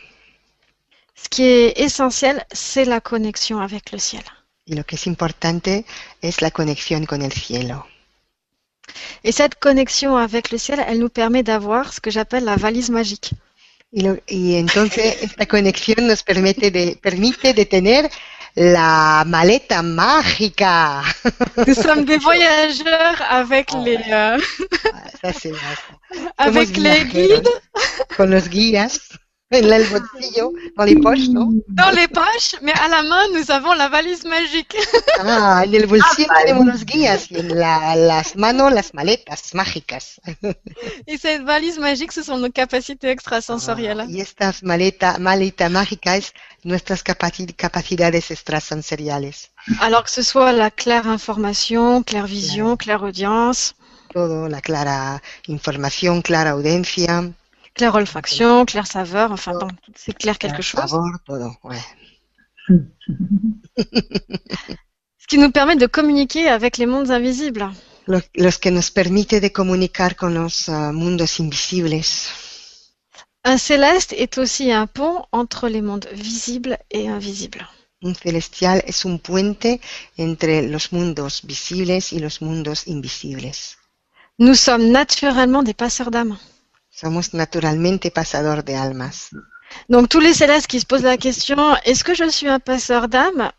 Ce 1.15 1.29
qui 1.29 1.43
est 1.43 1.73
essentiel, 1.87 2.45
c'est 2.51 2.85
la 2.85 2.99
connexion 2.99 3.57
avec 3.61 3.93
le 3.93 3.99
ciel. 3.99 4.25
y 4.65 4.73
lo 4.75 4.83
que 4.83 4.95
es 4.97 5.07
importante 5.07 5.85
es 6.21 6.41
la 6.41 6.51
conexión 6.51 7.05
con 7.05 7.21
el 7.21 7.31
cielo. 7.31 7.87
Et 9.23 9.31
cette 9.31 9.55
connexion 9.59 10.15
avec 10.17 10.51
le 10.51 10.57
ciel, 10.57 10.83
elle 10.87 10.99
nous 10.99 11.09
permet 11.09 11.43
d'avoir 11.43 11.93
ce 11.93 11.99
que 11.99 12.11
j'appelle 12.11 12.43
la 12.45 12.55
valise 12.55 12.89
magique. 12.89 13.31
Y, 13.93 14.01
lo- 14.01 14.19
y 14.27 14.57
entonces 14.59 15.17
esta 15.21 15.45
conexión 15.45 16.07
nos 16.07 16.21
permite 16.23 16.59
de, 16.71 16.95
permite 17.01 17.53
de 17.55 17.63
tener 17.65 18.09
la 18.55 19.23
maleta 19.25 19.81
mágica. 19.81 21.03
Nous 21.67 21.73
sommes 21.75 22.03
des 22.05 22.17
voyageurs 22.17 23.21
avec 23.29 23.71
les, 23.85 23.99
euh, 24.11 24.37
Ça, 25.21 25.31
c'est 25.31 25.53
avec 26.37 26.75
les 26.77 27.05
guides 27.05 27.47
Con 28.17 28.29
los 28.31 28.47
guías 28.49 28.99
el 29.51 29.85
bolsillo, 29.85 30.51
dans 30.75 30.83
les 30.85 30.95
poches, 30.95 31.29
¿no? 31.29 31.49
dans 31.69 31.91
les 31.95 32.07
poches, 32.09 32.55
mais 32.61 32.73
à 32.73 32.89
la 32.89 33.01
main, 33.03 33.23
nous 33.33 33.49
avons 33.49 33.73
la 33.73 33.87
valise 33.87 34.25
magique. 34.25 34.75
Ah, 35.19 35.63
en 35.65 35.73
el 35.73 35.87
bolsillo 35.87 36.27
Ah, 36.29 36.41
tenemos 36.45 36.65
los 36.65 36.83
guías 36.85 37.31
y 37.31 37.37
en 37.39 37.57
la- 37.57 37.95
las 37.95 38.35
manos 38.35 38.73
las 38.73 38.93
maletas 38.93 39.53
mágicas. 39.53 40.19
Et 41.07 41.17
cette 41.17 41.43
valise 41.43 41.79
magique, 41.79 42.11
ce 42.11 42.23
sont 42.23 42.37
nos 42.37 42.51
capacités 42.51 43.09
extrasensorielles. 43.09 44.01
Ah, 44.01 44.05
y 44.11 44.19
estas 44.19 44.63
maleta, 44.63 45.17
maleta 45.17 45.69
mágica 45.69 46.17
es 46.17 46.33
nuestras 46.63 47.01
capaci- 47.03 47.55
capacidades 47.55 48.29
extrasensoriales. 48.31 49.51
Alors 49.79 50.03
que 50.03 50.11
ce 50.11 50.23
soit 50.23 50.51
la 50.51 50.71
claire 50.71 51.07
information, 51.07 52.03
claire 52.03 52.27
vision, 52.27 52.75
claire 52.75 53.01
audience, 53.03 53.75
Todo, 54.13 54.47
la 54.49 54.61
clara 54.61 55.21
información, 55.47 56.21
clara 56.21 56.51
audiencia, 56.51 57.31
claire 57.77 57.95
olfaction, 57.95 58.65
claire 58.65 58.87
saveur, 58.87 59.31
enfin 59.31 59.53
bon, 59.59 59.67
c'est 59.95 60.13
clair 60.17 60.37
quelque 60.37 60.61
chose. 60.61 60.81
ouais. 61.63 61.81
Ce 65.19 65.27
qui 65.27 65.37
nous 65.37 65.51
permet 65.51 65.75
de 65.75 65.87
communiquer 65.87 66.47
avec 66.47 66.77
les 66.77 66.85
mondes 66.85 67.11
invisibles. 67.11 67.69
Lo- 68.07 68.21
los 68.35 68.57
que 68.59 68.69
nos 68.69 68.89
permite 68.91 69.35
de 69.41 69.49
comunicar 69.49 70.15
con 70.15 70.33
los 70.33 70.69
mundos 70.93 71.39
invisibles. 71.39 72.01
Un 73.43 73.57
céleste 73.57 74.13
est 74.13 74.37
aussi 74.37 74.71
un 74.71 74.87
pont 74.87 75.25
entre 75.31 75.69
les 75.69 75.81
mondes 75.81 76.07
visibles 76.13 76.77
et 76.91 77.07
invisibles. 77.07 77.65
Un 78.03 78.13
celestial 78.13 78.83
es 78.85 79.05
un 79.05 79.17
puente 79.17 79.79
entre 80.17 80.61
los 80.73 80.91
mundos 80.91 81.41
visibles 81.45 82.03
y 82.11 82.19
los 82.19 82.41
mundos 82.41 82.87
invisibles. 82.87 83.51
Nous 84.39 84.55
sommes 84.55 84.91
naturellement 84.91 85.63
des 85.63 85.73
passeurs 85.73 86.11
d'âme. 86.11 86.37
Somos 86.99 87.33
naturalmente 87.33 88.09
pasador 88.09 88.63
de 88.63 88.75
almas. 88.75 89.29
Donc 89.87 90.09
tous 90.09 90.19
les 90.19 90.33
célestes 90.33 90.67
qui 90.67 90.79
se 90.79 90.85
posent 90.85 91.03
la 91.03 91.17
question, 91.17 91.75
est-ce 91.85 92.03
que 92.03 92.15
je 92.15 92.27
suis 92.29 92.47
un 92.47 92.59
passeur 92.59 93.07
d'âme? 93.07 93.51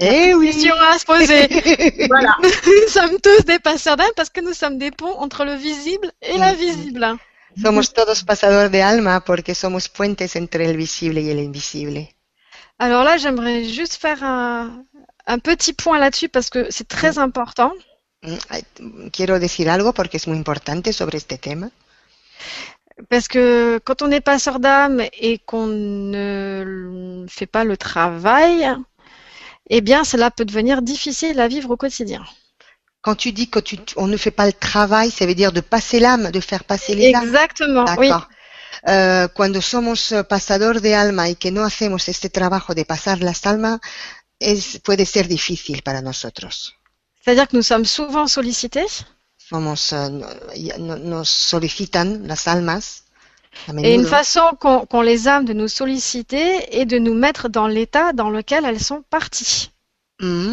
Eh 0.00 0.34
oui 0.34 0.46
Question 0.50 0.74
à 0.90 0.98
se 0.98 1.04
poser. 1.04 1.46
Voilà. 2.08 2.34
nous 2.42 2.88
sommes 2.88 3.20
tous 3.20 3.44
des 3.44 3.58
passeurs 3.60 3.96
d'âme 3.96 4.10
parce 4.16 4.30
que 4.30 4.40
nous 4.40 4.54
sommes 4.54 4.78
des 4.78 4.90
ponts 4.90 5.16
entre 5.20 5.44
le 5.44 5.54
visible 5.54 6.10
et 6.20 6.36
l'invisible. 6.38 7.16
Somos 7.62 7.92
todos 7.92 8.24
pasador 8.24 8.70
de 8.70 8.80
alma 8.80 9.20
porque 9.20 9.54
somos 9.54 9.88
puentes 9.88 10.34
entre 10.34 10.64
el 10.64 10.76
visible 10.76 11.20
y 11.20 11.30
el 11.30 11.38
invisible. 11.38 12.08
Alors 12.78 13.04
là, 13.04 13.18
j'aimerais 13.18 13.64
juste 13.64 13.96
faire 14.00 14.24
un, 14.24 14.84
un 15.26 15.38
petit 15.38 15.74
point 15.74 15.98
là-dessus 15.98 16.28
parce 16.30 16.48
que 16.50 16.66
c'est 16.70 16.88
très 16.88 17.18
important. 17.18 17.72
Mm, 18.22 19.08
Quiero 19.12 19.38
decir 19.38 19.68
algo 19.68 19.92
porque 19.92 20.16
es 20.16 20.26
muy 20.26 20.38
importante 20.38 20.92
sobre 20.92 21.18
este 21.18 21.36
tema. 21.38 21.70
Parce 23.08 23.28
que 23.28 23.80
quand 23.84 24.02
on 24.02 24.10
est 24.10 24.20
passeur 24.20 24.60
d'âme 24.60 25.02
et 25.18 25.38
qu'on 25.38 25.66
ne 25.66 27.26
fait 27.28 27.46
pas 27.46 27.64
le 27.64 27.76
travail, 27.76 28.68
eh 29.68 29.80
bien, 29.80 30.04
cela 30.04 30.30
peut 30.30 30.44
devenir 30.44 30.82
difficile 30.82 31.40
à 31.40 31.48
vivre 31.48 31.70
au 31.70 31.76
quotidien. 31.76 32.24
Quand 33.02 33.14
tu 33.14 33.32
dis 33.32 33.48
que 33.48 33.60
tu, 33.60 33.78
on 33.96 34.06
ne 34.06 34.16
fait 34.16 34.30
pas 34.30 34.46
le 34.46 34.52
travail, 34.52 35.10
ça 35.10 35.24
veut 35.24 35.34
dire 35.34 35.52
de 35.52 35.60
passer 35.60 36.00
l'âme, 36.00 36.30
de 36.30 36.40
faire 36.40 36.64
passer 36.64 36.94
les 36.94 37.14
âmes. 37.14 37.24
Exactement, 37.24 37.86
oui. 37.96 38.10
Eh, 38.86 39.28
cuando 39.34 39.60
somos 39.60 40.12
eh, 40.12 40.24
pasador 40.24 40.80
de 40.80 40.94
alma 40.94 41.28
y 41.28 41.36
que 41.36 41.50
no 41.50 41.64
hacemos 41.64 42.08
este 42.08 42.30
trabajo 42.30 42.74
de 42.74 42.84
pasar 42.84 43.20
las 43.20 43.46
almas, 43.46 43.80
es, 44.38 44.80
puede 44.82 45.04
ser 45.04 45.28
difícil 45.28 45.82
para 45.82 46.00
nosotros. 46.00 46.74
C'est-à-dire 47.22 47.48
que 47.48 47.56
nous 47.56 47.66
sommes 47.66 47.84
souvent 47.84 48.26
sollicités 48.26 48.86
Somos, 49.50 49.92
eh, 49.92 50.78
nos 50.78 51.28
solicitan 51.28 52.28
las 52.28 52.46
almas 52.46 53.02
a 53.66 53.72
et 53.82 53.94
une 53.94 54.06
façon 54.06 54.46
qu'ont 54.60 54.86
qu'ont 54.86 55.02
les 55.02 55.26
âmes 55.26 55.44
de 55.44 55.54
nous 55.60 55.66
solliciter 55.66 56.78
est 56.80 56.86
de 56.86 56.98
nous 57.00 57.14
mettre 57.14 57.48
dans 57.48 57.66
l'état 57.66 58.12
dans 58.12 58.30
lequel 58.30 58.64
elles 58.64 58.84
sont 58.90 59.02
parties. 59.10 59.70
Mm. 60.20 60.52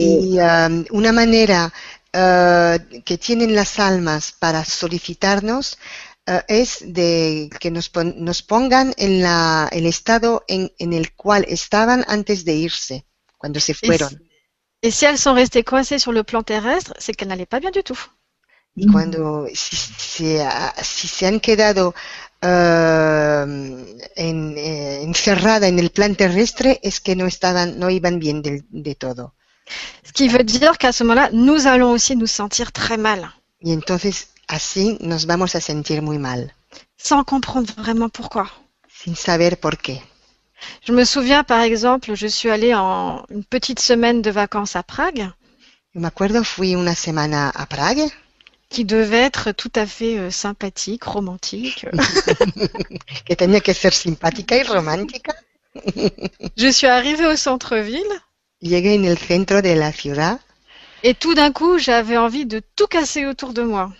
Y 0.00 0.38
um, 0.40 0.84
una 0.90 1.12
manera 1.12 1.72
uh, 2.12 3.02
que 3.04 3.16
tienen 3.18 3.54
las 3.54 3.78
almas 3.78 4.32
para 4.32 4.64
solicitarnos 4.64 5.78
uh, 6.26 6.40
es 6.48 6.78
de 6.80 7.48
que 7.60 7.70
nos, 7.70 7.88
pon- 7.88 8.16
nos 8.18 8.42
pongan 8.42 8.94
en 8.96 9.22
la, 9.22 9.68
el 9.70 9.86
estado 9.86 10.42
en, 10.48 10.72
en 10.80 10.92
el 10.92 11.12
cual 11.14 11.44
estaban 11.46 12.04
antes 12.08 12.44
de 12.44 12.54
irse, 12.54 13.04
cuando 13.38 13.60
se 13.60 13.74
fueron. 13.74 14.10
Et 14.82 14.90
si 14.90 15.04
elles 15.06 15.20
sont 15.20 15.34
restées 15.34 15.64
coincées 15.64 16.00
sur 16.00 16.12
le 16.12 16.24
plan 16.24 16.42
terrestre, 16.42 16.94
c'est 16.98 17.14
qu'elles 17.14 17.28
n'allaient 17.28 17.46
pas 17.46 17.60
bien 17.60 17.70
du 17.70 17.82
tout. 17.84 18.00
Y 18.76 18.86
cuando 18.86 19.46
si, 19.54 19.76
si, 19.76 20.38
si 20.82 21.08
se 21.08 21.26
han 21.26 21.40
quedado 21.40 21.94
uh, 22.42 23.46
en, 24.16 24.54
eh, 24.58 25.02
encerrada 25.02 25.68
en 25.68 25.78
el 25.78 25.90
plan 25.90 26.14
terrestre 26.16 26.80
es 26.82 27.00
que 27.00 27.14
no 27.16 27.26
estaban, 27.26 27.78
no 27.78 27.88
iban 27.90 28.18
bien 28.18 28.42
del- 28.42 28.64
de 28.70 28.94
todo. 28.94 29.34
Ce 30.04 30.12
qui 30.12 30.28
veut 30.28 30.44
dire 30.44 30.76
qu'à 30.78 30.92
ce 30.92 31.04
moment-là, 31.04 31.30
nous 31.32 31.66
allons 31.66 31.92
aussi 31.92 32.16
nous 32.16 32.26
sentir 32.26 32.72
très 32.72 32.96
mal, 32.98 33.30
Y 33.60 33.72
entonces 33.72 34.28
así 34.46 34.96
nos 35.00 35.26
vamos 35.26 35.54
a 35.56 35.60
sentir 35.60 36.02
muy 36.02 36.18
mal. 36.18 36.54
sans 36.96 37.22
comprendre 37.24 37.72
vraiment 37.76 38.08
pourquoi. 38.08 38.48
sin 38.88 39.14
saber 39.14 39.56
por 39.60 39.76
qué. 39.78 40.02
Je 40.86 40.92
me 40.92 41.04
souviens, 41.04 41.44
par 41.44 41.60
exemple, 41.62 42.14
je 42.14 42.26
suis 42.28 42.48
allée 42.48 42.74
en 42.74 43.24
une 43.30 43.44
petite 43.44 43.80
semaine 43.80 44.22
de 44.22 44.30
vacances 44.30 44.76
à 44.76 44.82
Prague, 44.82 45.30
me 45.94 46.06
acuerdo, 46.06 46.44
fui 46.44 46.74
una 46.76 46.94
semana 46.94 47.50
a 47.50 47.66
Praga, 47.66 48.06
qui 48.74 48.84
devait 48.84 49.22
être 49.30 49.52
tout 49.52 49.72
à 49.74 49.86
fait 49.86 50.18
euh, 50.18 50.30
sympathique, 50.30 51.04
romantique. 51.04 51.86
que 53.26 53.34
tenía 53.36 53.60
que 53.60 53.74
ser 53.74 53.92
simpática 53.92 54.56
y 54.56 54.62
romántica. 54.64 55.32
je 56.56 56.68
suis 56.72 56.86
arrivée 56.86 57.26
au 57.26 57.36
centre-ville 57.36 58.14
Llegué 58.60 58.94
en 58.98 59.04
el 59.04 59.16
centro 59.18 59.62
de 59.62 59.74
la 59.74 59.92
ciudad 59.92 60.40
et 61.02 61.14
tout 61.14 61.34
d'un 61.34 61.52
coup, 61.52 61.78
j'avais 61.78 62.16
envie 62.16 62.46
de 62.46 62.60
tout 62.76 62.86
casser 62.86 63.26
autour 63.26 63.52
de 63.52 63.62
moi. 63.62 63.92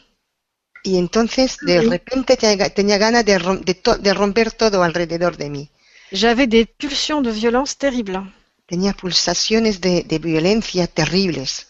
y 0.82 0.98
entonces 0.98 1.56
de 1.62 1.80
repente 1.80 2.36
tenía 2.36 2.68
tenía 2.78 2.98
ganas 2.98 3.24
de, 3.24 3.36
rom- 3.38 3.62
de 3.64 3.74
to- 3.74 3.98
de 4.06 4.12
romper 4.12 4.48
todo 4.52 4.82
alrededor 4.82 5.36
de 5.36 5.48
mí. 5.54 5.64
J'avais 6.12 6.46
des 6.46 6.66
pulsions 6.66 7.20
de 7.22 7.30
violence 7.30 7.76
terribles. 7.76 8.20
Tenía 8.66 8.92
pulsaciones 8.94 9.80
de, 9.80 10.02
de 10.04 10.18
violencia 10.18 10.86
terribles. 10.86 11.66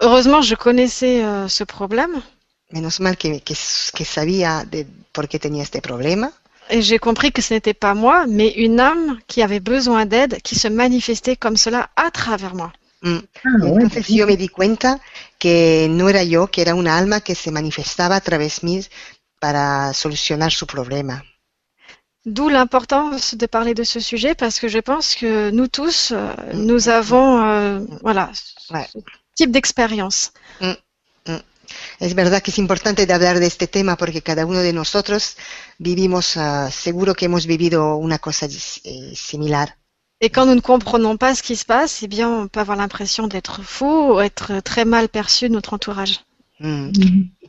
Heureusement, 0.00 0.42
je 0.42 0.54
connaissais 0.54 1.24
euh, 1.24 1.48
ce 1.48 1.64
problème 1.64 2.20
Menos 2.70 3.00
mal 3.00 3.16
que, 3.16 3.38
que, 3.40 3.54
que 3.96 4.04
sabía 4.04 4.64
de 4.70 4.86
por 5.12 5.26
qué 5.28 5.38
tenía 5.38 5.62
este 5.62 5.80
problema. 5.80 6.30
et 6.70 6.82
j'ai 6.82 6.98
compris 6.98 7.32
que 7.32 7.40
ce 7.40 7.54
n'était 7.54 7.72
pas 7.72 7.94
moi, 7.94 8.26
mais 8.26 8.50
une 8.50 8.78
âme 8.78 9.18
qui 9.26 9.42
avait 9.42 9.60
besoin 9.60 10.04
d'aide, 10.04 10.42
qui 10.42 10.54
se 10.54 10.68
manifestait 10.68 11.34
comme 11.34 11.56
cela 11.56 11.88
à 11.96 12.10
travers 12.10 12.54
moi. 12.54 12.72
Mm. 13.00 13.18
Ah, 13.44 13.48
entonces 13.80 14.06
yo 14.08 14.26
me 14.26 14.36
di 14.36 14.48
cuenta 14.48 15.00
que 15.38 15.86
no 15.88 16.08
era 16.10 16.22
yo, 16.24 16.48
que 16.48 16.60
era 16.60 16.74
una 16.74 16.98
alma 16.98 17.20
que 17.22 17.34
se 17.34 17.50
manifestaba 17.50 18.16
a 18.16 18.20
través 18.20 18.62
mí 18.62 18.80
para 19.40 19.94
solucionar 19.94 20.52
su 20.52 20.66
problema. 20.66 21.24
D'où 22.26 22.50
l'importance 22.50 23.34
de 23.36 23.46
parler 23.46 23.72
de 23.74 23.84
ce 23.84 24.00
sujet 24.00 24.34
parce 24.34 24.58
que 24.60 24.68
je 24.68 24.80
pense 24.80 25.14
que 25.14 25.50
nous 25.50 25.68
tous, 25.68 26.10
euh, 26.12 26.34
nous 26.52 26.90
avons 26.90 27.40
euh, 27.42 27.78
voilà, 28.02 28.30
Ouais. 28.70 28.86
ce 28.92 28.98
type 29.38 29.52
d'expérience. 29.52 30.32
Es 32.00 32.14
verdad 32.14 32.42
que 32.42 32.50
es 32.50 32.58
importante 32.58 33.06
de 33.06 33.12
hablar 33.12 33.38
de 33.38 33.46
este 33.46 33.66
tema 33.66 33.96
porque 33.96 34.22
cada 34.22 34.46
uno 34.46 34.60
de 34.60 34.72
nosotros 34.72 35.36
vivimos, 35.78 36.36
uh, 36.36 36.70
seguro 36.70 37.14
que 37.14 37.26
hemos 37.26 37.46
vivido 37.46 37.96
una 37.96 38.18
cosa 38.18 38.46
eh, 38.46 39.12
similar. 39.14 39.76
Et 40.20 40.30
quand 40.30 40.46
nous 40.46 40.56
ne 40.56 40.60
comprenons 40.60 41.16
pas 41.16 41.36
ce 41.36 41.42
qui 41.42 41.54
se 41.54 41.64
passe, 41.64 42.02
eh 42.02 42.08
bien, 42.08 42.28
on 42.28 42.48
peut 42.48 42.60
avoir 42.60 42.76
l'impression 42.76 43.28
d'être 43.28 43.62
fou 43.62 44.14
ou 44.14 44.20
être 44.20 44.60
très 44.62 44.84
mal 44.84 45.08
perçu 45.08 45.48
de 45.48 45.54
notre 45.54 45.74
entourage. 45.74 46.20
Mm. 46.58 46.90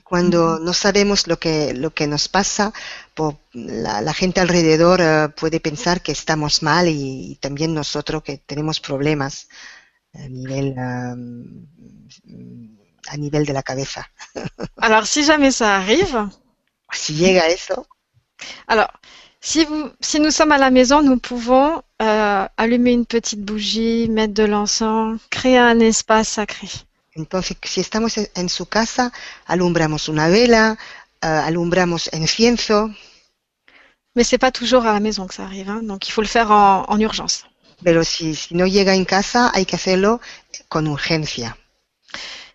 Cuando 0.03 0.59
no 0.59 0.73
sabemos 0.73 1.25
lo 1.25 1.37
que, 1.37 1.73
lo 1.73 1.89
que 1.91 2.05
nos 2.05 2.27
pasa, 2.27 2.71
pues, 3.15 3.35
la, 3.53 4.01
la, 4.01 4.13
gente 4.13 4.39
alrededor 4.39 5.01
uh, 5.01 5.31
puede 5.31 5.59
pensar 5.59 6.01
que 6.03 6.11
estamos 6.11 6.61
mal 6.61 6.87
y, 6.87 7.31
y, 7.31 7.35
también 7.35 7.73
nosotros 7.73 8.21
que 8.21 8.37
tenemos 8.37 8.79
problemas 8.79 9.47
a 10.13 10.27
nivel, 10.27 10.75
a 10.77 11.15
nivel 13.17 13.45
de 13.45 13.53
la 13.53 13.63
cabeza. 13.63 14.05
Alors, 14.77 15.05
si 15.05 15.23
jamais 15.23 15.51
ça 15.51 15.75
arrive. 15.75 16.29
Si 16.91 17.13
llega 17.13 17.47
eso. 17.49 17.85
Alors, 18.67 18.91
si, 19.41 19.65
vous, 19.65 19.89
si 20.01 20.19
nous 20.19 20.31
sommes 20.31 20.51
à 20.51 20.57
la 20.57 20.71
maison, 20.71 21.01
nous 21.01 21.17
pouvons 21.17 21.81
euh, 22.01 22.47
allumer 22.57 22.91
une 22.91 23.05
petite 23.05 23.41
bougie, 23.41 24.09
mettre 24.09 24.33
de 24.33 24.43
l'encens, 24.43 25.19
créer 25.29 25.57
un 25.57 25.79
espace 25.79 26.29
sacré. 26.29 26.67
Entonces, 27.15 27.57
si 27.63 27.79
estamos 27.79 28.17
en 28.17 28.49
su 28.49 28.65
casa, 28.65 29.11
alumbramos 29.45 30.07
una 30.07 30.29
vela, 30.29 30.77
uh, 31.23 31.27
alumbramos 31.47 32.09
incienso. 32.13 32.89
Mais 34.15 34.23
c'est 34.23 34.37
pas 34.37 34.51
toujours 34.51 34.85
à 34.85 34.93
la 34.93 34.99
maison 34.99 35.27
que 35.27 35.33
ça 35.35 35.43
arrive, 35.43 35.69
hein, 35.69 35.81
donc 35.83 36.07
il 36.07 36.11
faut 36.11 36.21
le 36.21 36.27
faire 36.27 36.51
en, 36.51 36.85
en 36.87 36.99
urgence. 36.99 37.45
Pero 37.83 38.03
si, 38.03 38.35
si 38.35 38.55
no 38.55 38.65
llega 38.67 38.93
en 38.93 39.05
casa, 39.05 39.51
hay 39.53 39.65
que 39.65 39.75
hacerlo 39.75 40.21
con 40.67 40.87
urgencia. 40.87 41.57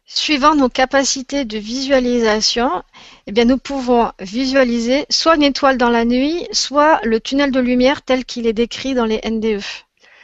Suivant 0.07 0.55
nos 0.55 0.71
capacités 0.71 1.45
de 1.45 1.59
visualisation, 1.59 2.85
eh 3.27 3.33
bien, 3.33 3.47
nous 3.47 3.59
pouvons 3.59 4.13
visualiser 4.21 5.07
soit 5.11 5.35
une 5.35 5.43
étoile 5.43 5.77
dans 5.77 5.91
la 5.91 6.05
nuit, 6.05 6.47
soit 6.53 7.01
le 7.03 7.21
tunnel 7.21 7.51
de 7.51 7.59
lumière 7.59 8.03
tel 8.03 8.25
qu'il 8.25 8.47
est 8.47 8.53
décrit 8.53 8.95
dans 8.95 9.07
les 9.07 9.21
NDE, 9.25 9.63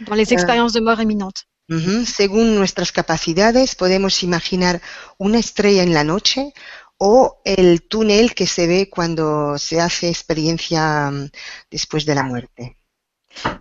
dans 0.07 0.15
les 0.15 0.33
expériences 0.33 0.75
de 0.75 0.81
mort 0.81 1.01
imminente. 1.01 1.47
Uh 1.69 1.75
-huh. 1.75 2.05
Según 2.05 2.55
nuestras 2.55 2.93
capacidades, 2.93 3.75
podemos 3.75 4.23
imaginar 4.23 4.81
una 5.19 5.39
estrella 5.39 5.83
en 5.83 5.93
la 5.93 6.05
noche 6.05 6.53
o 6.99 7.41
el 7.45 7.83
túnel 7.83 8.35
que 8.35 8.47
se 8.47 8.67
ve 8.67 8.91
cuando 8.91 9.57
se 9.57 9.81
hace 9.81 10.09
experiencia 10.09 11.09
um, 11.11 11.29
después 11.71 12.05
de 12.05 12.15
la 12.15 12.23
muerte. 12.23 12.77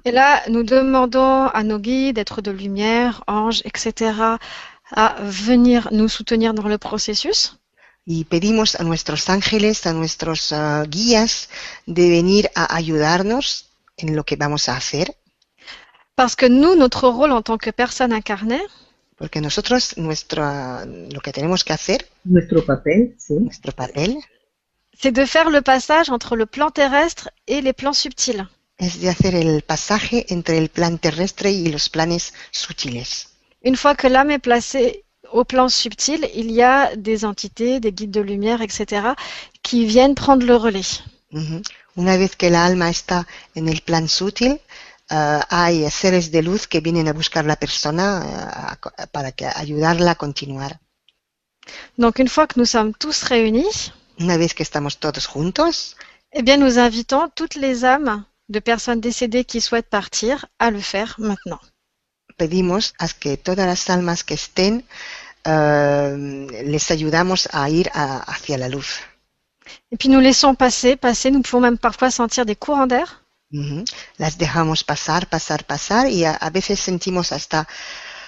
Et 0.06 0.12
là, 0.12 0.42
nous 0.50 0.64
demandons 0.64 1.48
à 1.48 1.64
nos 1.64 1.80
guides, 1.80 2.18
êtres 2.18 2.42
de 2.42 2.52
lumière, 2.52 3.24
anges, 3.28 3.62
etc., 3.66 4.38
à 4.92 5.16
venir 5.22 5.90
nous 5.92 6.10
soutenir 6.10 6.54
dans 6.54 6.68
le 6.68 6.78
processus. 6.78 7.56
Y 8.06 8.24
pedimos 8.24 8.76
a 8.80 8.84
nuestros 8.84 9.30
ángeles, 9.30 9.86
a 9.86 9.94
nuestros 9.94 10.52
uh, 10.52 10.84
guías, 10.88 11.50
de 11.86 12.10
venir 12.10 12.50
a 12.56 12.76
ayudarnos 12.76 13.70
en 13.98 14.16
lo 14.16 14.24
que 14.24 14.36
vamos 14.36 14.68
a 14.68 14.76
hacer. 14.76 15.16
Parce 16.16 16.36
que 16.36 16.48
nous, 16.48 16.76
notre 16.76 17.08
rôle 17.08 17.32
en 17.32 17.44
tant 17.44 17.58
que 17.58 17.72
personne 17.72 18.12
incarnée, 18.12 18.66
Porque 19.20 19.42
nosotros, 19.42 19.98
nuestro, 19.98 20.44
lo 20.86 21.20
que 21.20 21.34
tenemos 21.34 21.66
que 21.66 21.74
hacer, 21.74 22.08
nuestro 22.24 22.66
papel, 22.66 23.16
sí. 23.20 23.34
nuestro 23.34 23.74
papel, 23.74 24.18
c'est 24.98 25.12
de 25.12 25.26
faire 25.26 25.50
le 25.50 25.62
passage 25.62 26.10
entre 26.10 26.38
le 26.38 26.46
plan 26.46 26.72
terrestre 26.72 27.30
et 27.46 27.62
les 27.62 27.74
plans 27.74 27.94
subtils. 27.94 28.48
Es 28.80 29.00
de 29.02 29.10
hacer 29.10 29.36
el 29.36 29.62
pasaje 29.62 30.26
entre 30.30 30.58
el 30.58 30.70
plan 30.70 30.98
terrestre 30.98 31.52
y 31.52 31.68
los 31.70 31.90
planes 31.90 32.34
sutiles. 32.52 33.28
Une 33.62 33.76
fois 33.76 33.96
que 33.96 34.08
l'âme 34.08 34.32
est 34.32 34.40
placée 34.40 35.04
au 35.32 35.44
plan 35.44 35.68
subtil, 35.70 36.28
il 36.34 36.50
y 36.52 36.62
a 36.64 36.96
des 36.96 37.26
entités, 37.26 37.80
des 37.80 37.92
guides 37.92 38.12
de 38.12 38.22
lumière, 38.22 38.62
etc., 38.62 39.14
qui 39.62 39.86
viennent 39.86 40.16
prendre 40.16 40.46
le 40.46 40.56
relais. 40.56 40.92
Uh 41.32 41.40
-huh. 41.40 41.62
Una 41.96 42.16
vez 42.18 42.32
que 42.40 42.50
la 42.50 42.66
alma 42.66 42.90
está 42.90 43.28
en 43.56 43.68
el 43.68 43.82
plan 43.82 44.08
sutil, 44.08 44.54
uh, 45.12 45.42
hay 45.50 45.90
seres 45.92 46.32
de 46.32 46.42
luz 46.42 46.62
que 46.68 46.80
vienen 46.80 47.08
a 47.08 47.14
buscar 47.14 47.44
la 47.46 47.58
persona 47.58 48.06
uh, 48.24 49.08
para 49.12 49.32
que 49.38 49.46
ayudarla 49.64 50.12
a 50.12 50.16
continuar. 50.26 50.72
Donc 51.98 52.14
une 52.20 52.30
fois 52.30 52.48
que 52.48 52.58
nous 52.60 52.70
sommes 52.76 52.94
tous 53.04 53.18
réunis, 53.24 53.92
Una 54.20 54.36
vez 54.38 54.54
que 54.54 54.64
estamos 54.64 54.98
todos 54.98 55.26
juntos, 55.28 55.96
eh 56.38 56.42
bien 56.42 56.58
nous 56.58 56.78
invitons 56.78 57.30
toutes 57.40 57.56
les 57.56 57.86
âmes 57.86 58.26
de 58.50 58.60
personnes 58.60 59.00
décédées 59.00 59.46
qui 59.46 59.62
souhaitent 59.62 59.90
partir 59.90 60.46
à 60.60 60.72
le 60.72 60.80
faire 60.82 61.16
maintenant. 61.20 61.60
pedimos 62.38 62.94
a 63.00 63.08
que 63.22 63.36
todas 63.36 63.66
las 63.68 63.90
almas 63.90 64.24
que 64.24 64.34
estén 64.34 64.84
uh, 65.46 66.16
les 66.74 66.92
ayudamos 66.92 67.50
a 67.52 67.70
ir 67.70 67.90
a, 67.94 68.20
hacia 68.32 68.58
la 68.58 68.70
luz. 68.70 68.90
Et 69.92 69.98
puis 69.98 70.10
nous 70.10 70.20
laissons 70.22 70.56
passer, 70.56 70.96
passer. 70.96 71.32
Nous 71.32 71.42
pouvons 71.42 71.62
même 71.62 71.78
parfois 71.78 72.12
sentir 72.12 72.46
des 72.46 72.56
courants 72.56 72.88
d'air. 72.88 73.24
Uh 73.52 73.58
-huh. 73.60 73.84
Las 74.20 74.38
dejamos 74.38 74.84
pasar, 74.84 75.22
pasar, 75.28 75.64
pasar 75.64 76.04
y 76.08 76.24
a, 76.26 76.34
a 76.34 76.50
veces 76.50 76.80
sentimos 76.80 77.32
hasta 77.32 77.68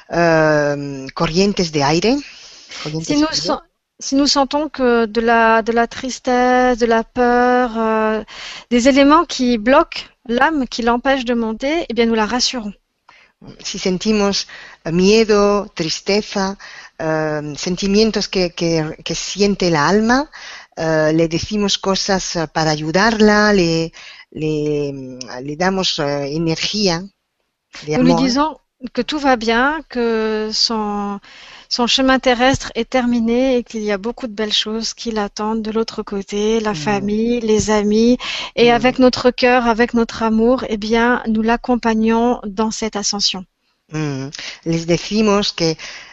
uh, 0.10 1.08
corrientes 1.14 1.72
de 1.72 1.82
aire. 1.82 2.16
Corrientes 2.84 3.08
Si 3.08 3.16
nous, 3.22 3.28
sen- 3.32 3.62
si 4.00 4.16
nous 4.16 4.28
sentons 4.38 4.70
que 4.70 5.06
de 5.06 5.22
la, 5.22 5.62
de 5.62 5.72
la 5.74 5.88
tristesse, 5.88 6.78
de 6.80 6.86
la 6.88 7.04
peur, 7.04 7.68
euh, 7.78 8.24
des 8.70 8.88
éléments 8.88 9.26
qui 9.26 9.58
bloquent 9.58 10.02
l'âme, 10.28 10.68
qui 10.68 10.82
l'empêchent 10.82 11.26
de 11.26 11.34
monter, 11.34 11.86
eh 11.90 11.94
bien 11.94 12.06
nous 12.06 12.16
la 12.16 12.26
rassurons. 12.26 12.74
si 13.60 13.80
sentimos 13.80 14.48
miedo, 14.92 15.68
tristeza, 15.74 16.58
uh, 17.00 17.56
sentimientos 17.56 18.28
que, 18.28 18.54
que, 18.54 18.96
que, 19.04 19.16
siente 19.16 19.70
la 19.70 19.88
alma, 19.88 20.30
uh, 20.78 21.12
le 21.14 21.28
decimos 21.28 21.78
cosas 21.78 22.38
para 22.54 22.72
ayudarla, 22.72 23.54
le, 23.54 23.92
le, 24.32 25.20
le 25.42 25.56
damos 25.56 26.00
uh, 26.00 26.24
energía. 26.26 27.04
Nous 27.88 28.04
lui 28.04 28.16
disons 28.16 28.58
que 28.94 29.02
tout 29.02 29.20
va 29.20 29.36
bien, 29.38 29.82
que 29.90 30.50
son, 30.52 31.20
son 31.78 31.88
chemin 31.88 32.20
terrestre 32.20 32.70
est 32.76 32.90
terminé 32.98 33.56
et 33.58 33.64
qu'il 33.64 33.84
y 33.84 33.92
a 33.94 33.98
beaucoup 34.06 34.28
de 34.28 34.34
belles 34.42 34.52
choses 34.66 34.94
qui 34.94 35.10
l'attendent 35.18 35.62
de 35.68 35.72
l'autre 35.72 36.04
côté, 36.14 36.60
la 36.60 36.74
Mm. 36.74 36.84
famille, 36.90 37.40
les 37.52 37.70
amis. 37.82 38.18
Et 38.62 38.68
Mm. 38.70 38.76
avec 38.80 39.00
notre 39.06 39.32
cœur, 39.42 39.62
avec 39.76 39.94
notre 39.94 40.18
amour, 40.32 40.58
eh 40.74 40.78
bien, 40.78 41.08
nous 41.34 41.42
l'accompagnons 41.50 42.40
dans 42.46 42.72
cette 42.80 42.98
ascension. 43.04 43.46
Mm. 43.94 44.30
Les 44.66 44.86
decimos 44.86 45.52
que 45.60 45.70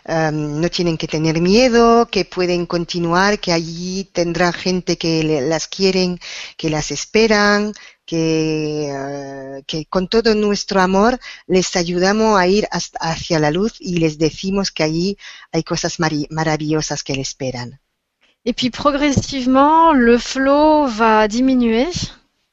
um, 0.08 0.60
no 0.60 0.68
tienen 0.68 0.96
que 0.96 1.06
tener 1.06 1.36
miedo, 1.40 2.06
que 2.14 2.24
pueden 2.24 2.64
continuar, 2.66 3.38
que 3.38 3.52
allí 3.52 4.04
tendrá 4.12 4.52
gente 4.52 4.96
que 4.96 5.22
le- 5.28 5.42
las 5.52 5.66
quieren, 5.68 6.18
que 6.56 6.70
las 6.70 6.90
esperan, 6.98 7.72
que, 8.08 8.90
uh, 8.90 9.62
que 9.66 9.84
con 9.94 10.08
todo 10.08 10.34
nuestro 10.34 10.80
amor 10.80 11.18
les 11.46 11.76
ayudamos 11.76 12.38
a 12.40 12.46
ir 12.46 12.66
hasta- 12.70 12.98
hacia 13.10 13.38
la 13.38 13.50
luz 13.50 13.74
y 13.78 13.98
les 13.98 14.16
decimos 14.16 14.70
que 14.72 14.82
allí 14.82 15.18
hay 15.52 15.62
cosas 15.62 15.98
maravillosas 16.30 17.02
que 17.04 17.14
le 17.14 17.20
esperan. 17.22 17.80
Et 18.44 18.54
puis 18.54 18.70
progressivement, 18.70 19.92
le 19.92 20.18
flot 20.18 20.88
va 20.88 21.28
diminuer. 21.28 21.92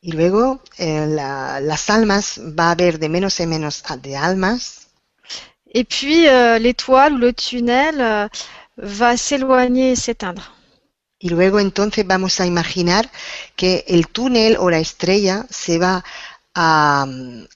Y 0.01 0.11
luego 0.11 0.59
eh, 0.77 1.05
la- 1.07 1.59
las 1.61 1.89
almas, 1.89 2.39
va 2.59 2.65
a 2.67 2.71
haber 2.71 2.99
de 2.99 3.07
menos 3.09 3.39
en 3.39 3.49
menos 3.49 3.81
de 4.03 4.15
almas, 4.17 4.81
Et 5.77 5.83
puis 5.83 6.27
euh, 6.27 6.57
l'étoile 6.57 7.13
ou 7.15 7.17
le 7.17 7.33
tunnel 7.33 7.99
euh, 7.99 8.27
va 8.77 9.17
s'éloigner 9.17 9.91
et 9.91 9.95
s'éteindre. 9.97 10.54
Y 11.25 11.29
luego 11.29 11.59
entonces 11.59 12.05
vamos 12.05 12.39
a 12.39 12.45
imaginar 12.45 13.03
que 13.55 13.83
el 13.87 14.07
túnel 14.15 14.57
o 14.59 14.69
la 14.69 14.77
estrella 14.87 15.37
se 15.49 15.79
va 15.79 16.03
a, 16.53 17.05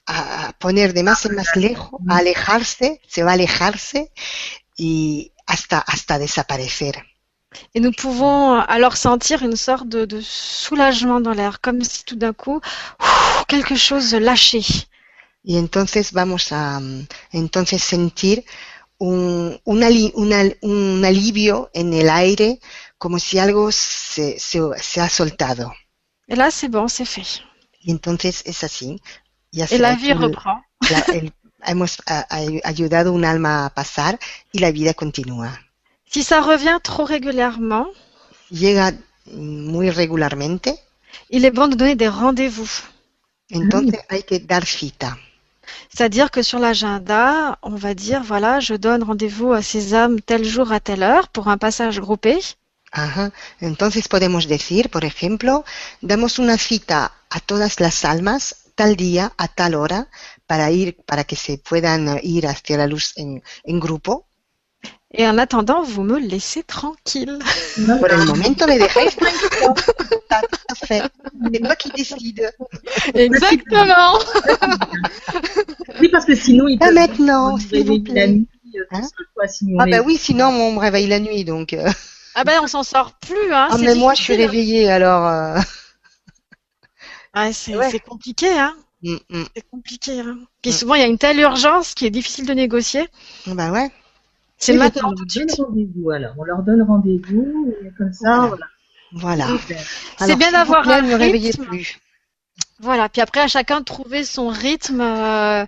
a 0.06 0.52
poner 0.58 0.92
de 0.92 1.02
más 1.08 1.24
en 1.26 1.34
más 1.36 1.54
lejos, 1.54 2.00
a 2.08 2.16
alejarse, 2.18 3.00
se 3.06 3.22
va 3.22 3.30
a 3.30 3.34
alejarse 3.34 4.10
y 4.76 5.30
hasta, 5.46 5.78
hasta 5.78 6.18
desaparecer. 6.18 6.94
Et 7.74 7.80
nous 7.80 7.92
pouvons 7.92 8.60
alors 8.76 8.96
sentir 8.96 9.42
une 9.42 9.56
sorte 9.56 9.88
de, 9.88 10.04
de 10.04 10.20
soulagement 10.20 11.20
dans 11.20 11.32
l'air, 11.38 11.60
comme 11.60 11.82
si 11.82 12.04
tout 12.04 12.16
d'un 12.16 12.32
coup, 12.32 12.60
ouf, 13.00 13.44
quelque 13.46 13.76
chose 13.76 14.12
lâchait. 14.14 14.66
Y 15.44 15.56
entonces 15.58 16.12
vamos 16.12 16.52
a 16.52 16.80
entonces 17.32 17.82
sentir 17.82 18.44
un, 19.00 19.56
un, 19.64 19.82
ali- 19.82 20.12
un 20.14 20.30
un 20.62 21.04
alivio 21.04 21.70
en 21.72 21.92
el 21.92 22.08
aire 22.10 22.60
como 23.02 23.18
si 23.18 23.38
algo 23.38 23.72
se, 23.72 24.38
se, 24.38 24.58
se 24.88 25.00
ha 25.00 25.08
soltado. 25.08 25.72
Et 26.28 26.36
là, 26.36 26.50
c'est 26.50 26.68
bon, 26.68 26.86
c'est 26.86 27.06
fait. 27.14 27.28
Y 27.82 27.90
entonces 27.92 28.42
es 28.44 28.62
así. 28.62 29.00
Et 29.72 29.78
la 29.78 29.94
vie 29.96 30.12
reprend. 30.12 30.58
la- 30.90 31.04
el- 31.18 31.32
hemos 31.66 31.92
a- 32.06 32.26
a- 32.36 32.60
ayudado 32.72 33.12
un 33.12 33.24
alma 33.24 33.64
a 33.66 33.70
pasar 33.70 34.18
y 34.52 34.58
la 34.60 34.70
vida 34.70 34.92
continúa. 34.94 35.50
Si 36.12 36.22
ça 36.22 36.40
revient 36.40 36.78
trop 36.82 37.04
régulièrement, 37.04 37.86
Llega 38.50 38.92
muy 39.32 39.90
regularmente, 39.90 40.68
il 41.30 41.44
est 41.44 41.52
bon 41.58 41.68
de 41.68 41.76
donner 41.76 41.96
des 41.96 42.08
rendez-vous. 42.08 42.70
entonces 43.52 43.98
hay 44.10 44.22
que 44.24 44.36
dar 44.38 44.64
cita. 44.66 45.16
C'est-à-dire 45.88 46.30
que 46.30 46.42
sur 46.42 46.58
l'agenda, 46.58 47.58
on 47.62 47.76
va 47.76 47.94
dire, 47.94 48.22
voilà, 48.24 48.60
je 48.60 48.74
donne 48.74 49.02
rendez-vous 49.04 49.52
à 49.52 49.62
ces 49.62 49.94
âmes 49.94 50.20
tel 50.20 50.44
jour 50.44 50.72
à 50.72 50.80
telle 50.80 51.02
heure 51.02 51.28
pour 51.28 51.48
un 51.48 51.58
passage 51.58 52.00
groupé. 52.00 52.38
Ajá. 52.92 53.32
Entonces 53.60 54.08
podemos 54.08 54.48
decir, 54.48 54.90
por 54.90 55.04
ejemplo, 55.04 55.64
damos 56.00 56.38
una 56.38 56.58
cita 56.58 57.12
a 57.30 57.40
todas 57.40 57.78
las 57.80 58.04
almas 58.04 58.56
tal 58.74 58.96
día 58.96 59.32
a 59.36 59.46
tal 59.48 59.74
hora 59.74 60.08
para 60.46 60.70
ir 60.70 60.96
para 61.06 61.24
que 61.24 61.36
se 61.36 61.58
puedan 61.58 62.08
eh, 62.08 62.20
ir 62.24 62.46
hacia 62.46 62.76
la 62.78 62.86
luz 62.86 63.12
en, 63.16 63.42
en 63.64 63.78
grupo. 63.80 64.26
Et 65.12 65.26
en 65.26 65.38
attendant, 65.38 65.82
vous 65.82 66.04
me 66.04 66.18
laissez 66.20 66.62
tranquille. 66.62 67.38
Por 68.00 68.12
el 68.12 68.24
momento 68.26 68.66
me 68.68 68.78
dejáis 68.78 69.16
tranquilo. 69.16 69.74
Tout 70.08 70.58
à 70.68 70.74
fait. 70.76 71.02
C'est 71.52 71.60
moi 71.62 71.74
qui 71.74 71.90
décide. 71.90 72.48
Exactement. 73.14 74.18
Oui, 76.00 76.08
parce 76.10 76.24
que 76.24 76.34
sinon, 76.36 76.68
il 76.68 76.78
peut 76.78 76.92
maintenant, 76.94 77.56
se 77.58 77.68
s'il 77.68 77.84
vous 77.84 77.94
réveiller 77.94 77.98
la 77.98 78.12
plaît. 78.12 78.28
nuit, 78.28 78.48
euh, 78.76 78.84
Hein 78.92 79.00
tout 79.02 79.08
seul, 79.18 79.26
quoi, 79.34 79.48
sinon, 79.48 79.78
Ah 79.80 79.84
mais- 79.86 79.90
bah 79.98 80.02
oui, 80.06 80.16
sinon 80.16 80.46
on 80.48 80.72
me 80.74 80.78
réveille 80.78 81.08
la 81.08 81.18
nuit 81.20 81.44
donc. 81.44 81.74
Ah 82.34 82.44
ben 82.44 82.60
on 82.62 82.66
s'en 82.66 82.82
sort 82.82 83.14
plus. 83.18 83.52
Hein, 83.52 83.68
Ah 83.70 83.78
mais 83.78 83.94
moi 83.94 84.14
je 84.14 84.22
suis 84.22 84.36
réveillée 84.36 84.88
alors. 84.90 85.26
euh, 85.26 85.58
Ouais, 87.34 87.52
c'est 87.52 87.76
Ouais. 87.76 87.98
compliqué, 88.00 88.48
hein. 88.58 88.76
mm, 89.02 89.16
mm. 89.30 89.44
C'est 89.54 89.68
compliqué. 89.70 90.20
Hein. 90.20 90.38
Puis 90.62 90.70
Mm. 90.70 90.74
souvent 90.74 90.94
il 90.94 91.00
y 91.00 91.04
a 91.04 91.06
une 91.06 91.18
telle 91.18 91.38
urgence 91.40 91.94
qui 91.94 92.06
est 92.06 92.10
difficile 92.10 92.46
de 92.46 92.52
négocier. 92.54 93.08
Bah 93.46 93.70
ouais. 93.70 93.90
C'est 94.58 94.74
maintenant 94.74 95.10
on 95.10 95.14
tout 95.14 95.24
leur 95.24 95.26
de 95.26 95.32
donne 95.34 95.48
suite. 95.48 95.60
rendez-vous 95.66 96.10
alors. 96.10 96.34
On 96.38 96.44
leur 96.44 96.62
donne 96.62 96.82
rendez-vous 96.82 97.74
et 97.82 97.90
comme 97.96 98.12
ça, 98.12 98.48
Voilà. 98.48 98.66
voilà. 99.12 99.46
C'est 100.18 100.36
bien 100.36 100.52
d'avoir 100.52 100.88
un 100.88 101.02
ne 101.02 101.14
rythme. 101.14 101.64
plus. 101.64 101.98
Voilà. 102.80 103.08
Puis 103.08 103.20
après 103.22 103.40
à 103.40 103.48
chacun 103.48 103.80
de 103.80 103.84
trouver 103.84 104.24
son 104.24 104.48
rythme 104.48 105.00
euh, 105.00 105.64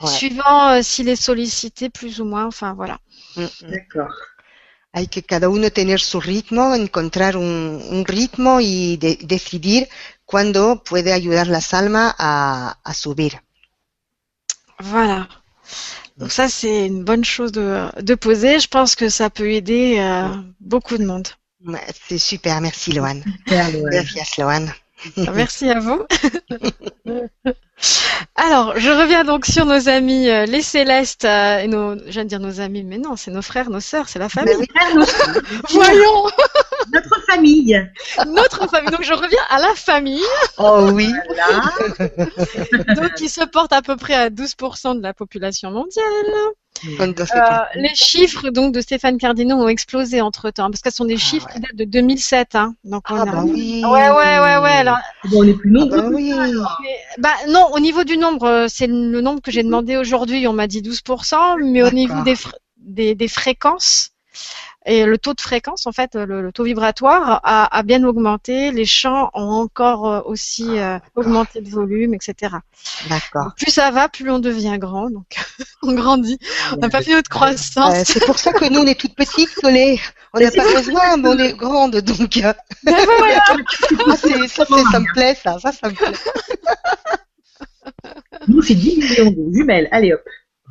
Ouais. 0.00 0.08
suivant 0.08 0.70
euh, 0.72 0.82
s'il 0.82 1.08
est 1.08 1.16
sollicité 1.16 1.88
plus 1.90 2.20
ou 2.20 2.24
moins. 2.24 2.46
Enfin 2.46 2.74
voilà. 2.74 2.98
Mm, 3.36 3.42
mm. 3.44 3.70
D'accord. 3.70 4.14
Hay 4.96 5.08
que 5.08 5.22
cada 5.22 5.50
uno 5.50 5.70
tener 5.70 6.00
su 6.00 6.18
ritmo, 6.22 6.74
encontrar 6.74 7.36
un, 7.36 7.82
un 7.96 8.02
ritmo 8.06 8.60
y 8.62 8.96
de- 8.96 9.18
decidir 9.34 9.88
cuándo 10.24 10.82
puede 10.82 11.12
ayudar 11.12 11.48
las 11.48 11.74
almas 11.74 12.14
a, 12.18 12.78
a 12.82 12.94
subir. 12.94 13.32
Voilà. 14.80 15.28
Donc 16.16 16.30
ça 16.32 16.48
c'est 16.48 16.86
une 16.86 17.04
bonne 17.04 17.24
chose 17.24 17.52
de, 17.52 17.90
de 18.00 18.14
poser. 18.14 18.58
Je 18.58 18.68
pense 18.68 18.96
que 18.96 19.10
ça 19.10 19.28
peut 19.28 19.50
aider 19.50 19.98
euh, 19.98 20.28
beaucoup 20.60 20.96
de 20.96 21.04
monde. 21.04 21.28
C'est 22.08 22.18
super, 22.18 22.60
merci 22.62 22.92
Loan. 22.92 23.20
Super, 23.22 23.70
Loane. 24.38 24.72
Merci 25.34 25.70
à 25.70 25.78
vous. 25.80 26.04
Alors, 28.36 28.78
je 28.78 28.90
reviens 28.90 29.24
donc 29.24 29.46
sur 29.46 29.66
nos 29.66 29.88
amis 29.88 30.28
euh, 30.28 30.46
les 30.46 30.62
Célestes 30.62 31.24
euh, 31.24 31.58
et 31.58 31.68
nos, 31.68 31.96
je 31.98 32.10
viens 32.10 32.24
de 32.24 32.28
dire 32.28 32.40
nos 32.40 32.60
amis, 32.60 32.82
mais 32.82 32.98
non, 32.98 33.16
c'est 33.16 33.30
nos 33.30 33.42
frères, 33.42 33.70
nos 33.70 33.80
sœurs, 33.80 34.08
c'est 34.08 34.18
la 34.18 34.28
famille. 34.28 34.54
Oui. 34.56 34.66
Voyons 35.70 36.26
notre 36.92 37.20
famille. 37.26 37.78
notre 38.26 38.68
famille. 38.68 38.90
Donc 38.90 39.02
je 39.02 39.12
reviens 39.12 39.42
à 39.50 39.58
la 39.58 39.74
famille, 39.74 40.22
Oh 40.58 40.88
oui. 40.92 41.12
Voilà. 41.26 42.94
donc 42.94 43.14
qui 43.14 43.28
se 43.28 43.44
porte 43.44 43.72
à 43.72 43.82
peu 43.82 43.96
près 43.96 44.14
à 44.14 44.30
12% 44.30 44.96
de 44.96 45.02
la 45.02 45.12
population 45.14 45.70
mondiale. 45.70 46.04
Euh, 46.84 47.58
les 47.74 47.94
chiffres 47.94 48.50
donc 48.50 48.72
de 48.72 48.80
Stéphane 48.80 49.18
Cardino 49.18 49.56
ont 49.56 49.68
explosé 49.68 50.20
entre 50.20 50.50
temps, 50.50 50.70
parce 50.70 50.80
que 50.82 50.90
ce 50.90 50.96
sont 50.96 51.04
des 51.04 51.14
Ah, 51.14 51.18
chiffres 51.18 51.46
ouais. 51.46 51.54
qui 51.54 51.60
datent 51.60 51.76
de 51.76 51.84
2007. 51.84 52.54
Hein. 52.54 52.74
Donc 52.84 53.04
on 53.10 53.16
Ah 53.16 53.22
a- 53.22 53.26
bah 53.26 53.42
oui. 53.44 53.82
Ouais, 53.84 53.90
ouais, 54.10 54.38
ouais, 54.40 54.56
ouais. 54.58 54.72
Alors, 54.72 54.98
Bon, 55.24 55.42
on 55.44 55.48
est 55.48 55.54
plus 55.54 55.70
Ah 55.70 55.78
nombreux. 55.80 56.02
bah 56.02 56.08
oui. 56.12 56.32
Mais, 56.82 56.98
bah 57.18 57.30
non, 57.48 57.66
au 57.72 57.80
niveau 57.80 58.04
du 58.04 58.16
nombre, 58.18 58.46
euh, 58.46 58.66
c'est 58.68 58.86
le 58.86 59.20
nombre 59.20 59.40
que 59.40 59.50
j'ai 59.50 59.62
demandé 59.62 59.96
aujourd'hui, 59.96 60.46
on 60.46 60.52
m'a 60.52 60.66
dit 60.66 60.82
12%, 60.82 61.56
mais 61.64 61.82
au 61.82 61.90
niveau 61.90 62.22
des, 62.22 62.34
fr- 62.34 62.52
des, 62.78 63.14
des 63.14 63.28
fréquences, 63.28 64.10
et 64.86 65.04
le 65.04 65.18
taux 65.18 65.34
de 65.34 65.40
fréquence, 65.40 65.86
en 65.86 65.92
fait, 65.92 66.14
le, 66.14 66.40
le 66.42 66.52
taux 66.52 66.64
vibratoire 66.64 67.40
a, 67.44 67.76
a 67.76 67.82
bien 67.82 68.02
augmenté, 68.04 68.70
les 68.72 68.84
champs 68.86 69.30
ont 69.34 69.50
encore 69.50 70.08
euh, 70.10 70.20
aussi 70.24 70.78
euh, 70.78 70.98
augmenté 71.16 71.60
de 71.60 71.68
volume, 71.68 72.14
etc. 72.14 72.54
D'accord. 73.08 73.52
Plus 73.56 73.70
ça 73.72 73.90
va, 73.90 74.08
plus 74.08 74.30
on 74.30 74.38
devient 74.38 74.76
grand, 74.78 75.10
donc 75.10 75.36
on 75.82 75.92
grandit. 75.92 76.38
On 76.72 76.76
n'a 76.76 76.88
pas 76.88 77.02
fait 77.02 77.12
notre 77.14 77.28
croissance. 77.30 77.94
Euh, 77.96 78.02
c'est 78.04 78.24
pour 78.24 78.38
ça 78.38 78.52
que 78.52 78.64
nous 78.72 78.80
on 78.80 78.86
est 78.86 78.98
toutes 78.98 79.14
petites, 79.16 79.50
Solé. 79.60 80.00
On 80.32 80.40
n'a 80.40 80.50
pas 80.50 80.64
besoin, 80.72 81.16
mais 81.16 81.28
on 81.30 81.38
est 81.38 81.52
grandes, 81.54 81.96
donc. 81.96 82.36
euh, 82.36 82.52
Ben 82.84 82.94
ah, 83.48 83.56
c'est- 84.16 84.48
ça, 84.48 84.64
c'est- 84.66 84.84
ça 84.92 85.00
me 85.00 85.12
plaît, 85.14 85.34
ça, 85.42 85.58
ça, 85.58 85.72
ça 85.72 85.88
me 85.88 85.94
plaît. 85.94 86.12
Nous, 88.48 88.62
c'est 88.62 88.74
10 88.74 88.96
millions 88.98 89.30
de 89.30 89.52
jumelles. 89.56 89.88
Allez 89.90 90.12
hop. 90.12 90.20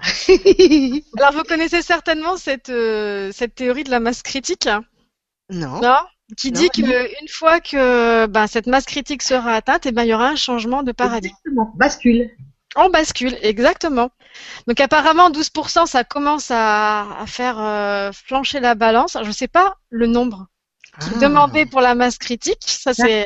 Alors 1.17 1.33
vous 1.33 1.43
connaissez 1.43 1.81
certainement 1.81 2.37
cette, 2.37 2.69
euh, 2.69 3.31
cette 3.33 3.55
théorie 3.55 3.83
de 3.83 3.91
la 3.91 3.99
masse 3.99 4.21
critique. 4.21 4.67
non. 5.49 5.81
Non 5.81 5.97
qui 6.37 6.51
Non, 6.51 6.59
dit 6.59 6.69
qu'une 6.71 7.27
fois 7.29 7.59
que 7.59 8.25
ben, 8.25 8.47
cette 8.47 8.65
masse 8.65 8.85
critique 8.85 9.21
sera 9.21 9.53
atteinte, 9.53 9.85
eh 9.85 9.91
ben, 9.91 10.01
il 10.03 10.07
y 10.09 10.13
aura 10.15 10.29
un 10.29 10.35
changement 10.35 10.81
de 10.81 10.91
paradigme. 10.91 11.35
Exactement. 11.45 11.71
Bascule. 11.75 12.31
On 12.75 12.89
bascule, 12.89 13.37
exactement. 13.43 14.09
Donc 14.67 14.79
apparemment, 14.79 15.29
12%, 15.29 15.85
ça 15.85 16.03
commence 16.03 16.49
à, 16.49 17.19
à 17.21 17.25
faire 17.27 17.59
euh, 17.59 18.11
flancher 18.11 18.59
la 18.59 18.73
balance. 18.73 19.17
Je 19.21 19.27
ne 19.27 19.31
sais 19.33 19.47
pas 19.47 19.75
le 19.91 20.07
nombre 20.07 20.47
qui 20.99 21.09
Ah. 21.15 21.19
demandé 21.19 21.67
pour 21.67 21.79
la 21.81 21.93
masse 21.93 22.17
critique. 22.17 22.63
Ça, 22.65 22.93
c'est 22.95 23.25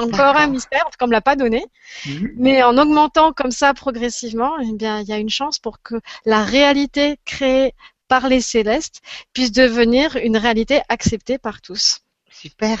c'est 0.00 0.14
encore 0.14 0.36
un 0.36 0.46
mystère, 0.48 0.82
en 0.86 0.90
tout 0.90 0.96
cas, 0.98 1.04
on 1.04 1.08
me 1.08 1.12
l'a 1.12 1.20
pas 1.20 1.36
donné. 1.36 1.64
Mhm. 2.06 2.30
Mais 2.36 2.62
en 2.62 2.76
augmentant 2.78 3.32
comme 3.32 3.50
ça 3.50 3.74
progressivement, 3.74 4.52
eh 4.60 4.72
bien, 4.72 5.00
il 5.00 5.08
y 5.08 5.12
a 5.12 5.18
une 5.18 5.30
chance 5.30 5.58
pour 5.58 5.82
que 5.82 5.96
la 6.24 6.44
réalité 6.44 7.18
créée 7.24 7.74
par 8.08 8.28
les 8.28 8.40
célestes 8.40 9.00
puisse 9.34 9.52
devenir 9.52 10.16
une 10.16 10.36
réalité 10.36 10.80
acceptée 10.88 11.38
par 11.38 11.60
tous. 11.60 12.00
Super. 12.30 12.78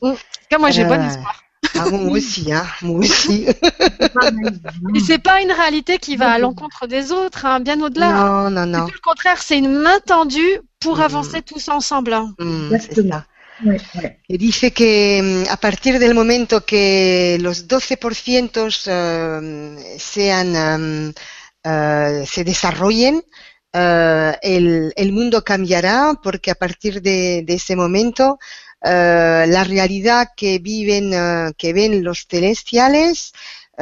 En 0.00 0.12
tout 0.14 0.18
cas, 0.50 0.58
moi, 0.58 0.70
j'ai 0.70 0.84
Euh, 0.84 0.88
bon 0.88 1.04
espoir. 1.04 1.42
Ah, 1.76 1.86
moi 1.90 2.12
aussi, 2.16 2.52
hein. 2.52 2.64
Moi 2.82 3.00
aussi. 3.00 3.46
Et 4.94 5.00
c'est 5.00 5.18
pas 5.18 5.40
une 5.42 5.52
réalité 5.52 5.98
qui 5.98 6.16
va 6.16 6.30
à 6.30 6.38
l'encontre 6.38 6.86
des 6.86 7.12
autres, 7.12 7.44
hein, 7.46 7.60
bien 7.60 7.80
au-delà. 7.82 8.12
Non, 8.12 8.50
non, 8.50 8.62
C'est 8.64 8.78
non. 8.80 8.86
tout 8.86 8.92
le 8.94 9.00
contraire, 9.00 9.42
c'est 9.42 9.58
une 9.58 9.70
main 9.70 9.98
tendue 10.06 10.60
pour 10.80 10.96
Mhm. 10.96 11.02
avancer 11.02 11.42
tous 11.42 11.68
ensemble. 11.68 12.12
hein. 12.12 12.32
Mm, 12.38 12.70
c'est 12.80 13.08
ça. 13.08 13.24
Y 14.26 14.36
dice 14.38 14.72
que 14.72 15.44
mm, 15.46 15.50
a 15.50 15.56
partir 15.56 15.98
del 15.98 16.14
momento 16.14 16.64
que 16.64 17.38
los 17.40 17.66
12% 17.66 18.68
eh, 18.86 19.96
sean, 19.98 20.54
em, 20.56 21.14
eh, 21.64 22.24
se 22.26 22.44
desarrollen, 22.44 23.24
eh, 23.72 24.36
el, 24.42 24.92
el 24.96 25.12
mundo 25.12 25.42
cambiará 25.44 26.14
porque 26.22 26.50
a 26.50 26.54
partir 26.54 27.00
de, 27.02 27.42
de 27.46 27.54
ese 27.54 27.76
momento 27.76 28.38
la 28.80 29.64
realidad 29.64 30.28
que 30.36 30.60
viven, 30.60 31.10
que 31.58 31.72
ven 31.72 32.04
los 32.04 32.26
celestiales 32.28 33.32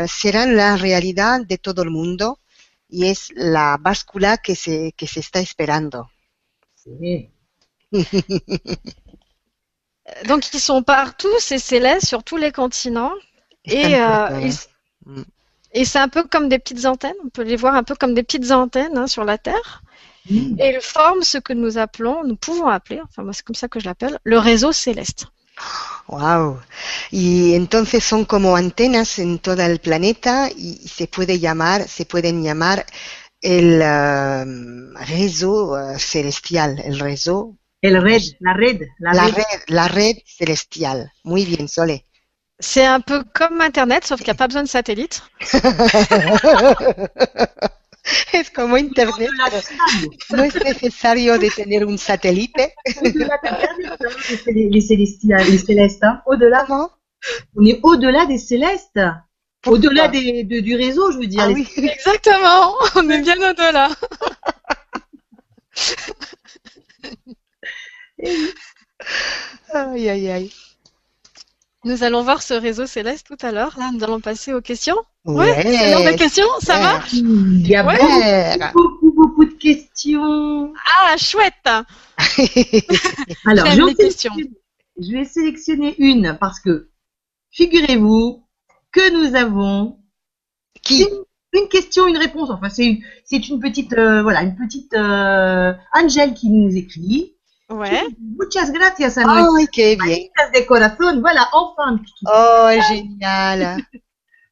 serán 0.08 0.56
la 0.56 0.76
realidad 0.78 1.42
de 1.46 1.58
todo 1.58 1.82
el 1.82 1.90
mundo 1.90 2.40
y 2.88 3.06
es 3.08 3.30
la 3.36 3.76
báscula 3.78 4.38
que 4.38 4.56
se, 4.56 4.92
que 4.96 5.06
se 5.06 5.20
está 5.20 5.40
esperando. 5.40 6.10
C'est- 6.74 7.30
Donc 10.26 10.52
ils 10.52 10.60
sont 10.60 10.82
partout, 10.82 11.28
ces 11.38 11.58
célestes, 11.58 12.06
sur 12.06 12.22
tous 12.22 12.36
les 12.36 12.52
continents. 12.52 13.12
Et, 13.64 13.96
euh, 13.96 14.40
ils- 14.42 14.54
Mm. 15.06 15.22
Et 15.72 15.84
c'est 15.84 15.98
un 15.98 16.08
peu 16.08 16.24
comme 16.24 16.48
des 16.48 16.58
petites 16.58 16.84
antennes, 16.86 17.14
on 17.24 17.28
peut 17.28 17.42
les 17.42 17.56
voir 17.56 17.74
un 17.74 17.82
peu 17.82 17.94
comme 17.94 18.14
des 18.14 18.22
petites 18.22 18.50
antennes 18.50 18.96
hein, 18.96 19.06
sur 19.06 19.24
la 19.24 19.38
Terre. 19.38 19.82
Mhm. 20.28 20.56
Et 20.58 20.74
ils 20.74 20.80
forment 20.80 21.22
ce 21.22 21.38
que 21.38 21.52
nous 21.52 21.78
appelons, 21.78 22.24
nous 22.24 22.36
pouvons 22.36 22.66
appeler, 22.66 23.00
enfin 23.04 23.22
moi 23.22 23.32
c'est 23.32 23.44
comme 23.44 23.54
ça 23.54 23.68
que 23.68 23.78
je 23.78 23.84
l'appelle, 23.84 24.18
le 24.24 24.38
réseau 24.38 24.72
céleste. 24.72 25.26
Wow. 26.08 26.58
Y 27.12 27.54
entonces 27.56 28.04
son 28.04 28.24
como 28.24 28.56
antenas 28.56 29.18
en 29.18 29.38
todo 29.38 29.62
el 29.62 29.78
planeta 29.78 30.48
y, 30.50 30.86
se 30.88 31.06
puede 31.06 31.38
llamar, 31.38 31.88
se 31.88 32.04
pueden 32.04 32.42
llamar 32.42 32.84
el 33.40 33.80
um, 33.80 34.94
réseau 34.96 35.76
uh, 35.76 35.98
celestial, 35.98 36.80
el 36.84 36.98
réseau, 37.00 37.56
El 37.82 38.00
red, 38.00 38.22
la 38.40 38.54
red, 38.54 38.80
la, 38.98 39.12
la 39.12 39.24
red. 39.26 39.34
red, 39.34 39.60
la 39.68 39.88
red 39.88 40.16
celestial. 40.26 41.10
Muy 41.24 41.44
bien, 41.44 41.68
Sole. 41.68 42.00
C'est 42.58 42.86
un 42.86 43.00
peu 43.00 43.22
comme 43.34 43.60
Internet, 43.60 44.06
sauf 44.06 44.18
qu'il 44.18 44.28
n'y 44.28 44.30
a 44.30 44.34
pas 44.34 44.46
besoin 44.48 44.62
de 44.62 44.68
satellite. 44.68 45.22
es 48.32 48.50
como 48.50 48.76
internet, 48.78 49.28
no 50.30 50.42
es 50.44 50.54
necesario 50.54 51.38
de 51.38 51.50
tener 51.50 51.82
un 51.82 51.98
satélite. 51.98 52.72
Les, 54.46 54.80
célestes. 54.80 56.02
hein. 56.02 56.22
Au-delà, 56.26 56.64
Comment 56.66 56.90
on 57.56 57.64
est 57.66 57.78
au-delà 57.82 58.24
des 58.26 58.38
célestes. 58.38 59.00
Au-delà 59.66 60.08
des, 60.08 60.44
de- 60.44 60.60
du 60.60 60.76
réseau, 60.76 61.10
je 61.12 61.18
veux 61.18 61.26
dire. 61.26 61.42
Ah 61.44 61.50
oui. 61.50 61.68
Exactement, 61.76 62.74
on 62.94 63.10
est 63.10 63.20
bien 63.20 63.36
au-delà. 63.50 63.88
Ay, 68.22 70.08
ay, 70.08 70.28
ay. 70.30 70.52
Nous 71.84 72.02
allons 72.02 72.22
voir 72.22 72.42
ce 72.42 72.54
réseau 72.54 72.86
céleste 72.86 73.26
tout 73.28 73.46
à 73.46 73.52
l'heure. 73.52 73.76
Là, 73.78 73.90
nous 73.92 74.02
allons 74.02 74.20
passer 74.20 74.52
aux 74.52 74.60
questions. 74.60 74.96
Ouais, 75.24 75.62
c'est 75.62 75.90
l'heure 75.90 76.04
des 76.04 76.16
questions, 76.16 76.46
ça 76.60 76.78
va 76.80 77.02
Il 77.12 77.66
y 77.66 77.76
a 77.76 77.84
Ouais. 77.86 78.58
beaucoup, 78.72 79.12
beaucoup 79.12 79.44
de 79.44 79.52
questions. 79.54 80.72
Ah, 80.98 81.16
chouette 81.16 81.52
Alors, 83.46 83.66
fais- 83.66 83.94
questions. 83.94 84.32
je 85.00 85.12
vais 85.12 85.24
sélectionner 85.24 85.94
une 85.98 86.36
parce 86.40 86.58
que 86.60 86.88
figurez-vous 87.50 88.44
que 88.92 89.10
nous 89.12 89.34
avons 89.36 89.98
Qui? 90.82 91.02
une, 91.02 91.60
une 91.62 91.68
question, 91.68 92.06
une 92.08 92.16
réponse. 92.16 92.50
Enfin, 92.50 92.68
c'est 92.68 92.86
une, 92.86 93.02
c'est 93.24 93.48
une 93.48 93.60
petite, 93.60 93.92
euh, 93.92 94.22
voilà, 94.22 94.42
une 94.42 94.56
petite 94.56 94.92
euh, 94.94 95.72
Angel 95.94 96.34
qui 96.34 96.48
nous 96.50 96.74
écrit. 96.76 97.35
Ouais. 97.68 98.06
Muchas 98.18 98.70
gracias 98.70 99.18
a 99.18 99.24
nuestras 99.24 99.58
Ay, 99.58 99.66
qué 99.72 99.96
bien. 99.96 100.18
de 100.54 100.66
corazón. 100.66 101.20
Voilà, 101.20 101.48
enfin 101.52 102.00
Oh, 102.24 102.68
génial. 102.88 103.84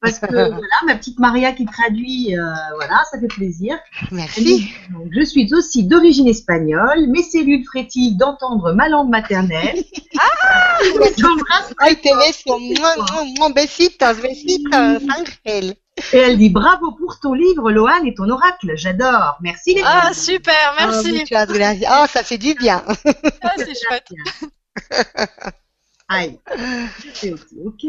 Parce 0.05 0.19
que 0.20 0.27
voilà, 0.27 0.77
ma 0.86 0.97
petite 0.97 1.19
Maria 1.19 1.53
qui 1.53 1.65
traduit, 1.65 2.36
euh, 2.36 2.45
voilà, 2.77 3.03
ça 3.11 3.19
fait 3.19 3.27
plaisir. 3.28 3.78
Merci. 4.12 4.69
Donc, 4.93 5.09
je 5.12 5.24
suis 5.24 5.53
aussi 5.55 5.85
d'origine 5.85 6.28
espagnole. 6.28 7.09
Mes 7.09 7.23
cellules 7.23 7.65
frétillent 7.65 8.16
d'entendre 8.16 8.73
ma 8.73 8.89
langue 8.89 9.11
maternelle? 9.11 9.82
Ah 10.16 10.78
Je 10.82 11.20
t'embrasse. 11.20 11.74
Ay, 11.81 11.97
te 11.97 12.09
beso. 12.15 13.53
Besitos, 13.53 14.20
besitos, 14.20 15.03
Ángel. 15.09 15.74
Et 16.12 16.16
elle 16.19 16.39
dit 16.39 16.51
bravo 16.51 16.93
pour 16.93 17.21
ton 17.21 17.35
livre, 17.35 17.71
Lohan 17.71 18.03
et 18.05 18.15
ton 18.15 18.29
oracle. 18.29 18.73
J'adore. 18.77 19.37
Merci 19.41 19.75
les 19.75 19.83
Ah, 19.85 20.11
filles. 20.12 20.35
super, 20.37 20.73
Oh, 20.73 20.81
merci. 20.87 21.12
muchas 21.12 21.47
gracias. 21.47 21.89
Oh, 22.03 22.07
ça 22.09 22.23
fait 22.25 22.39
du 22.39 22.55
bien. 22.55 22.83
Ah, 23.43 23.53
c'est 23.57 23.75
chouette. 23.75 24.09
Aïe. 26.09 26.39
OK. 26.53 27.29
OK. 27.66 27.85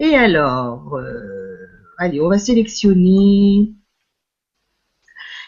Et 0.00 0.14
alors, 0.16 0.96
euh, 0.96 1.56
allez, 1.98 2.20
on 2.20 2.28
va 2.28 2.38
sélectionner 2.38 3.72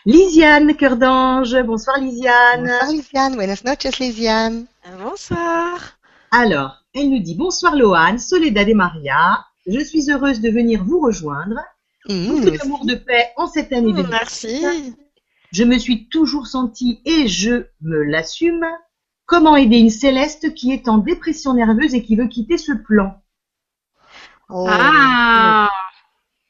Lisiane, 0.07 0.75
cœur 0.77 0.97
d'ange. 0.97 1.57
Bonsoir 1.63 1.99
Lisiane. 1.99 2.63
Bonsoir, 2.63 2.91
Lisiane. 2.91 3.35
Buenas 3.37 3.63
noches, 3.65 3.99
Lisiane. 3.99 4.67
Bonsoir. 5.03 5.79
Alors, 6.31 6.77
elle 6.95 7.11
nous 7.11 7.19
dit 7.21 7.35
bonsoir 7.35 7.77
Lohan, 7.77 8.19
Soledad 8.19 8.69
et 8.69 8.75
Maria. 8.75 9.45
Je 9.67 9.81
suis 9.81 10.11
heureuse 10.11 10.41
de 10.41 10.51
venir 10.51 10.85
vous 10.85 11.01
rejoindre. 11.01 11.61
Mm, 12.09 12.27
Beaucoup 12.29 12.51
d'amour 12.51 12.87
de 12.87 12.95
paix 12.95 13.31
en 13.37 13.47
cette 13.47 13.73
année 13.73 13.93
2020. 13.93 14.11
Merci. 14.11 14.65
Je 15.53 15.65
me 15.65 15.79
suis 15.79 16.09
toujours 16.09 16.47
sentie 16.47 17.01
et 17.05 17.29
je 17.29 17.67
me 17.81 18.03
l'assume. 18.03 18.65
Comment 19.27 19.57
aider 19.57 19.79
une 19.79 19.91
céleste 19.91 20.55
qui 20.55 20.73
est 20.73 20.89
en 20.89 20.99
dépression 20.99 21.55
nerveuse 21.55 21.95
et 21.95 22.03
qui 22.03 22.17
veut 22.17 22.29
quitter 22.29 22.57
ce 22.59 22.73
plan? 22.73 23.21
Oh. 24.49 24.67
Ah. 24.69 25.69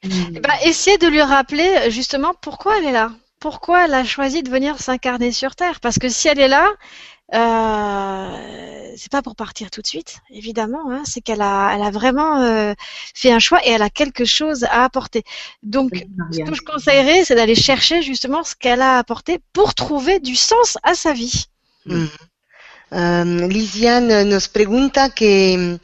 Ben, 0.03 0.55
essayez 0.65 0.97
de 0.97 1.09
lui 1.09 1.21
rappeler 1.21 1.91
justement 1.91 2.33
pourquoi 2.41 2.79
elle 2.79 2.87
est 2.87 2.93
là? 2.93 3.13
Pourquoi 3.39 3.85
elle 3.87 3.95
a 3.95 4.05
choisi 4.05 4.43
de 4.43 4.51
venir 4.51 4.79
s'incarner 4.81 5.33
sur 5.33 5.57
Terre? 5.57 5.81
Parce 5.81 5.99
que 5.99 6.09
si 6.09 6.29
elle 6.29 6.41
est 6.41 6.49
là, 6.49 6.71
euh, 7.33 8.93
c'est 8.97 9.11
pas 9.11 9.23
pour 9.23 9.37
partir 9.37 9.71
tout 9.71 9.83
de 9.83 9.87
suite, 9.87 10.19
évidemment. 10.31 10.91
Hein, 10.91 11.03
c'est 11.05 11.21
qu'elle 11.21 11.43
a, 11.43 11.73
elle 11.75 11.83
a 11.83 11.91
vraiment 11.91 12.41
euh, 12.41 12.75
fait 13.15 13.33
un 13.33 13.39
choix 13.39 13.61
et 13.65 13.71
elle 13.71 13.83
a 13.83 13.91
quelque 13.91 14.25
chose 14.25 14.65
à 14.65 14.85
apporter. 14.85 15.25
Donc, 15.63 16.05
ce 16.33 16.41
que 16.43 16.55
je 16.55 16.63
conseillerais, 16.63 17.25
c'est 17.25 17.35
d'aller 17.35 17.55
chercher 17.55 18.03
justement 18.03 18.43
ce 18.43 18.55
qu'elle 18.55 18.83
a 18.83 18.99
apporté 18.99 19.41
pour 19.53 19.75
trouver 19.75 20.19
du 20.21 20.37
sens 20.37 20.77
à 20.83 20.95
sa 20.95 21.13
vie. 21.13 21.47
Mm. 21.87 22.07
Um, 22.93 23.49
Lisiane 23.49 24.25
nos 24.25 24.49
pregunta 24.49 25.11
que 25.11 25.79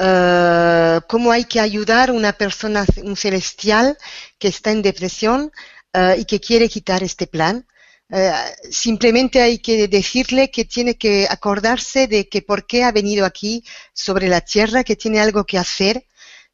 uh, 0.00 1.00
cómo 1.06 1.30
hay 1.30 1.44
que 1.44 1.60
ayudar 1.60 2.08
a 2.08 2.12
una 2.14 2.32
persona, 2.32 2.86
un 3.04 3.16
celestial 3.16 3.98
que 4.38 4.48
está 4.48 4.70
en 4.70 4.80
depresión 4.80 5.52
uh, 5.94 6.18
y 6.18 6.24
que 6.24 6.40
quiere 6.40 6.70
quitar 6.70 7.02
este 7.02 7.26
plan. 7.26 7.66
Uh, 8.08 8.32
simplemente 8.70 9.40
hay 9.42 9.58
que 9.58 9.88
decirle 9.88 10.48
que 10.52 10.64
tiene 10.64 10.96
que 10.96 11.26
acordarse 11.28 12.06
de 12.06 12.28
que 12.28 12.40
por 12.40 12.64
qué 12.64 12.84
ha 12.84 12.92
venido 12.92 13.26
aquí 13.26 13.64
sobre 13.94 14.28
la 14.28 14.40
tierra, 14.42 14.84
que 14.84 14.94
tiene 14.94 15.18
algo 15.18 15.44
que 15.44 15.58
hacer, 15.58 16.04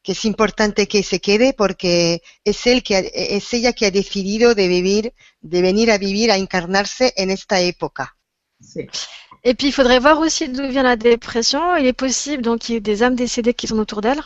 que 0.02 0.12
es 0.12 0.24
importante 0.24 0.88
que 0.88 1.02
se 1.02 1.20
quede 1.20 1.52
porque 1.52 2.22
es 2.42 2.66
él 2.66 2.82
que 2.82 2.96
ha- 2.96 3.00
es 3.00 3.52
ella 3.52 3.74
que 3.74 3.84
ha 3.86 3.90
decidido 3.90 4.54
de 4.54 4.66
vivir, 4.66 5.12
de 5.42 5.60
venir 5.60 5.90
a 5.90 5.98
vivir, 5.98 6.30
a 6.32 6.38
encarnarse 6.38 7.12
en 7.16 7.30
esta 7.30 7.60
época. 7.60 8.16
C'est- 8.58 8.88
Et 9.44 9.54
puis, 9.54 9.68
il 9.68 9.72
faudrait 9.72 9.98
voir 10.00 10.18
aussi 10.20 10.48
d'où 10.48 10.66
vient 10.68 10.84
la 10.84 10.96
dépression. 10.96 11.76
Il 11.76 11.84
est 11.86 11.92
possible 11.92 12.42
donc 12.42 12.60
qu'il 12.60 12.74
y 12.76 12.78
ait 12.78 12.80
des 12.80 13.02
âmes 13.02 13.16
décédées 13.16 13.54
qui 13.54 13.66
sont 13.66 13.78
autour 13.78 14.00
d'elle. 14.00 14.22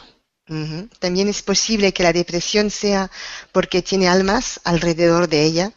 Ujú. 0.49 0.89
También 1.01 1.27
es 1.29 1.43
posible 1.43 1.93
que 1.93 2.05
la 2.05 2.13
depresión 2.13 2.71
sea 2.71 3.11
porque 3.51 3.83
tiene 3.83 4.07
almas 4.09 4.61
alrededor 4.63 5.27
de 5.29 5.43
ella. 5.45 5.73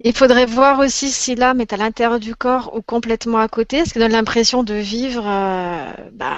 Il 0.00 0.14
faudrait 0.14 0.46
voir 0.46 0.78
aussi 0.80 1.10
si 1.10 1.34
l'âme 1.34 1.60
est 1.60 1.72
à 1.72 1.76
l'intérieur 1.76 2.20
du 2.20 2.34
corps 2.34 2.74
ou 2.76 2.82
complètement 2.82 3.38
à 3.38 3.48
côté, 3.48 3.84
ce 3.84 3.92
qui 3.94 3.98
donne 3.98 4.12
l'impression 4.12 4.62
de 4.64 4.74
vivre 4.74 5.24
euh, 5.26 5.92
bah, 6.12 6.28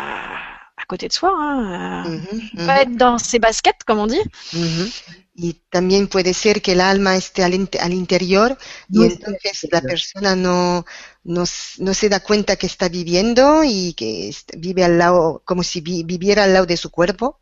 à 0.76 0.84
côté 0.88 1.08
de 1.08 1.12
soi. 1.12 1.32
Hein, 1.36 2.06
euh, 2.06 2.10
Ujú, 2.10 2.34
ujú, 2.54 2.64
pas 2.64 2.82
être 2.82 2.96
dans 2.96 3.18
ses 3.18 3.38
baskets, 3.38 3.82
comme 3.86 3.98
on 3.98 4.06
dit? 4.06 4.20
ujú. 4.52 4.92
Y 5.36 5.54
también 5.70 6.06
puede 6.08 6.32
ser 6.34 6.62
que 6.62 6.72
el 6.72 6.80
alma 6.80 7.16
esté 7.16 7.42
al, 7.42 7.68
al 7.80 7.92
interior 7.92 8.56
y 8.92 9.02
No 9.02 9.04
entonces 9.04 9.66
la 9.70 9.82
persona 9.82 10.36
no, 10.36 10.84
no, 11.24 11.42
s- 11.42 11.82
no 11.82 11.92
se 11.94 12.08
da 12.08 12.20
cuenta 12.20 12.56
que 12.56 12.66
está 12.66 12.88
viviendo 12.88 13.64
y 13.64 13.94
que 13.94 14.32
vive 14.56 14.84
al 14.84 14.98
lado, 14.98 15.42
como 15.44 15.62
si 15.64 15.80
vi- 15.80 16.04
viviera 16.04 16.44
al 16.44 16.52
lado 16.54 16.66
de 16.66 16.76
su 16.76 16.90
cuerpo. 16.90 17.40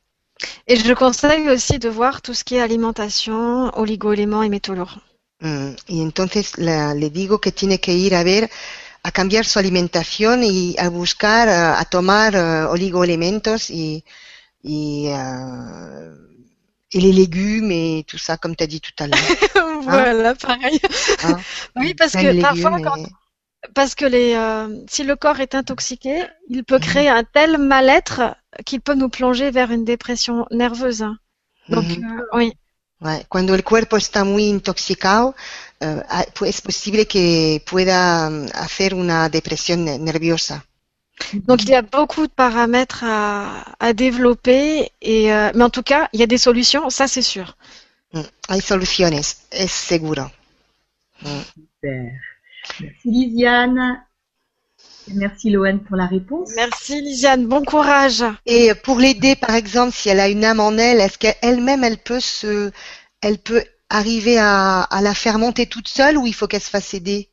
Et 0.67 0.75
je 0.75 0.93
conseille 0.93 1.49
aussi 1.51 1.79
de 1.79 1.89
voir 1.89 2.21
tout 2.21 2.35
ce 2.35 2.43
qui 2.43 2.57
est 2.57 2.61
alimentation, 2.61 3.71
oligo-éléments 3.79 4.43
et 4.43 4.49
métaux 4.49 4.75
lourds. 4.75 4.99
Mm, 5.43 5.75
Y 5.89 6.03
entonces 6.03 6.57
la- 6.59 6.95
le 6.95 7.11
digo 7.11 7.41
que 7.41 7.53
tiene 7.53 7.81
que 7.81 7.93
ir 7.95 8.15
a 8.15 8.23
ver, 8.25 8.51
a 9.05 9.11
cambiar 9.13 9.45
su 9.47 9.59
alimentación 9.59 10.45
y 10.45 10.77
a 10.79 10.89
buscar, 10.91 11.49
a, 11.49 11.81
a 11.81 11.85
tomar 11.87 12.35
eh, 12.37 12.65
oligoelementos 12.77 13.71
y, 13.71 14.05
y, 14.63 15.07
eh, 15.09 16.13
et 16.95 17.01
les 17.01 17.13
légumes 17.13 17.71
et 17.73 18.05
tout 18.07 18.19
ça, 18.19 18.37
comme 18.39 18.57
tu 18.57 18.65
as 18.65 18.67
dit 18.69 18.81
tout 18.81 18.93
à 18.99 19.07
l'heure. 19.09 19.19
voilà, 19.83 20.35
pareil. 20.35 20.79
Hein. 21.23 21.45
oui, 21.77 21.95
parce 21.99 22.17
que 22.17 22.27
parfois, 22.39 22.71
légumes 22.73 22.81
quand- 22.85 22.99
et- 22.99 23.13
parce 23.75 23.95
que 23.95 24.05
les, 24.07 24.35
euh, 24.35 24.69
si 24.89 25.05
le 25.05 25.17
corps 25.17 25.41
est 25.41 25.55
intoxiqué, 25.55 26.25
il 26.49 26.65
peut 26.65 26.81
créer 26.81 27.09
un 27.09 27.25
tel 27.25 27.59
mal-être 27.59 28.37
qu'il 28.67 28.81
peut 28.83 28.95
nous 28.95 29.09
plonger 29.11 29.51
vers 29.51 29.71
une 29.73 29.85
dépression 29.85 30.47
nerveuse. 30.51 31.03
hein. 31.03 31.19
Donc, 31.69 31.99
euh, 31.99 32.23
oui. 32.35 32.53
Ouais, 33.03 33.25
Cuando 33.29 33.55
el 33.55 33.65
cuerpo 33.65 33.97
está 33.97 34.23
muy 34.25 34.45
intoxicado, 34.45 35.35
eh, 35.81 36.03
es 36.47 36.61
posible 36.61 37.07
que 37.07 37.63
pueda 37.69 38.31
mm, 38.31 38.47
hacer 38.55 38.95
una 38.95 39.29
depresión 39.29 39.85
ne- 39.85 39.99
nerviosa. 39.99 40.65
Donc 41.47 41.63
il 41.65 41.71
y 41.71 41.75
a 41.75 41.83
beaucoup 41.83 42.27
de 42.27 42.33
paramètres 42.33 43.03
à, 43.05 43.75
à 43.79 43.93
développer, 43.93 44.93
et, 45.01 45.33
euh, 45.33 45.51
mais 45.55 45.65
en 45.65 45.71
tout 45.71 45.83
cas, 45.83 46.09
il 46.13 46.21
y 46.21 46.23
a 46.23 46.27
des 46.27 46.39
solutions, 46.39 46.91
ça 46.91 47.07
c'est 47.09 47.23
sûr. 47.23 47.57
Mm, 48.13 48.21
Hay 48.49 48.61
soluciones, 48.61 49.37
es 49.51 49.69
seguro. 49.71 50.31
Mm. 51.23 51.43
Super. 51.55 52.13
Merci 52.81 53.09
Lisiane. 53.11 54.07
Merci 55.09 55.51
Lohan 55.51 55.79
pour 55.79 55.97
la 55.97 56.07
réponse. 56.07 56.51
Merci 56.55 57.01
Lisiane, 57.01 57.47
bon 57.47 57.65
courage. 57.65 58.25
Et 58.47 58.73
pour 58.75 58.99
l'aider, 58.99 59.37
par 59.37 59.55
exemple, 59.55 59.95
si 59.95 60.09
elle 60.09 60.21
a 60.21 60.29
une 60.29 60.45
âme 60.45 60.61
en 60.61 60.77
elle, 60.79 61.01
est-ce 61.01 61.19
qu'elle-même, 61.19 61.85
elle 61.85 61.99
peut 61.99 62.21
se, 62.21 62.71
elle 63.21 63.39
peut 63.39 63.65
arriver 63.91 64.39
à, 64.39 64.83
à 64.83 65.03
la 65.03 65.15
faire 65.15 65.39
monter 65.39 65.67
toute 65.67 65.89
seule 65.89 66.17
ou 66.17 66.27
il 66.27 66.35
faut 66.35 66.47
qu'elle 66.47 66.63
se 66.63 66.71
fasse 66.71 66.95
aider? 66.95 67.29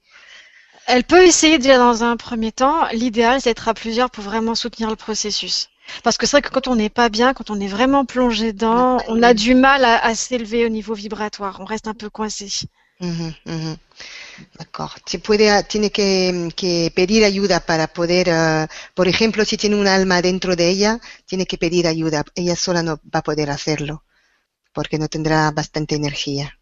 Elle 0.87 1.03
peut 1.03 1.23
essayer 1.23 1.59
déjà 1.59 1.77
dans 1.77 2.03
un 2.03 2.17
premier 2.17 2.51
temps. 2.51 2.87
L'idéal, 2.91 3.41
c'est 3.41 3.51
d'être 3.51 3.67
à 3.67 3.73
plusieurs 3.73 4.09
pour 4.09 4.23
vraiment 4.23 4.55
soutenir 4.55 4.89
le 4.89 4.95
processus. 4.95 5.69
Parce 6.03 6.17
que 6.17 6.25
c'est 6.25 6.37
vrai 6.37 6.41
que 6.41 6.49
quand 6.49 6.67
on 6.67 6.75
n'est 6.75 6.89
pas 6.89 7.09
bien, 7.09 7.33
quand 7.33 7.49
on 7.49 7.59
est 7.59 7.67
vraiment 7.67 8.05
plongé 8.05 8.53
dedans, 8.53 8.97
on 9.07 9.21
a 9.23 9.33
du 9.33 9.55
mal 9.55 9.85
à, 9.85 10.03
à 10.03 10.15
s'élever 10.15 10.65
au 10.65 10.69
niveau 10.69 10.93
vibratoire. 10.93 11.57
On 11.59 11.65
reste 11.65 11.87
un 11.87 11.93
peu 11.93 12.09
coincé. 12.09 12.49
Ujú, 13.01 13.33
ujú. 13.45 13.77
D'accord. 14.57 14.95
Se 15.05 15.19
puede, 15.19 15.63
tiene 15.63 15.91
que, 15.91 16.49
que 16.55 16.91
pedir 16.95 17.23
ayuda 17.23 17.59
para 17.59 17.87
poder, 17.87 18.27
eh, 18.29 18.67
por 18.93 19.07
ejemplo, 19.07 19.45
si 19.45 19.57
tiene 19.57 19.75
un 19.75 19.87
alma 19.87 20.21
dentro 20.21 20.55
de 20.55 20.69
ella, 20.69 20.99
tiene 21.25 21.45
que 21.45 21.57
pedir 21.57 21.87
ayuda. 21.87 22.23
Ella 22.35 22.55
sola 22.55 22.83
no 22.83 22.99
va 23.13 23.19
a 23.19 23.23
poder 23.23 23.49
hacerlo 23.49 24.03
porque 24.73 24.97
no 24.97 25.07
tendrá 25.07 25.51
bastante 25.51 25.95
energía. 25.95 26.57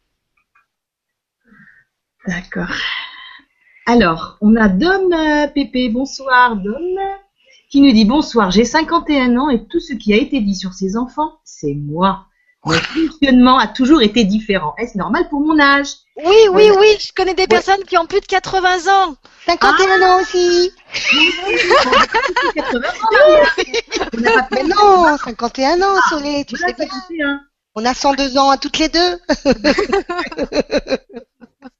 D'accord. 2.25 2.75
Alors, 3.85 4.37
on 4.41 4.57
a 4.57 4.67
Dom 4.67 5.13
euh, 5.13 5.47
Pépé. 5.53 5.89
Bonsoir 5.89 6.57
Dom. 6.57 6.97
Qui 7.69 7.81
nous 7.81 7.91
dit 7.91 8.05
bonsoir, 8.05 8.49
j'ai 8.49 8.63
51 8.63 9.35
ans 9.35 9.49
et 9.49 9.67
tout 9.67 9.81
ce 9.81 9.93
qui 9.93 10.13
a 10.13 10.17
été 10.17 10.39
dit 10.39 10.55
sur 10.55 10.73
ces 10.73 10.95
enfants, 10.95 11.39
c'est 11.43 11.73
moi. 11.73 12.26
Mon 12.68 13.07
fonctionnement 13.07 13.57
a 13.57 13.68
toujours 13.68 14.02
été 14.02 14.23
différent. 14.23 14.73
Est-ce 14.77 14.98
normal 14.98 15.27
pour 15.30 15.39
mon 15.39 15.60
âge? 15.60 15.88
Oui, 16.18 16.35
oui, 16.52 16.69
oui, 16.77 16.88
je 16.99 17.11
connais 17.14 17.34
des 17.34 17.48
personnes 17.48 17.84
qui 17.88 17.98
ont 17.98 18.06
plus 18.06 18.19
de 18.19 18.26
80 18.26 18.88
ans. 18.91 19.15
51 19.45 20.02
ans 20.02 20.22
aussi 20.22 20.72
80 22.56 22.80
ans, 22.80 22.94
Mais 24.18 24.57
fait 24.57 24.64
non, 24.64 25.18
51 25.18 25.81
ans, 25.81 25.95
Solé, 26.10 26.44
tu 26.45 26.57
sais 26.57 26.73
bien. 26.73 26.88
51. 26.88 27.41
On 27.76 27.85
a 27.85 27.94
102 27.94 28.38
ans 28.38 28.49
à 28.49 28.57
toutes 28.57 28.80
les 28.80 28.89
deux. 28.89 29.19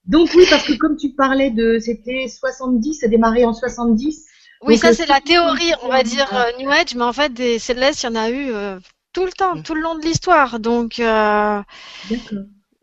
Donc 0.06 0.30
oui, 0.36 0.46
parce 0.50 0.64
que 0.64 0.74
comme 0.74 0.96
tu 0.96 1.10
parlais 1.10 1.50
de, 1.50 1.80
c'était 1.80 2.28
70, 2.28 3.00
ça 3.02 3.08
démarrait 3.08 3.46
en 3.46 3.54
70. 3.54 4.26
Oui, 4.62 4.78
ça 4.78 4.94
c'est 4.94 5.08
la 5.08 5.20
théorie, 5.20 5.74
on 5.84 5.90
va 5.90 6.04
dire 6.04 6.28
New 6.60 6.70
Age, 6.70 6.96
mais 6.96 7.04
en 7.04 7.14
fait 7.14 7.34
des 7.34 7.60
célestes, 7.60 8.04
il 8.04 8.06
y 8.06 8.10
en 8.10 8.16
a 8.16 8.30
eu 8.30 8.52
tout 9.18 9.26
le 9.26 9.32
temps, 9.32 9.56
mm. 9.56 9.64
tout 9.64 9.74
le 9.74 9.82
long 9.82 9.96
de 9.96 10.04
l'histoire. 10.04 10.60
Donc, 10.60 11.00
euh, 11.00 11.60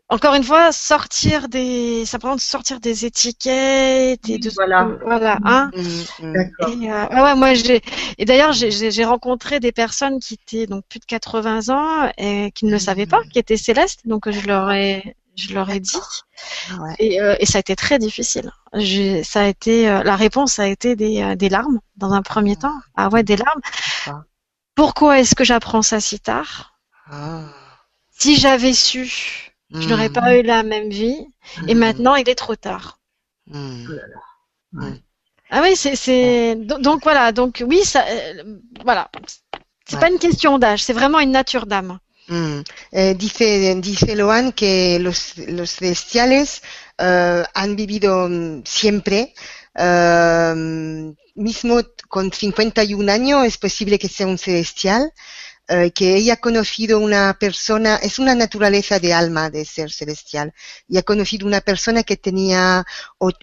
encore 0.09 0.33
une 0.33 0.43
fois, 0.43 0.73
sortir 0.73 1.47
des, 1.47 2.05
ça 2.05 2.19
prend 2.19 2.37
sortir 2.37 2.81
des 2.81 3.05
étiquettes 3.05 4.27
et 4.27 4.37
de, 4.37 4.49
voilà, 4.49 4.89
voilà, 5.01 5.37
hein. 5.45 5.71
Mm, 5.73 6.27
mm, 6.27 6.83
et, 6.83 6.91
euh, 6.91 7.23
ouais, 7.23 7.35
moi 7.35 7.53
j'ai, 7.53 7.81
et 8.17 8.25
d'ailleurs 8.25 8.51
j'ai 8.51 9.05
rencontré 9.05 9.61
des 9.61 9.71
personnes 9.71 10.19
qui 10.19 10.33
étaient 10.33 10.67
donc 10.67 10.83
plus 10.89 10.99
de 10.99 11.05
80 11.05 11.69
ans 11.69 12.11
et 12.17 12.51
qui 12.51 12.65
ne 12.65 12.71
le 12.71 12.79
savaient 12.79 13.05
pas, 13.05 13.21
qui 13.31 13.39
étaient 13.39 13.55
célestes, 13.55 14.01
donc 14.05 14.29
je 14.29 14.45
leur 14.45 14.69
ai, 14.73 15.15
je 15.37 15.53
leur 15.53 15.69
ai 15.69 15.79
dit. 15.79 15.97
Et, 16.99 17.21
euh, 17.21 17.37
et, 17.39 17.45
ça 17.45 17.59
a 17.59 17.61
été 17.61 17.77
très 17.77 17.97
difficile. 17.97 18.51
Ça 19.23 19.41
a 19.41 19.45
été, 19.45 19.85
la 19.85 20.15
réponse 20.17 20.59
a 20.59 20.67
été 20.67 20.97
des, 20.97 21.37
des 21.37 21.47
larmes 21.47 21.79
dans 21.95 22.11
un 22.11 22.21
premier 22.21 22.57
temps. 22.57 22.77
Ah 22.97 23.07
ouais, 23.07 23.23
des 23.23 23.37
larmes. 23.37 23.61
Pourquoi 24.75 25.19
est-ce 25.19 25.35
que 25.35 25.43
j'apprends 25.43 25.81
ça 25.81 25.99
si 25.99 26.19
tard? 26.19 26.77
Ah. 27.09 27.41
Si 28.17 28.35
j'avais 28.35 28.73
su, 28.73 29.53
je 29.71 29.87
n'aurais 29.87 30.09
pas 30.09 30.33
hmm. 30.33 30.39
eu 30.39 30.41
la 30.43 30.63
même 30.63 30.89
vie. 30.89 31.17
Et 31.67 31.75
hmm. 31.75 31.79
maintenant, 31.79 32.15
il 32.15 32.27
est 32.29 32.35
trop 32.35 32.55
tard. 32.55 32.99
Hmm. 33.47 33.85
Oh 34.77 34.83
ah 35.51 35.61
oui, 35.61 35.75
c'est 35.75 36.55
donc 36.55 37.03
voilà. 37.03 37.31
Donc 37.31 37.63
oui, 37.65 37.83
ça, 37.83 38.03
euh, 38.09 38.43
voilà. 38.83 39.09
C'est 39.87 39.99
pas 39.99 40.09
une 40.09 40.17
question 40.17 40.57
d'âge, 40.57 40.83
c'est 40.83 40.93
vraiment 40.93 41.19
une 41.19 41.31
nature 41.31 41.67
d'âme. 41.67 41.99
Eh, 42.91 43.13
dice, 43.13 43.75
dice 43.77 44.15
Loan 44.15 44.51
que 44.51 44.97
los, 44.97 45.35
los 45.47 45.69
celestiales 45.69 46.61
uh, 46.99 47.43
han 47.53 47.75
vivido 47.75 48.27
siempre 48.65 49.33
uh, 49.75 51.15
mismo 51.35 51.81
con 52.07 52.31
51 52.31 53.11
años 53.11 53.45
es 53.45 53.57
posible 53.57 53.99
que 53.99 54.09
sea 54.09 54.27
un 54.27 54.37
celestial, 54.37 55.13
eh, 55.67 55.91
que 55.91 56.15
ella 56.15 56.33
ha 56.33 56.37
conocido 56.37 56.99
una 56.99 57.37
persona, 57.39 57.95
es 57.95 58.19
una 58.19 58.35
naturaleza 58.35 58.99
de 58.99 59.13
alma 59.13 59.49
de 59.49 59.65
ser 59.65 59.91
celestial, 59.91 60.53
y 60.87 60.97
ha 60.97 61.03
conocido 61.03 61.47
una 61.47 61.61
persona 61.61 62.03
que 62.03 62.17
tenía 62.17 62.85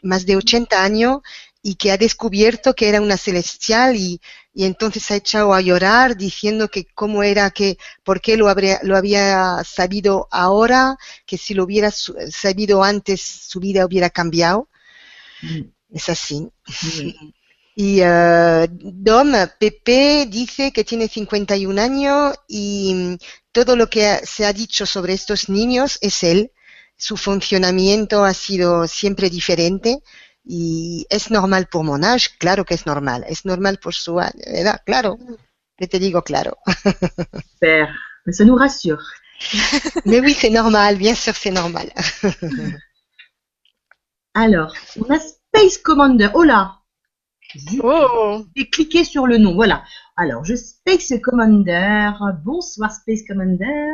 más 0.02 0.24
de 0.24 0.36
80 0.36 0.82
años 0.84 1.20
y 1.62 1.74
que 1.76 1.90
ha 1.92 1.98
descubierto 1.98 2.74
que 2.74 2.88
era 2.88 3.00
una 3.00 3.16
celestial 3.16 3.96
y, 3.96 4.20
y 4.54 4.64
entonces 4.64 5.10
ha 5.10 5.16
echado 5.16 5.54
a 5.54 5.60
llorar 5.60 6.16
diciendo 6.16 6.68
que 6.68 6.86
cómo 6.94 7.22
era 7.22 7.50
que, 7.50 7.76
por 8.04 8.20
qué 8.20 8.36
lo, 8.36 8.48
habría, 8.48 8.80
lo 8.82 8.96
había 8.96 9.62
sabido 9.64 10.28
ahora, 10.30 10.96
que 11.26 11.38
si 11.38 11.54
lo 11.54 11.64
hubiera 11.64 11.90
sabido 11.90 12.84
antes 12.84 13.20
su 13.20 13.60
vida 13.60 13.86
hubiera 13.86 14.10
cambiado. 14.10 14.68
Mm. 15.42 15.72
Es 15.92 16.08
así. 16.08 16.48
Y 17.74 18.02
uh, 18.02 18.66
Dom, 18.68 19.32
Pepe, 19.58 20.26
dice 20.28 20.72
que 20.72 20.84
tiene 20.84 21.08
51 21.08 21.80
años 21.80 22.34
y 22.46 22.94
mm, 22.94 23.16
todo 23.50 23.76
lo 23.76 23.88
que 23.88 24.20
se 24.24 24.44
ha 24.44 24.52
dicho 24.52 24.84
sobre 24.84 25.14
estos 25.14 25.48
niños 25.48 25.98
es 26.00 26.22
él. 26.22 26.52
Su 26.96 27.16
funcionamiento 27.16 28.24
ha 28.24 28.34
sido 28.34 28.86
siempre 28.86 29.30
diferente 29.30 30.02
y 30.44 31.06
es 31.08 31.30
normal 31.30 31.68
por 31.68 31.84
Monage, 31.84 32.30
claro 32.38 32.64
que 32.64 32.74
es 32.74 32.84
normal. 32.86 33.24
Es 33.28 33.44
normal 33.44 33.78
por 33.78 33.94
su 33.94 34.20
edad, 34.20 34.80
claro. 34.84 35.16
Je 35.78 35.88
te 35.88 35.98
digo 35.98 36.22
claro. 36.22 36.58
Super, 37.54 37.88
ça 38.30 38.44
nous 38.44 38.56
rassure. 38.56 39.02
Mais 40.04 40.20
oui, 40.20 40.34
c'est 40.34 40.50
normal, 40.50 40.96
bien 40.96 41.14
sûr, 41.14 41.34
c'est 41.34 41.50
normal. 41.50 41.92
Alors, 44.34 44.72
on 44.96 45.10
a 45.12 45.18
Space 45.54 45.78
Commander. 45.78 46.28
Oh 46.34 46.44
là, 46.44 46.78
Oh. 47.82 48.42
Et 48.56 48.70
cliquez 48.70 49.04
sur 49.04 49.26
le 49.26 49.36
nom. 49.36 49.54
Voilà. 49.54 49.84
Alors, 50.16 50.44
je 50.44 50.54
Space 50.54 51.12
Commander. 51.22 52.10
Bonsoir 52.44 52.90
Space 52.92 53.22
Commander. 53.28 53.92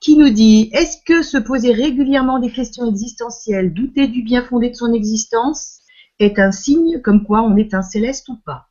Qui 0.00 0.16
nous 0.16 0.28
dit 0.28 0.70
Est-ce 0.72 0.98
que 1.06 1.22
se 1.22 1.38
poser 1.38 1.72
régulièrement 1.72 2.38
des 2.38 2.50
questions 2.50 2.86
existentielles, 2.86 3.72
douter 3.72 4.08
du 4.08 4.22
bien 4.22 4.44
fondé 4.44 4.68
de 4.70 4.74
son 4.74 4.92
existence, 4.92 5.78
est 6.18 6.38
un 6.38 6.52
signe 6.52 7.00
comme 7.00 7.24
quoi 7.24 7.40
on 7.40 7.56
est 7.56 7.72
un 7.72 7.82
céleste 7.82 8.28
ou 8.28 8.36
pas? 8.36 8.68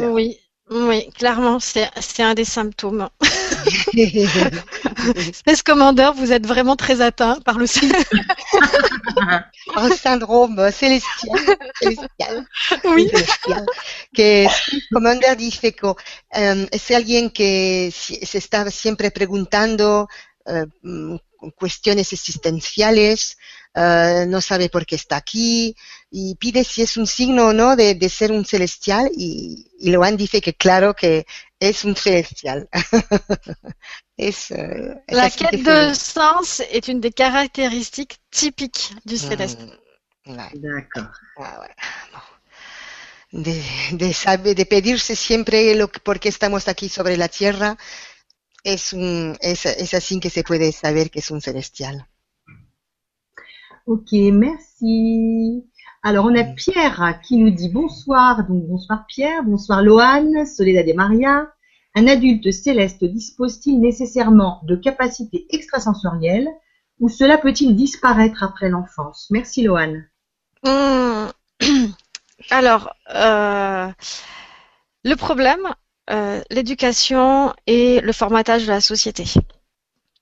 Oui, 0.00 0.38
oui, 0.72 1.10
clairement, 1.10 1.58
c'est 1.60 2.22
un 2.22 2.34
des 2.34 2.44
symptômes. 2.44 3.08
Space 5.32 5.62
Commander, 5.62 6.10
vous 6.16 6.32
êtes 6.32 6.46
vraiment 6.46 6.76
très 6.76 7.00
atteint 7.00 7.38
par 7.44 7.58
le 7.58 7.66
un 9.76 9.90
syndrome 9.90 10.70
célestial. 10.72 11.40
celestial 11.80 12.46
oui. 12.84 13.10
Que 14.14 14.46
Space 14.46 14.88
Commander 14.92 15.36
dice 15.36 15.72
que 15.72 15.86
um, 15.86 16.66
es 16.72 16.90
alguien 16.90 17.30
que 17.30 17.90
se 17.92 18.38
está 18.38 18.70
siempre 18.70 19.10
preguntando 19.10 20.08
uh, 20.46 20.66
cuestiones 21.56 22.12
existenciales, 22.12 23.36
uh, 23.74 24.26
no 24.26 24.40
sabe 24.40 24.68
por 24.68 24.86
qué 24.86 24.96
está 24.96 25.16
aquí 25.16 25.76
y 26.10 26.34
pide 26.36 26.64
si 26.64 26.82
es 26.82 26.96
un 26.96 27.06
signo 27.06 27.48
o 27.48 27.52
no 27.52 27.74
de, 27.74 27.94
de 27.94 28.08
ser 28.08 28.32
un 28.32 28.44
celestial 28.44 29.10
y, 29.16 29.66
y 29.82 29.90
Loan 29.90 30.16
dice 30.16 30.40
que 30.40 30.54
claro 30.54 30.94
que 30.94 31.26
es 31.58 31.84
un 31.84 31.96
celestial. 31.96 32.68
es, 34.16 34.50
euh, 34.52 34.94
La 35.08 35.28
quête 35.28 35.62
de 35.62 35.92
sens 35.92 36.60
est 36.70 36.86
une 36.86 37.00
des 37.00 37.10
caractéristiques 37.10 38.18
typiques 38.30 38.94
du 39.04 39.18
céleste. 39.18 39.60
Mm, 40.24 40.36
D'accord. 40.54 41.10
Ah, 41.36 41.60
ouais. 41.60 41.74
de, 43.32 43.60
de, 43.96 44.12
saber, 44.12 44.54
de 44.54 44.64
pedirse 44.66 45.16
siempre 45.16 45.74
lo, 45.74 45.88
por 45.88 46.20
qué 46.20 46.28
estamos 46.28 46.68
aquí 46.68 46.88
sobre 46.88 47.16
la 47.16 47.28
tierra, 47.28 47.76
es, 48.62 48.92
un, 48.92 49.36
es, 49.40 49.66
es 49.66 49.94
así 49.94 50.20
que 50.20 50.30
se 50.30 50.44
puede 50.44 50.70
saber 50.70 51.10
que 51.10 51.18
es 51.18 51.30
un 51.32 51.40
celestial. 51.40 52.06
Ok, 53.84 54.12
merci. 54.32 55.68
Alors, 56.04 56.24
on 56.24 56.34
a 56.34 56.42
Pierre 56.42 57.20
qui 57.22 57.36
nous 57.36 57.50
dit 57.50 57.68
bonsoir. 57.68 58.44
Donc, 58.48 58.66
bonsoir 58.66 59.04
Pierre, 59.06 59.44
bonsoir 59.44 59.82
Loane, 59.82 60.46
Soledad 60.46 60.88
et 60.88 60.94
Maria. 60.94 61.46
Un 61.94 62.08
adulte 62.08 62.50
céleste 62.50 63.04
dispose-t-il 63.04 63.80
nécessairement 63.80 64.60
de 64.64 64.74
capacités 64.74 65.46
extrasensorielles 65.50 66.48
ou 66.98 67.08
cela 67.08 67.38
peut-il 67.38 67.76
disparaître 67.76 68.42
après 68.42 68.68
l'enfance? 68.68 69.28
Merci 69.30 69.62
Loane. 69.62 70.08
Hmm. 70.64 71.26
Alors, 72.50 72.92
euh, 73.14 73.88
le 75.04 75.14
problème, 75.14 75.68
euh, 76.10 76.40
l'éducation 76.50 77.54
et 77.68 78.00
le 78.00 78.12
formatage 78.12 78.64
de 78.64 78.72
la 78.72 78.80
société. 78.80 79.24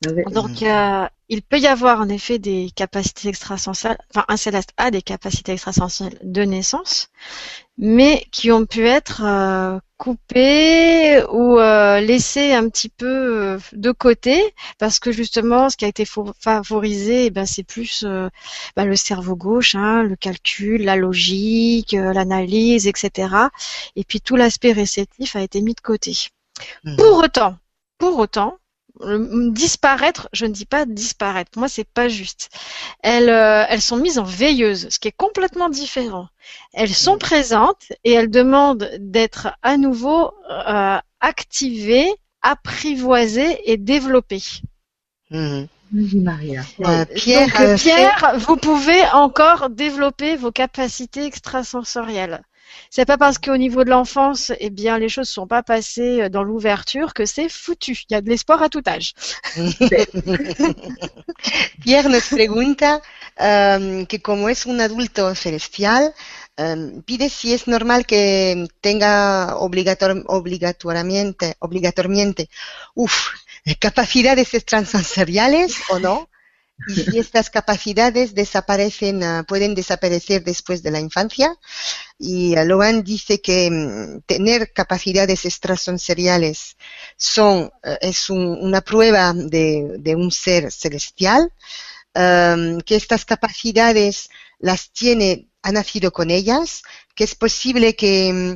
Donc, 0.03 0.63
euh, 0.63 1.07
il 1.29 1.43
peut 1.43 1.59
y 1.59 1.67
avoir 1.67 2.01
en 2.01 2.09
effet 2.09 2.39
des 2.39 2.71
capacités 2.75 3.29
extrasensorielles, 3.29 3.99
enfin 4.09 4.25
un 4.29 4.39
céleste 4.39 4.71
a 4.79 4.91
des 4.91 5.03
capacités 5.03 5.53
extrasensorielles 5.53 6.19
de 6.23 6.43
naissance, 6.43 7.09
mais 7.77 8.27
qui 8.31 8.51
ont 8.51 8.65
pu 8.65 8.87
être 8.87 9.23
euh, 9.23 9.79
coupées 9.99 11.23
ou 11.31 11.59
euh, 11.59 12.01
laissées 12.01 12.55
un 12.55 12.67
petit 12.71 12.89
peu 12.89 13.59
de 13.73 13.91
côté, 13.93 14.55
parce 14.79 15.01
que 15.01 15.13
justement, 15.13 15.69
ce 15.69 15.77
qui 15.77 15.85
a 15.85 15.89
été 15.89 16.07
favorisé, 16.07 17.27
eh 17.27 17.31
ben, 17.31 17.45
c'est 17.45 17.63
plus 17.63 18.03
ben, 18.03 18.87
le 18.87 18.97
cerveau 18.97 19.37
gauche, 19.37 19.75
hein, 19.75 20.03
le 20.03 20.17
calcul, 20.17 20.83
la 20.83 20.97
logique, 20.97 21.93
l'analyse, 21.93 22.87
etc. 22.87 23.35
Et 23.97 24.05
puis 24.05 24.23
tout 24.23 24.37
l'aspect 24.37 24.73
réceptif 24.73 25.37
a 25.37 25.43
été 25.43 25.61
mis 25.61 25.75
de 25.75 25.81
côté. 25.83 26.17
Mmh. 26.85 26.97
Pour 26.97 27.19
autant, 27.19 27.57
pour 27.99 28.19
autant, 28.19 28.57
disparaître, 29.53 30.29
je 30.33 30.47
ne 30.47 30.53
dis 30.53 30.67
pas 30.67 30.87
disparaître, 30.87 31.59
moi 31.59 31.69
c'est 31.69 31.89
pas 31.89 32.09
juste. 32.09 32.51
Elles, 33.03 33.29
euh, 33.29 33.65
elles 33.69 33.83
sont 33.83 33.97
mises 33.97 34.19
en 34.19 34.25
veilleuse, 34.25 34.89
ce 34.91 34.99
qui 34.99 35.09
est 35.09 35.17
complètement 35.17 35.69
différent. 35.69 36.29
Elles 36.73 36.95
sont 36.95 37.19
présentes 37.19 37.93
et 38.05 38.13
elles 38.13 38.31
demandent 38.31 38.91
d'être 38.99 39.49
à 39.63 39.77
nouveau 39.77 40.33
euh, 40.51 40.99
activées, 41.21 42.11
apprivoisées 42.43 43.71
et 43.71 43.77
développées. 43.77 44.43
Mmh. 45.31 45.65
Maria. 45.93 46.63
Euh, 46.81 47.05
Pierre, 47.17 47.77
Pierre 47.77 48.35
vous 48.39 48.57
pouvez 48.57 49.03
encore 49.13 49.71
développer 49.71 50.37
vos 50.37 50.53
capacités 50.53 51.25
extrasensorielles. 51.25 52.43
C'est 52.91 53.05
pas 53.05 53.19
parce 53.19 53.39
qu'au 53.39 53.57
niveau 53.57 53.85
de 53.85 53.91
l'enfance, 53.91 54.53
eh 54.59 54.71
bien, 54.71 54.99
les 54.99 55.09
choses 55.09 55.29
sont 55.29 55.47
pas 55.47 55.63
passées 55.63 56.29
dans 56.29 56.43
l'ouverture 56.43 57.15
que 57.15 57.27
c'est 57.27 57.49
foutu. 57.49 58.03
Il 58.09 58.15
y 58.15 58.17
a 58.17 58.21
de 58.21 58.29
l'espoir 58.29 58.63
à 58.63 58.69
tout 58.69 58.83
âge. 58.87 59.15
Pierre 61.83 62.09
nos 62.09 62.21
pregunta 62.21 63.01
um, 63.39 64.07
que 64.07 64.21
como 64.21 64.49
es 64.49 64.67
un 64.67 64.81
adulto 64.81 65.35
celestial, 65.35 66.15
um, 66.59 67.03
pide 67.03 67.29
si 67.29 67.53
es 67.53 67.67
normal 67.67 68.07
que 68.07 68.67
tenga 68.81 69.57
obligator 69.57 70.23
obligatoriamente, 70.27 71.57
obligatoriamente, 71.59 72.49
uf, 72.95 73.31
capacidades 73.79 74.55
extrasensoriales 74.55 75.75
o 75.91 75.99
no? 75.99 76.30
Y 76.87 77.05
si 77.05 77.19
estas 77.19 77.51
capacidades 77.51 78.35
desaparecen, 78.35 79.23
uh, 79.23 79.45
pueden 79.45 79.75
desaparecer 79.75 80.43
después 80.45 80.83
de 80.83 80.91
la 80.91 81.01
infancia. 81.01 81.57
y 82.19 82.55
Loan 82.65 83.03
dice 83.05 83.41
que 83.41 83.71
mm, 83.71 84.23
tener 84.27 84.73
capacidades 84.73 85.45
extrasensoriales 85.47 86.77
son, 87.17 87.71
eh, 87.85 87.99
es 88.03 88.31
un- 88.31 88.59
una 88.61 88.81
prueba 88.83 89.33
de, 89.35 89.99
un 90.17 90.31
ser 90.33 90.71
celestial, 90.73 91.53
que 92.87 92.97
estas 92.97 93.25
capacidades 93.25 94.31
las 94.59 94.91
tiene, 94.93 95.49
ha 95.63 95.73
nacido 95.73 96.11
con 96.13 96.31
ellas, 96.31 96.83
que 97.15 97.25
es 97.25 97.35
posible 97.35 97.95
que 97.97 98.33
mm, 98.33 98.53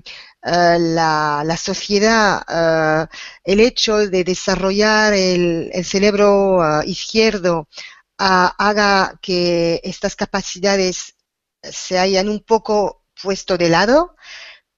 eh, 0.47 0.77
la, 0.81 1.43
la 1.45 1.57
sociedad, 1.57 2.43
eh, 2.49 3.07
el 3.45 3.61
hecho 3.61 3.99
de 3.99 4.25
desarrollar 4.25 5.15
el, 5.15 5.71
el 5.73 5.85
cerebro 5.85 6.81
eh, 6.83 6.85
izquierdo 6.87 7.69
ah, 7.71 7.94
haga 8.19 9.19
que 9.23 9.81
estas 9.85 10.17
capacidades 10.17 11.17
se 11.63 11.99
hayan 11.99 12.29
un 12.29 12.41
poco 12.45 13.05
puesto 13.23 13.57
de 13.59 13.69
lado, 13.69 14.17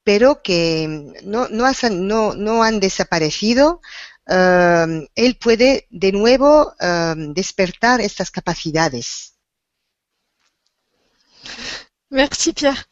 pero 0.05 0.43
que 0.43 1.15
no, 1.25 1.49
no, 1.49 1.67
has- 1.67 1.91
no, 1.91 2.35
no 2.35 2.63
han 2.63 2.81
desaparecido. 2.81 3.81
Eh, 4.29 5.09
él 5.15 5.39
puede 5.39 5.87
de 5.91 6.13
nuevo 6.13 6.75
eh, 6.81 7.15
despertar 7.35 8.01
estas 8.01 8.31
capacidades. 8.31 9.35
Merci 12.11 12.53
Pierre. 12.53 12.85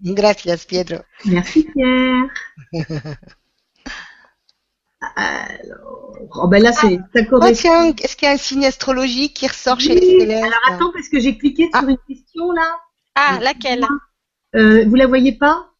Gracias, 0.00 0.66
Pietro. 0.66 1.04
Merci 1.24 1.62
Pierre. 1.72 2.30
Alors, 5.00 6.18
oh 6.42 6.48
ben 6.48 6.62
là, 6.62 6.72
c'est, 6.72 6.96
ça 7.14 7.20
Oh 7.26 7.30
correspond. 7.30 7.54
tiens, 7.60 7.94
est-ce 8.02 8.16
qu'il 8.16 8.26
y 8.26 8.30
a 8.30 8.34
un 8.34 8.38
signe 8.38 8.66
astrologique 8.66 9.34
qui 9.34 9.46
ressort 9.46 9.78
chez 9.80 9.94
les 9.94 10.00
célestes 10.20 10.44
alors 10.44 10.60
attends, 10.68 10.92
parce 10.92 11.08
que 11.08 11.20
j'ai 11.20 11.38
cliqué 11.38 11.64
sur 11.64 11.70
Ah. 11.74 11.84
une 11.88 11.98
question 12.08 12.50
là. 12.52 12.76
Ah, 13.14 13.38
laquelle? 13.40 13.84
Euh, 14.56 14.84
vous 14.86 14.94
la 14.94 15.06
voyez 15.06 15.32
pas? 15.32 15.70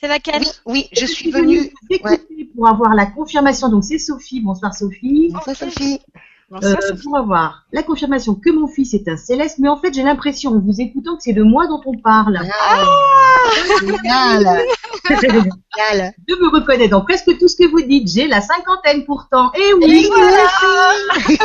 C'est 0.00 0.08
laquelle? 0.08 0.42
Oui, 0.42 0.48
oui, 0.66 0.88
je 0.92 1.06
suis 1.06 1.30
venue. 1.30 1.60
vous 1.60 1.94
écouter 1.96 2.50
pour 2.54 2.68
avoir 2.68 2.94
la 2.94 3.06
confirmation. 3.06 3.68
Donc 3.68 3.84
c'est 3.84 3.98
Sophie. 3.98 4.40
Bonsoir 4.40 4.74
Sophie. 4.74 5.30
Bonsoir 5.32 5.56
Sophie. 5.56 6.00
Euh, 6.62 6.74
pour 7.02 7.16
avoir 7.16 7.64
la 7.72 7.82
confirmation 7.82 8.34
que 8.34 8.50
mon 8.50 8.66
fils 8.66 8.92
est 8.92 9.08
un 9.08 9.16
céleste, 9.16 9.56
mais 9.58 9.68
en 9.68 9.78
fait 9.78 9.94
j'ai 9.94 10.02
l'impression 10.02 10.50
en 10.50 10.60
vous 10.60 10.80
écoutant 10.82 11.16
que 11.16 11.22
c'est 11.22 11.32
de 11.32 11.42
moi 11.42 11.66
dont 11.66 11.80
on 11.86 11.96
parle. 11.96 12.40
Génial, 13.80 14.62
Je 15.08 15.14
génial. 15.16 16.14
me 16.28 16.48
reconnais 16.52 16.88
dans 16.88 17.00
presque 17.00 17.38
tout 17.38 17.48
ce 17.48 17.56
que 17.56 17.66
vous 17.70 17.80
dites. 17.82 18.08
J'ai 18.08 18.26
la 18.28 18.42
cinquantaine 18.42 19.04
pourtant. 19.06 19.50
Eh 19.54 19.60
Et 19.70 19.74
oui, 19.74 20.10
nous 20.10 20.16
aussi. 20.16 21.38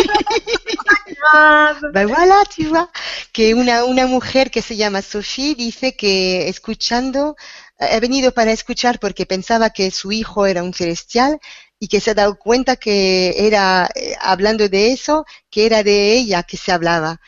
grave. 1.21 1.81
Ben 1.93 2.05
voilà, 2.05 2.43
tu 2.49 2.65
vois, 2.65 2.89
que 3.33 3.53
una, 3.53 3.85
una 3.85 4.07
mujer 4.07 4.49
que 4.51 4.61
se 4.61 4.75
llama 4.75 5.01
Sophie 5.01 5.55
dice 5.55 5.95
que 5.95 6.47
escuchando, 6.49 7.35
eh, 7.79 7.95
he 7.95 7.99
venido 7.99 8.31
para 8.33 8.51
escuchar 8.51 8.99
porque 8.99 9.25
pensaba 9.25 9.69
que 9.69 9.91
su 9.91 10.11
hijo 10.11 10.45
era 10.45 10.63
un 10.63 10.73
celestial 10.73 11.39
y 11.79 11.87
que 11.87 11.99
se 11.99 12.11
ha 12.11 12.13
dado 12.15 12.37
cuenta 12.37 12.75
que 12.75 13.47
era, 13.47 13.89
eh, 13.95 14.15
hablando 14.19 14.67
de 14.69 14.91
eso, 14.93 15.25
que 15.49 15.65
era 15.65 15.83
de 15.83 16.13
ella 16.13 16.43
que 16.43 16.57
se 16.57 16.71
hablaba. 16.71 17.19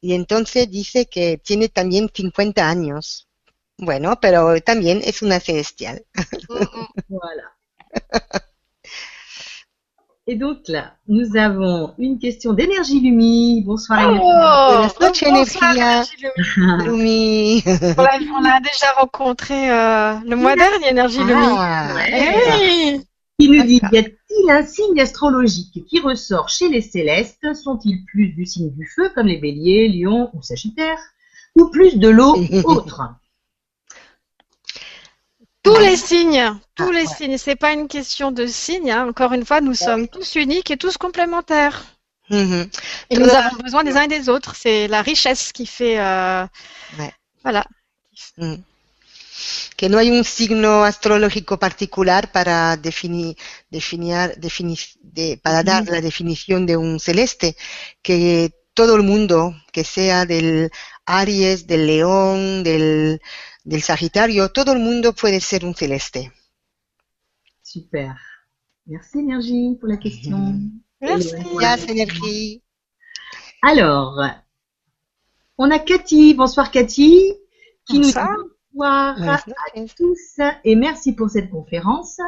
Y 0.00 0.14
entonces 0.14 0.70
dice 0.70 1.06
que 1.06 1.38
tiene 1.38 1.68
también 1.68 2.10
50 2.12 2.68
años. 2.68 3.28
Bueno, 3.78 4.18
pero 4.20 4.60
también 4.60 5.00
es 5.04 5.22
una 5.22 5.40
celestial. 5.40 6.04
Voilà. 7.08 7.52
Et 10.24 10.36
donc 10.36 10.68
là, 10.68 10.94
nous 11.08 11.36
avons 11.36 11.94
une 11.98 12.18
question 12.18 12.52
d'énergie 12.52 13.00
Lumi. 13.00 13.62
Bonsoir. 13.66 14.12
Noches, 15.00 15.28
bonsoir, 15.28 16.04
Lumi. 16.84 16.84
Lumi. 16.84 17.64
On 17.66 18.40
l'a 18.40 18.60
déjà 18.60 18.92
rencontré 18.96 19.68
euh, 19.68 20.14
le 20.24 20.36
mois 20.36 20.54
dernier, 20.54 20.90
Énergie 20.90 21.24
Lumi. 21.24 21.46
Ah, 21.58 21.88
Eh 22.08 22.34
oui. 22.60 23.06
Qui 23.42 23.48
nous 23.50 23.62
dit, 23.64 23.80
y 23.92 23.98
a-t-il 23.98 24.50
un 24.50 24.62
signe 24.64 25.00
astrologique 25.00 25.84
qui 25.86 25.98
ressort 26.00 26.48
chez 26.48 26.68
les 26.68 26.80
célestes 26.80 27.54
Sont-ils 27.54 28.04
plus 28.04 28.28
du 28.28 28.46
signe 28.46 28.70
du 28.70 28.86
feu, 28.86 29.10
comme 29.14 29.26
les 29.26 29.38
béliers, 29.38 29.88
lions 29.88 30.30
ou 30.32 30.42
sagittaires 30.42 31.00
Ou 31.56 31.68
plus 31.70 31.96
de 31.98 32.08
l'eau 32.08 32.36
autre? 32.64 33.00
Tous 35.64 35.76
les 35.78 35.96
signes, 35.96 36.52
tous 36.76 36.88
Ah, 36.88 36.92
les 36.92 37.00
ouais. 37.00 37.06
signes. 37.06 37.38
C'est 37.38 37.56
pas 37.56 37.72
une 37.72 37.88
question 37.88 38.32
de 38.32 38.46
signes. 38.46 38.90
hein. 38.90 39.08
Encore 39.08 39.32
une 39.32 39.44
fois, 39.44 39.60
nous 39.60 39.74
sommes 39.74 40.08
tous 40.08 40.34
uniques 40.36 40.70
et 40.70 40.76
tous 40.76 40.96
complémentaires. 40.96 41.84
mhm. 42.30 42.68
Et 43.10 43.16
nous 43.16 43.28
avons 43.28 43.56
besoin 43.62 43.84
des 43.84 43.96
uns 43.96 44.02
et 44.02 44.08
des 44.08 44.28
autres. 44.28 44.54
C'est 44.56 44.88
la 44.88 45.02
richesse 45.02 45.52
qui 45.52 45.66
fait. 45.66 45.98
euh, 46.00 46.46
Ouais. 46.98 47.12
Voilà. 47.42 47.64
Mm. 48.38 48.54
Que 49.76 49.88
no 49.88 49.98
hay 49.98 50.10
un 50.10 50.24
signo 50.24 50.84
astrológico 50.84 51.58
particular 51.58 52.30
para 52.32 52.76
definir, 52.76 53.36
definir, 53.70 54.14
defini- 54.40 54.96
de- 55.02 55.38
para 55.42 55.62
dar 55.62 55.86
la 55.88 56.00
definición 56.00 56.66
de 56.66 56.76
un 56.76 56.98
celeste, 57.00 57.56
que 58.02 58.52
todo 58.74 58.96
el 58.96 59.02
mundo, 59.02 59.54
que 59.72 59.84
sea 59.84 60.24
del 60.26 60.70
Aries, 61.04 61.66
del 61.66 61.86
León, 61.86 62.62
del, 62.62 63.20
del 63.64 63.82
Sagitario, 63.82 64.50
todo 64.50 64.72
el 64.72 64.78
mundo 64.78 65.12
puede 65.14 65.40
ser 65.40 65.64
un 65.64 65.74
celeste. 65.74 66.32
Super. 67.62 68.14
Merci 68.86 69.18
Énergie 69.20 69.76
pour 69.80 69.88
la 69.88 69.96
question. 69.98 70.70
Merci. 71.00 71.30
Gracias, 71.58 71.88
Energía. 71.90 72.60
Alors, 73.62 74.18
on 75.56 75.70
a 75.72 75.78
Cathy. 75.84 76.34
Bonsoir 76.34 76.70
Cathy. 76.70 77.34
Qui 77.86 77.98
Bonsoir. 77.98 78.28
nous 78.36 78.44
dit 78.44 78.51
bonsoir 78.74 79.16
à 79.20 79.38
tous 79.96 80.40
et 80.64 80.76
merci 80.76 81.14
pour 81.14 81.30
cette 81.30 81.50
conférence. 81.50 82.18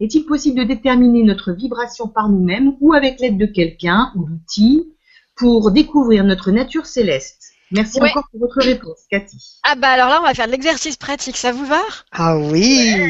Est-il 0.00 0.24
possible 0.24 0.60
de 0.60 0.64
déterminer 0.64 1.24
notre 1.24 1.52
vibration 1.52 2.08
par 2.08 2.28
nous-mêmes 2.28 2.76
ou 2.80 2.94
avec 2.94 3.20
l'aide 3.20 3.36
de 3.36 3.46
quelqu'un 3.46 4.12
ou 4.16 4.28
d'outils 4.28 4.94
pour 5.36 5.72
découvrir 5.72 6.24
notre 6.24 6.50
nature 6.50 6.86
céleste? 6.86 7.52
Merci 7.70 8.00
encore 8.00 8.26
pour 8.30 8.40
votre 8.40 8.60
réponse, 8.60 9.00
Cathy. 9.10 9.60
Ah 9.62 9.76
bah 9.76 9.90
alors 9.90 10.08
là, 10.08 10.20
on 10.20 10.24
va 10.24 10.34
faire 10.34 10.46
de 10.46 10.52
l'exercice 10.52 10.96
pratique. 10.96 11.36
Ça 11.36 11.52
vous 11.52 11.66
va? 11.66 11.82
Ah 12.10 12.36
oui. 12.36 12.94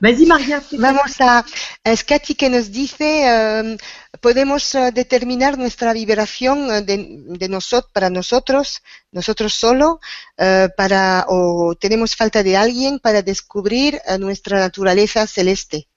Vas-y, 0.00 0.26
Maria. 0.26 0.60
Vamos 0.78 1.20
a, 1.20 1.44
es 1.84 2.04
Katy 2.04 2.36
que 2.36 2.48
nos 2.48 2.68
dice, 2.68 3.24
podemos 4.22 4.74
eh, 4.74 4.90
determinar 4.92 5.58
nuestra 5.58 5.92
vibración 5.92 6.70
eh, 6.70 6.82
de, 6.82 6.96
de 7.42 7.48
nosotros, 7.48 7.92
para 7.92 8.08
nosotros, 8.08 8.82
nosotros 9.10 9.52
solo, 9.52 10.00
eh, 10.38 10.68
para, 10.76 11.26
o 11.28 11.74
tenemos 11.74 12.16
falta 12.16 12.42
de 12.42 12.56
alguien 12.56 12.98
para 13.00 13.20
descubrir 13.20 14.00
nuestra 14.18 14.58
naturaleza 14.60 15.26
celeste. 15.26 15.88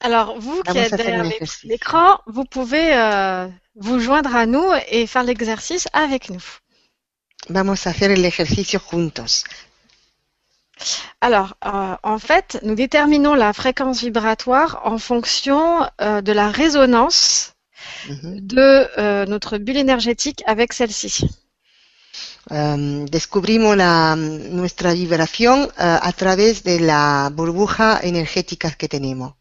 Alors, 0.00 0.34
vous 0.36 0.62
qui 0.64 0.78
êtes 0.78 0.96
derrière 0.96 1.24
l'écran, 1.62 2.18
vous 2.26 2.44
pouvez 2.44 2.88
euh, 2.92 3.48
vous 3.76 4.00
joindre 4.00 4.34
à 4.34 4.46
nous 4.46 4.68
et 4.88 5.06
faire 5.06 5.22
l'exercice 5.22 5.86
avec 5.92 6.28
nous. 6.28 6.42
Vamos 7.48 7.86
a 7.86 7.90
hacer 7.90 8.10
el 8.10 8.24
ejercicio 8.24 8.80
juntos. 8.80 9.44
Alors, 11.20 11.54
euh, 11.64 11.96
en 12.02 12.18
fait, 12.18 12.58
nous 12.62 12.74
déterminons 12.74 13.34
la 13.34 13.52
fréquence 13.52 14.00
vibratoire 14.02 14.80
en 14.84 14.98
fonction 14.98 15.86
euh, 16.00 16.20
de 16.22 16.32
la 16.32 16.48
résonance 16.50 17.54
Ujú. 18.08 18.40
de 18.40 18.88
euh, 18.98 19.26
notre 19.26 19.58
bulle 19.58 19.76
énergétique 19.76 20.42
avec 20.46 20.72
celle-ci. 20.72 21.28
Em, 22.50 23.04
descubrimos 23.06 23.74
la, 23.76 24.16
nuestra 24.16 24.92
vibración 24.94 25.68
eh, 25.78 25.98
a 26.08 26.12
través 26.12 26.62
de 26.64 26.78
la 26.78 27.30
burbuja 27.32 28.00
energética 28.02 28.70
que 28.72 28.88
tenemos. 28.88 29.32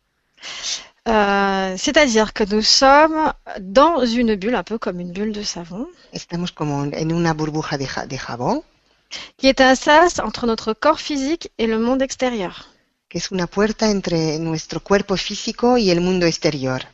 Euh, 1.07 1.75
C'est-à-dire 1.77 2.31
que 2.33 2.43
nous 2.43 2.61
sommes 2.61 3.33
dans 3.59 4.05
une 4.05 4.35
bulle, 4.35 4.53
un 4.55 4.63
peu 4.63 4.77
comme 4.77 4.99
une 4.99 5.11
bulle 5.11 5.31
de 5.31 5.41
savon, 5.41 5.87
Estamos 6.13 6.51
como 6.51 6.83
en 6.83 7.11
una 7.11 7.33
burbuja 7.33 7.77
de, 7.77 7.87
ja- 7.87 8.05
de 8.05 8.17
jabón, 8.17 8.61
qui 9.37 9.47
est 9.47 9.61
un 9.61 9.75
sas 9.75 10.19
entre 10.19 10.45
notre 10.47 10.73
corps 10.73 10.99
physique 10.99 11.51
et 11.57 11.67
le 11.67 11.79
monde 11.79 12.01
extérieur. 12.01 12.71
que 13.11 13.17
es 13.17 13.29
una 13.29 13.45
puerta 13.45 13.91
entre 13.91 14.39
nuestro 14.39 14.79
cuerpo 14.79 15.17
físico 15.17 15.77
y 15.77 15.91
el 15.91 15.99
mundo 15.99 16.25
exterior. 16.25 16.87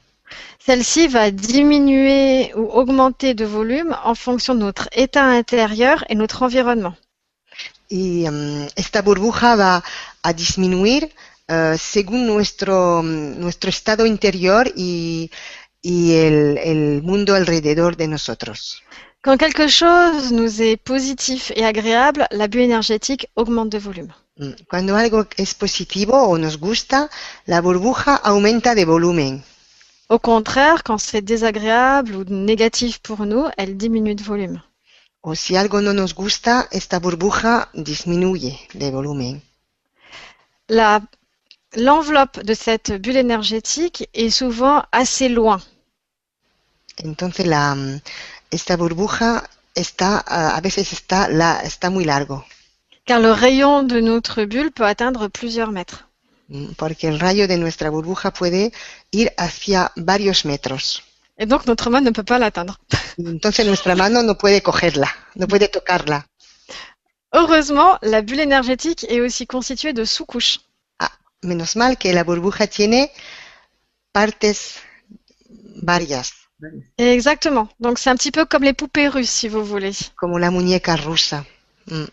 Celle-ci 0.58 1.08
va 1.08 1.30
diminuer 1.30 2.54
ou 2.56 2.72
augmenter 2.72 3.36
de 3.36 3.46
volume 3.46 3.96
en 4.04 4.16
fonction 4.16 4.56
de 4.56 4.62
notre 4.62 4.90
état 4.94 5.26
intérieur 5.42 6.04
et 6.10 6.16
notre 6.16 6.42
environnement. 6.42 6.96
Y 7.88 8.26
em, 8.26 8.68
esta 8.76 9.02
burbuja 9.04 9.56
va 9.56 9.84
a 10.24 10.34
disminuir 10.34 11.08
eh, 11.48 11.76
según 11.78 12.26
nuestro, 12.26 13.04
mm, 13.04 13.40
nuestro 13.40 13.70
estado 13.70 14.06
interior 14.08 14.72
y, 14.76 15.30
y 15.82 16.16
el, 16.16 16.58
el 16.58 17.04
mundo 17.04 17.36
alrededor 17.36 17.96
de 17.96 18.08
nosotros. 18.08 18.82
Quand 19.24 19.38
quelque 19.38 19.68
chose 19.68 20.32
nous 20.32 20.62
est 20.62 20.78
positif 20.78 21.52
et 21.56 21.66
agréable, 21.66 22.28
la 22.32 22.48
bulle 22.48 22.62
énergétique 22.62 23.28
augmente 23.36 23.70
de 23.70 23.78
volume. 23.78 24.14
Mm, 24.40 24.52
Cuando 24.70 24.96
algo 24.96 25.26
es 25.38 25.54
positivo 25.54 26.14
o 26.32 26.38
nos 26.38 26.58
gusta, 26.58 27.10
la 27.46 27.60
burbuja 27.62 28.16
aumenta 28.16 28.76
de 28.76 28.86
volumen. 28.86 29.42
Au 30.10 30.20
contraire, 30.20 30.84
quand 30.84 30.98
c'est 31.00 31.22
désagréable 31.22 32.16
ou 32.16 32.24
négatif 32.24 33.00
pour 33.00 33.26
nous, 33.26 33.46
elle 33.58 33.76
diminue 33.76 34.16
de 34.16 34.24
volume. 34.24 34.62
O 35.24 35.36
si 35.36 35.58
algo 35.58 35.82
no 35.82 35.92
nos 35.94 36.14
gusta, 36.14 36.68
esta 36.72 37.00
burbuja 37.00 37.68
disminuye 37.74 38.58
de 38.76 38.90
volumen. 38.92 39.42
La- 40.70 41.02
L'enveloppe 41.76 42.40
de 42.44 42.54
cette 42.54 42.94
bulle 42.94 43.18
énergétique 43.18 44.08
est 44.14 44.30
souvent 44.30 44.84
assez 44.94 45.28
loin. 45.28 45.60
Entonces 47.04 47.46
la, 47.46 47.76
esta 48.52 48.76
burbuja 48.78 49.50
está, 49.76 50.24
ah, 50.28 50.56
a 50.56 50.62
veces 50.62 50.94
está, 50.94 51.28
la, 51.28 51.62
está 51.62 51.90
muy 51.90 52.06
largo, 52.06 52.46
car 53.08 53.22
le 53.22 53.34
rayon 53.34 53.88
de 53.88 54.02
notre 54.02 54.46
bulle 54.46 54.72
peut 54.72 54.86
atteindre 54.86 55.30
plusieurs 55.30 55.72
mètres. 55.72 56.04
mm, 56.50 56.74
porque 56.76 57.08
el 57.08 57.20
rayo 57.20 57.48
de 57.48 57.58
nuestra 57.58 57.90
burbuja 57.90 58.32
puede 58.32 58.72
ir 59.12 59.34
hacia 59.38 59.92
varios 59.96 60.46
metros. 60.46 61.04
Et 61.38 61.46
donc 61.46 61.66
notre 61.68 61.90
main 61.90 62.02
ne 62.02 62.12
peut 62.12 62.26
pas 62.26 62.40
l'atteindre. 62.40 62.78
Entonces 63.18 63.66
nuestra 63.66 63.96
mano 63.96 64.24
no 64.24 64.38
puede 64.38 64.62
cogerla, 64.62 65.10
no 65.36 65.48
puede 65.48 65.68
tocarla. 65.70 66.28
Heureusement, 67.32 67.98
la 68.02 68.22
bulle 68.22 68.40
énergétique 68.40 69.06
est 69.10 69.22
aussi 69.22 69.46
constituée 69.46 69.94
de 69.94 70.06
sous-couches. 70.06 70.62
Menos 71.42 71.76
mal 71.76 71.98
que 71.98 72.12
la 72.12 72.24
burbuja 72.24 72.68
tiene 72.68 73.12
partes 74.12 74.80
varias, 75.84 76.34
Exactement. 76.98 77.68
Donc 77.80 78.00
c'est 78.00 78.10
un 78.10 78.16
petit 78.16 78.32
peu 78.32 78.46
comme 78.46 78.64
les 78.64 78.74
poupées 78.74 79.08
russes, 79.08 79.30
si 79.30 79.48
vous 79.48 79.64
voulez. 79.64 79.94
como 80.16 80.38
la 80.40 80.52
muñeca 80.52 80.96
rusa. 80.96 81.46
Mm. 81.88 82.06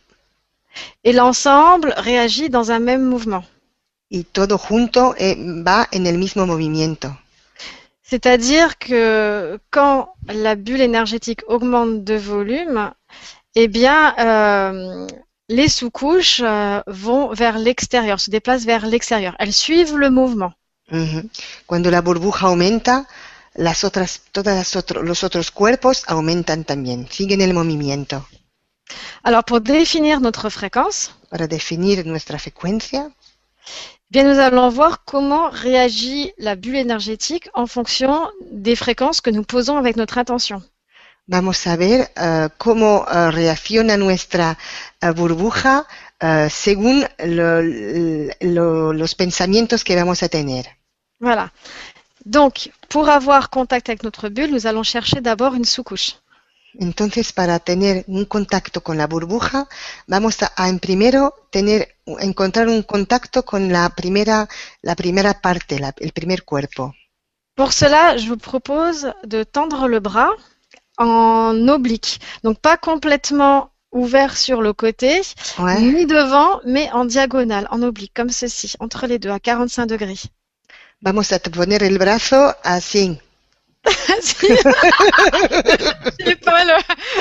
Et 1.05 1.13
l'ensemble 1.13 1.95
réagit 1.97 2.51
dans 2.51 2.71
un 2.71 2.81
même 2.81 3.05
mouvement. 3.05 3.45
Y 4.11 4.25
todo 4.25 4.59
junto 4.59 5.15
eh, 5.19 5.37
va 5.63 5.89
en 5.93 6.05
el 6.05 6.19
mismo 6.19 6.47
movimiento. 6.47 7.09
C'est-à-dire 8.03 8.79
que 8.79 9.59
quand 9.71 10.11
la 10.29 10.55
bulle 10.57 10.83
énergétique 10.83 11.43
augmente 11.49 12.05
de 12.05 12.15
volume, 12.15 12.93
eh 13.55 13.67
bien, 13.67 14.15
euh, 14.19 15.07
les 15.49 15.69
sous-couches 15.69 16.43
euh, 16.45 16.81
vont 16.87 17.33
vers 17.33 17.59
l'extérieur, 17.59 18.21
se 18.21 18.31
déplacent 18.31 18.67
vers 18.67 18.87
l'extérieur. 18.87 19.35
Elles 19.39 19.55
suivent 19.55 19.97
le 19.97 20.11
mouvement. 20.11 20.53
Ujú. 20.93 21.31
Cuando 21.67 21.91
la 21.91 22.03
burbuja 22.03 22.49
aumenta, 22.49 23.07
las 23.55 23.85
otras, 23.85 24.21
otro- 24.77 25.03
los 25.03 25.25
otros 25.25 25.51
cuerpos 25.51 26.05
aumentan 26.07 26.65
también, 26.65 27.09
siguen 27.11 27.41
el 27.41 27.55
movimiento. 27.55 28.27
Alors, 29.23 29.45
pour 29.45 29.61
définir 29.61 30.21
notre 30.21 30.51
fréquence, 30.51 31.11
Para 31.31 31.47
definir 31.47 32.05
nuestra 32.07 32.39
frecuencia, 32.39 33.11
eh 33.11 34.11
bien, 34.11 34.25
nous 34.25 34.39
allons 34.39 34.69
voir 34.71 35.05
comment 35.05 35.49
réagit 35.51 36.33
la 36.39 36.55
bulle 36.55 36.77
énergétique 36.77 37.49
en 37.55 37.67
fonction 37.67 38.31
des 38.51 38.77
fréquences 38.77 39.21
que 39.21 39.31
nous 39.31 39.45
posons 39.45 39.77
avec 39.79 39.97
notre 39.97 40.19
intention. 40.19 40.63
vamos 41.27 41.67
a 41.67 41.77
ver 41.77 42.11
eh, 42.17 42.49
cómo 42.59 43.07
eh, 43.11 43.31
reacciona 43.31 43.97
nuestra 43.97 44.59
eh, 45.01 45.11
burbuja 45.13 45.87
según 46.49 47.05
lo- 47.19 47.61
lo- 48.41 48.93
los 48.95 49.15
pensamientos 49.15 49.85
que 49.85 49.95
vamos 49.97 50.23
a 50.23 50.29
tener. 50.29 50.65
Voilà. 51.21 51.53
Donc, 52.25 52.71
pour 52.89 53.09
avoir 53.09 53.51
contact 53.51 53.89
avec 53.89 54.03
notre 54.03 54.29
bulle, 54.29 54.51
nous 54.51 54.67
allons 54.67 54.83
chercher 54.83 55.21
d'abord 55.21 55.55
une 55.55 55.65
sous-couche. 55.65 56.17
Entonces, 56.81 57.31
para 57.33 57.61
tener 57.61 58.05
un 58.09 58.25
contacto 58.25 58.81
con 58.81 58.97
la 58.97 59.07
burbuja, 59.07 59.69
vamos 60.09 60.43
a, 60.43 60.51
primero 60.81 61.33
tener, 61.51 61.95
encontrar 62.19 62.69
un 62.69 62.83
contacto 62.83 63.45
con 63.45 63.71
la 63.71 63.91
primera, 63.91 64.49
la 64.83 64.97
primera 64.97 65.35
parte, 65.35 65.79
la- 65.79 65.95
el 66.01 66.13
primer 66.13 66.43
cuerpo. 66.45 66.93
Pour 67.57 67.73
cela, 67.73 68.17
je 68.17 68.27
vous 68.27 68.37
propose 68.41 69.13
de 69.23 69.45
tendre 69.45 69.87
le 69.87 70.01
bras 70.01 70.33
en 70.99 71.69
oblique. 71.69 72.19
Donc 72.43 72.59
pas 72.59 72.77
complètement 72.77 73.71
ouvert 73.93 74.37
sur 74.37 74.61
le 74.61 74.73
côté, 74.73 75.21
Ouais. 75.61 75.81
ni 75.81 76.07
devant, 76.07 76.61
mais 76.65 76.91
en 76.93 77.05
diagonale, 77.05 77.69
en 77.71 77.83
oblique, 77.83 78.13
comme 78.13 78.31
ceci, 78.31 78.75
entre 78.81 79.07
les 79.07 79.21
deux, 79.21 79.31
à 79.31 79.39
45 79.39 79.87
degrés. 79.87 80.19
Vamos 81.01 81.33
a 81.33 81.39
poner 81.39 81.83
el 81.83 81.99
brazo 81.99 82.55
así. 82.63 83.21
Si. 84.23 84.47
J'ai 86.21 86.37
pas 86.37 86.65
le, 86.65 86.73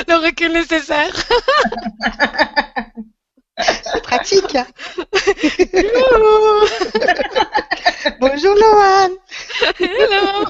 le 0.08 0.14
recul 0.24 0.52
nécessaire. 0.52 1.14
C'est 3.58 4.02
pratique. 4.02 4.54
hein. 4.56 4.66
Bonjour 8.20 8.54
Loan. 8.54 9.10
Hello. 9.78 10.46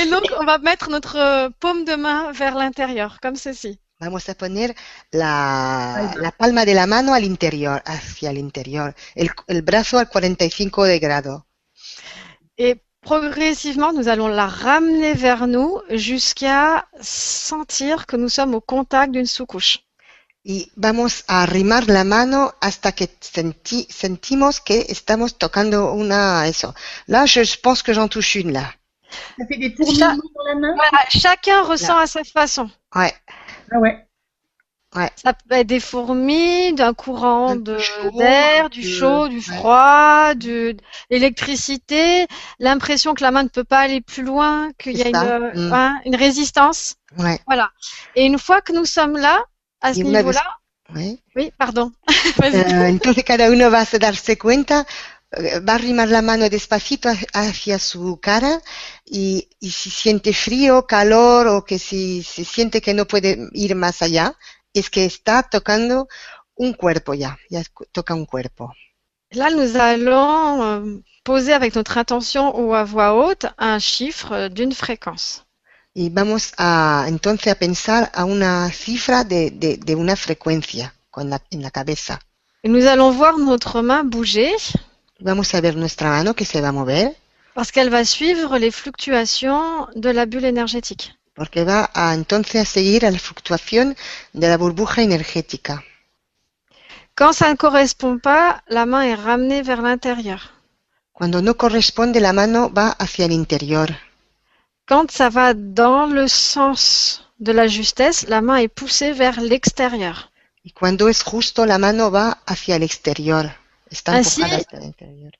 Et 0.00 0.06
donc, 0.10 0.24
on 0.40 0.44
va 0.44 0.58
mettre 0.58 0.88
notre 0.88 1.50
paume 1.60 1.84
de 1.84 1.94
main 1.96 2.32
vers 2.32 2.54
l'intérieur, 2.54 3.18
comme 3.20 3.36
ceci. 3.36 3.78
Vamos 4.02 4.28
a 4.28 4.34
poner 4.34 4.74
la, 5.12 6.12
la 6.16 6.32
palma 6.32 6.64
de 6.64 6.74
la 6.74 6.88
mano 6.88 7.14
al 7.14 7.22
interior, 7.22 7.80
hacia 7.86 8.30
el 8.30 8.38
interior. 8.38 8.96
El, 9.14 9.30
el 9.46 9.62
brazo 9.62 9.96
al 9.98 10.08
45 10.08 10.84
de 10.86 10.98
grado. 10.98 11.46
Et 12.58 12.82
progressivement, 13.00 13.92
nous 13.92 14.08
allons 14.08 14.26
la 14.26 14.48
ramener 14.48 15.14
vers 15.14 15.46
nous 15.46 15.80
jusqu'à 15.90 16.88
sentir 17.00 18.06
que 18.06 18.16
nous 18.16 18.28
sommes 18.28 18.56
au 18.56 18.60
contact 18.60 19.12
d'une 19.12 19.26
sous-couche. 19.26 19.78
Y 20.44 20.72
vamos 20.74 21.22
a 21.28 21.44
arrimar 21.44 21.86
la 21.88 22.02
mano 22.02 22.52
hasta 22.60 22.90
que 22.90 23.06
senti- 23.20 23.86
sentimos 23.88 24.60
que 24.60 24.84
estamos 24.88 25.38
tocando 25.38 25.92
una, 25.92 26.48
eso. 26.48 26.74
Là, 27.06 27.26
je, 27.26 27.42
pense 27.62 27.84
que 27.84 27.92
j'en 27.94 28.08
touche 28.08 28.34
une, 28.34 28.52
là. 28.52 28.74
Ça 29.38 29.44
fait 29.46 29.58
des 29.58 29.72
fourmillements 29.76 30.16
dans 30.34 30.44
la 30.48 30.54
main? 30.56 30.74
Voilà, 30.74 31.04
chacun 31.10 31.62
ressent 31.62 31.96
à 31.98 32.08
sa 32.08 32.24
façon. 32.24 32.68
Ouais. 32.94 33.14
Ah 33.74 33.78
ouais. 33.80 34.06
Ça 35.16 35.32
peut 35.32 35.54
être 35.54 35.66
des 35.66 35.80
fourmis, 35.80 36.74
d'un 36.74 36.92
courant 36.92 37.56
d'air, 37.56 38.68
du 38.68 38.82
chaud, 38.82 39.28
du 39.28 39.36
ouais. 39.36 39.42
froid, 39.42 40.34
de 40.34 40.76
l'électricité, 41.08 42.26
l'impression 42.58 43.14
que 43.14 43.22
la 43.24 43.30
main 43.30 43.42
ne 43.44 43.48
peut 43.48 43.64
pas 43.64 43.78
aller 43.80 44.02
plus 44.02 44.22
loin, 44.22 44.70
qu'il 44.78 44.98
y 44.98 45.02
a 45.02 45.08
une, 45.08 45.68
Mm. 45.68 45.72
hein, 45.72 46.00
une 46.04 46.16
résistance. 46.16 46.96
Ouais. 47.18 47.40
Voilà. 47.46 47.70
Et 48.16 48.26
une 48.26 48.38
fois 48.38 48.60
que 48.60 48.72
nous 48.72 48.84
sommes 48.84 49.16
là, 49.16 49.42
à 49.80 49.94
ce 49.94 50.00
niveau-là, 50.00 50.44
ouais. 50.94 51.18
oui, 51.36 51.52
pardon. 51.58 51.90
Eh, 52.42 52.92
entonces 52.92 53.24
cada 53.24 53.48
uno 53.50 53.70
va 53.70 53.84
a 53.90 53.98
darse 53.98 54.36
cuenta, 54.36 54.84
va 55.66 55.72
a 55.72 55.76
arrimar 55.76 56.08
la 56.08 56.22
mano 56.22 56.48
despacito 56.48 57.08
ha- 57.08 57.16
hacia 57.48 57.78
su 57.78 58.18
cara 58.20 58.60
y, 59.04 59.48
y 59.60 59.70
si 59.70 59.90
siente 59.90 60.32
frío, 60.32 60.86
calor 60.86 61.46
o 61.48 61.64
que 61.64 61.78
si 61.78 62.22
se 62.22 62.44
siente 62.44 62.80
que 62.80 62.94
no 62.94 63.06
puede 63.06 63.48
ir 63.52 63.74
más 63.74 64.02
allá, 64.02 64.34
es 64.74 64.90
que 64.90 65.04
está 65.04 65.42
tocando 65.42 66.08
un 66.54 66.72
cuerpo 66.74 67.14
ya, 67.14 67.38
ya 67.50 67.62
toca 67.92 68.14
un 68.14 68.26
cuerpo. 68.26 68.72
Là, 69.30 69.48
nous 69.50 69.76
allons 69.76 70.62
euh, 70.62 71.00
poser 71.24 71.54
avec 71.54 71.74
notre 71.74 71.96
intention 71.96 72.54
ou 72.58 72.74
à 72.74 72.84
voix 72.84 73.14
haute 73.14 73.46
un 73.58 73.78
chiffre 73.78 74.48
d'une 74.48 74.72
fréquence. 74.74 75.44
Y 75.94 76.10
vamos 76.10 76.52
a 76.58 77.04
entonces 77.08 77.52
a 77.52 77.54
pensar 77.54 78.10
a 78.14 78.24
una 78.24 78.70
cifra 78.70 79.24
de, 79.24 79.50
de, 79.50 79.76
de 79.78 79.94
una 79.94 80.16
frecuencia 80.16 80.94
con 81.10 81.30
la- 81.30 81.42
en 81.50 81.62
la 81.62 81.70
cabeza. 81.70 82.18
Et 82.64 82.68
nous 82.68 82.86
allons 82.86 83.10
voir 83.10 83.38
notre 83.38 83.80
main 83.82 84.04
bouger 84.04 84.54
Vamos 85.22 85.54
a 85.54 85.60
ver 85.60 85.76
nuestra 85.76 86.08
mano 86.10 86.34
que 86.34 86.44
se 86.44 86.60
va 86.60 86.68
a 86.68 86.72
mover 86.72 87.16
parce 87.54 87.70
qu'elle 87.70 87.90
va 87.90 88.04
suivre 88.04 88.58
les 88.58 88.70
fluctuations 88.70 89.86
de 89.94 90.10
la 90.10 90.26
bulle 90.26 90.46
énergétique. 90.46 91.12
porque 91.34 91.64
va 91.64 91.90
a 91.94 92.14
entonces 92.14 92.60
a 92.60 92.64
seguir 92.64 93.06
a 93.06 93.10
la 93.10 93.18
fluctuación 93.18 93.96
de 94.32 94.48
la 94.48 94.56
burbuja 94.58 95.02
energética. 95.02 95.82
Quand 97.14 97.32
ça 97.32 97.48
ne 97.50 97.56
correspond 97.56 98.18
pas, 98.18 98.62
la 98.68 98.84
main 98.86 99.02
est 99.02 99.14
ramenée 99.14 99.62
vers 99.62 99.82
l'intérieur. 99.82 100.40
Cuando 101.12 101.40
no 101.40 101.54
corresponde, 101.54 102.16
la 102.20 102.32
mano 102.32 102.70
va 102.70 102.88
hacia 102.98 103.26
el 103.26 103.32
interior. 103.32 103.88
Quand 104.86 105.10
ça 105.10 105.28
va 105.28 105.54
dans 105.54 106.06
le 106.06 106.26
sens 106.26 107.24
de 107.38 107.52
la 107.52 107.66
justesse, 107.66 108.26
la 108.28 108.40
main 108.40 108.56
est 108.56 108.68
poussée 108.68 109.12
vers 109.12 109.40
l'extérieur. 109.40 110.30
Y 110.64 110.72
cuando 110.72 111.08
es 111.08 111.22
justo, 111.22 111.66
la 111.66 111.78
mano 111.78 112.10
va 112.10 112.38
hacia 112.46 112.76
el 112.76 112.82
exterior. 112.82 113.50
Interior. 113.92 115.32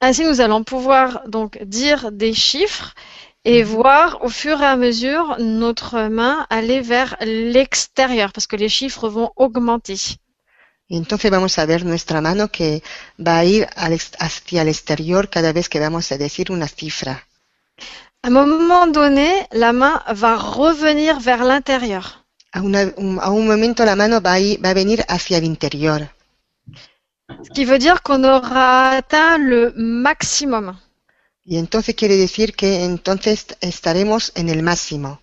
Ainsi, 0.00 0.24
nous 0.24 0.40
allons 0.40 0.62
pouvoir 0.64 1.26
donc 1.28 1.58
dire 1.62 2.12
des 2.12 2.34
chiffres 2.34 2.94
et 3.44 3.62
voir 3.62 4.22
au 4.24 4.28
fur 4.28 4.60
et 4.60 4.66
à 4.66 4.76
mesure 4.76 5.36
notre 5.38 6.08
main 6.08 6.46
aller 6.50 6.80
vers 6.80 7.16
l'extérieur 7.20 8.32
parce 8.32 8.46
que 8.46 8.56
les 8.56 8.68
chiffres 8.68 9.08
vont 9.08 9.30
augmenter. 9.36 9.96
Y 10.88 10.96
entonces 10.98 11.30
vamos 11.32 11.58
a 11.58 11.66
ver 11.66 11.84
nuestra 11.84 12.20
mano 12.20 12.48
que 12.48 12.80
va 13.18 13.38
a 13.38 13.44
ir 13.44 13.66
al 13.74 13.98
hacia 14.20 14.62
el 14.62 14.68
exterior 14.68 15.28
cada 15.28 15.52
vez 15.52 15.68
que 15.68 15.80
vamos 15.80 16.12
a 16.12 16.18
decir 16.18 16.52
una 16.52 16.68
cifra. 16.68 17.24
À 18.22 18.28
un 18.28 18.30
moment 18.30 18.86
donné, 18.86 19.46
la 19.52 19.72
main 19.72 20.02
va 20.12 20.36
revenir 20.36 21.18
vers 21.20 21.44
l'intérieur. 21.44 22.24
A, 22.52 22.60
a 22.60 23.30
un 23.30 23.46
momento 23.46 23.84
la 23.84 23.96
mano 23.96 24.20
va 24.20 24.34
a, 24.34 24.38
ir- 24.40 24.58
va 24.64 24.70
a 24.70 24.74
venir 24.74 25.04
hacia 25.08 25.38
el 25.38 25.44
interior. 25.44 26.08
Ce 27.42 27.50
qui 27.50 27.64
veut 27.64 27.78
dire 27.78 28.02
qu'on 28.02 28.22
aura 28.24 28.90
atteint 28.90 29.38
le 29.38 29.72
maximum. 29.76 30.76
Y 31.44 31.58
entonces 31.58 31.94
quiere 31.94 32.16
decir 32.16 32.54
que 32.56 32.84
entonces 32.84 33.46
estaremos 33.60 34.32
en 34.36 34.48
el 34.48 34.62
máximo. 34.62 35.20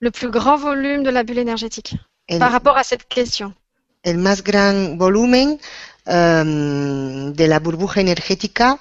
Le 0.00 0.10
plus 0.10 0.30
grand 0.30 0.56
volume 0.58 1.02
de 1.02 1.10
la 1.10 1.22
bulle 1.22 1.38
énergétique 1.40 1.96
El, 2.28 2.38
par 2.38 2.52
rapport 2.52 2.76
à 2.76 2.84
cette 2.84 3.06
question. 3.08 3.54
el 4.02 4.18
más 4.18 4.42
gran 4.42 4.98
volumen 4.98 5.58
em, 6.06 7.32
de 7.32 7.46
la 7.48 7.58
burbuja 7.58 8.00
energética 8.02 8.78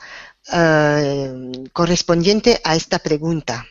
eh, 0.52 1.32
correspondiente 1.72 2.60
a 2.64 2.76
esta 2.76 3.00
pregunta. 3.00 3.66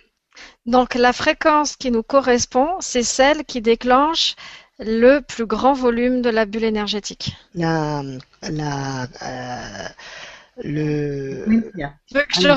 Donc 0.65 0.95
la 0.95 1.13
fréquence 1.13 1.77
qui 1.77 1.91
nous 1.91 2.03
correspond, 2.05 2.77
c'est 2.81 3.03
celle 3.03 3.45
qui 3.45 3.61
déclenche 3.61 4.35
le 4.85 5.21
plus 5.21 5.47
grand 5.47 5.73
volume 5.73 6.23
de 6.23 6.31
la 6.31 6.45
bulle 6.45 6.65
énergétique. 6.65 7.35
La, 7.55 8.03
la, 8.43 9.07
euh, 9.23 9.89
le, 10.63 11.43
Frecuencia. 11.45 11.95
Tu 12.07 12.15
veux 12.15 12.23
que 12.23 12.41
je 12.41 12.49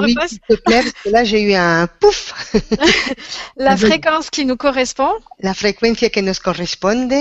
oui, 0.00 0.14
repasse 0.14 0.30
s'il 0.30 0.40
te 0.40 0.54
plaît, 0.54 0.82
parce 0.82 0.92
que 1.04 1.08
là 1.10 1.24
j'ai 1.24 1.42
eu 1.42 1.54
un 1.54 1.86
pouf. 1.86 2.32
La 3.56 3.76
fréquence 3.76 4.30
qui 4.30 4.44
nous 4.44 4.56
correspond, 4.56 5.12
La 5.40 5.54
frecuencia 5.54 6.10
que 6.10 6.20
nos 6.20 6.34
corresponde 6.42 7.12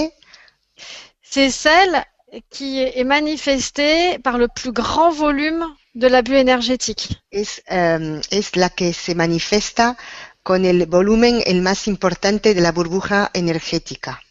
c'est 1.21 1.49
celle 1.49 2.03
qui 2.49 2.79
est 2.79 3.03
manifestée 3.03 4.19
par 4.19 4.37
le 4.37 4.47
plus 4.47 4.71
grand 4.71 5.11
volume 5.11 5.65
de 5.95 6.07
la 6.07 6.21
bulle 6.21 6.35
énergétique. 6.35 7.09
es, 7.31 7.63
es 7.67 8.55
la 8.55 8.69
que 8.69 8.93
se 8.93 9.13
manifiesta 9.15 9.97
con 10.43 10.65
el 10.65 10.85
volumen 10.85 11.41
el 11.45 11.61
más 11.61 11.87
importante 11.87 12.53
de 12.53 12.61
la 12.61 12.71
burbuja 12.71 13.31
energética. 13.33 14.22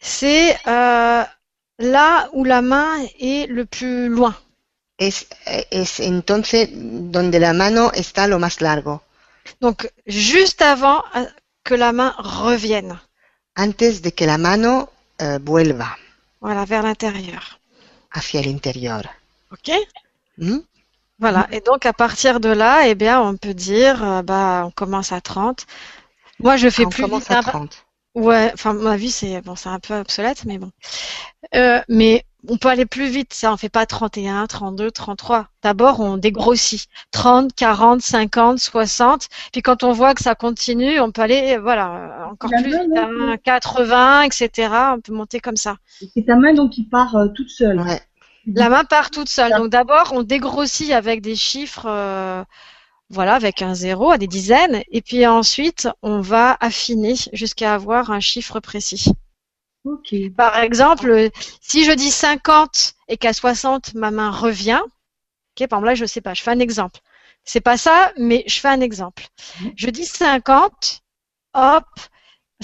C'est 0.00 0.56
euh, 0.66 1.24
là 1.78 2.28
où 2.32 2.44
la 2.44 2.62
main 2.62 2.98
est 3.20 3.48
le 3.50 3.64
plus 3.66 4.08
loin. 4.08 4.34
Es, 4.98 5.26
es 5.70 6.00
entonces 6.00 6.68
donde 6.72 7.34
la 7.38 7.52
mano 7.52 7.92
está 7.92 8.26
lo 8.26 8.38
más 8.38 8.60
largo, 8.62 9.02
Donc 9.60 9.90
juste 10.06 10.62
avant 10.62 11.04
euh, 11.14 11.26
que 11.64 11.74
la 11.74 11.92
main 11.92 12.14
revienne, 12.18 12.98
antes 13.56 14.00
de 14.02 14.10
que 14.10 14.24
la 14.24 14.38
mano 14.38 14.88
eh, 15.18 15.38
vuelva 15.42 15.98
voilà, 16.40 16.64
vers 16.64 16.82
l'intérieur. 16.82 17.58
hacia 18.10 18.40
el 18.40 18.46
interior. 18.48 19.10
Ok? 19.52 19.70
¿Mm? 20.38 20.58
Voilà. 21.18 21.46
Et 21.50 21.60
donc 21.60 21.86
à 21.86 21.92
partir 21.92 22.40
de 22.40 22.48
là, 22.50 22.88
eh 22.88 22.94
bien, 22.94 23.20
on 23.22 23.36
peut 23.36 23.54
dire, 23.54 24.02
euh, 24.04 24.22
bah, 24.22 24.64
on 24.66 24.70
commence 24.70 25.12
à 25.12 25.20
30. 25.20 25.66
Moi, 26.40 26.56
je 26.56 26.68
fais 26.70 26.84
On 26.84 26.90
plus 26.90 27.02
commence 27.02 27.24
vite, 27.24 27.30
à 27.30 27.38
hein. 27.38 27.42
30. 27.42 27.85
Ouais, 28.16 28.50
enfin, 28.54 28.72
ma 28.72 28.96
vie, 28.96 29.10
c'est 29.10 29.42
bon, 29.42 29.56
c'est 29.56 29.68
un 29.68 29.78
peu 29.78 29.94
obsolète, 29.94 30.46
mais 30.46 30.56
bon. 30.56 30.70
Euh, 31.54 31.80
mais 31.90 32.24
on 32.48 32.56
peut 32.56 32.68
aller 32.68 32.86
plus 32.86 33.08
vite, 33.08 33.34
ça, 33.34 33.52
on 33.52 33.58
fait 33.58 33.68
pas 33.68 33.84
31, 33.84 34.46
32, 34.46 34.90
33. 34.90 35.48
D'abord, 35.62 36.00
on 36.00 36.16
dégrossit. 36.16 36.88
30, 37.10 37.54
40, 37.54 38.00
50, 38.00 38.58
60. 38.58 39.28
Puis 39.52 39.60
quand 39.60 39.82
on 39.82 39.92
voit 39.92 40.14
que 40.14 40.22
ça 40.22 40.34
continue, 40.34 40.98
on 40.98 41.12
peut 41.12 41.20
aller, 41.20 41.58
voilà, 41.58 41.94
euh, 41.94 42.32
encore 42.32 42.50
plus 42.50 42.70
main, 42.70 42.84
vite, 42.84 42.94
non, 42.94 43.32
hein, 43.32 43.36
80, 43.44 44.22
etc. 44.22 44.68
On 44.96 45.00
peut 45.00 45.12
monter 45.12 45.40
comme 45.40 45.56
ça. 45.56 45.76
C'est 46.14 46.24
ta 46.24 46.36
main 46.36 46.54
donc 46.54 46.70
qui 46.70 46.84
part 46.84 47.16
euh, 47.16 47.28
toute 47.28 47.50
seule. 47.50 47.80
Ouais. 47.82 48.00
La 48.46 48.70
main 48.70 48.84
part 48.84 49.10
toute 49.10 49.28
seule. 49.28 49.52
Donc 49.52 49.68
d'abord, 49.68 50.12
on 50.14 50.22
dégrossit 50.22 50.90
avec 50.92 51.20
des 51.20 51.36
chiffres, 51.36 51.86
euh, 51.86 52.44
voilà, 53.10 53.34
avec 53.34 53.62
un 53.62 53.74
zéro 53.74 54.10
à 54.10 54.18
des 54.18 54.26
dizaines. 54.26 54.82
Et 54.90 55.02
puis 55.02 55.26
ensuite, 55.26 55.88
on 56.02 56.20
va 56.20 56.56
affiner 56.60 57.14
jusqu'à 57.32 57.74
avoir 57.74 58.10
un 58.10 58.20
chiffre 58.20 58.60
précis. 58.60 59.12
Par 60.36 60.58
exemple, 60.58 61.30
si 61.60 61.84
je 61.84 61.92
dis 61.92 62.10
50 62.10 62.94
et 63.08 63.16
qu'à 63.16 63.32
60, 63.32 63.94
ma 63.94 64.10
main 64.10 64.30
revient, 64.30 64.82
ok, 64.84 65.68
par 65.68 65.78
exemple 65.78 65.86
là, 65.86 65.94
je 65.94 66.04
sais 66.04 66.20
pas, 66.20 66.34
je 66.34 66.42
fais 66.42 66.50
un 66.50 66.58
exemple. 66.58 67.00
C'est 67.44 67.60
pas 67.60 67.76
ça, 67.76 68.12
mais 68.18 68.42
je 68.48 68.58
fais 68.58 68.68
un 68.68 68.80
exemple. 68.80 69.28
Mhm. 69.60 69.72
Je 69.76 69.90
dis 69.90 70.04
50, 70.04 71.02
hop, 71.54 71.84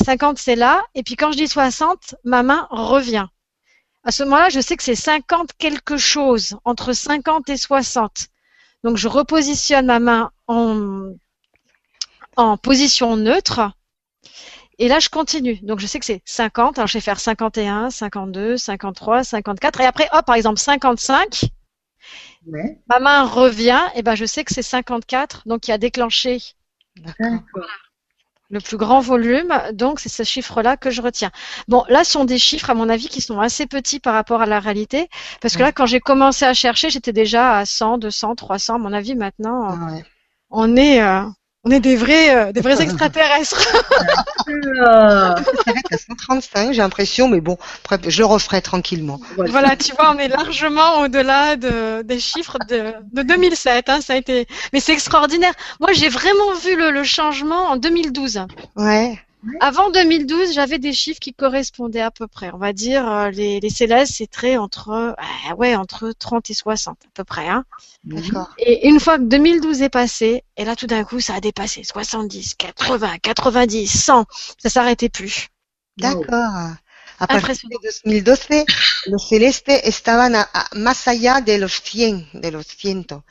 50 0.05 0.39
c'est 0.39 0.57
là, 0.57 0.83
et 0.95 1.05
puis 1.05 1.15
quand 1.15 1.31
je 1.31 1.37
dis 1.37 1.49
60, 1.49 2.17
ma 2.25 2.43
main 2.43 2.67
revient. 2.71 3.27
À 4.05 4.11
ce 4.11 4.25
moment-là, 4.25 4.49
je 4.49 4.59
sais 4.59 4.77
que 4.77 4.83
c'est 4.83 4.97
50 4.97 5.53
quelque 5.57 5.97
chose, 5.97 6.57
entre 6.65 6.93
50 6.93 7.49
et 7.51 7.57
60. 7.57 8.32
Donc 8.85 8.97
je 8.97 9.09
repositionne 9.09 9.87
ma 9.87 10.01
main 10.01 10.31
en, 10.49 11.15
en 12.37 12.57
position 12.57 13.17
neutre. 13.17 13.73
Et 14.79 14.89
là, 14.89 14.99
je 14.99 15.09
continue. 15.09 15.61
Donc, 15.63 15.79
je 15.79 15.87
sais 15.87 15.99
que 15.99 16.05
c'est 16.05 16.23
50. 16.25 16.79
Alors, 16.79 16.89
je 16.89 16.95
vais 16.95 17.01
faire 17.01 17.21
51, 17.21 17.91
52, 17.91 18.57
53, 18.57 19.23
54. 19.23 19.81
Et 19.81 19.85
après, 19.85 20.09
hop, 20.13 20.25
par 20.25 20.35
exemple, 20.35 20.59
55. 20.59 21.45
Ouais. 22.47 22.81
Ma 22.89 22.99
main 22.99 23.25
revient. 23.25 23.81
Et 23.95 24.03
ben, 24.03 24.15
je 24.15 24.25
sais 24.25 24.45
que 24.45 24.53
c'est 24.53 24.63
54. 24.63 25.47
Donc, 25.47 25.69
il 25.69 25.73
a 25.73 25.79
déclenché 25.79 26.41
D'accord. 26.97 27.31
D'accord. 27.31 27.69
Le 28.53 28.61
plus 28.61 28.77
grand 28.77 29.01
volume. 29.01 29.53
Donc, 29.73 29.99
c'est 29.99 30.09
ce 30.09 30.23
chiffre-là 30.23 30.77
que 30.77 30.91
je 30.91 31.03
retiens. 31.03 31.33
Bon, 31.69 31.85
là, 31.89 32.05
ce 32.05 32.13
sont 32.13 32.25
des 32.25 32.39
chiffres, 32.39 32.71
à 32.71 32.75
mon 32.75 32.89
avis, 32.89 33.09
qui 33.09 33.21
sont 33.21 33.41
assez 33.41 33.67
petits 33.67 33.99
par 33.99 34.15
rapport 34.15 34.41
à 34.43 34.47
la 34.47 34.61
réalité. 34.61 35.09
Parce 35.41 35.57
que 35.57 35.63
Ouais. 35.63 35.65
là, 35.65 35.73
quand 35.73 35.87
j'ai 35.87 36.01
commencé 36.01 36.45
à 36.45 36.55
chercher, 36.55 36.91
j'étais 36.91 37.13
déjà 37.13 37.57
à 37.59 37.65
100, 37.67 37.99
200, 37.99 38.37
300. 38.37 38.77
À 38.77 38.79
mon 38.79 38.93
avis, 38.93 39.17
maintenant, 39.17 39.69
Ah 39.69 39.93
ouais. 39.93 40.05
on 40.51 40.77
est, 40.77 41.03
euh, 41.03 41.23
on 41.65 41.71
est 41.71 41.81
des 41.81 41.97
vrais, 41.97 42.35
euh, 42.35 42.53
des 42.53 42.61
vrais 42.61 42.81
extraterrestres. 42.83 43.61
Ça 44.47 45.35
s'arrête 45.65 45.93
à 45.93 45.99
135, 45.99 46.73
j'ai 46.73 46.83
l'impression, 46.83 47.29
mais 47.29 47.41
bon, 47.41 47.57
je 48.07 48.19
le 48.19 48.27
referai 48.27 48.61
tranquillement. 48.63 49.21
voilà. 49.37 49.51
Voilà, 49.51 49.77
tu 49.77 49.93
vois, 49.95 50.13
on 50.15 50.19
est 50.19 50.29
largement 50.29 51.01
au-delà 51.01 51.57
de, 51.57 52.03
des 52.03 52.19
chiffres 52.19 52.59
de, 52.69 52.93
de 53.13 53.23
2007. 53.23 53.89
Hein, 53.89 54.01
ça 54.01 54.15
a 54.15 54.17
été, 54.17 54.47
mais 54.73 54.81
c'est 54.81 54.93
extraordinaire. 54.93 55.53
Moi, 55.81 55.93
j'ai 55.93 56.09
vraiment 56.09 56.53
vu 56.55 56.77
le, 56.77 56.91
le 56.91 57.05
changement 57.05 57.69
en 57.71 57.77
2012. 57.77 58.41
Ouais. 58.77 59.19
Avant 59.61 59.91
2012, 59.91 60.53
j'avais 60.53 60.79
des 60.79 60.93
chiffres 60.93 61.19
qui 61.21 61.35
correspondaient 61.35 62.01
à 62.01 62.11
peu 62.13 62.29
près. 62.29 62.51
On 62.55 62.59
va 62.59 62.73
dire 62.73 63.11
euh, 63.11 63.31
les, 63.31 63.59
les 63.61 63.71
célestes, 63.71 64.15
c'est 64.19 64.29
très 64.31 64.57
entre, 64.57 64.91
euh, 64.91 65.55
ouais, 65.57 65.75
entre 65.75 66.13
30 66.17 66.49
et 66.51 66.55
60 66.55 66.99
à 67.05 67.09
peu 67.13 67.25
près. 67.25 67.49
Hein. 67.49 67.65
D'accord. 68.05 68.51
Et 68.59 68.89
une 68.89 69.01
fois 69.01 69.19
que 69.19 69.25
2012 69.25 69.83
est 69.83 69.89
passé, 69.89 70.45
et 70.57 70.65
là 70.65 70.77
tout 70.77 70.87
d'un 70.87 71.03
coup, 71.05 71.21
ça 71.21 71.35
a 71.35 71.41
dépassé 71.41 71.83
70, 71.83 72.55
80, 72.55 73.19
90, 73.19 73.87
100. 73.89 74.27
Ça 74.59 74.71
s'arrêtait 74.71 75.09
plus. 75.09 75.49
D'accord. 75.97 76.77
A 77.19 77.27
partir 77.27 77.69
de 77.69 77.77
2012, 78.05 78.65
los 79.07 79.19
celestes 79.29 79.69
estaban 79.85 80.35
a- 80.35 80.49
a- 80.53 80.69
más 80.77 81.07
allá 81.09 81.41
de 81.41 81.59
los 81.59 81.81
100, 81.83 82.29
de 82.33 82.51
los 82.51 82.67
100. 82.67 83.23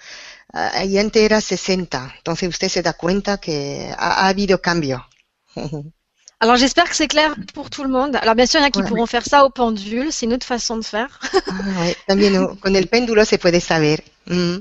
Ah, 0.54 0.84
y 0.86 0.98
antes 0.98 1.24
era 1.24 1.40
60. 1.42 2.14
Entonces 2.18 2.50
usted 2.50 2.68
se 2.70 2.82
da 2.82 2.94
cuenta 2.94 3.38
que 3.40 3.90
ha, 3.98 4.26
ha 4.26 4.28
habido 4.28 4.62
cambio. 4.62 5.08
Alors 6.42 6.56
j'espère 6.58 6.90
que 6.90 6.96
c'est 6.96 7.08
clair 7.08 7.36
pour 7.54 7.70
tout 7.70 7.84
le 7.84 7.90
monde. 7.90 8.16
Alors 8.18 8.36
bien 8.36 8.46
sûr, 8.48 8.60
il 8.60 8.64
y 8.64 8.66
en 8.66 8.68
a 8.68 8.72
qui 8.72 8.82
pourront 8.84 9.06
faire 9.06 9.24
ça 9.26 9.46
au 9.46 9.50
pendule, 9.50 10.12
c'est 10.12 10.26
une 10.26 10.34
autre 10.34 10.46
façon 10.46 10.76
de 10.76 10.84
faire. 10.84 11.20
Ah, 11.34 11.82
ouais. 11.82 11.96
También 12.08 12.56
con 12.62 12.76
el 12.76 12.88
péndulo 12.88 13.24
se 13.26 13.38
puede 13.38 13.60
saber. 13.62 14.04
Mm. 14.28 14.58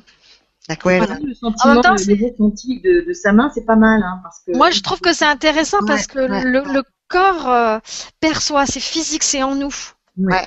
Voilà. 0.85 1.19
Le 1.25 1.35
sentiment, 1.35 1.73
En 1.73 1.75
même 1.75 1.83
temps, 1.83 1.95
le, 1.97 2.15
de, 2.15 3.09
de 3.09 3.13
sa 3.13 3.33
main, 3.33 3.51
c'est 3.53 3.65
pas 3.65 3.77
mal. 3.77 4.03
Hein, 4.03 4.21
parce 4.23 4.41
que, 4.47 4.57
Moi, 4.57 4.71
je 4.71 4.81
trouve 4.83 5.01
que 5.01 5.13
c'est 5.13 5.25
intéressant 5.25 5.79
Ouais, 5.81 5.87
parce 5.89 6.07
que 6.07 6.21
ouais. 6.21 6.45
le, 6.45 6.63
le 6.73 6.85
corps 7.09 7.49
euh, 7.49 7.79
perçoit, 8.21 8.67
c'est 8.67 8.79
physique, 8.79 9.25
c'est 9.25 9.43
en 9.43 9.57
nous. 9.57 9.75
Ouais. 10.17 10.47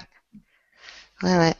Ouais, 1.23 1.37
ouais. 1.37 1.53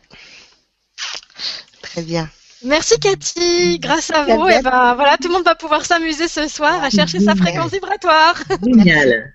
Très 1.82 2.02
bien. 2.04 2.30
Merci 2.64 2.98
Cathy, 3.00 3.80
grâce 3.80 4.12
à 4.12 4.24
vous, 4.24 4.48
et 4.48 4.62
ben 4.62 4.94
voilà, 4.96 5.18
tout 5.18 5.28
le 5.28 5.34
monde 5.34 5.44
va 5.44 5.56
pouvoir 5.56 5.84
s'amuser 5.86 6.30
ce 6.30 6.48
soir 6.48 6.82
à 6.82 6.90
chercher 6.90 7.20
sa 7.20 7.36
fréquence 7.36 7.72
vibratoire. 7.72 8.36
Génial. 8.64 9.34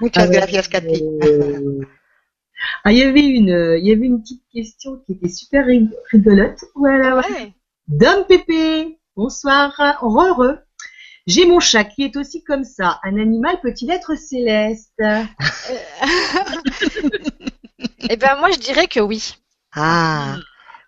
Muchas 0.00 0.22
Alors, 0.22 0.32
gracias, 0.32 0.68
Cathy. 0.68 1.02
euh, 1.22 1.80
Ah, 2.84 2.92
il 2.92 2.98
y 2.98 3.02
avait 3.02 3.24
une, 3.26 3.76
il 3.80 3.86
y 3.86 3.92
avait 3.92 4.06
une 4.06 4.20
petite 4.20 4.42
question 4.52 4.98
qui 5.06 5.12
était 5.12 5.28
super 5.28 5.66
rig- 5.66 5.94
rigolote. 6.12 6.64
Voilà. 6.74 7.16
Ouais. 7.18 7.52
Dom 7.88 8.24
Pépé, 8.28 8.98
bonsoir, 9.16 9.72
heureux. 10.02 10.58
J'ai 11.26 11.46
mon 11.46 11.60
chat 11.60 11.84
qui 11.84 12.04
est 12.04 12.16
aussi 12.16 12.42
comme 12.44 12.64
ça. 12.64 12.98
Un 13.04 13.18
animal 13.18 13.60
peut-il 13.62 13.90
être 13.90 14.14
céleste? 14.16 14.92
Et 18.08 18.16
ben 18.16 18.36
moi 18.38 18.50
je 18.50 18.58
dirais 18.58 18.86
que 18.88 19.00
oui. 19.00 19.34
Ah, 19.72 20.36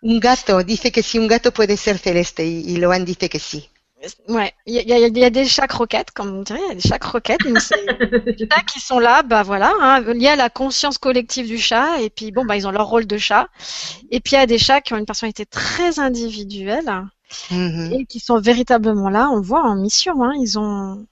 un 0.02 0.18
gato. 0.18 0.62
Dice 0.62 0.90
que 0.90 1.02
si 1.02 1.18
un 1.18 1.26
gato 1.26 1.52
puede 1.52 1.76
ser 1.76 1.98
celeste 1.98 2.40
y, 2.40 2.72
y 2.72 2.76
Loan 2.78 3.04
dice 3.04 3.28
que 3.28 3.38
sí. 3.38 3.68
Ouais, 4.28 4.52
il 4.66 4.74
y 4.74 4.78
a, 4.78 4.82
il 4.82 4.88
y 4.88 4.92
a- 4.92 5.06
il 5.08 5.18
y 5.18 5.24
a 5.24 5.30
des 5.30 5.44
chats 5.46 5.66
croquettes, 5.68 6.10
comme 6.10 6.34
on 6.36 6.42
dirait, 6.42 6.60
il 6.64 6.68
y 6.68 6.72
a 6.72 6.74
des 6.74 6.80
chats 6.88 6.98
croquettes, 6.98 7.42
donc 7.44 7.60
c'est 7.60 7.76
des 8.36 8.48
chats 8.50 8.62
qui 8.62 8.80
sont 8.80 8.98
là, 8.98 9.22
bah 9.22 9.42
voilà, 9.44 9.72
hein, 9.80 10.00
liés 10.14 10.28
à 10.28 10.36
la 10.36 10.50
conscience 10.50 10.98
collective 10.98 11.46
du 11.46 11.58
chat, 11.58 12.00
et 12.00 12.10
puis 12.10 12.32
bon, 12.32 12.44
bah 12.44 12.56
ils 12.56 12.66
ont 12.66 12.72
leur 12.72 12.86
rôle 12.88 13.06
de 13.06 13.18
chat. 13.18 13.48
Et 14.10 14.20
puis 14.20 14.32
il 14.34 14.38
y 14.38 14.42
a 14.42 14.46
des 14.46 14.58
chats 14.58 14.80
qui 14.80 14.92
ont 14.94 14.98
une 14.98 15.06
personnalité 15.06 15.46
très 15.46 15.98
individuelle 16.00 16.90
Mhm. 17.50 17.92
et 17.92 18.04
qui 18.06 18.20
sont 18.20 18.40
véritablement 18.40 19.08
là, 19.08 19.30
on 19.30 19.36
le 19.36 19.42
voit 19.42 19.62
en 19.62 19.76
mission, 19.76 20.22
hein, 20.22 20.32
ils 20.40 20.58
ont 20.58 21.06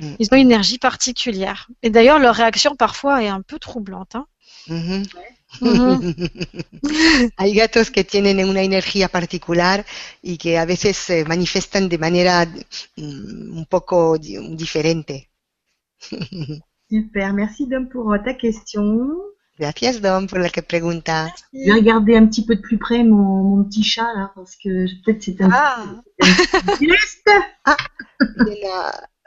Mm. 0.00 0.14
ils 0.18 0.28
ont 0.32 0.36
une 0.36 0.46
énergie 0.46 0.78
particulière. 0.78 1.68
Et 1.82 1.90
d'ailleurs 1.90 2.18
leur 2.18 2.34
réaction 2.34 2.74
parfois 2.76 3.22
est 3.22 3.28
un 3.28 3.42
peu 3.42 3.58
troublante. 3.58 4.14
Hein. 4.16 4.26
Mhm. 5.60 6.00
Mhm. 6.82 7.30
Hay 7.36 7.54
gatos 7.54 7.90
que 7.90 8.04
tienen 8.04 8.48
una 8.48 8.62
energía 8.62 9.08
particular 9.08 9.84
y 10.22 10.38
que 10.38 10.58
a 10.58 10.64
veces 10.64 10.96
se 10.96 11.24
manifiestan 11.24 11.88
de 11.88 11.98
manera 11.98 12.46
mm, 12.96 13.58
un 13.58 13.66
poco 13.66 14.16
di- 14.18 14.56
diferente. 14.56 15.30
Super, 16.90 17.32
merci 17.32 17.66
Dom 17.66 17.88
pour 17.88 18.12
euh, 18.12 18.18
ta 18.24 18.34
question. 18.34 19.08
Gracias, 19.58 20.00
Dom, 20.00 20.26
por 20.26 20.40
la 20.40 20.48
que 20.48 20.62
pregunta. 20.62 21.34
Je 21.52 21.66
vais 21.66 21.72
regarder 21.74 22.16
un 22.16 22.26
petit 22.26 22.46
peu 22.46 22.56
de 22.56 22.62
plus 22.62 22.78
près 22.78 23.04
mon, 23.04 23.42
mon 23.56 23.64
petit 23.64 23.84
chat 23.84 24.08
là, 24.14 24.32
parce 24.34 24.56
que 24.56 24.86
peut-être 25.04 25.22
c'est 25.22 25.40
un 25.42 25.50
Ah, 25.52 26.02
céleste. 26.78 27.28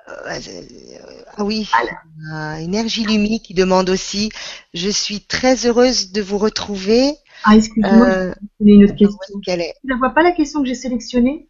A, 0.06 0.36
euh, 0.36 0.62
ah 1.38 1.44
oui, 1.46 1.70
euh, 2.34 2.56
Énergie 2.56 3.06
Lumi 3.06 3.42
qui 3.42 3.54
demande 3.54 3.90
aussi 3.90 4.30
Je 4.74 4.90
suis 4.90 5.22
très 5.22 5.66
heureuse 5.66 6.12
de 6.12 6.22
vous 6.22 6.38
retrouver. 6.38 7.14
Ah, 7.46 7.56
excuse-moi, 7.56 8.08
Euh, 8.08 8.34
une 8.60 8.84
autre 8.84 8.96
question. 8.96 9.40
qu'elle 9.46 9.62
est 9.62 9.74
Tu 9.82 9.88
ne 9.94 9.98
vois 9.98 10.10
pas 10.10 10.24
la 10.24 10.32
question 10.32 10.62
que 10.62 10.68
j'ai 10.68 10.76
sélectionnée? 10.76 11.48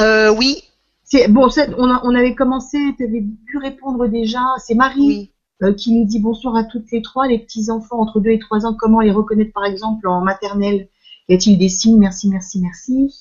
Euh, 0.00 0.30
Oui, 0.32 0.62
C'est 1.04 1.28
bon, 1.28 1.48
c'est- 1.48 1.70
on, 1.78 1.88
a- 1.88 2.00
on 2.04 2.14
avait 2.14 2.34
commencé, 2.34 2.78
tu 2.96 3.04
avais 3.04 3.24
pu 3.46 3.58
répondre 3.58 4.06
déjà. 4.08 4.40
C'est 4.64 4.74
Marie 4.74 5.06
oui. 5.06 5.32
euh, 5.62 5.72
qui 5.72 5.92
nous 5.92 6.04
dit 6.04 6.18
bonsoir 6.20 6.56
à 6.56 6.64
toutes 6.64 6.90
les 6.90 7.00
trois, 7.02 7.26
les 7.28 7.38
petits 7.38 7.70
enfants 7.70 8.00
entre 8.00 8.18
2 8.20 8.30
et 8.30 8.38
3 8.40 8.66
ans, 8.66 8.74
comment 8.78 9.00
les 9.00 9.12
reconnaître 9.12 9.52
par 9.52 9.64
exemple 9.64 10.08
en 10.08 10.20
maternelle? 10.20 10.88
Y 11.28 11.34
a-t-il 11.34 11.58
des 11.58 11.68
signes? 11.68 11.98
Merci, 11.98 12.28
merci, 12.28 12.60
merci. 12.60 13.12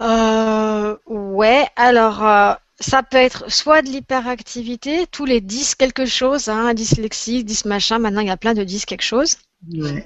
Euh, 0.00 0.96
ouais, 1.06 1.66
alors 1.76 2.24
euh, 2.26 2.52
ça 2.82 3.02
peut 3.02 3.16
être 3.16 3.50
soit 3.50 3.82
de 3.82 3.88
l'hyperactivité, 3.88 5.06
tous 5.06 5.24
les 5.24 5.40
10 5.40 5.76
quelque 5.76 6.04
chose, 6.04 6.48
hein, 6.48 6.74
dyslexie, 6.74 7.44
10 7.44 7.64
machin, 7.64 7.98
maintenant 7.98 8.20
il 8.20 8.26
y 8.26 8.30
a 8.30 8.36
plein 8.36 8.54
de 8.54 8.64
10 8.64 8.84
quelque 8.84 9.02
chose. 9.02 9.36
Ouais. 9.72 10.04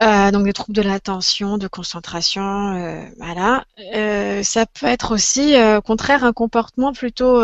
Euh, 0.00 0.30
donc 0.30 0.44
des 0.44 0.52
troubles 0.52 0.76
de 0.76 0.82
l'attention, 0.82 1.58
de 1.58 1.66
concentration, 1.66 2.74
euh, 2.76 3.04
voilà. 3.18 3.64
Euh, 3.94 4.42
ça 4.44 4.64
peut 4.66 4.86
être 4.86 5.12
aussi, 5.12 5.56
au 5.56 5.82
contraire, 5.82 6.24
un 6.24 6.32
comportement 6.32 6.92
plutôt 6.92 7.40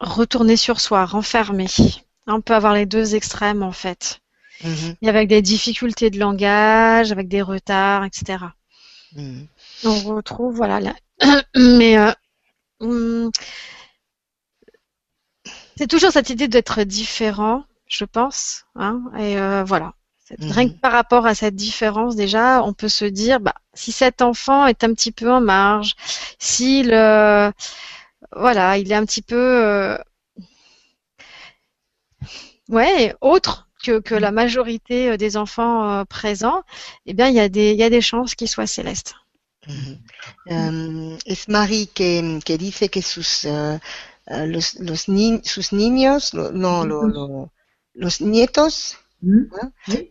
retourné 0.00 0.56
sur 0.56 0.80
soi, 0.80 1.04
renfermé. 1.04 1.66
On 2.26 2.40
peut 2.40 2.54
avoir 2.54 2.74
les 2.74 2.86
deux 2.86 3.14
extrêmes 3.14 3.62
en 3.62 3.72
fait, 3.72 4.20
et 4.64 5.08
avec 5.08 5.28
des 5.28 5.42
difficultés 5.42 6.10
de 6.10 6.18
langage, 6.18 7.12
avec 7.12 7.28
des 7.28 7.42
retards, 7.42 8.04
etc. 8.04 8.44
mhm. 9.14 9.46
On 9.84 9.98
retrouve, 10.14 10.54
voilà, 10.54 10.80
là. 10.80 10.94
mais 11.56 11.96
hum, 12.82 13.30
c'est 15.76 15.86
toujours 15.88 16.12
cette 16.12 16.30
idée 16.30 16.48
d'être 16.48 16.82
différent, 16.84 17.64
je 17.88 18.04
pense, 18.04 18.64
hein, 18.76 19.02
et 19.18 19.38
euh, 19.38 19.64
voilà. 19.64 19.92
Mhm. 20.38 20.50
Rien 20.50 20.68
que 20.68 20.74
par 20.80 20.92
rapport 20.92 21.26
à 21.26 21.34
cette 21.34 21.56
différence, 21.56 22.16
déjà, 22.16 22.62
on 22.62 22.72
peut 22.72 22.88
se 22.88 23.04
dire, 23.04 23.40
bah, 23.40 23.54
si 23.74 23.92
cet 23.92 24.22
enfant 24.22 24.66
est 24.66 24.84
un 24.84 24.94
petit 24.94 25.12
peu 25.12 25.30
en 25.30 25.40
marge, 25.40 25.94
s'il, 26.38 26.92
euh, 26.94 27.50
voilà, 28.36 28.78
il 28.78 28.92
est 28.92 28.94
un 28.96 29.06
petit 29.06 29.22
peu, 29.22 29.36
euh, 29.36 29.98
ouais, 32.68 33.14
autre 33.20 33.68
que, 33.84 34.00
que 34.00 34.14
la 34.16 34.32
majorité 34.32 35.10
euh, 35.10 35.16
des 35.16 35.36
enfants 35.36 36.00
euh, 36.00 36.04
présents, 36.04 36.62
eh 37.06 37.14
bien, 37.14 37.28
il 37.28 37.34
y 37.34 37.40
a 37.40 37.48
des, 37.48 37.72
il 37.72 37.78
y 37.78 37.84
a 37.84 37.90
des 37.90 38.00
chances 38.00 38.34
qu'il 38.34 38.48
soit 38.48 38.66
céleste. 38.66 39.14
Em, 40.44 41.18
es 41.24 41.48
Mari 41.48 41.86
que, 41.88 42.40
que 42.44 42.58
dice 42.58 42.88
que 42.88 43.02
sus, 43.02 43.44
eh, 43.44 43.80
eh, 44.26 44.46
los, 44.46 44.74
los 44.80 45.08
ni- 45.08 45.42
sus 45.44 45.72
niños, 45.72 46.34
lo- 46.34 46.50
no, 46.52 46.84
lo- 46.86 47.06
lo- 47.08 47.52
los 47.94 48.20
nietos, 48.20 48.96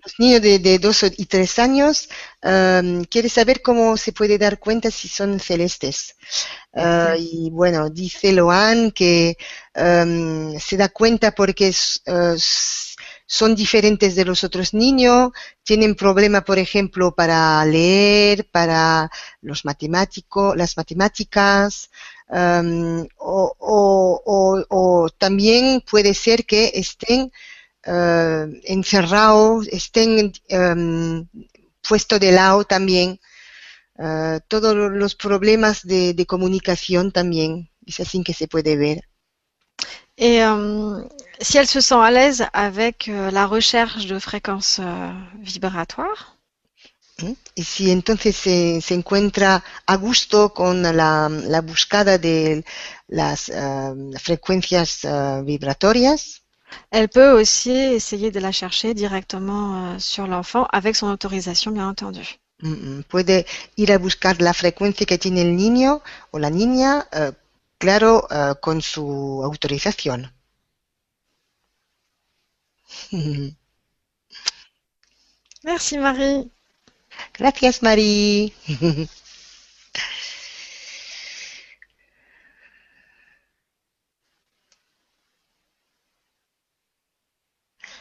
los 0.04 0.14
niños 0.20 0.42
de, 0.42 0.60
de 0.60 0.80
dos 0.80 1.04
y 1.18 1.26
tres 1.26 1.60
años, 1.60 2.10
em, 2.42 3.04
quiere 3.06 3.30
saber 3.30 3.62
cómo 3.62 3.98
se 3.98 4.14
puede 4.14 4.38
dar 4.38 4.60
cuenta 4.60 4.90
si 4.92 5.08
son 5.08 5.40
celestes. 5.40 6.16
Eh, 6.74 7.16
y 7.20 7.50
bueno, 7.52 7.90
dice 7.90 8.32
Loan 8.34 8.92
que 8.92 9.38
em, 9.74 10.60
se 10.60 10.78
da 10.78 10.90
cuenta 10.90 11.32
porque 11.32 11.70
eh, 12.06 12.36
son 13.32 13.56
diferentes 13.56 14.14
de 14.16 14.26
los 14.26 14.44
otros 14.44 14.74
niños, 14.74 15.32
tienen 15.64 15.96
problema, 15.96 16.42
por 16.42 16.60
ejemplo, 16.60 17.16
para 17.16 17.64
leer, 17.64 18.46
para 18.52 19.10
los 19.42 19.64
matemáticos, 19.64 20.58
las 20.58 20.76
matemáticas, 20.76 21.90
em, 22.30 23.08
o, 23.18 25.08
también 25.18 25.82
puede 25.90 26.14
ser 26.14 26.46
que 26.46 26.72
estén 26.74 27.32
eh, 27.86 28.48
encerrados, 28.66 29.68
estén 29.70 30.34
em, 30.50 31.26
puesto 31.88 32.20
de 32.20 32.32
lado 32.34 32.66
también. 32.66 33.20
Eh, 33.98 34.40
todos 34.50 34.76
los 34.76 35.16
problemas 35.16 35.84
de 35.84 36.26
comunicación 36.28 37.12
también, 37.14 37.70
es 37.86 38.00
así 38.02 38.24
que 38.24 38.34
se 38.34 38.48
puede 38.50 38.76
ver. 38.76 39.02
Et 40.22 40.42
euh, 40.42 41.04
si 41.42 41.58
elle 41.58 41.68
se 41.68 41.82
sent 41.82 41.96
à 41.96 42.12
l'aise 42.12 42.46
avec 42.54 43.10
euh, 43.10 43.30
la 43.30 43.46
recherche 43.46 44.06
de 44.06 44.20
fréquences 44.20 44.80
euh, 44.82 45.12
vibratoires, 45.42 46.38
¿Mm? 47.20 47.34
Y 47.56 47.64
si 47.64 47.92
entonces 47.92 48.36
se, 48.36 48.82
se 48.82 48.94
encuentra 48.96 49.64
a 49.86 49.96
gusto 49.98 50.54
con 50.54 50.82
la, 50.84 51.30
la 51.30 51.62
buscada 51.62 52.18
de 52.18 52.64
las 53.08 53.50
eh, 53.50 53.94
frecuencias 54.20 55.04
eh, 55.06 55.42
vibratorias, 55.44 56.42
elle 56.90 57.10
peut 57.10 57.32
aussi 57.32 57.72
essayer 57.72 58.32
de 58.32 58.40
la 58.40 58.54
chercher 58.54 58.94
directement 58.94 59.96
euh, 59.96 60.00
sur 60.00 60.26
l'enfant 60.26 60.68
avec 60.72 60.96
son 60.96 61.08
autorisation, 61.12 61.72
bien 61.72 61.90
entendu. 61.90 62.40
mm, 62.62 62.70
mm, 63.00 63.04
puede 63.10 63.46
ir 63.76 63.92
a 63.92 63.98
buscar 63.98 64.42
la 64.42 64.54
frecuencia 64.54 65.06
que 65.06 65.18
tiene 65.18 65.42
el 65.42 65.56
niño 65.56 66.02
o 66.32 66.40
la 66.40 66.50
niña, 66.50 67.08
eh, 67.12 67.32
claro, 67.82 68.28
eh, 68.30 68.54
con 68.62 68.82
su 68.82 69.42
autorización. 69.44 70.32
Merci 75.64 75.98
Marie. 75.98 76.50
Gracias, 77.38 77.82
Mari. 77.82 78.54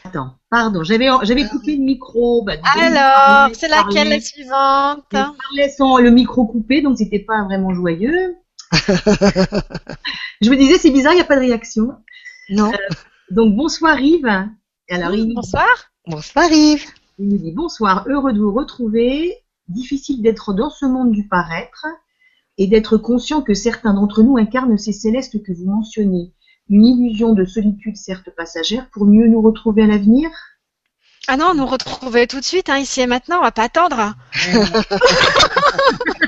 Attends, 0.03 0.35
pardon, 0.49 0.83
j'avais 0.83 1.07
j'avais 1.23 1.47
coupé 1.47 1.75
le 1.77 1.83
micro. 1.83 2.43
Bah, 2.43 2.53
Alors, 2.75 3.49
c'est 3.55 3.67
laquelle 3.67 4.09
la 4.09 4.19
suivante? 4.19 5.05
Il 5.11 5.31
parlait 5.37 5.69
sans 5.69 5.97
le 5.97 6.11
micro 6.11 6.45
coupé, 6.45 6.81
donc 6.81 6.97
c'était 6.97 7.19
pas 7.19 7.43
vraiment 7.43 7.73
joyeux. 7.73 8.35
Je 8.71 10.49
me 10.49 10.55
disais, 10.55 10.77
c'est 10.77 10.91
bizarre, 10.91 11.13
il 11.13 11.17
n'y 11.17 11.21
a 11.21 11.25
pas 11.25 11.35
de 11.35 11.41
réaction. 11.41 11.95
non. 12.49 12.71
Donc 13.29 13.55
bonsoir 13.55 13.99
Yves. 13.99 14.49
Et 14.89 14.95
alors 14.95 15.13
il, 15.13 15.33
Bonsoir. 15.33 15.65
Bonsoir, 16.05 16.51
Yves. 16.51 16.85
il 17.17 17.29
nous 17.29 17.37
dit 17.37 17.51
bonsoir, 17.51 18.05
heureux 18.07 18.33
de 18.33 18.39
vous 18.39 18.53
retrouver. 18.53 19.37
Difficile 19.69 20.21
d'être 20.21 20.53
dans 20.53 20.69
ce 20.69 20.85
monde 20.85 21.11
du 21.13 21.27
paraître 21.29 21.85
et 22.57 22.67
d'être 22.67 22.97
conscient 22.97 23.41
que 23.41 23.53
certains 23.53 23.93
d'entre 23.93 24.21
nous 24.21 24.37
incarnent 24.37 24.77
ces 24.77 24.91
célestes 24.91 25.41
que 25.43 25.53
vous 25.53 25.65
mentionnez. 25.65 26.33
Une 26.69 26.85
illusion 26.85 27.33
de 27.33 27.45
solitude 27.45 27.95
certes 27.95 28.29
passagère 28.35 28.89
pour 28.91 29.05
mieux 29.05 29.27
nous 29.27 29.41
retrouver 29.41 29.83
à 29.83 29.87
l'avenir. 29.87 30.29
Ah 31.27 31.37
non, 31.37 31.53
nous 31.53 31.65
retrouver 31.65 32.27
tout 32.27 32.39
de 32.39 32.45
suite, 32.45 32.67
hein, 32.69 32.79
ici 32.79 32.99
et 33.01 33.07
maintenant, 33.07 33.37
on 33.39 33.43
va 33.43 33.51
pas 33.51 33.63
attendre. 33.63 34.15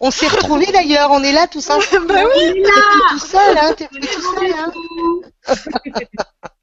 On 0.00 0.10
s'est 0.10 0.28
retrouvés 0.28 0.70
d'ailleurs, 0.72 1.10
on 1.10 1.22
est 1.22 1.32
là 1.32 1.46
tous 1.46 1.68
ensemble. 1.70 2.06
bah 2.06 2.22
oui. 2.36 2.52
T'es 2.54 2.62
plus 2.62 3.02
tout 3.10 3.26
seul, 3.26 3.58
hein, 3.58 3.74
t'es 3.76 3.88
plus 3.88 4.00
tout 4.00 4.34
seul, 4.36 4.54
hein. 4.54 4.72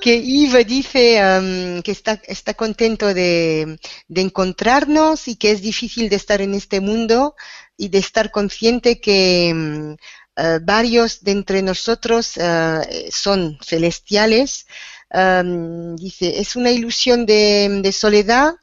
Que 0.00 0.10
Yves 0.10 0.64
dice 0.66 1.16
em, 1.18 1.82
que 1.82 1.92
está, 1.92 2.20
está 2.26 2.54
contento 2.54 3.14
de, 3.14 3.78
de 4.08 4.20
encontrarnos 4.20 5.28
y 5.28 5.36
que 5.36 5.52
es 5.52 5.62
difícil 5.62 6.08
de 6.08 6.16
estar 6.16 6.40
en 6.40 6.54
este 6.54 6.80
mundo 6.80 7.34
y 7.76 7.88
de 7.88 7.98
estar 7.98 8.30
consciente 8.30 9.00
que 9.00 9.48
em, 9.48 9.96
eh, 10.36 10.58
varios 10.62 11.22
de 11.22 11.32
entre 11.32 11.62
nosotros 11.62 12.32
eh, 12.36 13.08
son 13.10 13.58
celestiales. 13.62 14.66
Em, 15.10 15.96
dice, 15.96 16.40
es 16.40 16.56
una 16.56 16.70
ilusión 16.70 17.24
de, 17.26 17.80
de 17.82 17.92
soledad, 17.92 18.54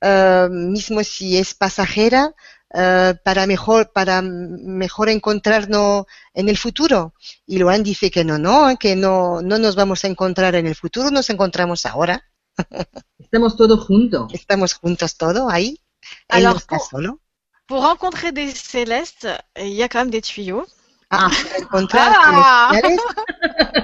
eh, 0.00 0.48
mismo 0.50 1.04
si 1.04 1.36
es 1.36 1.54
pasajera, 1.54 2.34
eh, 2.72 3.14
para 3.24 3.46
mejor, 3.46 3.92
para 3.92 4.22
mejor 4.22 5.08
encontrarnos 5.08 6.06
en 6.34 6.48
el 6.48 6.56
futuro. 6.56 7.14
Y 7.46 7.58
Luan 7.58 7.82
dice 7.82 8.10
que 8.10 8.24
no, 8.24 8.38
no, 8.38 8.76
que 8.78 8.94
no, 8.96 9.42
no 9.42 9.58
nos 9.58 9.74
vamos 9.74 10.04
a 10.04 10.08
encontrar 10.08 10.54
en 10.54 10.66
el 10.66 10.74
futuro, 10.74 11.10
nos 11.10 11.30
encontramos 11.30 11.86
ahora. 11.86 12.24
Estamos 13.18 13.56
todos 13.56 13.84
juntos. 13.86 14.32
Estamos 14.32 14.74
juntos 14.74 15.16
todos 15.16 15.52
ahí. 15.52 15.80
Él 16.28 16.46
Alors, 16.46 16.54
no 16.54 16.58
está 16.58 16.78
solo. 16.78 17.20
Pour 17.66 17.82
rencontrer 17.84 18.32
des 18.32 18.52
célestes, 18.52 19.28
il 19.56 19.74
y 19.74 19.82
a 19.82 19.88
quand 19.88 20.00
même 20.00 20.10
des 20.10 20.22
tuyaux. 20.22 20.66
Ah, 21.12 21.28
ah. 21.72 22.70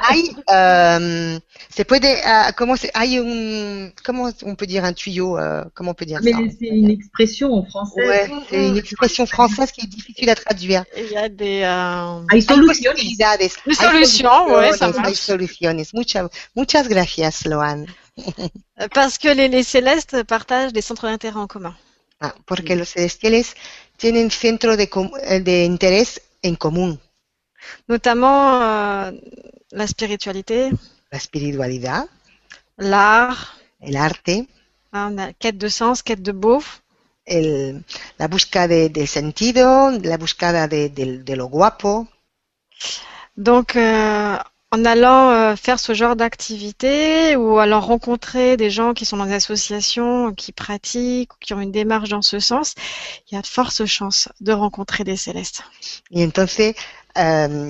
hay, 0.03 0.31
um, 0.47 1.41
se 1.69 1.85
puede, 1.85 2.23
uh, 2.25 2.53
¿cómo 2.57 2.77
se, 2.77 2.89
hay 2.95 3.19
un, 3.19 3.93
comment 4.05 4.31
on 4.45 4.55
peut 4.55 4.67
dire 4.67 4.85
un 4.85 4.93
tuyau, 4.93 5.37
uh, 5.37 5.69
comment 5.75 5.91
on 5.91 5.95
peut 5.95 6.05
dire 6.07 6.21
Mais 6.23 6.31
ça 6.31 6.39
c'est 6.57 6.69
une 6.69 6.89
expression 6.89 7.53
en 7.53 7.65
français. 7.65 8.07
Ouais, 8.07 8.31
c'est 8.49 8.69
une 8.69 8.77
expression 8.77 9.27
française 9.27 9.73
qui 9.73 9.81
est 9.81 9.89
difficile 9.89 10.31
à 10.31 10.37
traduire. 10.37 10.85
Il 10.97 11.11
y 11.11 11.17
a 11.17 11.29
des... 11.29 11.63
Euh... 11.65 12.25
Hay 12.31 12.43
soluciones. 12.43 12.95
Hay 12.97 13.75
solutions, 13.75 14.47
ouais, 14.55 14.73
ça 14.73 14.87
soluciones, 14.87 14.95
hay 14.95 15.03
marche. 15.03 15.17
soluciones. 15.17 15.95
Muchas, 15.95 16.29
muchas 16.55 16.87
gracias, 16.87 17.45
Loan. 17.45 17.87
Parce 18.95 19.19
que 19.19 19.29
les, 19.35 19.49
les 19.49 19.65
célestes 19.65 20.23
partagent 20.23 20.73
des 20.73 20.81
centres 20.81 21.07
d'intérêt 21.07 21.41
en 21.41 21.49
commun. 21.49 21.77
Ah, 22.21 22.35
porque 22.47 22.77
los 22.77 22.91
celestiales 22.91 23.57
tienen 23.97 24.31
centro 24.31 24.77
de, 24.77 24.89
de 25.41 25.65
interés 25.65 26.23
en 26.45 26.55
común. 26.55 27.01
Notamment 27.89 28.61
euh, 28.63 29.13
la 29.73 29.87
spiritualité, 29.87 30.71
La 31.13 31.19
l'art, 32.79 33.57
el 33.81 33.97
arte, 33.97 34.47
hein, 34.93 35.11
la 35.11 35.33
quête 35.33 35.59
de 35.59 35.69
sens, 35.69 36.03
quête 36.03 36.23
de 36.23 36.33
beau. 36.33 36.63
el- 37.27 37.83
la 38.19 38.29
búsqueda 38.29 38.69
de- 38.69 38.89
del 38.89 39.09
sentido, 39.09 39.91
la 40.03 40.17
búsqueda 40.17 40.69
de, 40.69 41.35
lo 41.37 41.49
guapo. 41.49 42.07
Donc, 43.37 43.77
euh, 43.77 44.39
en 44.73 44.85
allant 44.85 45.31
euh, 45.31 45.57
faire 45.57 45.79
ce 45.79 45.93
genre 45.95 46.17
d'activité 46.17 47.37
ou 47.37 47.59
allant 47.59 47.81
rencontrer 47.81 48.57
des 48.57 48.71
gens 48.71 48.95
qui 48.95 49.05
sont 49.05 49.17
dans 49.17 49.27
des 49.27 49.35
associations, 49.35 50.33
qui 50.35 50.53
pratiquent, 50.53 51.33
ou 51.35 51.37
qui 51.41 51.55
ont 51.55 51.61
une 51.61 51.73
démarche 51.73 52.09
dans 52.11 52.23
ce 52.23 52.39
sens, 52.41 52.75
il 53.31 53.35
y 53.35 53.39
a 53.39 53.43
de 53.43 53.47
fortes 53.47 53.87
chances 53.87 54.29
de 54.41 54.53
rencontrer 54.53 55.05
des 55.05 55.17
célestes. 55.17 55.63
Y 56.11 56.25
entonces, 56.25 56.75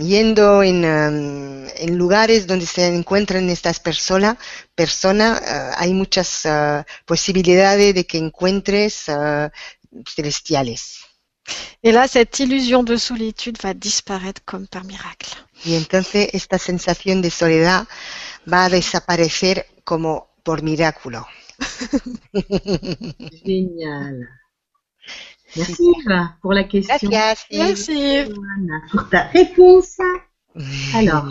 yendo 0.01 0.62
en, 0.62 0.85
em, 0.85 1.68
en 1.77 1.98
lugares 1.98 2.47
donde 2.47 2.66
se 2.66 2.86
encuentran 2.86 3.48
estas 3.48 3.81
personas, 3.81 4.36
persona, 4.74 5.40
eh, 5.44 5.74
hay 5.77 5.93
muchas 5.94 6.44
eh, 6.44 6.85
posibilidades 7.05 7.94
de 7.94 8.05
que 8.05 8.18
encuentres 8.18 9.09
eh, 9.09 9.51
celestiales. 10.05 11.01
Et 11.82 11.93
là, 11.93 12.09
cette 12.09 12.40
illusion 12.40 12.82
de 12.82 12.97
solitude 12.97 13.59
va 13.62 13.73
disparaître 13.73 14.43
comme 14.44 14.66
par 14.66 14.85
miracle. 14.85 15.31
Y 15.64 15.74
entonces 15.74 16.28
esta 16.32 16.59
sensación 16.59 17.23
de 17.23 17.31
soledad 17.31 17.86
va 18.52 18.64
a 18.64 18.68
desaparecer 18.68 19.66
como 19.85 20.35
por 20.43 20.62
milagro. 20.62 21.27
Génial. 23.44 24.28
Merci 25.56 25.82
Eva, 26.05 26.31
pour 26.43 26.52
la 26.52 26.64
question. 26.64 27.09
Merci. 27.52 27.94
Johanna, 28.24 28.81
pour 28.90 29.09
ta 29.09 29.23
réponse. 29.24 29.98
Alors, 30.94 31.27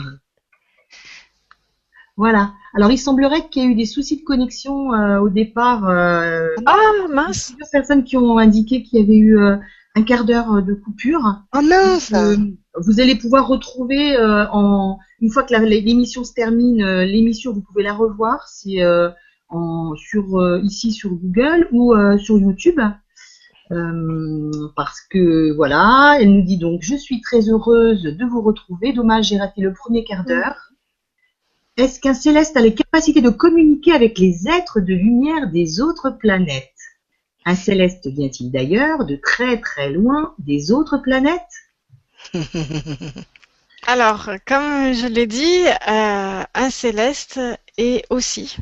voilà. 2.17 2.53
Alors, 2.73 2.91
il 2.91 2.97
semblerait 2.97 3.49
qu'il 3.49 3.63
y 3.63 3.65
ait 3.65 3.69
eu 3.69 3.75
des 3.75 3.85
soucis 3.85 4.17
de 4.17 4.23
connexion 4.23 4.93
euh, 4.93 5.19
au 5.19 5.29
départ. 5.29 5.87
Euh, 5.89 6.49
Ah, 6.65 6.77
mince. 7.09 7.49
plusieurs 7.51 7.69
personnes 7.71 8.03
qui 8.03 8.17
ont 8.17 8.37
indiqué 8.37 8.83
qu'il 8.83 8.99
y 8.99 9.03
avait 9.03 9.17
eu 9.17 9.37
euh, 9.37 9.57
un 9.95 10.03
quart 10.03 10.25
d'heure 10.25 10.61
de 10.61 10.73
coupure. 10.73 11.41
Oh 11.55 11.61
mince 11.61 12.11
Euh, 12.13 12.35
vous 12.77 12.99
allez 12.99 13.15
pouvoir 13.15 13.47
retrouver 13.47 14.15
euh, 14.17 14.45
en 14.51 14.97
une 15.21 15.31
fois 15.31 15.43
que 15.43 15.53
l'émission 15.53 16.23
se 16.23 16.33
termine, 16.33 16.83
euh, 16.83 17.05
l'émission 17.05 17.53
vous 17.53 17.61
pouvez 17.61 17.83
la 17.83 17.93
revoir 17.93 18.45
c'est 18.49 18.81
euh, 18.81 19.09
en 19.47 19.95
sur 19.95 20.37
euh, 20.37 20.59
ici 20.63 20.91
sur 20.91 21.11
Google 21.11 21.69
ou 21.71 21.93
euh, 21.93 22.17
sur 22.17 22.37
YouTube. 22.37 22.79
Euh, 23.71 24.51
parce 24.75 25.01
que 25.01 25.51
voilà, 25.53 26.17
elle 26.19 26.31
nous 26.31 26.43
dit 26.43 26.57
donc 26.57 26.81
je 26.83 26.95
suis 26.95 27.21
très 27.21 27.49
heureuse 27.49 28.03
de 28.03 28.25
vous 28.25 28.41
retrouver. 28.41 28.93
Dommage, 28.93 29.29
j'ai 29.29 29.39
raté 29.39 29.61
le 29.61 29.73
premier 29.73 30.03
quart 30.03 30.23
d'heure. 30.23 30.71
Est-ce 31.77 31.99
qu'un 31.99 32.13
céleste 32.13 32.55
a 32.55 32.61
les 32.61 32.73
capacités 32.73 33.21
de 33.21 33.29
communiquer 33.29 33.91
avec 33.91 34.17
les 34.19 34.47
êtres 34.47 34.79
de 34.79 34.93
lumière 34.93 35.49
des 35.51 35.81
autres 35.81 36.11
planètes? 36.11 36.71
Un 37.45 37.55
céleste 37.55 38.07
vient-il 38.07 38.51
d'ailleurs 38.51 39.05
de 39.05 39.17
très 39.17 39.59
très 39.59 39.91
loin 39.91 40.33
des 40.39 40.71
autres 40.71 40.97
planètes? 40.97 41.41
Alors, 43.87 44.29
comme 44.47 44.93
je 44.93 45.07
l'ai 45.07 45.27
dit, 45.27 45.67
euh, 45.87 46.43
un 46.53 46.69
céleste 46.69 47.39
est 47.77 48.03
aussi, 48.09 48.57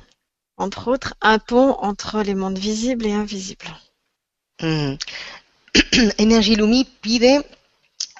entre 0.57 0.89
autres, 0.89 1.13
un 1.21 1.39
pont 1.39 1.77
entre 1.79 2.23
les 2.23 2.35
mondes 2.35 2.57
visibles 2.57 3.05
et 3.05 3.13
invisibles. 3.13 3.67
Mm. 4.63 4.97
Energy 6.17 6.55
Lumi 6.55 6.85
pide 6.85 7.45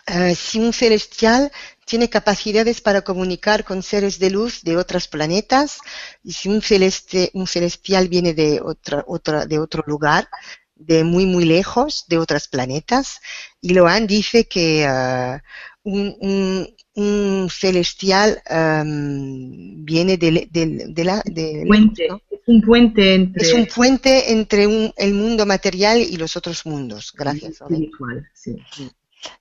eh, 0.07 0.35
si 0.35 0.59
un 0.59 0.73
celestial 0.73 1.51
tiene 1.85 2.09
capacidades 2.09 2.81
para 2.81 3.01
comunicar 3.01 3.63
con 3.63 3.81
seres 3.81 4.19
de 4.19 4.29
luz 4.29 4.61
de 4.63 4.75
otros 4.75 5.07
planetas 5.07 5.79
y 6.21 6.33
si 6.33 6.49
un 6.49 6.61
celeste, 6.61 7.31
un 7.33 7.47
celestial 7.47 8.09
viene 8.09 8.33
de 8.33 8.59
otra, 8.61 9.05
otra, 9.07 9.45
de 9.45 9.59
otro 9.59 9.83
lugar, 9.87 10.27
de 10.75 11.05
muy 11.05 11.25
muy 11.25 11.45
lejos, 11.45 12.05
de 12.09 12.17
otros 12.17 12.49
planetas. 12.49 13.21
Y 13.61 13.73
Loan 13.73 14.05
dice 14.05 14.45
que 14.45 14.83
eh, 14.83 15.39
un, 15.83 16.17
un, 16.19 16.75
un 16.95 17.47
celestial 17.49 18.41
em, 18.47 19.83
viene 19.83 20.17
de, 20.17 20.47
de, 20.51 20.85
de 20.89 21.03
la, 21.03 21.21
de 21.25 21.63
Puente. 21.67 22.07
¿no? 22.09 22.21
Es 22.31 22.39
un 22.47 22.61
puente 22.61 23.15
entre 23.15 23.43
Es 23.43 23.53
un 23.53 23.65
puente 23.65 24.31
entre 24.31 24.67
un- 24.67 24.93
el 24.97 25.13
mundo 25.13 25.45
material 25.45 25.99
y 26.01 26.17
los 26.17 26.35
otros 26.35 26.65
mundos. 26.65 27.11
Gracias. 27.15 27.61
Ole. 27.61 27.77
l'étoile. 27.79 28.23
c'est- 28.33 28.57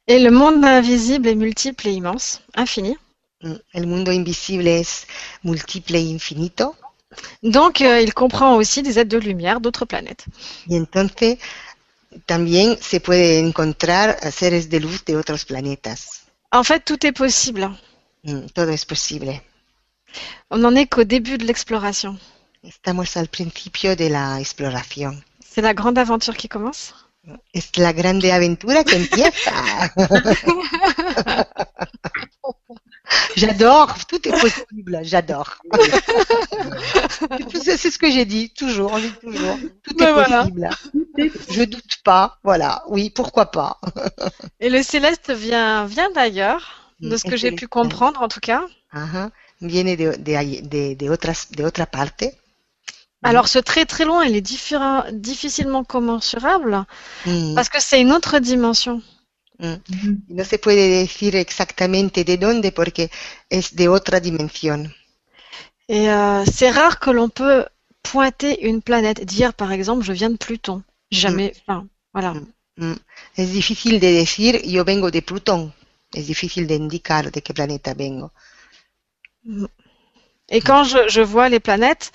Et 0.06 0.18
le 0.20 0.30
monde 0.30 0.64
invisible 0.64 1.28
est 1.28 1.34
multiple 1.34 1.88
et 1.88 1.92
immense, 1.92 2.40
infini. 2.54 2.96
Mm, 3.42 3.54
El 3.74 3.86
mundo 3.88 4.12
invisible 4.12 4.68
es 4.80 5.06
múltiple 5.42 5.96
e 5.98 6.00
infinito. 6.02 6.76
Donc, 7.42 7.80
euh, 7.82 8.00
il 8.00 8.14
comprend 8.14 8.56
aussi 8.56 8.82
des 8.82 8.98
êtres 8.98 9.10
de 9.10 9.18
lumière 9.18 9.60
d'autres 9.60 9.84
planètes. 9.84 10.24
Y 10.68 10.76
entonces 10.76 11.38
también 12.26 12.76
se 12.80 13.00
puede 13.00 13.40
encontrar 13.40 14.16
a 14.22 14.30
seres 14.30 14.68
de 14.70 14.78
luz 14.80 15.04
de 15.04 15.16
otros 15.16 15.44
planetas. 15.44 16.21
En 16.52 16.62
fait, 16.64 16.84
tout 16.84 17.04
est 17.06 17.12
possible. 17.12 17.70
Mm, 18.24 18.46
Todo 18.54 18.70
es 18.72 18.84
posible. 18.86 19.40
On 20.50 20.58
n'en 20.58 20.74
est 20.76 20.86
qu'au 20.86 21.04
début 21.04 21.38
de 21.38 21.46
l'exploration. 21.46 22.18
Estamos 22.62 23.16
al 23.16 23.28
principio 23.28 23.96
de 23.96 24.08
la 24.08 24.38
exploración. 24.38 25.22
C'est 25.44 25.62
la 25.62 25.74
grande 25.74 25.98
aventure 25.98 26.36
qui 26.36 26.48
commence. 26.48 26.94
Es 27.54 27.70
la 27.76 27.92
grande 27.92 28.24
aventura 28.30 28.84
que 28.84 28.96
empieza. 28.96 29.52
J'adore, 33.36 33.94
tout 34.06 34.26
est 34.28 34.32
possible, 34.32 35.00
j'adore. 35.02 35.56
C'est 37.54 37.90
ce 37.90 37.98
que 37.98 38.10
j'ai 38.10 38.24
dit, 38.24 38.50
toujours, 38.50 38.92
on 38.92 38.98
dit 38.98 39.12
toujours. 39.20 39.58
Tout 39.82 40.02
est 40.02 40.06
voilà. 40.12 40.44
possible. 40.44 40.68
Je 41.50 41.62
doute 41.64 41.96
pas, 42.04 42.38
voilà, 42.44 42.82
oui, 42.88 43.10
pourquoi 43.10 43.50
pas. 43.50 43.80
Et 44.60 44.70
le 44.70 44.82
céleste 44.82 45.30
vient, 45.30 45.84
vient 45.86 46.10
d'ailleurs, 46.10 46.94
de 47.00 47.16
Mm, 47.16 47.18
ce 47.18 47.24
que 47.24 47.36
j'ai 47.36 47.52
pu 47.52 47.68
comprendre 47.68 48.22
en 48.22 48.28
tout 48.28 48.40
cas. 48.40 48.62
Ajá. 48.92 49.30
Viene 49.60 49.96
de, 49.96 50.16
de, 50.18 50.32
ahí- 50.34 50.62
de, 50.62 50.94
de 50.94 51.08
otras, 51.10 51.48
de 51.52 51.64
otra 51.64 51.86
parte. 51.86 52.24
Alors, 53.24 53.48
ce 53.48 53.58
très 53.58 53.84
très 53.86 54.04
loin, 54.04 54.24
il 54.24 54.34
est 54.36 54.40
difficilement 55.12 55.84
commensurable 55.84 56.84
Mm, 57.24 57.54
parce 57.54 57.68
que 57.68 57.80
c'est 57.80 58.00
une 58.00 58.12
autre 58.12 58.38
dimension. 58.38 59.02
Mm. 59.62 59.76
Mhm. 59.88 60.12
No 60.28 60.44
se 60.44 60.58
puede 60.58 60.84
decir 61.02 61.34
exactamente 61.36 62.24
de 62.24 62.36
dónde 62.36 62.72
porque 62.72 63.10
es 63.48 63.74
de 63.74 63.88
otra 63.88 64.20
dimensión. 64.20 64.94
Et 65.88 66.08
euh, 66.08 66.44
c'est 66.46 66.70
rare 66.70 66.98
que 66.98 67.10
l'on 67.10 67.28
peut 67.28 67.64
pointer 68.02 68.52
une 68.68 68.82
planète, 68.82 69.24
dire 69.24 69.52
par 69.54 69.72
exemple, 69.72 70.04
je 70.04 70.12
viens 70.12 70.30
de 70.30 70.36
Pluton. 70.36 70.82
Jamais. 71.10 71.52
Enfin, 71.60 71.86
voilà. 72.12 72.34
Mm. 72.34 72.46
Mm. 72.76 72.96
Es 73.36 73.52
difícil 73.52 74.00
de 74.00 74.12
decir 74.12 74.62
yo 74.64 74.84
vengo 74.84 75.10
de 75.10 75.22
Plutón. 75.22 75.72
Es 76.12 76.26
difícil 76.26 76.66
de 76.66 76.74
indicar 76.74 77.30
de 77.30 77.40
qué 77.40 77.54
planeta 77.54 77.94
vengo. 77.94 78.32
Et 80.48 80.60
quand 80.60 80.84
je, 80.84 81.08
je 81.08 81.22
vois 81.22 81.48
les 81.48 81.60
planètes, 81.60 82.12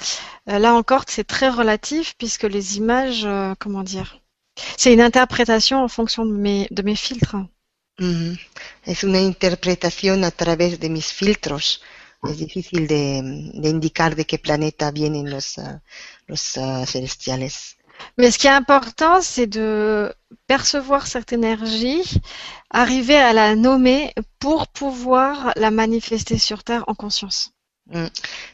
euh, 0.49 0.59
là 0.59 0.75
encore, 0.75 1.03
c'est 1.07 1.23
très 1.23 1.49
relatif 1.49 2.15
puisque 2.17 2.43
les 2.43 2.77
images, 2.77 3.25
euh, 3.25 3.55
comment 3.59 3.83
dire, 3.83 4.19
c'est 4.77 4.93
une 4.93 5.01
interprétation 5.01 5.83
en 5.83 5.87
fonction 5.87 6.25
de 6.25 6.33
mes, 6.33 6.67
de 6.71 6.81
mes 6.83 6.95
filtres. 6.95 7.35
Mhm. 7.99 8.37
Es 8.85 9.03
una 9.03 9.19
interpretación 9.19 10.23
a 10.23 10.31
través 10.31 10.79
de 10.79 10.89
mis 10.89 11.11
filtros. 11.13 11.81
Es 12.23 12.37
difícil 12.37 12.87
de, 12.87 13.21
de 13.53 13.69
indicar 13.69 14.15
de 14.15 14.25
qué 14.25 14.37
planeta 14.39 14.91
vienen 14.91 15.29
los, 15.29 15.55
los 16.27 16.41
celestiales. 16.85 17.75
Mais 18.17 18.29
ce 18.31 18.37
qui 18.37 18.45
est 18.47 18.51
important, 18.51 19.21
c'est 19.21 19.47
de 19.47 20.13
percevoir 20.45 21.07
cette 21.07 21.33
énergie, 21.33 22.03
arriver 22.69 23.17
à 23.17 23.33
la 23.33 23.55
nommer 23.55 24.13
pour 24.39 24.67
pouvoir 24.67 25.51
la 25.55 25.71
manifester 25.71 26.37
sur 26.37 26.63
Terre 26.63 26.83
en 26.87 26.93
conscience. 26.93 27.51
Mm. 27.85 28.05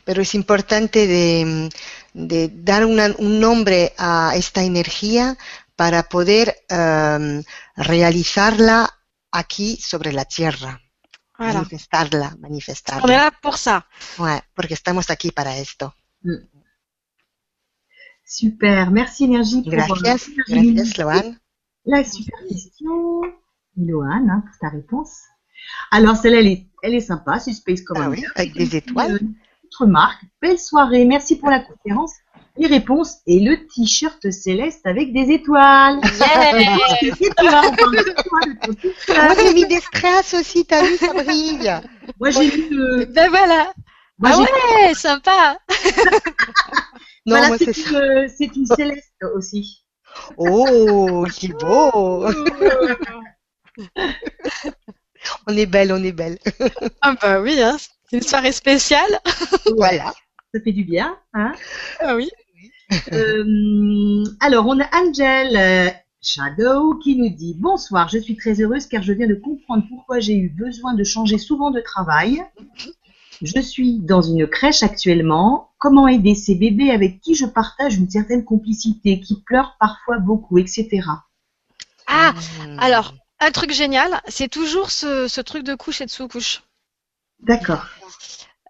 Pero 0.06 0.22
es 0.22 0.34
importante 0.36 1.08
de, 1.08 1.70
de 2.14 2.50
dar 2.54 2.86
una- 2.86 3.16
un 3.18 3.40
nombre 3.40 3.92
a 3.98 4.34
esta 4.36 4.64
energía 4.64 5.38
para 5.76 6.03
poder 6.03 6.56
am, 6.69 7.43
realizarla 7.76 8.90
aquí 9.32 9.77
sobre 9.77 10.11
la 10.14 10.26
Tierra. 10.26 10.80
Voilà. 11.38 11.53
manifestarla, 11.61 12.27
On 12.27 12.35
est 12.35 12.40
manifestarla. 12.42 13.08
là 13.08 13.32
pour 13.42 13.58
ça. 13.58 13.88
Ouais, 14.19 14.42
porque 14.56 14.76
estamos 14.76 15.10
aquí 15.10 15.32
para 15.32 15.58
esto. 15.58 15.93
Super, 18.26 18.90
merci 18.92 19.26
Énergie 19.26 19.61
pour 19.64 19.72
Gracias, 19.72 20.27
Énergie 20.48 20.74
gracias, 20.74 20.98
Loan. 20.98 21.40
la 21.85 22.03
super 22.03 22.40
question. 22.48 23.22
Loane, 23.76 24.30
hein, 24.30 24.43
pour 24.45 24.58
ta 24.60 24.69
réponse. 24.69 25.22
Alors 25.92 26.16
celle-là, 26.16 26.40
elle 26.40 26.48
est, 26.48 26.68
elle 26.84 26.93
est 26.95 27.00
sympa, 27.02 27.40
c'est 27.40 27.53
Space 27.53 27.82
Ah 27.82 27.85
Commander. 27.88 28.18
oui, 28.22 28.26
avec 28.35 28.53
des 28.53 28.76
étoiles. 28.76 29.18
petite 29.18 29.76
remarque, 29.80 30.24
belle 30.42 30.60
soirée, 30.60 31.06
merci 31.06 31.35
pour 31.38 31.50
la 31.50 31.60
conférence. 31.61 32.14
Les 32.56 32.68
réponses 32.68 33.18
et 33.26 33.40
le 33.40 33.66
t-shirt 33.66 34.30
céleste 34.30 34.86
avec 34.86 35.12
des 35.12 35.32
étoiles. 35.32 36.00
Des 36.02 37.26
étoiles, 37.28 37.66
on 37.66 37.76
parle 37.76 37.96
de 37.98 38.66
ton 38.66 38.74
t-shirt. 38.74 39.24
Moi, 39.24 39.36
j'ai 39.44 39.54
mis 39.54 39.66
des 39.66 39.80
strass 39.80 40.34
aussi, 40.36 40.66
t'as 40.66 40.84
vu, 40.84 40.98
ça 40.98 41.14
brille. 41.14 41.82
Moi 42.20 42.30
j'ai 42.30 42.50
vu 42.50 42.70
le. 42.70 43.06
Ben 43.06 43.30
voilà. 43.30 43.74
Moi, 44.20 44.32
ah 44.34 44.40
ouais, 44.40 44.94
sympa. 44.94 45.58
Non, 47.26 47.38
voilà, 47.38 47.48
moi, 47.48 47.58
c'est 47.58 47.72
c'est 47.72 47.90
une, 47.90 48.28
c'est 48.38 48.54
une 48.54 48.66
céleste 48.66 49.14
aussi. 49.34 49.86
Oh, 50.36 51.26
c'est 51.32 51.48
beau. 51.48 52.28
On 55.48 55.56
est 55.56 55.66
belle, 55.66 55.94
on 55.94 56.04
est 56.04 56.12
belle. 56.12 56.38
Ah 57.02 57.16
bah 57.22 57.40
oui, 57.40 57.62
hein. 57.62 57.78
c'est 58.10 58.18
une 58.18 58.24
soirée 58.24 58.52
spéciale. 58.52 59.20
Voilà. 59.78 60.14
Ça 60.54 60.60
fait 60.62 60.74
du 60.74 60.84
bien. 60.84 61.18
Hein 61.34 61.54
Ah 62.02 62.16
oui. 62.16 62.30
Euh, 63.12 64.24
alors, 64.40 64.68
on 64.68 64.80
a 64.80 64.88
Angel 64.95 65.56
euh, 65.58 65.90
Shadow 66.22 66.95
qui 67.00 67.16
nous 67.16 67.30
dit 67.30 67.56
Bonsoir, 67.58 68.10
je 68.10 68.20
suis 68.20 68.36
très 68.36 68.62
heureuse 68.62 68.88
car 68.88 69.02
je 69.02 69.14
viens 69.14 69.28
de 69.28 69.36
comprendre 69.36 69.84
pourquoi 69.90 70.20
j'ai 70.20 70.36
eu 70.36 70.50
besoin 70.50 70.94
de 70.94 71.03
changer 71.03 71.38
souvent 71.38 71.72
de 71.72 71.80
travail. 71.80 72.44
Je 73.42 73.60
suis 73.60 74.00
dans 74.00 74.22
une 74.22 74.48
crèche 74.48 74.84
actuellement. 74.84 75.72
Comment 75.80 76.08
aider 76.08 76.36
ces 76.36 76.56
bébés 76.56 76.92
avec 76.92 77.20
qui 77.22 77.36
je 77.36 77.45
partage 77.45 77.98
une 77.98 78.10
certaine 78.10 78.45
complicité, 78.45 79.20
qui 79.20 79.42
pleurent 79.42 79.76
parfois 79.80 80.20
beaucoup, 80.20 80.58
etc. 80.60 81.02
Ah, 82.08 82.34
Mm. 82.66 82.80
alors, 82.80 83.14
un 83.40 83.52
truc 83.52 83.72
génial, 83.72 84.22
c'est 84.28 84.50
toujours 84.50 84.92
ce, 84.92 85.28
ce 85.28 85.42
truc 85.42 85.64
de 85.64 85.76
couche 85.76 86.02
et 86.02 86.06
de 86.06 86.12
sous-couche. 86.12 86.64
D'accord. 87.40 87.86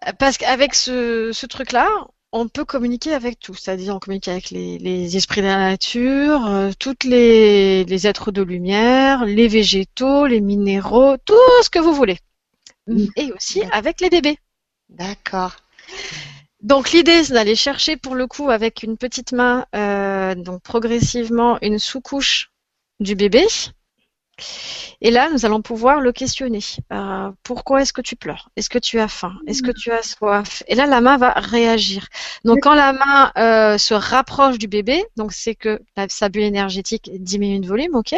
Euh, 0.06 0.12
Parce 0.18 0.38
qu'avec 0.38 0.74
ce, 0.74 1.30
ce 1.32 1.46
truc-là, 1.46 1.88
on 2.34 2.48
peut 2.48 2.64
communiquer 2.64 3.14
avec 3.14 3.38
tout. 3.38 3.54
C'est-à-dire, 3.54 3.94
on 3.94 4.00
communique 4.00 4.26
avec 4.28 4.50
les, 4.50 4.76
les 4.78 5.16
esprits 5.16 5.40
de 5.40 5.46
la 5.46 5.56
nature, 5.56 6.46
euh, 6.46 6.72
toutes 6.78 7.04
les, 7.04 7.84
les 7.84 8.06
êtres 8.08 8.32
de 8.32 8.42
lumière, 8.42 9.24
les 9.24 9.46
végétaux, 9.46 10.26
les 10.26 10.40
minéraux, 10.40 11.16
tout 11.24 11.34
ce 11.62 11.70
que 11.70 11.78
vous 11.78 11.94
voulez. 11.94 12.18
Oui. 12.88 13.08
Et 13.16 13.32
aussi 13.32 13.62
avec 13.70 14.00
les 14.00 14.10
bébés. 14.10 14.36
D'accord. 14.88 15.54
Donc 16.60 16.90
l'idée, 16.90 17.22
c'est 17.22 17.34
d'aller 17.34 17.54
chercher 17.54 17.96
pour 17.96 18.16
le 18.16 18.26
coup 18.26 18.50
avec 18.50 18.82
une 18.82 18.96
petite 18.96 19.32
main, 19.32 19.66
euh, 19.76 20.34
donc 20.34 20.60
progressivement 20.62 21.58
une 21.62 21.78
sous-couche 21.78 22.50
du 22.98 23.14
bébé. 23.14 23.46
Et 25.00 25.10
là, 25.10 25.30
nous 25.30 25.44
allons 25.46 25.62
pouvoir 25.62 26.00
le 26.00 26.12
questionner. 26.12 26.60
Euh, 26.92 27.30
pourquoi 27.42 27.82
est-ce 27.82 27.92
que 27.92 28.00
tu 28.00 28.16
pleures? 28.16 28.50
Est-ce 28.56 28.70
que 28.70 28.78
tu 28.78 28.98
as 28.98 29.08
faim? 29.08 29.34
Est-ce 29.46 29.62
que 29.62 29.70
tu 29.70 29.90
as 29.90 30.02
soif? 30.02 30.62
Et 30.66 30.74
là, 30.74 30.86
la 30.86 31.00
main 31.00 31.16
va 31.16 31.30
réagir. 31.32 32.08
Donc 32.44 32.60
quand 32.62 32.74
la 32.74 32.92
main 32.92 33.32
euh, 33.36 33.78
se 33.78 33.94
rapproche 33.94 34.58
du 34.58 34.66
bébé, 34.66 35.04
donc 35.16 35.32
c'est 35.32 35.54
que 35.54 35.80
la, 35.96 36.08
sa 36.08 36.28
bulle 36.28 36.44
énergétique 36.44 37.10
diminue 37.14 37.60
de 37.60 37.66
volume, 37.66 37.94
ok? 37.94 38.14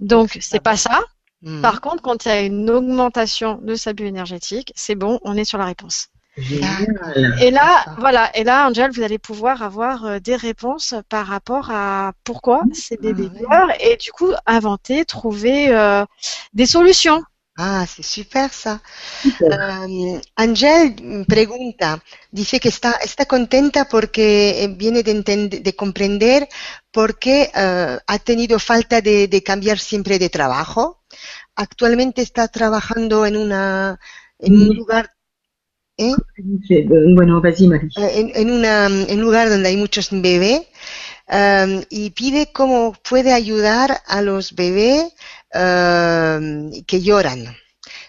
Donc 0.00 0.38
c'est 0.40 0.60
pas 0.60 0.76
ça. 0.76 1.00
Mm. 1.42 1.60
Par 1.60 1.80
contre, 1.80 2.02
quand 2.02 2.24
il 2.24 2.28
y 2.28 2.32
a 2.32 2.42
une 2.42 2.70
augmentation 2.70 3.58
de 3.62 3.74
sa 3.74 3.92
bulle 3.92 4.06
énergétique, 4.06 4.72
c'est 4.74 4.94
bon, 4.94 5.20
on 5.22 5.36
est 5.36 5.44
sur 5.44 5.58
la 5.58 5.66
réponse. 5.66 6.08
Génial. 6.36 7.34
Et 7.40 7.50
là, 7.50 7.86
voilà, 7.98 8.30
et 8.36 8.44
là, 8.44 8.66
Angel, 8.68 8.90
vous 8.90 9.02
allez 9.02 9.18
pouvoir 9.18 9.62
avoir 9.62 10.04
euh, 10.04 10.18
des 10.18 10.36
réponses 10.36 10.94
par 11.08 11.26
rapport 11.26 11.70
à 11.70 12.12
pourquoi 12.24 12.62
ces 12.72 12.96
bébés 12.98 13.30
pleurent 13.30 13.72
et 13.80 13.96
du 13.96 14.12
coup 14.12 14.32
inventer, 14.46 15.04
trouver 15.06 15.68
euh, 15.70 16.04
des 16.52 16.66
solutions. 16.66 17.22
Ah, 17.58 17.86
c'est 17.86 18.04
super 18.04 18.52
ça. 18.52 18.82
Super. 19.22 19.58
Um, 19.86 20.20
Angel 20.36 21.24
pregunta, 21.26 22.00
dice 22.30 22.60
que 22.60 22.68
está, 22.68 22.92
está 23.02 23.24
contenta 23.24 23.86
porque 23.88 24.62
eh, 24.62 24.68
viene 24.68 25.02
de, 25.02 25.22
de 25.48 25.72
comprender 25.74 26.48
por 26.92 27.18
qué 27.18 27.50
eh, 27.54 27.98
ha 28.06 28.18
tenido 28.18 28.58
falta 28.58 29.00
de, 29.00 29.26
de 29.26 29.42
cambiar 29.42 29.78
siempre 29.78 30.18
de 30.18 30.28
trabajo. 30.28 31.00
Actualmente 31.54 32.20
está 32.20 32.48
trabajando 32.48 33.24
en 33.24 33.36
una 33.38 33.98
en 34.38 34.54
un 34.54 34.68
Oui. 34.68 34.76
lugar 34.76 35.15
¿eh? 35.98 36.12
Bueno, 37.14 37.40
vas-y, 37.40 37.68
Marie. 37.68 37.88
Eh, 37.96 38.20
en, 38.20 38.30
en 38.34 38.50
una, 38.50 38.86
en 38.86 39.18
un 39.18 39.24
lugar 39.24 39.48
donde 39.48 39.68
hay 39.68 39.76
muchos 39.76 40.08
bebés 40.10 40.62
um, 41.28 41.82
y 41.90 42.10
pide 42.10 42.52
cómo 42.52 42.94
puede 43.08 43.32
ayudar 43.32 44.00
a 44.06 44.22
los 44.22 44.54
bebés 44.54 45.12
um, 45.54 46.70
que 46.86 47.00
lloran. 47.02 47.56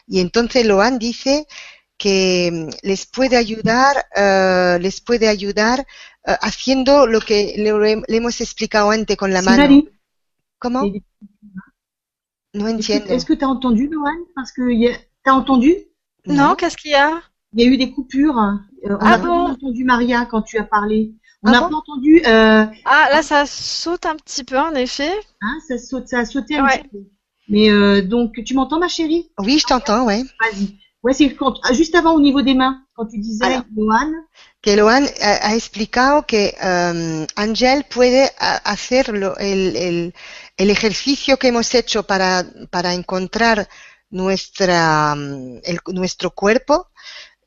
Y 0.08 0.20
entonces 0.20 0.66
Loan 0.66 1.00
dice 1.00 1.48
que 1.98 2.50
mm, 2.52 2.70
les 2.88 3.06
puede 3.06 3.38
ayudar, 3.38 4.06
eh, 4.16 4.78
les 4.82 5.02
puede 5.02 5.28
ayudar 5.28 5.86
eh, 6.26 6.36
haciendo 6.42 7.08
lo 7.08 7.20
que 7.20 7.56
le, 7.58 7.72
le 8.08 8.18
hemos 8.18 8.40
explicado 8.42 8.92
antes 8.92 9.18
con 9.18 9.34
la 9.34 9.42
mano. 9.42 9.64
Marie, 9.64 9.90
¿Cómo? 10.60 10.92
No 12.54 12.68
entiendo. 12.68 13.14
est-ce 13.14 13.26
que 13.26 13.36
tu 13.36 13.46
as 13.46 13.50
entendu, 13.50 13.90
Noël 13.90 14.16
Parce 14.36 14.52
que 14.52 14.62
a- 14.90 14.98
t'as 15.24 15.34
entendu 15.34 15.76
Non, 16.26 16.56
qu'est-ce 16.56 16.78
qu'il 16.78 16.92
y 16.92 16.96
a 16.96 17.22
Il 17.58 17.64
y 17.64 17.68
a 17.68 17.72
eu 17.72 17.77
des 17.77 17.92
coupures. 17.92 18.38
Euh, 18.38 18.53
on 18.86 18.98
Ah 19.02 19.10
n'a 19.10 19.18
pas 19.18 19.26
bon 19.26 19.50
entendu 19.50 19.84
Maria 19.84 20.26
quand 20.30 20.44
tu 20.44 20.60
as 20.60 20.64
parlé. 20.64 21.14
On 21.42 21.50
Ah 21.50 21.52
n'a 21.53 21.61
bon 21.61 21.69
pas 21.69 21.76
entendu. 21.77 22.22
euh, 22.27 22.66
Ah, 22.86 23.08
là, 23.11 23.24
ça 23.24 23.48
saute 23.48 24.06
un 24.06 24.16
petit 24.16 24.44
peu, 24.44 24.60
en 24.60 24.76
effet. 24.76 25.11
hein, 25.42 25.58
ça, 25.68 25.77
saute, 25.80 26.08
ça 26.08 26.19
a 26.19 26.26
sauté 26.26 26.56
un 26.58 26.64
Ouais. 26.66 26.77
petit 26.77 26.90
peu. 26.90 27.00
Mais 27.50 27.72
euh, 27.72 28.03
donc, 28.03 28.34
tu 28.45 28.53
m'entends, 28.53 28.77
ma 28.80 28.88
chérie? 28.88 29.32
Oui, 29.40 29.58
je 29.58 29.66
t'entends, 29.66 30.06
ouais. 30.06 30.22
Vas-y. 30.40 30.77
Ouais, 31.03 31.14
c'est 31.14 31.34
quand, 31.34 31.56
ah, 31.64 31.74
juste 31.74 31.95
avant 31.95 32.14
au 32.14 32.22
niveau 32.22 32.42
des 32.44 32.53
mains, 32.53 32.84
quand 32.95 33.08
tu 33.08 33.18
disais, 33.18 33.44
Alors. 33.45 33.64
Johan. 33.76 34.11
que 34.61 34.72
Loan 34.76 35.06
ha, 35.22 35.48
ha 35.50 35.56
explicado 35.56 36.24
que 36.27 36.53
Angel 37.36 37.86
puede 37.90 38.30
a- 38.40 38.58
hacer 38.72 39.10
lo- 39.14 39.38
el, 39.38 39.76
el- 39.76 40.14
el 40.58 40.69
ejercicio 40.69 41.38
que 41.38 41.48
hemos 41.48 41.74
hecho 41.74 42.03
para, 42.03 42.44
para 42.69 42.94
encontrar 42.94 43.68
nuestra, 44.10 45.16
mm, 45.16 45.60
el- 45.64 45.80
nuestro 45.94 46.32
cuerpo, 46.32 46.88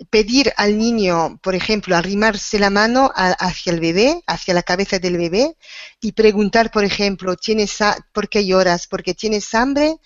pedir 0.08 0.52
al 0.56 0.78
niño, 0.78 1.38
por 1.42 1.54
ejemplo, 1.54 1.96
arrimarse 1.96 2.58
la 2.58 2.70
mano 2.70 3.10
hacia 3.14 3.72
el 3.72 3.80
bebé, 3.80 4.22
hacia 4.26 4.54
la 4.54 4.62
cabeza 4.62 4.98
del 4.98 5.18
bebé, 5.18 5.56
y 6.00 6.12
preguntar, 6.12 6.70
por 6.70 6.84
ejemplo, 6.84 7.36
¿tienes 7.36 7.78
¿por 8.12 8.28
qué 8.28 8.46
lloras? 8.46 8.86
¿Porque 8.86 9.14
tienes 9.14 9.54
hambre? 9.54 9.96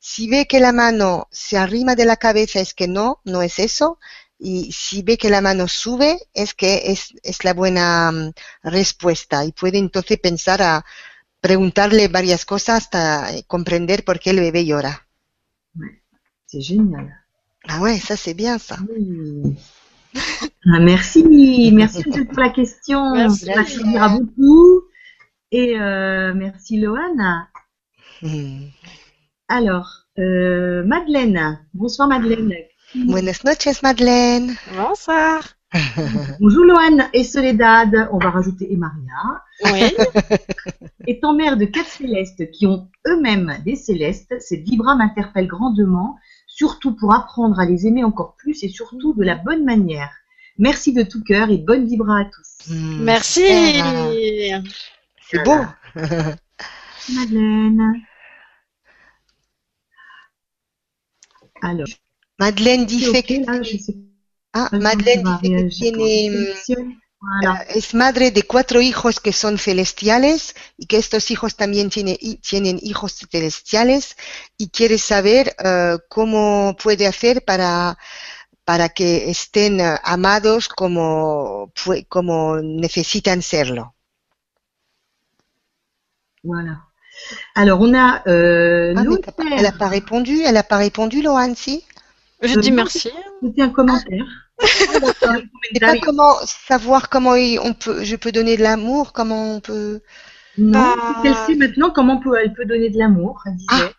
Si 0.00 0.28
ve 0.28 0.46
que 0.46 0.60
la 0.60 0.72
mano 0.72 1.28
se 1.30 1.56
arrima 1.56 1.94
de 1.94 2.04
la 2.04 2.16
cabeza, 2.16 2.60
es 2.60 2.74
que 2.74 2.88
no, 2.88 3.20
no 3.24 3.42
es 3.42 3.58
eso. 3.58 3.98
Y 4.38 4.72
si 4.72 5.02
ve 5.02 5.16
que 5.16 5.30
la 5.30 5.40
mano 5.40 5.68
sube, 5.68 6.18
es 6.34 6.54
que 6.54 6.90
es, 6.90 7.44
la 7.44 7.54
buena 7.54 8.10
mm, 8.10 8.32
respuesta. 8.64 9.44
Y 9.44 9.52
puede 9.52 9.78
entonces 9.78 10.18
pensar 10.18 10.60
a 10.62 10.84
preguntarle 11.40 12.08
varias 12.08 12.44
cosas 12.44 12.84
hasta 12.84 13.32
eh, 13.34 13.44
comprender 13.46 14.04
por 14.04 14.18
qué 14.18 14.30
el 14.30 14.40
bebé 14.40 14.64
llora. 14.66 15.06
C'est 16.46 16.62
génial. 16.62 17.23
Ah 17.68 17.80
ouais, 17.80 17.98
ça 17.98 18.16
c'est 18.16 18.34
bien 18.34 18.58
ça. 18.58 18.76
Oui. 18.88 19.56
Ah, 20.66 20.80
merci, 20.80 21.70
merci 21.72 22.02
pour 22.04 22.40
la 22.40 22.50
question. 22.50 23.14
Merci. 23.14 23.46
Ça 23.46 23.64
servira 23.64 24.08
beaucoup. 24.10 24.82
Et 25.50 25.78
euh, 25.78 26.32
merci 26.34 26.78
Lohan. 26.80 27.46
Mm. 28.22 28.66
Alors, 29.48 30.06
euh, 30.18 30.84
Madeleine. 30.84 31.60
Bonsoir 31.74 32.08
Madeleine. 32.08 32.52
Buenas 32.94 33.42
noches, 33.44 33.82
Madeleine. 33.82 34.54
Bonsoir. 34.76 35.42
Bonjour 36.40 36.64
Lohan 36.64 37.08
et 37.12 37.24
Soledad. 37.24 38.08
On 38.12 38.18
va 38.18 38.30
rajouter 38.30 38.72
et 38.72 38.76
Maria. 38.76 39.42
Oui. 39.64 39.92
Étant 41.06 41.34
mère 41.34 41.56
de 41.56 41.64
quatre 41.64 41.88
célestes 41.88 42.50
qui 42.52 42.66
ont 42.66 42.88
eux-mêmes 43.06 43.58
des 43.64 43.74
célestes, 43.74 44.34
cette 44.38 44.62
vibra 44.62 44.94
m'interpelle 44.94 45.48
grandement, 45.48 46.16
surtout 46.54 46.94
pour 46.94 47.12
apprendre 47.12 47.58
à 47.58 47.66
les 47.66 47.86
aimer 47.86 48.04
encore 48.04 48.36
plus 48.36 48.62
et 48.62 48.68
surtout 48.68 49.12
de 49.12 49.24
la 49.24 49.34
bonne 49.34 49.64
manière. 49.64 50.10
Merci 50.56 50.92
de 50.92 51.02
tout 51.02 51.22
cœur 51.24 51.50
et 51.50 51.58
bonne 51.58 51.84
vibra 51.84 52.20
à 52.20 52.24
tous. 52.26 52.72
Mm, 52.72 53.02
Merci. 53.02 53.42
C'est 55.28 55.42
beau. 55.44 55.58
Madeleine. 57.12 57.94
Alors, 61.60 61.88
Madeleine 62.38 62.86
que 62.86 63.46
là, 63.46 63.62
je 63.62 63.76
sais 63.76 63.96
ah, 64.52 64.68
Madeleine 64.72 65.24
que 65.42 67.03
Eh, 67.42 67.78
es 67.78 67.94
madre 67.94 68.30
de 68.30 68.42
cuatro 68.42 68.80
hijos 68.80 69.20
que 69.20 69.32
son 69.32 69.58
celestiales 69.58 70.54
y 70.76 70.86
que 70.86 70.96
estos 70.98 71.30
hijos 71.30 71.56
también 71.56 71.90
tiene- 71.90 72.18
y- 72.20 72.36
tienen 72.36 72.78
hijos 72.82 73.14
celestiales 73.30 74.16
y 74.58 74.68
quiere 74.68 74.98
saber 74.98 75.54
eh, 75.64 75.96
cómo 76.08 76.76
puede 76.82 77.06
hacer 77.06 77.44
para, 77.44 77.98
para 78.64 78.88
que 78.90 79.30
estén 79.30 79.80
eh, 79.80 79.98
amados 80.02 80.68
como, 80.68 81.72
como 82.08 82.56
necesitan 82.60 83.42
serlo. 83.42 83.94
Voilà. 86.42 86.86
Alors, 87.54 87.80
on 87.80 87.94
a 87.94 88.22
euh, 88.26 88.92
Ah, 88.96 89.04
pas- 89.36 89.44
elle 89.56 89.62
n'a 89.62 89.72
pas 89.72 89.88
répondu, 89.88 90.42
elle 90.42 90.54
n'a 90.54 90.62
pas 90.62 90.78
répondu, 90.78 91.22
Laurent, 91.22 91.54
si 91.54 91.84
Je 92.42 92.58
Euh, 92.58 92.60
dis 92.60 92.72
merci. 92.72 93.08
C'était 93.42 93.62
un 93.62 93.70
commentaire. 93.70 94.43
Pas 95.80 95.98
comment 96.02 96.34
savoir 96.44 97.08
comment 97.08 97.32
on 97.32 97.74
peut, 97.74 98.04
je 98.04 98.16
peux 98.16 98.32
donner 98.32 98.56
de 98.56 98.62
l'amour, 98.62 99.12
comment 99.12 99.54
on 99.56 99.60
peut. 99.60 100.00
Non, 100.58 100.72
Bah- 100.96 101.22
elle 101.24 101.34
sait 101.34 101.56
maintenant 101.56 101.90
comment 101.90 102.18
peut, 102.20 102.36
elle 102.40 102.52
peut 102.54 102.64
donner 102.64 102.90
de 102.90 102.98
l'amour, 102.98 103.42
disait. 103.46 103.92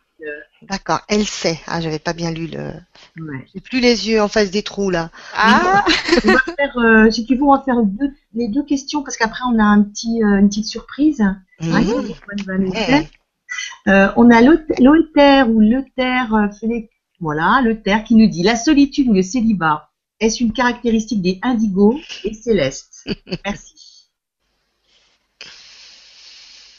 D'accord, 0.63 1.01
elle 1.09 1.25
sait. 1.25 1.59
Ah, 1.67 1.79
j'avais 1.81 1.99
pas 1.99 2.13
bien 2.13 2.31
lu 2.31 2.47
le. 2.47 2.71
Ouais. 3.21 3.45
J'ai 3.53 3.61
plus 3.61 3.79
les 3.81 4.09
yeux 4.09 4.19
en 4.21 4.27
face 4.27 4.49
des 4.49 4.63
trous 4.63 4.89
là. 4.89 5.11
Ah, 5.35 5.85
On 6.25 6.31
va 6.31 6.39
faire, 6.57 6.77
euh, 6.77 7.11
si 7.11 7.25
tu 7.25 7.35
veux, 7.35 7.43
on 7.43 7.55
va 7.55 7.61
faire 7.63 7.83
deux, 7.83 8.11
les 8.33 8.47
deux 8.47 8.63
questions 8.63 9.03
parce 9.03 9.17
qu'après 9.17 9.43
on 9.47 9.59
a 9.59 9.63
un 9.63 9.83
petit, 9.83 10.23
euh, 10.23 10.39
une 10.39 10.49
petite 10.49 10.65
surprise. 10.65 11.23
Faire. 12.73 13.03
Euh, 13.87 14.11
on 14.15 14.31
a 14.31 14.41
Lothaire 14.41 15.49
ou 15.49 15.61
euh, 15.61 16.47
Félix- 16.59 16.89
voilà, 17.19 17.61
Lothaire 17.63 18.03
qui 18.03 18.15
nous 18.15 18.27
dit 18.27 18.41
la 18.41 18.55
solitude 18.55 19.07
ou 19.09 19.13
le 19.13 19.21
célibat? 19.21 19.89
Est-ce 20.19 20.43
une 20.43 20.53
caractéristique 20.53 21.21
des 21.21 21.39
indigos 21.41 21.99
et 22.23 22.33
célestes? 22.33 23.07
Merci. 23.45 23.73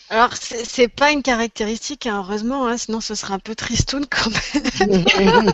alors 0.08 0.30
c'est 0.34 0.88
pas 0.88 1.10
une 1.12 1.22
caractéristique, 1.22 2.06
hein, 2.06 2.22
heureusement, 2.24 2.66
hein, 2.66 2.76
sinon 2.76 3.00
ce 3.00 3.14
serait 3.14 3.34
un 3.34 3.38
peu 3.38 3.54
tristoun 3.54 4.06
quand 4.06 4.30
même. 4.88 5.52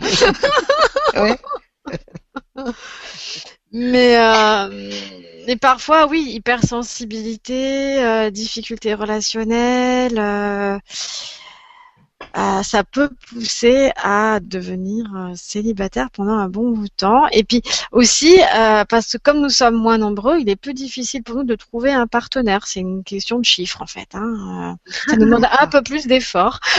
Mais, 3.73 4.17
euh, 4.19 4.91
mais 5.47 5.55
parfois, 5.55 6.05
oui, 6.07 6.25
hypersensibilité, 6.29 8.03
euh, 8.03 8.29
difficultés 8.29 8.93
relationnelles, 8.93 10.19
euh, 10.19 10.77
euh, 12.37 12.63
ça 12.63 12.83
peut 12.83 13.09
pousser 13.29 13.91
à 14.01 14.39
devenir 14.41 15.05
euh, 15.15 15.33
célibataire 15.35 16.09
pendant 16.11 16.33
un 16.33 16.49
bon 16.49 16.71
bout 16.71 16.85
de 16.85 16.93
temps. 16.95 17.27
Et 17.31 17.43
puis 17.43 17.61
aussi, 17.91 18.39
euh, 18.55 18.85
parce 18.85 19.13
que 19.13 19.17
comme 19.17 19.41
nous 19.41 19.49
sommes 19.49 19.75
moins 19.75 19.97
nombreux, 19.97 20.39
il 20.39 20.49
est 20.49 20.55
plus 20.55 20.73
difficile 20.73 21.23
pour 21.23 21.35
nous 21.35 21.43
de 21.43 21.55
trouver 21.55 21.91
un 21.91 22.07
partenaire. 22.07 22.65
C'est 22.65 22.79
une 22.79 23.03
question 23.03 23.39
de 23.39 23.45
chiffres, 23.45 23.81
en 23.81 23.87
fait. 23.87 24.09
Hein. 24.13 24.77
Euh, 24.87 24.91
Ça 25.07 25.15
nous 25.15 25.25
demande 25.25 25.45
un 25.59 25.67
peu 25.71 25.81
plus 25.81 26.07
d'efforts. 26.07 26.59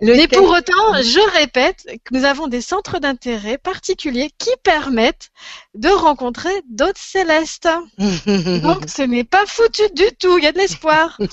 Le 0.00 0.16
Mais 0.16 0.28
pour 0.28 0.48
autant, 0.48 0.94
je 1.02 1.38
répète 1.38 1.86
que 2.04 2.14
nous 2.16 2.24
avons 2.24 2.46
des 2.46 2.60
centres 2.60 2.98
d'intérêt 2.98 3.58
particuliers 3.58 4.30
qui 4.38 4.50
permettent 4.62 5.30
de 5.74 5.88
rencontrer 5.88 6.52
d'autres 6.68 7.00
célestes. 7.00 7.68
Donc 7.98 8.88
ce 8.88 9.02
n'est 9.02 9.24
pas 9.24 9.46
foutu 9.46 9.82
du 9.94 10.06
tout, 10.18 10.38
il 10.38 10.44
y 10.44 10.46
a 10.46 10.52
de 10.52 10.58
l'espoir. 10.58 11.18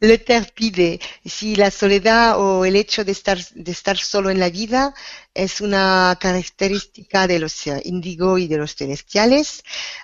Le 0.00 0.16
ter 0.16 0.50
pide 0.52 0.98
si 1.24 1.56
la 1.56 1.70
soledad 1.70 2.40
o 2.40 2.64
el 2.64 2.74
hecho 2.74 3.04
de 3.04 3.12
estar, 3.12 3.38
de 3.54 3.70
estar 3.70 3.98
solo 3.98 4.30
en 4.30 4.40
la 4.40 4.50
vida 4.50 4.94
es 5.34 5.60
una 5.60 6.16
característica 6.20 7.26
de 7.26 7.38
los 7.38 7.66
eh, 7.66 7.80
índigo 7.84 8.38
y 8.38 8.48
de 8.48 8.56
los 8.56 8.74
celestiales. 8.74 9.62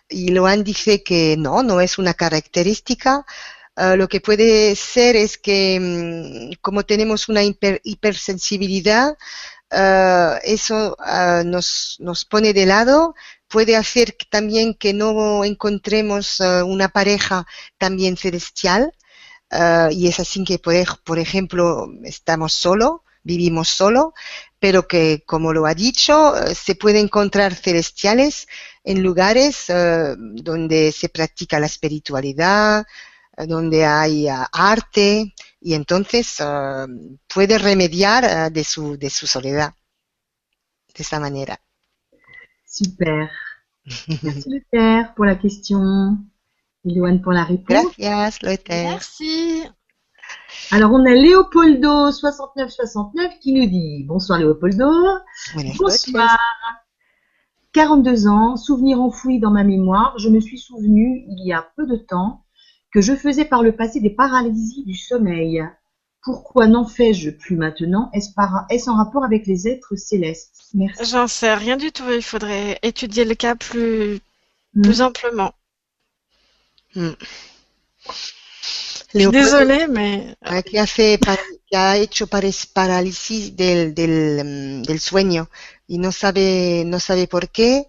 Y 0.09 0.28
Loan 0.31 0.65
dice 0.65 1.03
que 1.03 1.37
no, 1.39 1.62
no 1.62 1.81
es 1.81 1.99
una 1.99 2.15
característica. 2.15 3.25
Eh, 3.78 3.97
lo 3.97 4.08
que 4.08 4.20
puede 4.20 4.74
ser 4.76 5.16
es 5.16 5.39
que 5.39 5.78
mm, 5.81 6.60
como 6.60 6.84
tenemos 6.84 7.28
una 7.28 7.42
hiper- 7.42 7.81
hipersensibilidad, 7.84 9.16
eh, 9.70 10.39
eso 10.44 10.97
eh, 11.07 11.42
nos, 11.47 11.97
nos 12.00 12.24
pone 12.24 12.52
de 12.52 12.66
lado. 12.66 13.15
Puede 13.48 13.76
hacer 13.76 14.16
también 14.31 14.74
que 14.74 14.92
no 14.94 15.44
encontremos 15.44 16.40
una 16.40 16.89
pareja 16.90 17.47
también 17.78 18.16
celestial. 18.18 18.92
Y 19.90 20.08
es 20.08 20.20
así 20.20 20.44
que, 20.44 20.58
por, 20.58 20.74
ej- 20.74 20.98
por 21.05 21.18
ejemplo, 21.18 21.89
estamos 22.05 22.52
solo, 22.52 23.05
vivimos 23.23 23.68
solo, 23.68 24.12
pero 24.58 24.86
que, 24.86 25.23
como 25.26 25.52
lo 25.52 25.66
ha 25.66 25.74
dicho, 25.74 26.34
se 26.55 26.74
puede 26.74 27.00
encontrar 27.00 27.55
celestiales 27.55 28.47
en 28.84 29.02
lugares 29.02 29.66
donde 30.16 30.92
se 30.92 31.08
practica 31.08 31.60
la 31.60 31.66
espiritualidad, 31.66 32.86
donde 33.47 33.84
hay 33.84 34.28
ah, 34.28 34.49
arte, 34.52 35.34
y 35.60 35.75
entonces 35.75 36.41
eh, 36.41 36.86
puede 37.33 37.58
remediar 37.58 38.25
eh, 38.25 38.50
de, 38.50 38.65
su, 38.65 38.97
de 38.97 39.10
su 39.10 39.26
soledad 39.26 39.73
de 40.94 41.02
esta 41.02 41.20
manera. 41.20 41.58
Super. 42.67 43.31
Merci 44.23 44.50
Lothaire 44.50 45.15
pour 45.15 45.25
la 45.25 45.36
question. 45.36 46.18
Et 46.84 46.94
Loane 46.94 47.20
pour 47.20 47.33
la 47.33 47.44
réponse. 47.44 47.97
Gracias, 47.99 48.42
Lothar. 48.42 48.92
Merci. 48.92 49.65
Alors 50.70 50.92
on 50.92 51.05
a 51.07 51.15
Léopoldo 51.15 52.12
6969 52.12 53.39
qui 53.41 53.55
nous 53.55 53.67
dit 53.67 54.05
bonsoir 54.05 54.39
Léopoldo. 54.39 54.91
Buenas 55.55 55.78
noches. 55.81 56.12
Bonsoir. 56.12 56.39
42 57.73 58.26
ans, 58.26 58.57
souvenir 58.57 59.00
enfoui 59.00 59.41
dans 59.41 59.50
ma 59.50 59.62
mémoire, 59.62 60.18
je 60.18 60.28
me 60.28 60.41
suis 60.41 60.58
souvenu 60.58 61.25
il 61.28 61.47
y 61.47 61.52
a 61.52 61.70
peu 61.76 61.86
de 61.86 61.97
temps 61.97 62.44
que 62.92 63.00
je 63.00 63.15
faisais 63.15 63.44
par 63.44 63.62
le 63.62 63.73
passé 63.73 64.00
des 64.00 64.10
paralysies 64.10 64.84
du 64.84 64.94
sommeil. 64.94 65.62
Pourquoi 66.23 66.67
n'en 66.67 66.86
fais-je 66.86 67.31
plus 67.31 67.57
maintenant? 67.57 68.10
Est-ce 68.12 68.33
par- 68.34 68.67
en 68.89 68.97
rapport 68.97 69.25
avec 69.25 69.47
les 69.47 69.68
êtres 69.68 69.94
célestes? 69.97 70.57
Merci. 70.75 71.05
J'en 71.10 71.26
sais 71.28 71.55
rien 71.55 71.76
du 71.76 71.92
tout, 71.92 72.10
il 72.10 72.23
faudrait 72.23 72.78
étudier 72.83 73.25
le 73.25 73.34
cas 73.34 73.55
plus, 73.55 74.20
Mm. 74.75 74.83
plus 74.83 75.00
amplement. 75.02 75.52
Mm. 76.94 77.10
Je 78.08 78.12
suis 78.15 79.18
Leopoldo- 79.18 79.31
désolée, 79.33 79.86
mais 79.89 80.36
que, 80.62 80.76
hace 80.78 81.18
que 81.18 81.76
ha 81.76 81.97
hecho 81.97 82.26
parálisis 82.26 83.55
del, 83.57 83.94
del, 83.94 84.83
del 84.83 85.00
sueño 85.00 85.49
y 85.89 85.99
no 85.99 86.12
sabe, 86.12 86.84
no 86.84 86.99
sabe 87.00 87.26
por 87.26 87.49
qué 87.49 87.86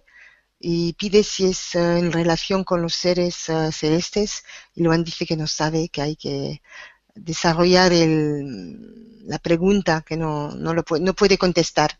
y 0.60 0.92
pide 0.92 1.24
si 1.24 1.46
es 1.46 1.74
eh, 1.74 1.98
en 1.98 2.12
relación 2.12 2.64
con 2.64 2.82
los 2.82 2.94
seres 2.94 3.48
eh, 3.48 3.72
celestes 3.72 4.44
y 4.74 4.82
Luan 4.82 5.02
dice 5.02 5.24
que 5.26 5.36
no 5.36 5.46
sabe, 5.46 5.88
que 5.88 6.02
hay 6.02 6.16
que 6.16 6.62
desarrollar 7.14 7.92
el, 7.92 9.26
la 9.26 9.38
pregunta 9.38 10.02
que 10.06 10.16
no, 10.16 10.54
no, 10.54 10.74
lo 10.74 10.84
puede, 10.84 11.02
no 11.02 11.14
puede 11.14 11.38
contestar. 11.38 11.98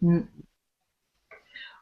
Mm. 0.00 0.20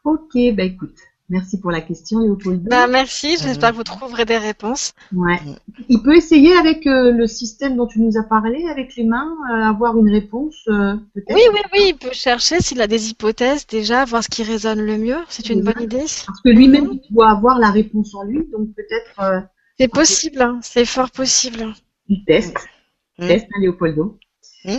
Ok, 0.04 0.34
bah 0.56 0.64
écoute, 0.64 1.00
merci 1.28 1.60
pour 1.60 1.70
la 1.70 1.80
question 1.80 2.20
Léopoldo. 2.20 2.68
bah, 2.68 2.86
merci, 2.86 3.36
j'espère 3.38 3.70
que 3.70 3.76
vous 3.76 3.84
trouverez 3.84 4.24
des 4.24 4.38
réponses. 4.38 4.92
Ouais. 5.12 5.38
Il 5.88 6.02
peut 6.02 6.14
essayer 6.14 6.54
avec 6.56 6.86
euh, 6.86 7.10
le 7.10 7.26
système 7.26 7.76
dont 7.76 7.86
tu 7.86 8.00
nous 8.00 8.16
as 8.18 8.22
parlé, 8.22 8.66
avec 8.68 8.94
les 8.96 9.04
mains, 9.04 9.34
euh, 9.50 9.62
avoir 9.62 9.96
une 9.96 10.10
réponse 10.10 10.56
euh, 10.68 10.94
peut-être? 11.14 11.34
Oui, 11.34 11.42
oui, 11.52 11.60
oui, 11.72 11.80
il 11.88 11.96
peut 11.96 12.12
chercher 12.12 12.60
s'il 12.60 12.80
a 12.80 12.86
des 12.86 13.10
hypothèses 13.10 13.66
déjà, 13.66 14.04
voir 14.04 14.22
ce 14.22 14.28
qui 14.28 14.42
résonne 14.42 14.80
le 14.80 14.98
mieux. 14.98 15.18
C'est 15.28 15.48
une 15.48 15.62
bonne 15.62 15.82
idée. 15.82 16.04
Parce 16.26 16.40
que 16.44 16.50
lui-même 16.50 16.90
il 16.92 17.14
doit 17.14 17.30
avoir 17.30 17.58
la 17.58 17.70
réponse 17.70 18.14
en 18.14 18.24
lui, 18.24 18.46
donc 18.50 18.68
peut-être 18.74 19.20
euh, 19.20 19.40
C'est 19.78 19.88
possible, 19.88 20.42
hein, 20.42 20.60
c'est 20.62 20.84
fort 20.84 21.10
possible. 21.10 21.72
il 22.08 22.24
teste. 22.24 22.56
Mm. 23.18 23.26
Test, 23.26 23.46
hein, 23.46 23.60
Léopoldo. 23.60 24.18
Mm. 24.64 24.78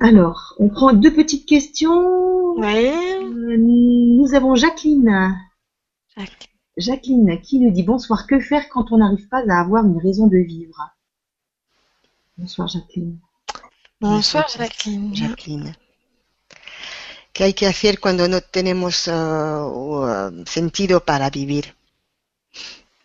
Alors, 0.00 0.54
on 0.58 0.68
prend 0.70 0.94
deux 0.94 1.12
petites 1.12 1.46
questions. 1.46 2.54
Oui. 2.56 2.88
Euh, 2.88 3.56
nous 3.58 4.34
avons 4.34 4.54
Jacqueline. 4.54 5.36
Jacqueline 6.76 7.40
qui 7.42 7.60
nous 7.60 7.70
dit 7.70 7.82
bonsoir, 7.82 8.26
que 8.26 8.40
faire 8.40 8.68
quand 8.70 8.92
on 8.92 8.98
n'arrive 8.98 9.28
pas 9.28 9.42
à 9.48 9.60
avoir 9.60 9.84
une 9.84 9.98
raison 9.98 10.26
de 10.26 10.38
vivre? 10.38 10.90
Bonsoir 12.38 12.68
Jacqueline. 12.68 13.18
Bonsoir 14.00 14.48
Jacqueline. 14.48 15.14
Jacqueline. 15.14 15.74
¿Qué 17.34 17.44
hay 17.44 17.54
que 17.54 17.66
hacer 17.66 18.00
cuando 18.00 18.26
no 18.28 18.40
tenemos 18.40 19.06
eh, 19.06 19.12
uh, 19.12 20.44
sentido 20.46 21.00
para 21.00 21.28
vivir? 21.30 21.74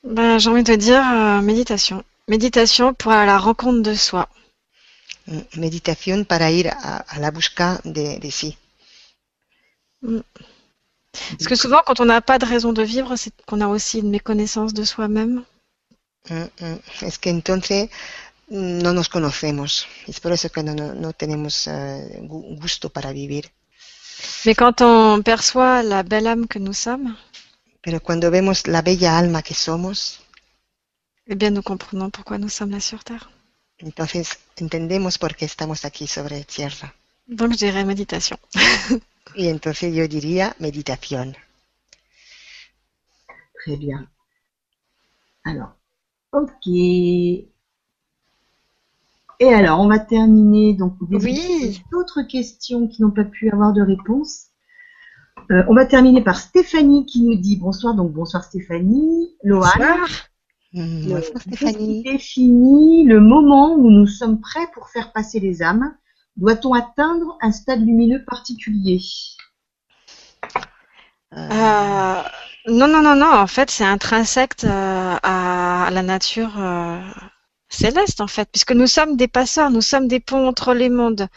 Ben, 0.04 0.40
j'ai 0.40 0.50
envie 0.50 0.64
de 0.64 0.76
dire 0.76 1.04
euh, 1.14 1.42
méditation. 1.42 2.04
Méditation 2.28 2.94
pour 2.94 3.12
aller 3.12 3.24
à 3.24 3.34
la 3.34 3.38
rencontre 3.38 3.82
de 3.82 3.94
soi. 3.94 4.30
Mm, 5.28 5.42
Meditación 5.64 6.26
para 6.26 6.50
ir 6.60 6.68
a, 6.70 6.98
a 6.98 7.20
la 7.20 7.32
busca 7.32 7.80
de, 7.84 8.20
de 8.20 8.32
sí. 8.32 8.58
Parce 11.14 11.48
que 11.48 11.56
souvent, 11.56 11.82
quand 11.86 12.00
on 12.00 12.06
n'a 12.06 12.22
pas 12.22 12.40
de 12.40 12.46
raison 12.46 12.74
de 12.74 12.84
vivre, 12.84 13.16
c'est 13.16 13.34
qu'on 13.46 13.62
a 13.62 13.68
aussi 13.68 14.00
une 14.00 14.10
méconnaissance 14.10 14.74
de 14.74 14.84
soi-même. 14.84 15.44
Mm, 16.30 16.48
mm. 16.60 16.80
Es 17.02 17.18
que 17.20 17.30
entonces 17.30 17.90
no 18.50 18.94
nos 18.94 19.10
conocemos. 19.10 19.88
Es 20.08 20.20
por 20.20 20.32
eso 20.34 20.50
que 20.52 20.64
no, 20.64 20.74
no, 20.76 21.14
tenemos 21.14 21.68
eh, 21.68 22.20
gu- 22.24 22.58
gusto 22.60 22.90
para 22.90 23.12
vivir. 23.14 23.52
Mais 24.46 24.56
quand 24.56 24.82
on 24.82 25.22
perçoit 25.24 25.84
la 25.84 26.02
belle 26.04 26.28
âme 26.28 26.48
que 26.48 26.60
nous 26.60 26.74
sommes, 26.74 27.16
Pero 27.84 28.02
cuando 28.02 28.32
vemos 28.32 28.68
la 28.68 28.82
bella 28.82 29.18
alma 29.18 29.42
que 29.48 29.54
somos, 29.54 30.20
eh 31.28 31.36
bien, 31.36 31.52
nous 31.54 31.62
comprenons 31.62 32.10
pourquoi 32.10 32.40
nous 32.40 32.50
sommes 32.50 32.72
là 32.72 32.80
sur 32.80 33.04
Terre. 33.04 33.30
Entonces 33.80 34.38
entendemos 34.60 35.18
por 35.18 35.36
qué 35.36 35.46
estamos 35.46 35.86
aquí 35.86 36.08
sobre 36.08 36.44
tierra. 36.44 36.94
Donc, 37.28 37.54
je 37.54 37.66
dirais 37.66 37.86
méditation. 37.86 38.38
Y 39.36 39.48
entonces 39.48 39.94
yo 39.94 40.08
diría 40.08 40.56
meditación. 40.60 41.36
Très 43.64 43.78
bien. 43.78 44.08
Alors, 45.44 45.74
ok. 46.32 46.68
Et 46.68 47.50
alors, 49.54 49.80
on 49.82 49.90
va 49.90 50.00
terminer 50.00 50.76
donc 50.76 50.96
Oui. 51.02 51.82
d'autres 51.92 52.22
questions 52.22 52.88
qui 52.88 53.02
n'ont 53.02 53.12
pas 53.12 53.26
pu 53.26 53.50
avoir 53.50 53.74
de 53.74 53.82
réponse. 53.82 54.46
Euh, 55.52 55.64
on 55.68 55.76
va 55.76 55.86
terminer 55.86 56.24
par 56.24 56.40
Stéphanie 56.40 57.06
qui 57.06 57.22
nous 57.22 57.36
dit 57.36 57.58
bonsoir. 57.58 57.96
Donc 57.96 58.14
bonsoir 58.14 58.44
Stéphanie. 58.44 59.36
Lohan, 59.44 59.68
Bonsoir. 59.78 60.08
Mm, 60.76 61.16
le- 61.16 61.22
Stéphanie. 61.40 62.04
définit 62.04 63.06
le 63.06 63.20
moment 63.22 63.76
où 63.76 63.90
nous 63.90 64.08
sommes 64.08 64.42
prêts 64.42 64.68
pour 64.74 64.90
faire 64.90 65.12
passer 65.14 65.40
les 65.40 65.64
âmes 65.64 65.96
Doit-on 66.38 66.74
atteindre 66.74 67.38
un 67.42 67.52
stade 67.54 67.80
lumineux 67.86 68.24
particulier? 68.26 69.00
Euh, 71.34 72.22
non, 72.68 72.88
non, 72.88 73.02
non, 73.02 73.16
non. 73.16 73.32
En 73.32 73.48
fait, 73.48 73.72
c'est 73.72 73.86
intrinsèque 73.86 74.64
euh, 74.66 75.16
à 75.24 75.90
la 75.92 76.02
nature 76.02 76.54
euh, 76.60 77.00
céleste, 77.70 78.20
en 78.20 78.28
fait, 78.28 78.50
puisque 78.52 78.74
nous 78.74 78.88
sommes 78.88 79.16
des 79.16 79.28
passeurs, 79.30 79.72
nous 79.72 79.82
sommes 79.82 80.08
des 80.10 80.20
ponts 80.20 80.48
entre 80.48 80.74
les 80.74 80.90
mondes. 80.90 81.28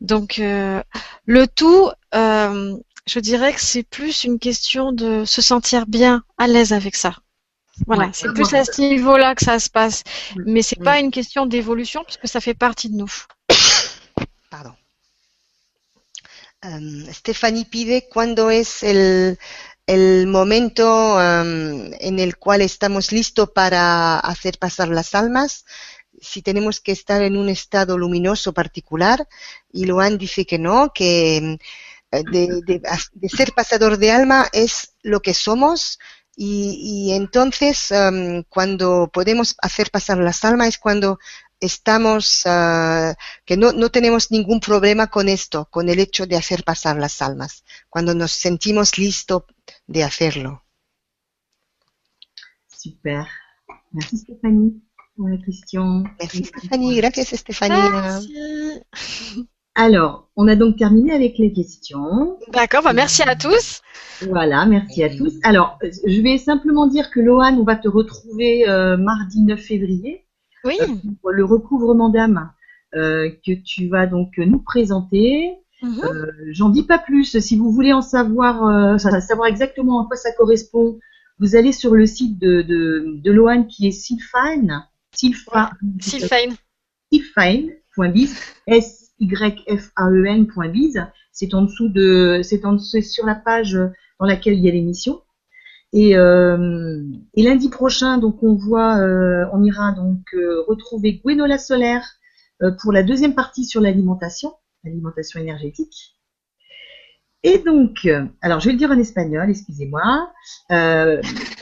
Donc, 0.00 0.38
euh, 0.38 0.82
le 1.26 1.46
tout, 1.46 1.90
je 2.14 3.18
dirais 3.20 3.52
que 3.52 3.60
c'est 3.60 3.82
plus 3.82 4.24
une 4.24 4.38
question 4.38 4.92
de 4.92 5.24
se 5.26 5.42
sentir 5.42 5.86
bien, 5.86 6.22
à 6.38 6.46
l'aise 6.46 6.72
avec 6.72 6.96
ça. 6.96 7.16
Voilà, 7.86 8.06
Ouais, 8.06 8.10
c'est 8.12 8.32
plus 8.32 8.52
à 8.54 8.64
ce 8.64 8.80
niveau-là 8.82 9.34
que 9.34 9.44
ça 9.44 9.58
se 9.58 9.70
passe. 9.70 10.02
Ouais. 10.36 10.42
Mais 10.46 10.62
c'est 10.62 10.82
pas 10.82 10.98
une 11.00 11.10
question 11.10 11.46
d'évolution, 11.46 12.04
puisque 12.04 12.28
ça 12.28 12.40
fait 12.40 12.54
partie 12.54 12.88
de 12.90 12.96
nous. 12.96 13.12
Pardon. 14.50 14.74
Em, 16.62 17.06
Stephanie 17.12 17.64
pide 17.64 18.06
cuándo 18.08 18.50
es 18.50 18.82
el, 18.82 19.38
el 19.86 20.26
momento 20.26 21.18
em, 21.20 21.90
en 22.00 22.18
el 22.18 22.36
cual 22.36 22.60
estamos 22.60 23.12
listos 23.12 23.50
para 23.54 24.18
hacer 24.20 24.58
pasar 24.58 24.88
las 24.88 25.14
almas, 25.14 25.64
si 26.20 26.42
tenemos 26.42 26.80
que 26.80 26.92
estar 26.92 27.22
en 27.22 27.36
un 27.38 27.48
estado 27.48 27.96
luminoso 27.96 28.52
particular, 28.52 29.26
y 29.72 29.86
Luan 29.86 30.18
dice 30.18 30.44
que 30.44 30.58
no, 30.58 30.92
que 30.92 31.36
em, 31.38 31.58
de, 32.30 32.60
de- 32.66 32.82
de 33.14 33.28
ser 33.28 33.52
pasador 33.52 33.96
de 33.96 34.10
alma 34.10 34.48
es 34.52 34.92
lo 35.02 35.20
que 35.22 35.32
somos, 35.32 35.98
y, 36.42 37.10
y 37.10 37.12
entonces 37.12 37.90
em, 37.90 38.44
cuando 38.48 39.10
podemos 39.12 39.56
hacer 39.60 39.90
pasar 39.90 40.16
las 40.16 40.42
almas 40.42 40.68
es 40.68 40.78
cuando 40.78 41.18
estamos 41.60 42.44
ah, 42.46 43.14
que 43.44 43.58
no, 43.58 43.72
no 43.72 43.90
tenemos 43.90 44.30
ningún 44.30 44.58
problema 44.58 45.08
con 45.08 45.28
esto, 45.28 45.68
con 45.70 45.90
el 45.90 45.98
hecho 45.98 46.26
de 46.26 46.38
hacer 46.38 46.64
pasar 46.64 46.96
las 46.96 47.20
almas, 47.20 47.62
cuando 47.90 48.14
nos 48.14 48.32
sentimos 48.32 48.96
listos 48.96 49.42
de 49.86 50.02
hacerlo. 50.02 50.64
Super. 52.68 53.26
Merci 53.92 54.16
Stéphanie 54.16 54.80
pour 55.14 55.28
la 55.28 55.44
question. 55.44 56.04
Merci 56.18 56.44
Stephanie, 56.44 56.96
gracias 56.96 57.34
Estefanía. 57.34 57.90
Merci. 57.90 59.50
Alors, 59.74 60.28
on 60.36 60.48
a 60.48 60.56
donc 60.56 60.76
terminé 60.76 61.12
avec 61.12 61.38
les 61.38 61.52
questions. 61.52 62.36
D'accord, 62.52 62.82
bah 62.82 62.92
merci 62.92 63.22
à 63.22 63.36
tous. 63.36 63.80
Voilà, 64.28 64.66
merci 64.66 65.02
à 65.04 65.08
tous. 65.08 65.34
Alors, 65.42 65.78
je 65.82 66.20
vais 66.20 66.38
simplement 66.38 66.86
dire 66.86 67.10
que 67.10 67.20
Lohan, 67.20 67.56
on 67.56 67.64
va 67.64 67.76
te 67.76 67.88
retrouver 67.88 68.68
euh, 68.68 68.96
mardi 68.96 69.42
9 69.42 69.58
février 69.60 70.26
Oui, 70.64 70.76
euh, 70.82 70.86
pour 71.22 71.30
le 71.30 71.44
recouvrement 71.44 72.08
d'âme 72.10 72.50
euh, 72.94 73.30
que 73.46 73.52
tu 73.64 73.88
vas 73.88 74.06
donc 74.06 74.32
nous 74.38 74.58
présenter. 74.60 75.52
Mhm. 75.82 76.00
Euh, 76.04 76.26
J'en 76.50 76.68
dis 76.68 76.82
pas 76.82 76.98
plus. 76.98 77.38
Si 77.38 77.56
vous 77.56 77.70
voulez 77.70 77.92
en 77.92 78.02
savoir, 78.02 78.98
sa- 78.98 79.20
savoir 79.20 79.46
exactement 79.48 80.02
à 80.02 80.06
quoi 80.06 80.16
ça 80.16 80.32
correspond, 80.32 80.98
vous 81.38 81.56
allez 81.56 81.72
sur 81.72 81.94
le 81.94 82.04
site 82.06 82.38
de, 82.38 82.60
de, 82.62 83.04
de 83.22 83.32
Lohan 83.32 83.64
qui 83.64 83.86
est. 83.86 83.92
Sylpha, 85.12 85.70
Sylvain. 86.00 86.54
sylphane.biz, 87.12 88.36
S-Y-F-A-E-N.biz. 89.20 91.06
C'est 91.32 91.54
en 91.54 91.62
dessous 91.62 91.88
de, 91.88 92.40
c'est 92.42 93.02
sur 93.02 93.26
la 93.26 93.34
page 93.34 93.78
dans 94.18 94.26
laquelle 94.26 94.54
il 94.54 94.64
y 94.64 94.68
a 94.68 94.72
l'émission. 94.72 95.20
Et, 95.92 96.16
euh, 96.16 97.02
et 97.34 97.42
lundi 97.42 97.68
prochain, 97.68 98.18
donc 98.18 98.42
on 98.42 98.54
voit, 98.54 98.98
euh, 98.98 99.44
on 99.52 99.62
ira 99.64 99.92
donc 99.92 100.22
euh, 100.34 100.62
retrouver 100.68 101.20
Gwenola 101.24 101.58
Solaire 101.58 102.06
pour 102.82 102.92
la 102.92 103.02
deuxième 103.02 103.34
partie 103.34 103.64
sur 103.64 103.80
l'alimentation, 103.80 104.52
l'alimentation 104.84 105.40
énergétique. 105.40 106.14
Et 107.42 107.56
donc, 107.58 108.06
alors 108.42 108.60
je 108.60 108.66
vais 108.66 108.72
le 108.72 108.78
dire 108.78 108.90
en 108.90 108.98
espagnol, 108.98 109.48
excusez-moi. 109.48 110.30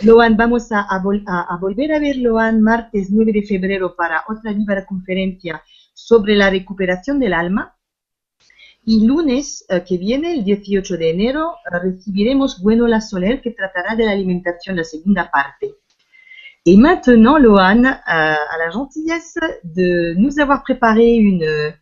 Loan, 0.02 0.34
vamos 0.36 0.72
a, 0.72 0.98
vol- 1.00 1.22
a 1.26 1.56
volver 1.60 1.92
a 1.92 2.00
ver 2.00 2.16
Loan 2.16 2.60
martes 2.60 3.10
9 3.10 3.32
de 3.32 3.42
febrero 3.42 3.94
para 3.94 4.24
otra 4.28 4.52
viva 4.52 4.84
conferencia 4.84 5.62
sobre 5.98 6.36
la 6.36 6.48
recuperación 6.48 7.18
del 7.18 7.34
alma. 7.34 7.76
Y 8.84 9.04
lunes 9.04 9.66
eh, 9.68 9.82
que 9.86 9.98
viene, 9.98 10.32
el 10.32 10.44
18 10.44 10.96
de 10.96 11.10
enero, 11.10 11.56
recibiremos 11.82 12.62
Gwenola 12.62 13.00
Soler 13.00 13.42
que 13.42 13.50
tratará 13.50 13.96
de 13.96 14.04
la 14.04 14.12
alimentación, 14.12 14.76
la 14.76 14.84
segunda 14.84 15.28
parte. 15.30 15.74
Et 16.64 16.76
maintenant, 16.76 17.38
Lohan 17.38 17.84
euh, 17.84 17.92
a 18.06 18.58
la 18.58 18.70
gentillesse 18.70 19.38
de 19.64 20.14
nous 20.16 20.38
avoir 20.38 20.62
préparé 20.62 21.14
une 21.16 21.74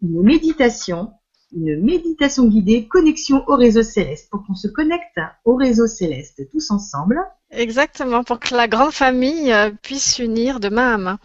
méditation, 0.00 1.12
une 1.54 1.82
méditation 1.82 2.44
guidée, 2.46 2.86
connexion 2.88 3.44
au 3.46 3.56
réseau 3.56 3.82
céleste, 3.82 4.28
pour 4.30 4.44
qu'on 4.46 4.54
se 4.54 4.68
connecte 4.68 5.20
au 5.44 5.56
réseau 5.56 5.86
céleste 5.86 6.48
tous 6.50 6.70
ensemble. 6.70 7.18
Exactement, 7.50 8.24
pour 8.24 8.38
que 8.40 8.54
la 8.54 8.66
grande 8.66 8.92
famille 8.92 9.52
euh, 9.52 9.70
puisse 9.82 10.14
s'unir 10.14 10.58
de 10.58 10.70
main 10.70 10.94
à 10.94 10.98
main. 10.98 11.18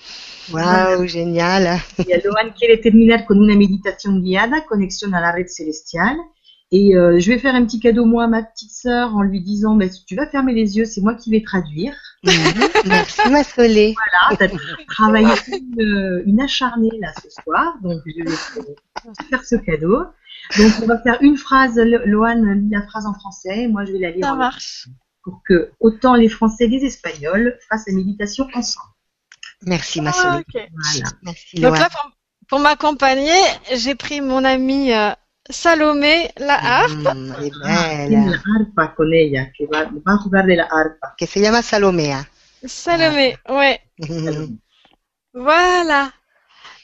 Wow, 0.51 1.07
genial. 1.07 1.79
Y 1.97 2.11
a 2.11 2.17
Lohan 2.17 2.53
quiere 2.57 2.77
terminar 2.77 3.25
con 3.25 3.39
una 3.39 3.55
meditación 3.55 4.21
guiada, 4.21 4.65
conexión 4.65 5.15
a 5.15 5.21
la 5.21 5.31
red 5.31 5.47
celestiale. 5.47 6.19
Et 6.71 6.97
euh, 6.97 7.17
je 7.19 7.31
vais 7.31 7.39
faire 7.39 7.55
un 7.55 7.63
petit 7.65 7.79
cadeau 7.79 8.03
moi 8.05 8.25
à 8.25 8.27
ma 8.27 8.43
petite 8.43 8.71
sœur 8.71 9.15
en 9.15 9.21
lui 9.21 9.39
disant, 9.41 9.75
bah, 9.75 9.87
si 9.89 10.03
tu 10.05 10.15
vas 10.15 10.27
fermer 10.27 10.53
les 10.53 10.77
yeux, 10.77 10.83
c'est 10.85 10.99
moi 11.01 11.15
qui 11.15 11.31
vais 11.31 11.41
traduire. 11.41 11.93
Merci 12.85 13.21
Masolé. 13.31 13.95
Voilà, 13.95 14.37
t'as 14.37 14.57
travaillé 14.87 15.29
une, 15.47 16.23
une 16.25 16.41
acharnée 16.41 16.89
là 16.99 17.13
ce 17.23 17.29
soir, 17.41 17.77
donc 17.81 18.01
je 18.05 18.21
vais 18.23 18.35
te 19.15 19.23
faire 19.29 19.45
ce 19.45 19.55
cadeau. 19.55 20.03
Donc 20.57 20.71
on 20.83 20.87
va 20.87 20.99
faire 21.01 21.17
une 21.21 21.37
phrase, 21.37 21.77
Lo- 21.77 22.05
Lohan 22.05 22.35
lit 22.53 22.69
la 22.69 22.81
phrase 22.85 23.05
en 23.05 23.13
français, 23.13 23.67
moi 23.67 23.85
je 23.85 23.93
vais 23.93 23.99
la 23.99 24.11
lire 24.11 24.25
Ça 24.25 24.33
en 24.33 24.37
marche. 24.37 24.87
pour 25.23 25.41
que 25.47 25.71
autant 25.79 26.15
les 26.15 26.27
Français 26.29 26.65
et 26.65 26.67
les 26.67 26.83
Espagnols 26.85 27.57
fassent 27.69 27.87
la 27.87 27.93
méditation 27.93 28.45
ensemble. 28.53 28.87
Merci 29.65 29.99
Ah, 29.99 30.03
Masolé. 30.03 30.37
ok. 30.39 30.69
Voilà. 30.73 31.09
Merci 31.23 31.55
Donc 31.61 31.79
là, 31.79 31.89
pour, 31.89 32.11
pour 32.49 32.59
m'accompagner, 32.59 33.39
j'ai 33.73 33.95
pris 33.95 34.19
mon 34.21 34.43
amie 34.43 34.91
euh, 34.93 35.11
Salomé, 35.49 36.31
la 36.37 36.55
harpe. 36.55 37.13
Mm, 37.13 37.33
belle. 37.63 38.29
la 38.29 38.41
arpa 38.59 38.95
con 38.95 39.13
ella, 39.13 39.51
que 39.57 39.65
va, 39.65 39.83
va 39.85 40.13
a 40.13 40.17
jugar 40.17 40.45
de 40.45 40.55
la 40.55 40.63
arpa. 40.63 41.15
Que 41.17 41.25
se 41.27 41.39
llama 41.39 41.61
Salomea. 41.61 42.27
Salomé, 42.65 43.37
ouais. 43.49 43.79
Voilà. 45.33 46.11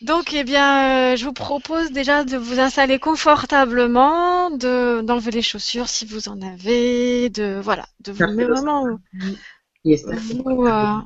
Donc, 0.01 0.33
eh 0.33 0.43
bien, 0.43 1.13
euh, 1.13 1.15
je 1.15 1.25
vous 1.25 1.33
propose 1.33 1.91
déjà 1.91 2.23
de 2.25 2.37
vous 2.37 2.59
installer 2.59 2.99
confortablement, 2.99 4.51
de 4.51 5.01
d'enlever 5.01 5.31
les 5.31 5.41
chaussures 5.41 5.87
si 5.87 6.05
vous 6.05 6.27
en 6.27 6.41
avez, 6.41 7.29
de 7.29 7.59
voilà, 7.63 7.85
de 8.01 8.11
vous 8.11 8.23
los 8.23 8.47
vraiment 8.49 8.85
vous. 8.85 10.67
euh. 10.67 10.99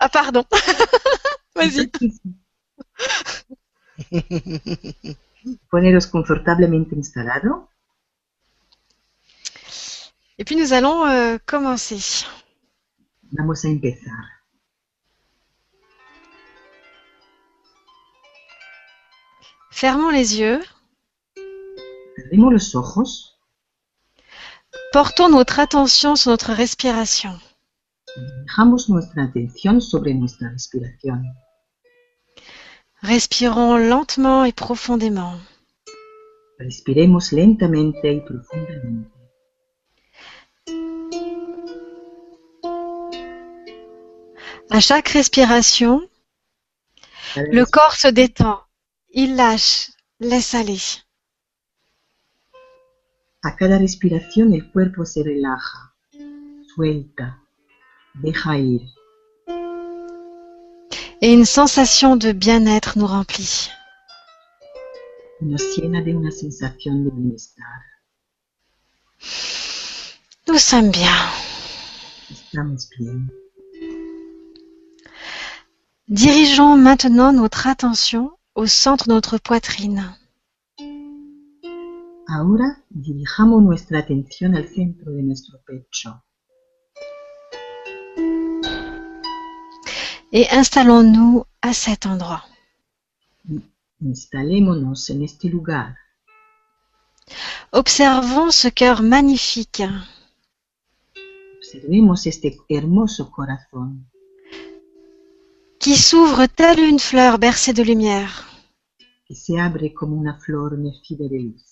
Ah 0.00 0.08
pardon. 0.08 0.44
Vas-y. 1.54 1.90
Poneros 5.70 6.06
confortablemente 6.06 6.94
instalado? 6.96 7.68
Et 10.38 10.44
puis 10.44 10.56
nous 10.56 10.72
allons 10.72 11.06
euh, 11.06 11.38
commencer. 11.46 12.26
Vamos 13.32 13.64
a 13.64 13.68
empezar. 13.68 14.24
Fermons 19.70 20.10
les 20.10 20.38
yeux, 20.38 20.60
Abrimos 22.24 22.50
los 22.50 22.74
ojos. 22.76 23.38
portons 24.92 25.28
notre 25.28 25.58
attention 25.58 26.14
sur 26.16 26.30
notre 26.30 26.52
respiration. 26.52 27.38
Dejamos 28.46 28.88
nuestra 28.90 29.24
atención 29.24 29.80
sobre 29.80 30.14
nuestra 30.14 30.50
respiración. 30.50 31.24
Respirons 33.02 33.76
lentement 33.78 34.44
et 34.44 34.52
profondément. 34.52 35.34
Respiremos 36.58 37.32
lentamente 37.32 38.04
y 38.04 38.20
profundamente. 38.20 39.10
À 44.70 44.80
chaque 44.80 45.08
respiration, 45.08 46.00
le 47.36 47.64
corps 47.64 47.96
se 47.96 48.08
détend. 48.08 48.60
Il 49.10 49.36
lâche, 49.36 49.90
laisse 50.20 50.54
aller. 50.54 51.02
A 53.42 53.56
cada 53.56 53.78
respiración 53.78 54.54
el 54.54 54.70
cuerpo 54.70 55.04
se 55.04 55.24
relaja, 55.24 55.92
suelta, 56.74 57.42
deja 58.14 58.56
ir. 58.56 58.82
Et 61.24 61.32
une 61.32 61.44
sensation 61.44 62.16
de 62.16 62.32
bien-être 62.32 62.98
nous 62.98 63.06
remplit. 63.06 63.70
Nous 65.40 65.56
sommes 70.58 70.90
bien. 70.90 71.14
Dirigeons 76.08 76.76
maintenant 76.76 77.32
notre 77.32 77.68
attention 77.68 78.32
au 78.56 78.66
centre 78.66 79.06
de 79.06 79.12
notre 79.12 79.38
poitrine. 79.38 80.16
Ahora 82.26 82.78
dirijamos 82.90 83.62
nuestra 83.62 84.00
atención 84.00 84.56
al 84.56 84.68
centro 84.68 85.12
de 85.12 85.22
nuestro 85.22 85.60
pecho 85.64 86.24
et 90.32 90.48
installons-nous 90.50 91.44
à 91.60 91.72
cet 91.72 92.06
endroit. 92.06 92.44
instalémonos 94.04 95.10
en 95.10 95.20
este 95.22 95.44
lugar. 95.48 95.94
Observons 97.70 98.50
ce 98.50 98.68
cœur 98.68 99.02
magnifique 99.02 99.82
Observemos 101.58 102.26
este 102.26 102.58
hermoso 102.68 103.30
corazón 103.30 104.04
qui 105.78 105.96
s'ouvre 105.96 106.46
telle 106.46 106.80
une 106.80 106.98
fleur 106.98 107.38
bercée 107.38 107.72
de 107.72 107.82
lumière. 107.82 108.48
que 109.28 109.34
se 109.34 109.58
abre 109.58 109.94
como 109.94 110.16
una 110.16 110.38
flor 110.38 110.76
nacida 110.78 111.26
de 111.28 111.38
luz. 111.38 111.71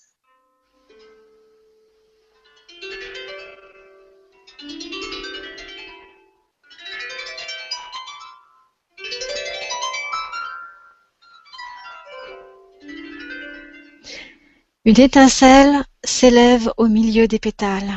Une 14.83 14.99
étincelle 14.99 15.83
s'élève 16.03 16.71
au 16.77 16.87
milieu 16.87 17.27
des 17.27 17.39
pétales. 17.39 17.93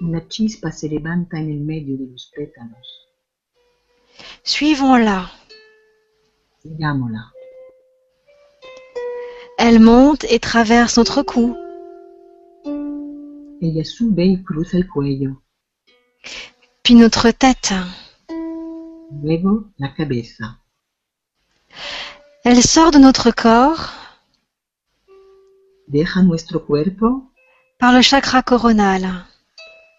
Una 0.00 0.20
chispa 0.28 0.70
se 0.70 0.86
levanta 0.86 1.36
en 1.36 1.48
el 1.48 1.60
medio 1.60 1.96
de 1.96 2.06
los 2.12 2.30
pétalos. 2.34 2.90
Suivons-la. 4.44 5.28
Sigámosla. 6.62 7.32
Elle 9.58 9.80
monte 9.80 10.24
et 10.30 10.38
traverse 10.38 10.96
notre 10.96 11.22
cou, 11.22 11.56
Ella 13.62 13.84
sube 13.84 14.20
y 14.24 14.42
cruza 14.42 14.78
el 14.78 14.88
cuello, 14.88 15.42
puis 16.82 16.94
notre 16.94 17.30
tête. 17.30 17.74
luego 19.22 19.66
la 19.78 19.88
cabeza. 19.88 20.56
Elle 22.44 22.62
sort 22.62 22.90
de 22.90 22.98
notre 22.98 23.32
corps 23.32 23.90
Deja 25.92 26.22
nuestro 26.22 26.64
cuerpo 26.66 27.08
par 27.78 27.92
le 27.94 28.02
chakra 28.02 28.42
coronal, 28.42 29.02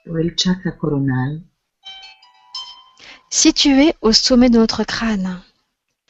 por 0.06 0.20
el 0.22 0.36
chakra 0.36 0.72
coronal, 0.78 1.44
situé 3.30 3.96
au 4.02 4.12
sommet 4.14 4.50
de 4.50 4.60
notre 4.60 4.84
crâne. 4.86 5.42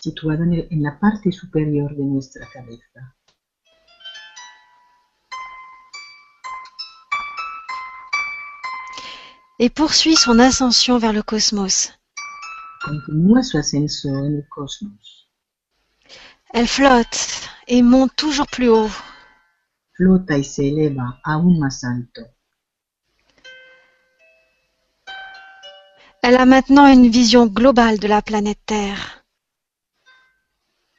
situado 0.06 0.44
en, 0.44 0.54
el- 0.54 0.68
en 0.72 0.82
la 0.84 0.94
parte 1.00 1.32
superior 1.32 1.90
de 1.96 2.04
nuestra 2.04 2.46
cabeza. 2.54 3.02
et 9.60 9.70
poursuit 9.70 10.16
son 10.16 10.40
ascension 10.40 10.98
vers 10.98 11.14
le 11.14 11.22
cosmos. 11.22 11.92
Elle 16.54 16.68
flotte 16.68 17.50
et 17.68 17.82
monte 17.84 18.16
toujours 18.16 18.48
plus 18.48 18.70
haut. 18.70 18.90
Flota 20.02 20.36
y 20.36 20.44
se 20.44 20.68
eleva 20.68 21.22
aún 21.24 21.60
más 21.60 21.84
alto. 21.84 22.22
Elle 26.24 26.38
a 26.38 26.46
maintenant 26.48 26.88
une 26.88 27.08
vision 27.12 27.46
globale 27.46 28.00
de 28.00 28.08
la 28.08 28.24
planète 28.24 28.62
Terre. 28.66 29.24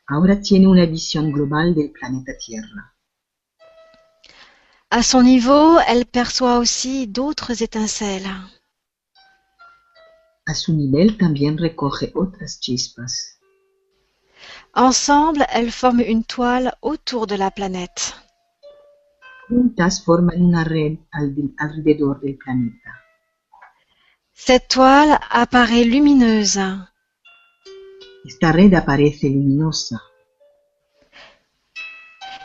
Ahora 0.07 0.41
tiene 0.41 0.69
una 0.69 0.87
visión 0.87 1.33
global 1.33 1.75
del 1.75 1.91
planeta 1.91 2.37
Tierra. 2.39 2.95
À 4.91 5.03
son 5.03 5.25
niveau, 5.25 5.81
elle 5.89 6.07
perçoit 6.07 6.59
aussi 6.59 7.09
d'autres 7.09 7.61
étincelles. 7.61 8.31
A 10.47 10.55
su 10.55 10.75
nivel 10.75 11.19
también 11.19 11.59
recoge 11.59 12.13
otras 12.15 12.61
chispas. 12.61 13.41
Ensemble, 14.75 15.45
elles 15.53 15.73
forment 15.73 16.05
une 16.07 16.23
toile 16.23 16.73
autour 16.83 17.27
de 17.27 17.35
la 17.35 17.51
planète. 17.51 18.15
Juntas 19.49 20.03
forman 20.05 20.43
una 20.43 20.65
red 20.65 20.99
al- 21.11 21.55
alrededor 21.59 22.21
del 22.21 22.37
planeta. 22.37 22.91
Cette 24.33 24.67
toile 24.69 25.19
apparaît 25.31 25.85
lumineuse 25.85 26.89
Esta 28.25 28.53
red 28.53 28.73
aparece 28.75 29.29
luminosa 29.29 30.01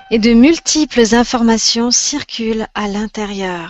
et 0.09 0.19
de 0.19 0.33
multiples 0.33 1.13
informations 1.13 1.91
circulent 1.91 2.67
à 2.73 2.87
l'intérieur. 2.87 3.69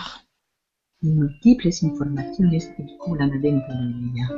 y 1.02 1.08
múltiples 1.10 1.70
informaciones 1.82 2.64
circulan 2.76 3.30
adentro 3.38 3.72
de 3.80 3.86
ella. 4.06 4.28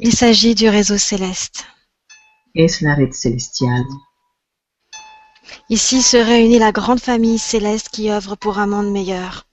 Il 0.00 0.12
s'agit 0.12 0.54
du 0.54 0.68
réseau 0.68 0.98
céleste. 0.98 1.64
Es 2.54 2.82
la 2.82 2.94
red 2.94 3.12
celestial. 3.12 3.84
Ici 5.68 6.02
se 6.02 6.18
réunit 6.18 6.58
la 6.58 6.70
grande 6.70 7.00
famille 7.00 7.38
céleste 7.38 7.88
qui 7.88 8.10
œuvre 8.10 8.36
pour 8.36 8.58
un 8.58 8.66
monde 8.66 8.92
meilleur. 8.92 9.46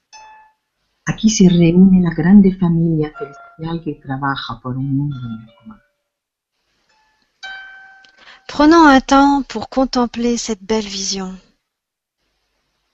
Aquí 1.06 1.30
se 1.30 1.48
reúne 1.48 2.03
la 2.03 2.14
grande 2.14 2.52
familia 2.60 3.11
celestial 3.18 3.82
que 3.84 3.94
trabaja 4.03 4.60
por 4.61 4.78
un 4.78 4.90
mundo 4.98 5.16
mejor. 5.18 5.82
Prenons 8.48 8.86
un 8.88 9.00
temps 9.00 9.44
pour 9.48 9.69
contempler 9.69 10.38
cette 10.38 10.64
belle 10.64 10.88
vision. 10.88 11.40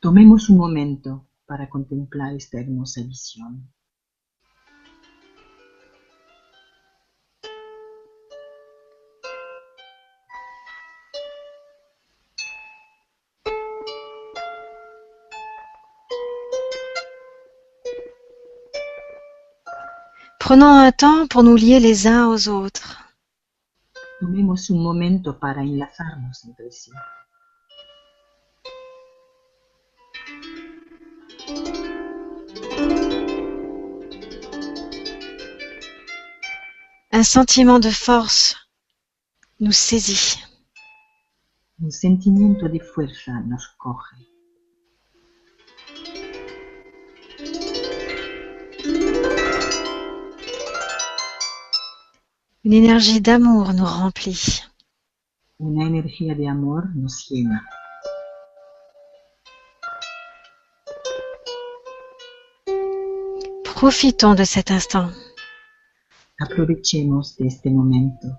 Tomemos 0.02 0.50
un 0.50 0.58
momento 0.58 1.26
para 1.48 1.68
contemplar 1.68 2.36
esta 2.36 2.60
hermosa 2.60 3.02
visión. 3.02 3.68
Prenons 20.46 20.78
un 20.78 20.92
temps 20.92 21.26
pour 21.26 21.42
nous 21.42 21.56
lier 21.56 21.80
les 21.80 22.06
uns 22.06 22.28
aux 22.28 22.50
autres. 22.50 23.04
Tomemos 24.20 24.70
un 24.70 24.78
momento 24.78 25.40
para 25.40 25.64
enlazarnos 25.64 26.46
entre 26.46 26.70
sí. 26.70 26.92
Un 37.12 37.24
sentiment 37.24 37.80
de 37.80 37.90
force 37.90 38.56
nous 39.60 39.72
saisit. 39.72 40.38
Un 41.82 41.90
sentimiento 41.90 42.70
de 42.70 42.80
fuerza 42.80 43.32
nos 43.48 43.68
coge. 43.80 44.35
Une 52.66 52.74
énergie 52.74 53.22
d'amour 53.22 53.74
nous 53.74 53.86
remplit. 53.86 54.64
Una 55.60 55.86
energía 55.86 56.34
de 56.34 56.48
amor 56.48 56.86
nos 56.96 57.30
llena. 57.30 57.62
Profitons 63.76 64.34
de 64.34 64.46
cet 64.46 64.72
instant. 64.72 65.12
Aprovechemos 66.40 67.38
de 67.38 67.46
este 67.46 67.70
momento. 67.70 68.30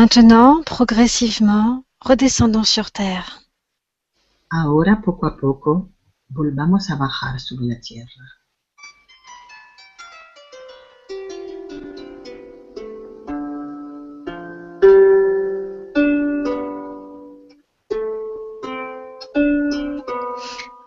Maintenant, 0.00 0.62
progressivement, 0.62 1.84
redescendons 2.00 2.64
sur 2.64 2.90
terre. 2.90 3.42
Ahora, 4.50 5.02
poco 5.04 5.26
a 5.26 5.36
poco, 5.36 5.90
volvamos 6.30 6.88
a 6.88 6.96
bajar 6.96 7.38
sobre 7.38 7.66
la 7.66 7.78
tierra. 7.78 8.08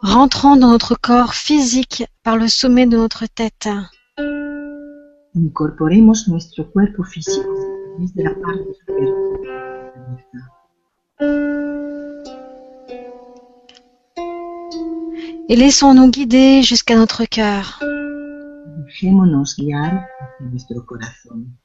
Rentrons 0.01 0.56
dans 0.56 0.72
notre 0.72 0.95
corps 0.95 1.35
physique 1.35 2.03
par 2.24 2.38
le 2.38 2.48
sommet 2.48 2.88
de 2.88 2.98
notre 2.98 3.27
tête. 3.27 3.69
Incorporemos 5.35 6.27
nuestro 6.27 6.64
cuerpo 6.64 7.03
físico 7.03 7.52
la 8.15 8.33
de. 8.33 9.33
Et 15.49 15.55
laissons-nous 15.55 16.09
guider 16.09 16.63
jusqu'à 16.63 16.95
notre 16.95 17.25
cœur. 17.25 17.80
Dejémonos 18.85 19.55
guiar 19.57 20.05
hacia 20.19 20.45
nuestro 20.49 20.85
corazón. 20.85 21.57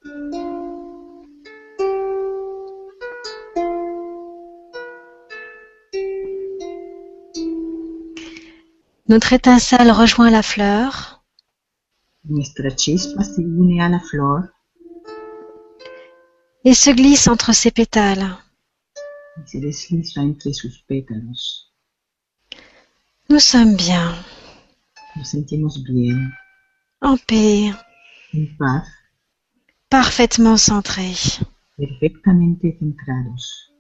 Notre 9.08 9.32
étincelle 9.32 9.90
rejoint 9.90 10.31
la 10.31 10.42
fleur 10.42 11.24
Nuestra 12.24 12.68
chispa 12.76 13.24
se 13.24 13.40
une 13.40 13.81
a 13.81 13.89
la 13.89 14.00
flor 14.00 14.42
et 16.69 16.75
se 16.75 16.91
glisse 16.91 17.29
entre 17.29 17.55
ses 17.55 17.71
pétales. 17.71 18.37
Nous 23.31 23.39
sommes 23.39 23.75
bien, 23.75 24.15
Nos 25.17 25.25
sentimos 25.25 25.79
bien, 25.83 26.31
en 27.01 27.17
paix, 27.17 27.73
en 28.35 28.45
paz, 28.59 28.87
parfaitement 29.89 30.59
centrés. 30.59 31.39
perfectamente 31.79 32.77
centrados. 32.79 33.73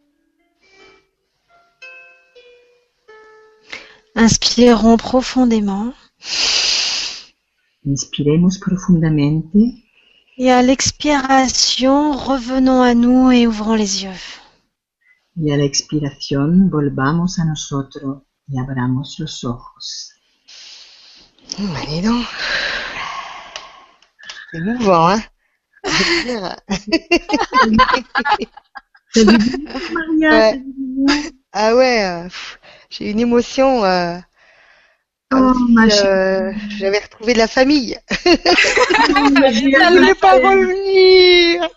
Inspirons 4.14 4.96
profondément. 4.96 5.92
Inspiremos 7.84 8.58
profundamente 8.58 9.87
et 10.38 10.50
à 10.50 10.62
l'expiration, 10.62 12.12
revenons 12.12 12.80
à 12.82 12.94
nous 12.94 13.30
et 13.30 13.46
ouvrons 13.46 13.74
les 13.74 14.04
yeux. 14.04 14.10
y 15.36 15.52
a 15.52 15.56
la 15.56 15.64
expiración 15.64 16.68
volvamos 16.70 17.38
a 17.38 17.44
nosotros 17.44 18.22
y 18.48 18.58
abramos 18.58 19.16
los 19.18 19.44
ojos. 19.44 20.12
Marido. 21.58 22.12
C'est 24.50 24.58
émouvant, 24.58 25.08
hein? 25.10 25.22
Je 25.84 26.04
veux 26.04 26.24
dire. 26.24 26.56
Maria, 29.92 30.54
Ouais. 30.96 31.32
Ah 31.52 31.74
ouais, 31.74 32.04
euh, 32.04 32.28
j'ai 32.90 33.10
une 33.10 33.20
émotion. 33.20 33.84
euh, 33.84 34.18
Oh, 35.34 35.52
si, 35.54 35.72
ma 35.74 35.84
euh, 35.84 36.52
J'avais 36.78 37.00
retrouvé 37.00 37.34
de 37.34 37.38
la 37.38 37.48
famille. 37.48 37.98
Elle 38.24 38.34
ne 38.34 39.98
voulait 39.98 40.14
pas 40.14 40.32
revenir. 40.36 41.68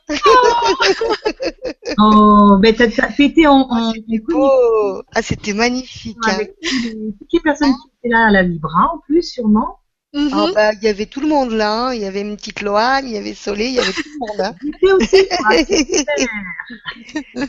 Oh, 1.98 2.58
ben 2.62 2.74
t'as 2.76 2.88
t'as 2.90 3.10
fêté 3.10 3.48
en, 3.48 3.68
en, 3.70 3.92
C'était 3.94 4.20
beau. 4.20 5.04
Ah, 5.14 5.22
c'était 5.22 5.54
magnifique. 5.54 6.18
hein. 6.26 6.32
avec 6.36 6.56
toutes 6.62 7.34
les 7.34 7.40
personnes 7.42 7.74
qui 7.74 7.90
étaient 8.00 8.14
là 8.14 8.28
à 8.28 8.32
la 8.32 8.44
Libra 8.44 8.92
en 8.94 9.00
plus 9.00 9.24
sûrement. 9.24 9.80
Ah, 10.16 10.48
bah, 10.54 10.72
il 10.74 10.84
y 10.84 10.88
avait 10.88 11.06
tout 11.06 11.20
le 11.22 11.28
monde 11.28 11.52
là. 11.52 11.88
hein. 11.88 11.94
Il 11.94 12.02
y 12.02 12.06
avait 12.06 12.22
une 12.22 12.36
petite 12.38 12.62
Loane, 12.62 13.06
il 13.08 13.14
y 13.14 13.18
avait 13.18 13.34
Soleil, 13.34 13.70
il 13.72 13.76
y 13.76 13.80
avait 13.80 13.92
tout 13.92 14.02
le 14.06 14.20
monde. 14.28 14.42
Hein. 14.42 14.56
Aussi. 14.98 15.28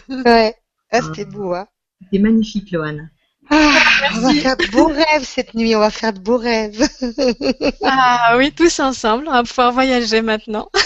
ah, 0.09 0.25
ouais. 0.31 0.55
Ah, 0.91 1.01
c'était 1.03 1.25
beau. 1.25 1.55
Hein. 1.55 1.67
C'était 2.03 2.19
magnifique, 2.23 2.71
Loane. 2.73 3.11
Ah, 3.51 3.79
on 4.15 4.21
va 4.21 4.35
faire 4.35 4.57
de 4.57 4.67
beaux 4.71 4.87
rêves 4.87 5.25
cette 5.25 5.55
nuit. 5.55 5.75
On 5.77 5.81
va 5.81 5.91
faire 5.91 6.13
de 6.13 6.21
beaux 6.21 6.39
rêves. 6.39 6.89
Ah 7.85 8.35
oui, 8.39 8.53
tous 8.53 8.81
ensemble, 8.81 9.27
on 9.29 9.33
va 9.33 9.43
pouvoir 9.43 9.73
voyager 9.73 10.23
maintenant. 10.23 10.69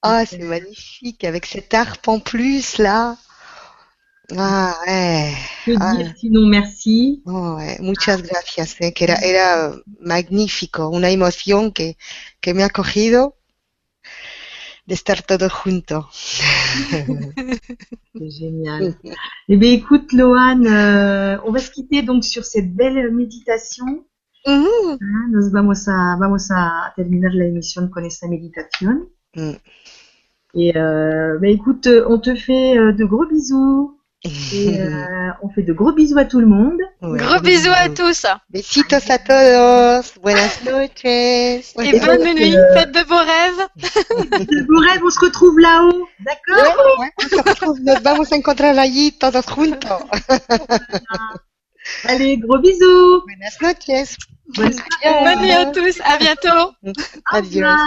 Ah, 0.00 0.24
c'est 0.24 0.38
magnifique 0.38 1.24
avec 1.24 1.44
cette 1.44 1.74
harpe 1.74 2.06
en 2.06 2.20
plus 2.20 2.78
là. 2.78 3.16
Ah, 4.36 4.76
ouais. 4.86 5.34
Que 5.66 5.72
Ah. 5.80 5.96
dire 5.96 6.12
sinon 6.16 6.46
merci. 6.46 7.20
Oh, 7.26 7.56
ouais. 7.56 7.78
Muchas 7.80 8.22
gracias, 8.22 8.76
eh, 8.80 8.92
que 8.92 9.04
era, 9.04 9.16
era 9.16 9.72
magnífico, 10.00 10.88
una 10.88 11.10
emoción 11.10 11.72
que, 11.72 11.96
que 12.40 12.54
me 12.54 12.62
ha 12.62 12.68
cogido 12.70 13.34
de 14.86 14.94
estar 14.94 15.20
todos 15.22 15.52
juntos. 15.52 16.06
C'est 18.14 18.30
génial. 18.30 18.94
Eh 19.48 19.56
bien, 19.56 19.72
écoute, 19.72 20.12
Loane, 20.12 20.66
euh, 20.66 21.38
on 21.44 21.52
va 21.52 21.58
se 21.58 21.70
quitter 21.70 22.02
donc 22.02 22.24
sur 22.24 22.44
cette 22.44 22.74
belle 22.74 23.12
méditation. 23.12 24.04
Mhm. 24.46 24.98
Ah, 25.00 25.28
Nos 25.30 25.50
vamos 25.50 25.88
a, 25.88 26.16
vamos 26.18 26.50
a 26.50 26.92
terminar 26.96 27.32
la 27.34 27.46
emisión 27.46 27.90
con 27.90 28.04
esta 28.04 28.28
meditación. 28.28 29.08
Mm. 29.36 29.52
Et 30.54 30.76
euh, 30.76 31.38
ben, 31.38 31.50
écoute, 31.50 31.88
on 32.06 32.18
te 32.18 32.34
fait 32.34 32.78
euh, 32.78 32.92
de 32.92 33.04
gros 33.04 33.26
bisous. 33.26 33.97
Et 34.24 34.80
euh, 34.80 35.30
on 35.42 35.48
fait 35.50 35.62
de 35.62 35.72
gros 35.72 35.92
bisous 35.92 36.18
à 36.18 36.24
tout 36.24 36.40
le 36.40 36.46
monde. 36.46 36.78
Ouais, 37.02 37.18
Gros 37.18 37.40
bisous 37.40 37.70
à 37.74 37.88
tous 37.88 38.26
Besitos 38.50 38.96
a 39.08 39.18
todos. 39.18 40.12
Buenas 40.22 40.60
noches. 40.64 41.04
et 41.04 41.62
Et 41.78 42.00
bonne 42.00 42.24
donc, 42.24 42.34
nuit, 42.34 42.56
euh, 42.56 42.74
faites 42.74 42.92
de 42.92 43.04
beaux 43.04 43.16
rêves. 43.16 43.68
De 44.48 44.66
beaux 44.66 44.80
rêves, 44.80 45.02
on 45.04 45.10
se 45.10 45.20
retrouve 45.20 45.58
là-haut. 45.60 46.08
D'accord? 46.20 46.98
Ouais, 46.98 47.04
ouais, 47.04 47.10
on 47.18 47.28
se 47.28 47.48
retrouve, 47.48 47.80
nos 47.80 48.00
vamos 48.00 48.32
a 48.32 48.36
encontrar 48.36 48.76
allí 48.76 49.12
todos 49.12 49.44
juntos. 49.46 50.02
Allez, 52.04 52.36
gros 52.38 52.58
bisous. 52.58 53.22
Buenas 53.24 53.56
noches. 53.62 54.16
Bonne 54.54 54.72
Bonne 55.02 55.40
nuit 55.42 55.52
à 55.52 55.66
tous, 55.66 56.00
à 56.04 56.18
bientôt. 56.18 56.72
Revoir. 57.30 57.78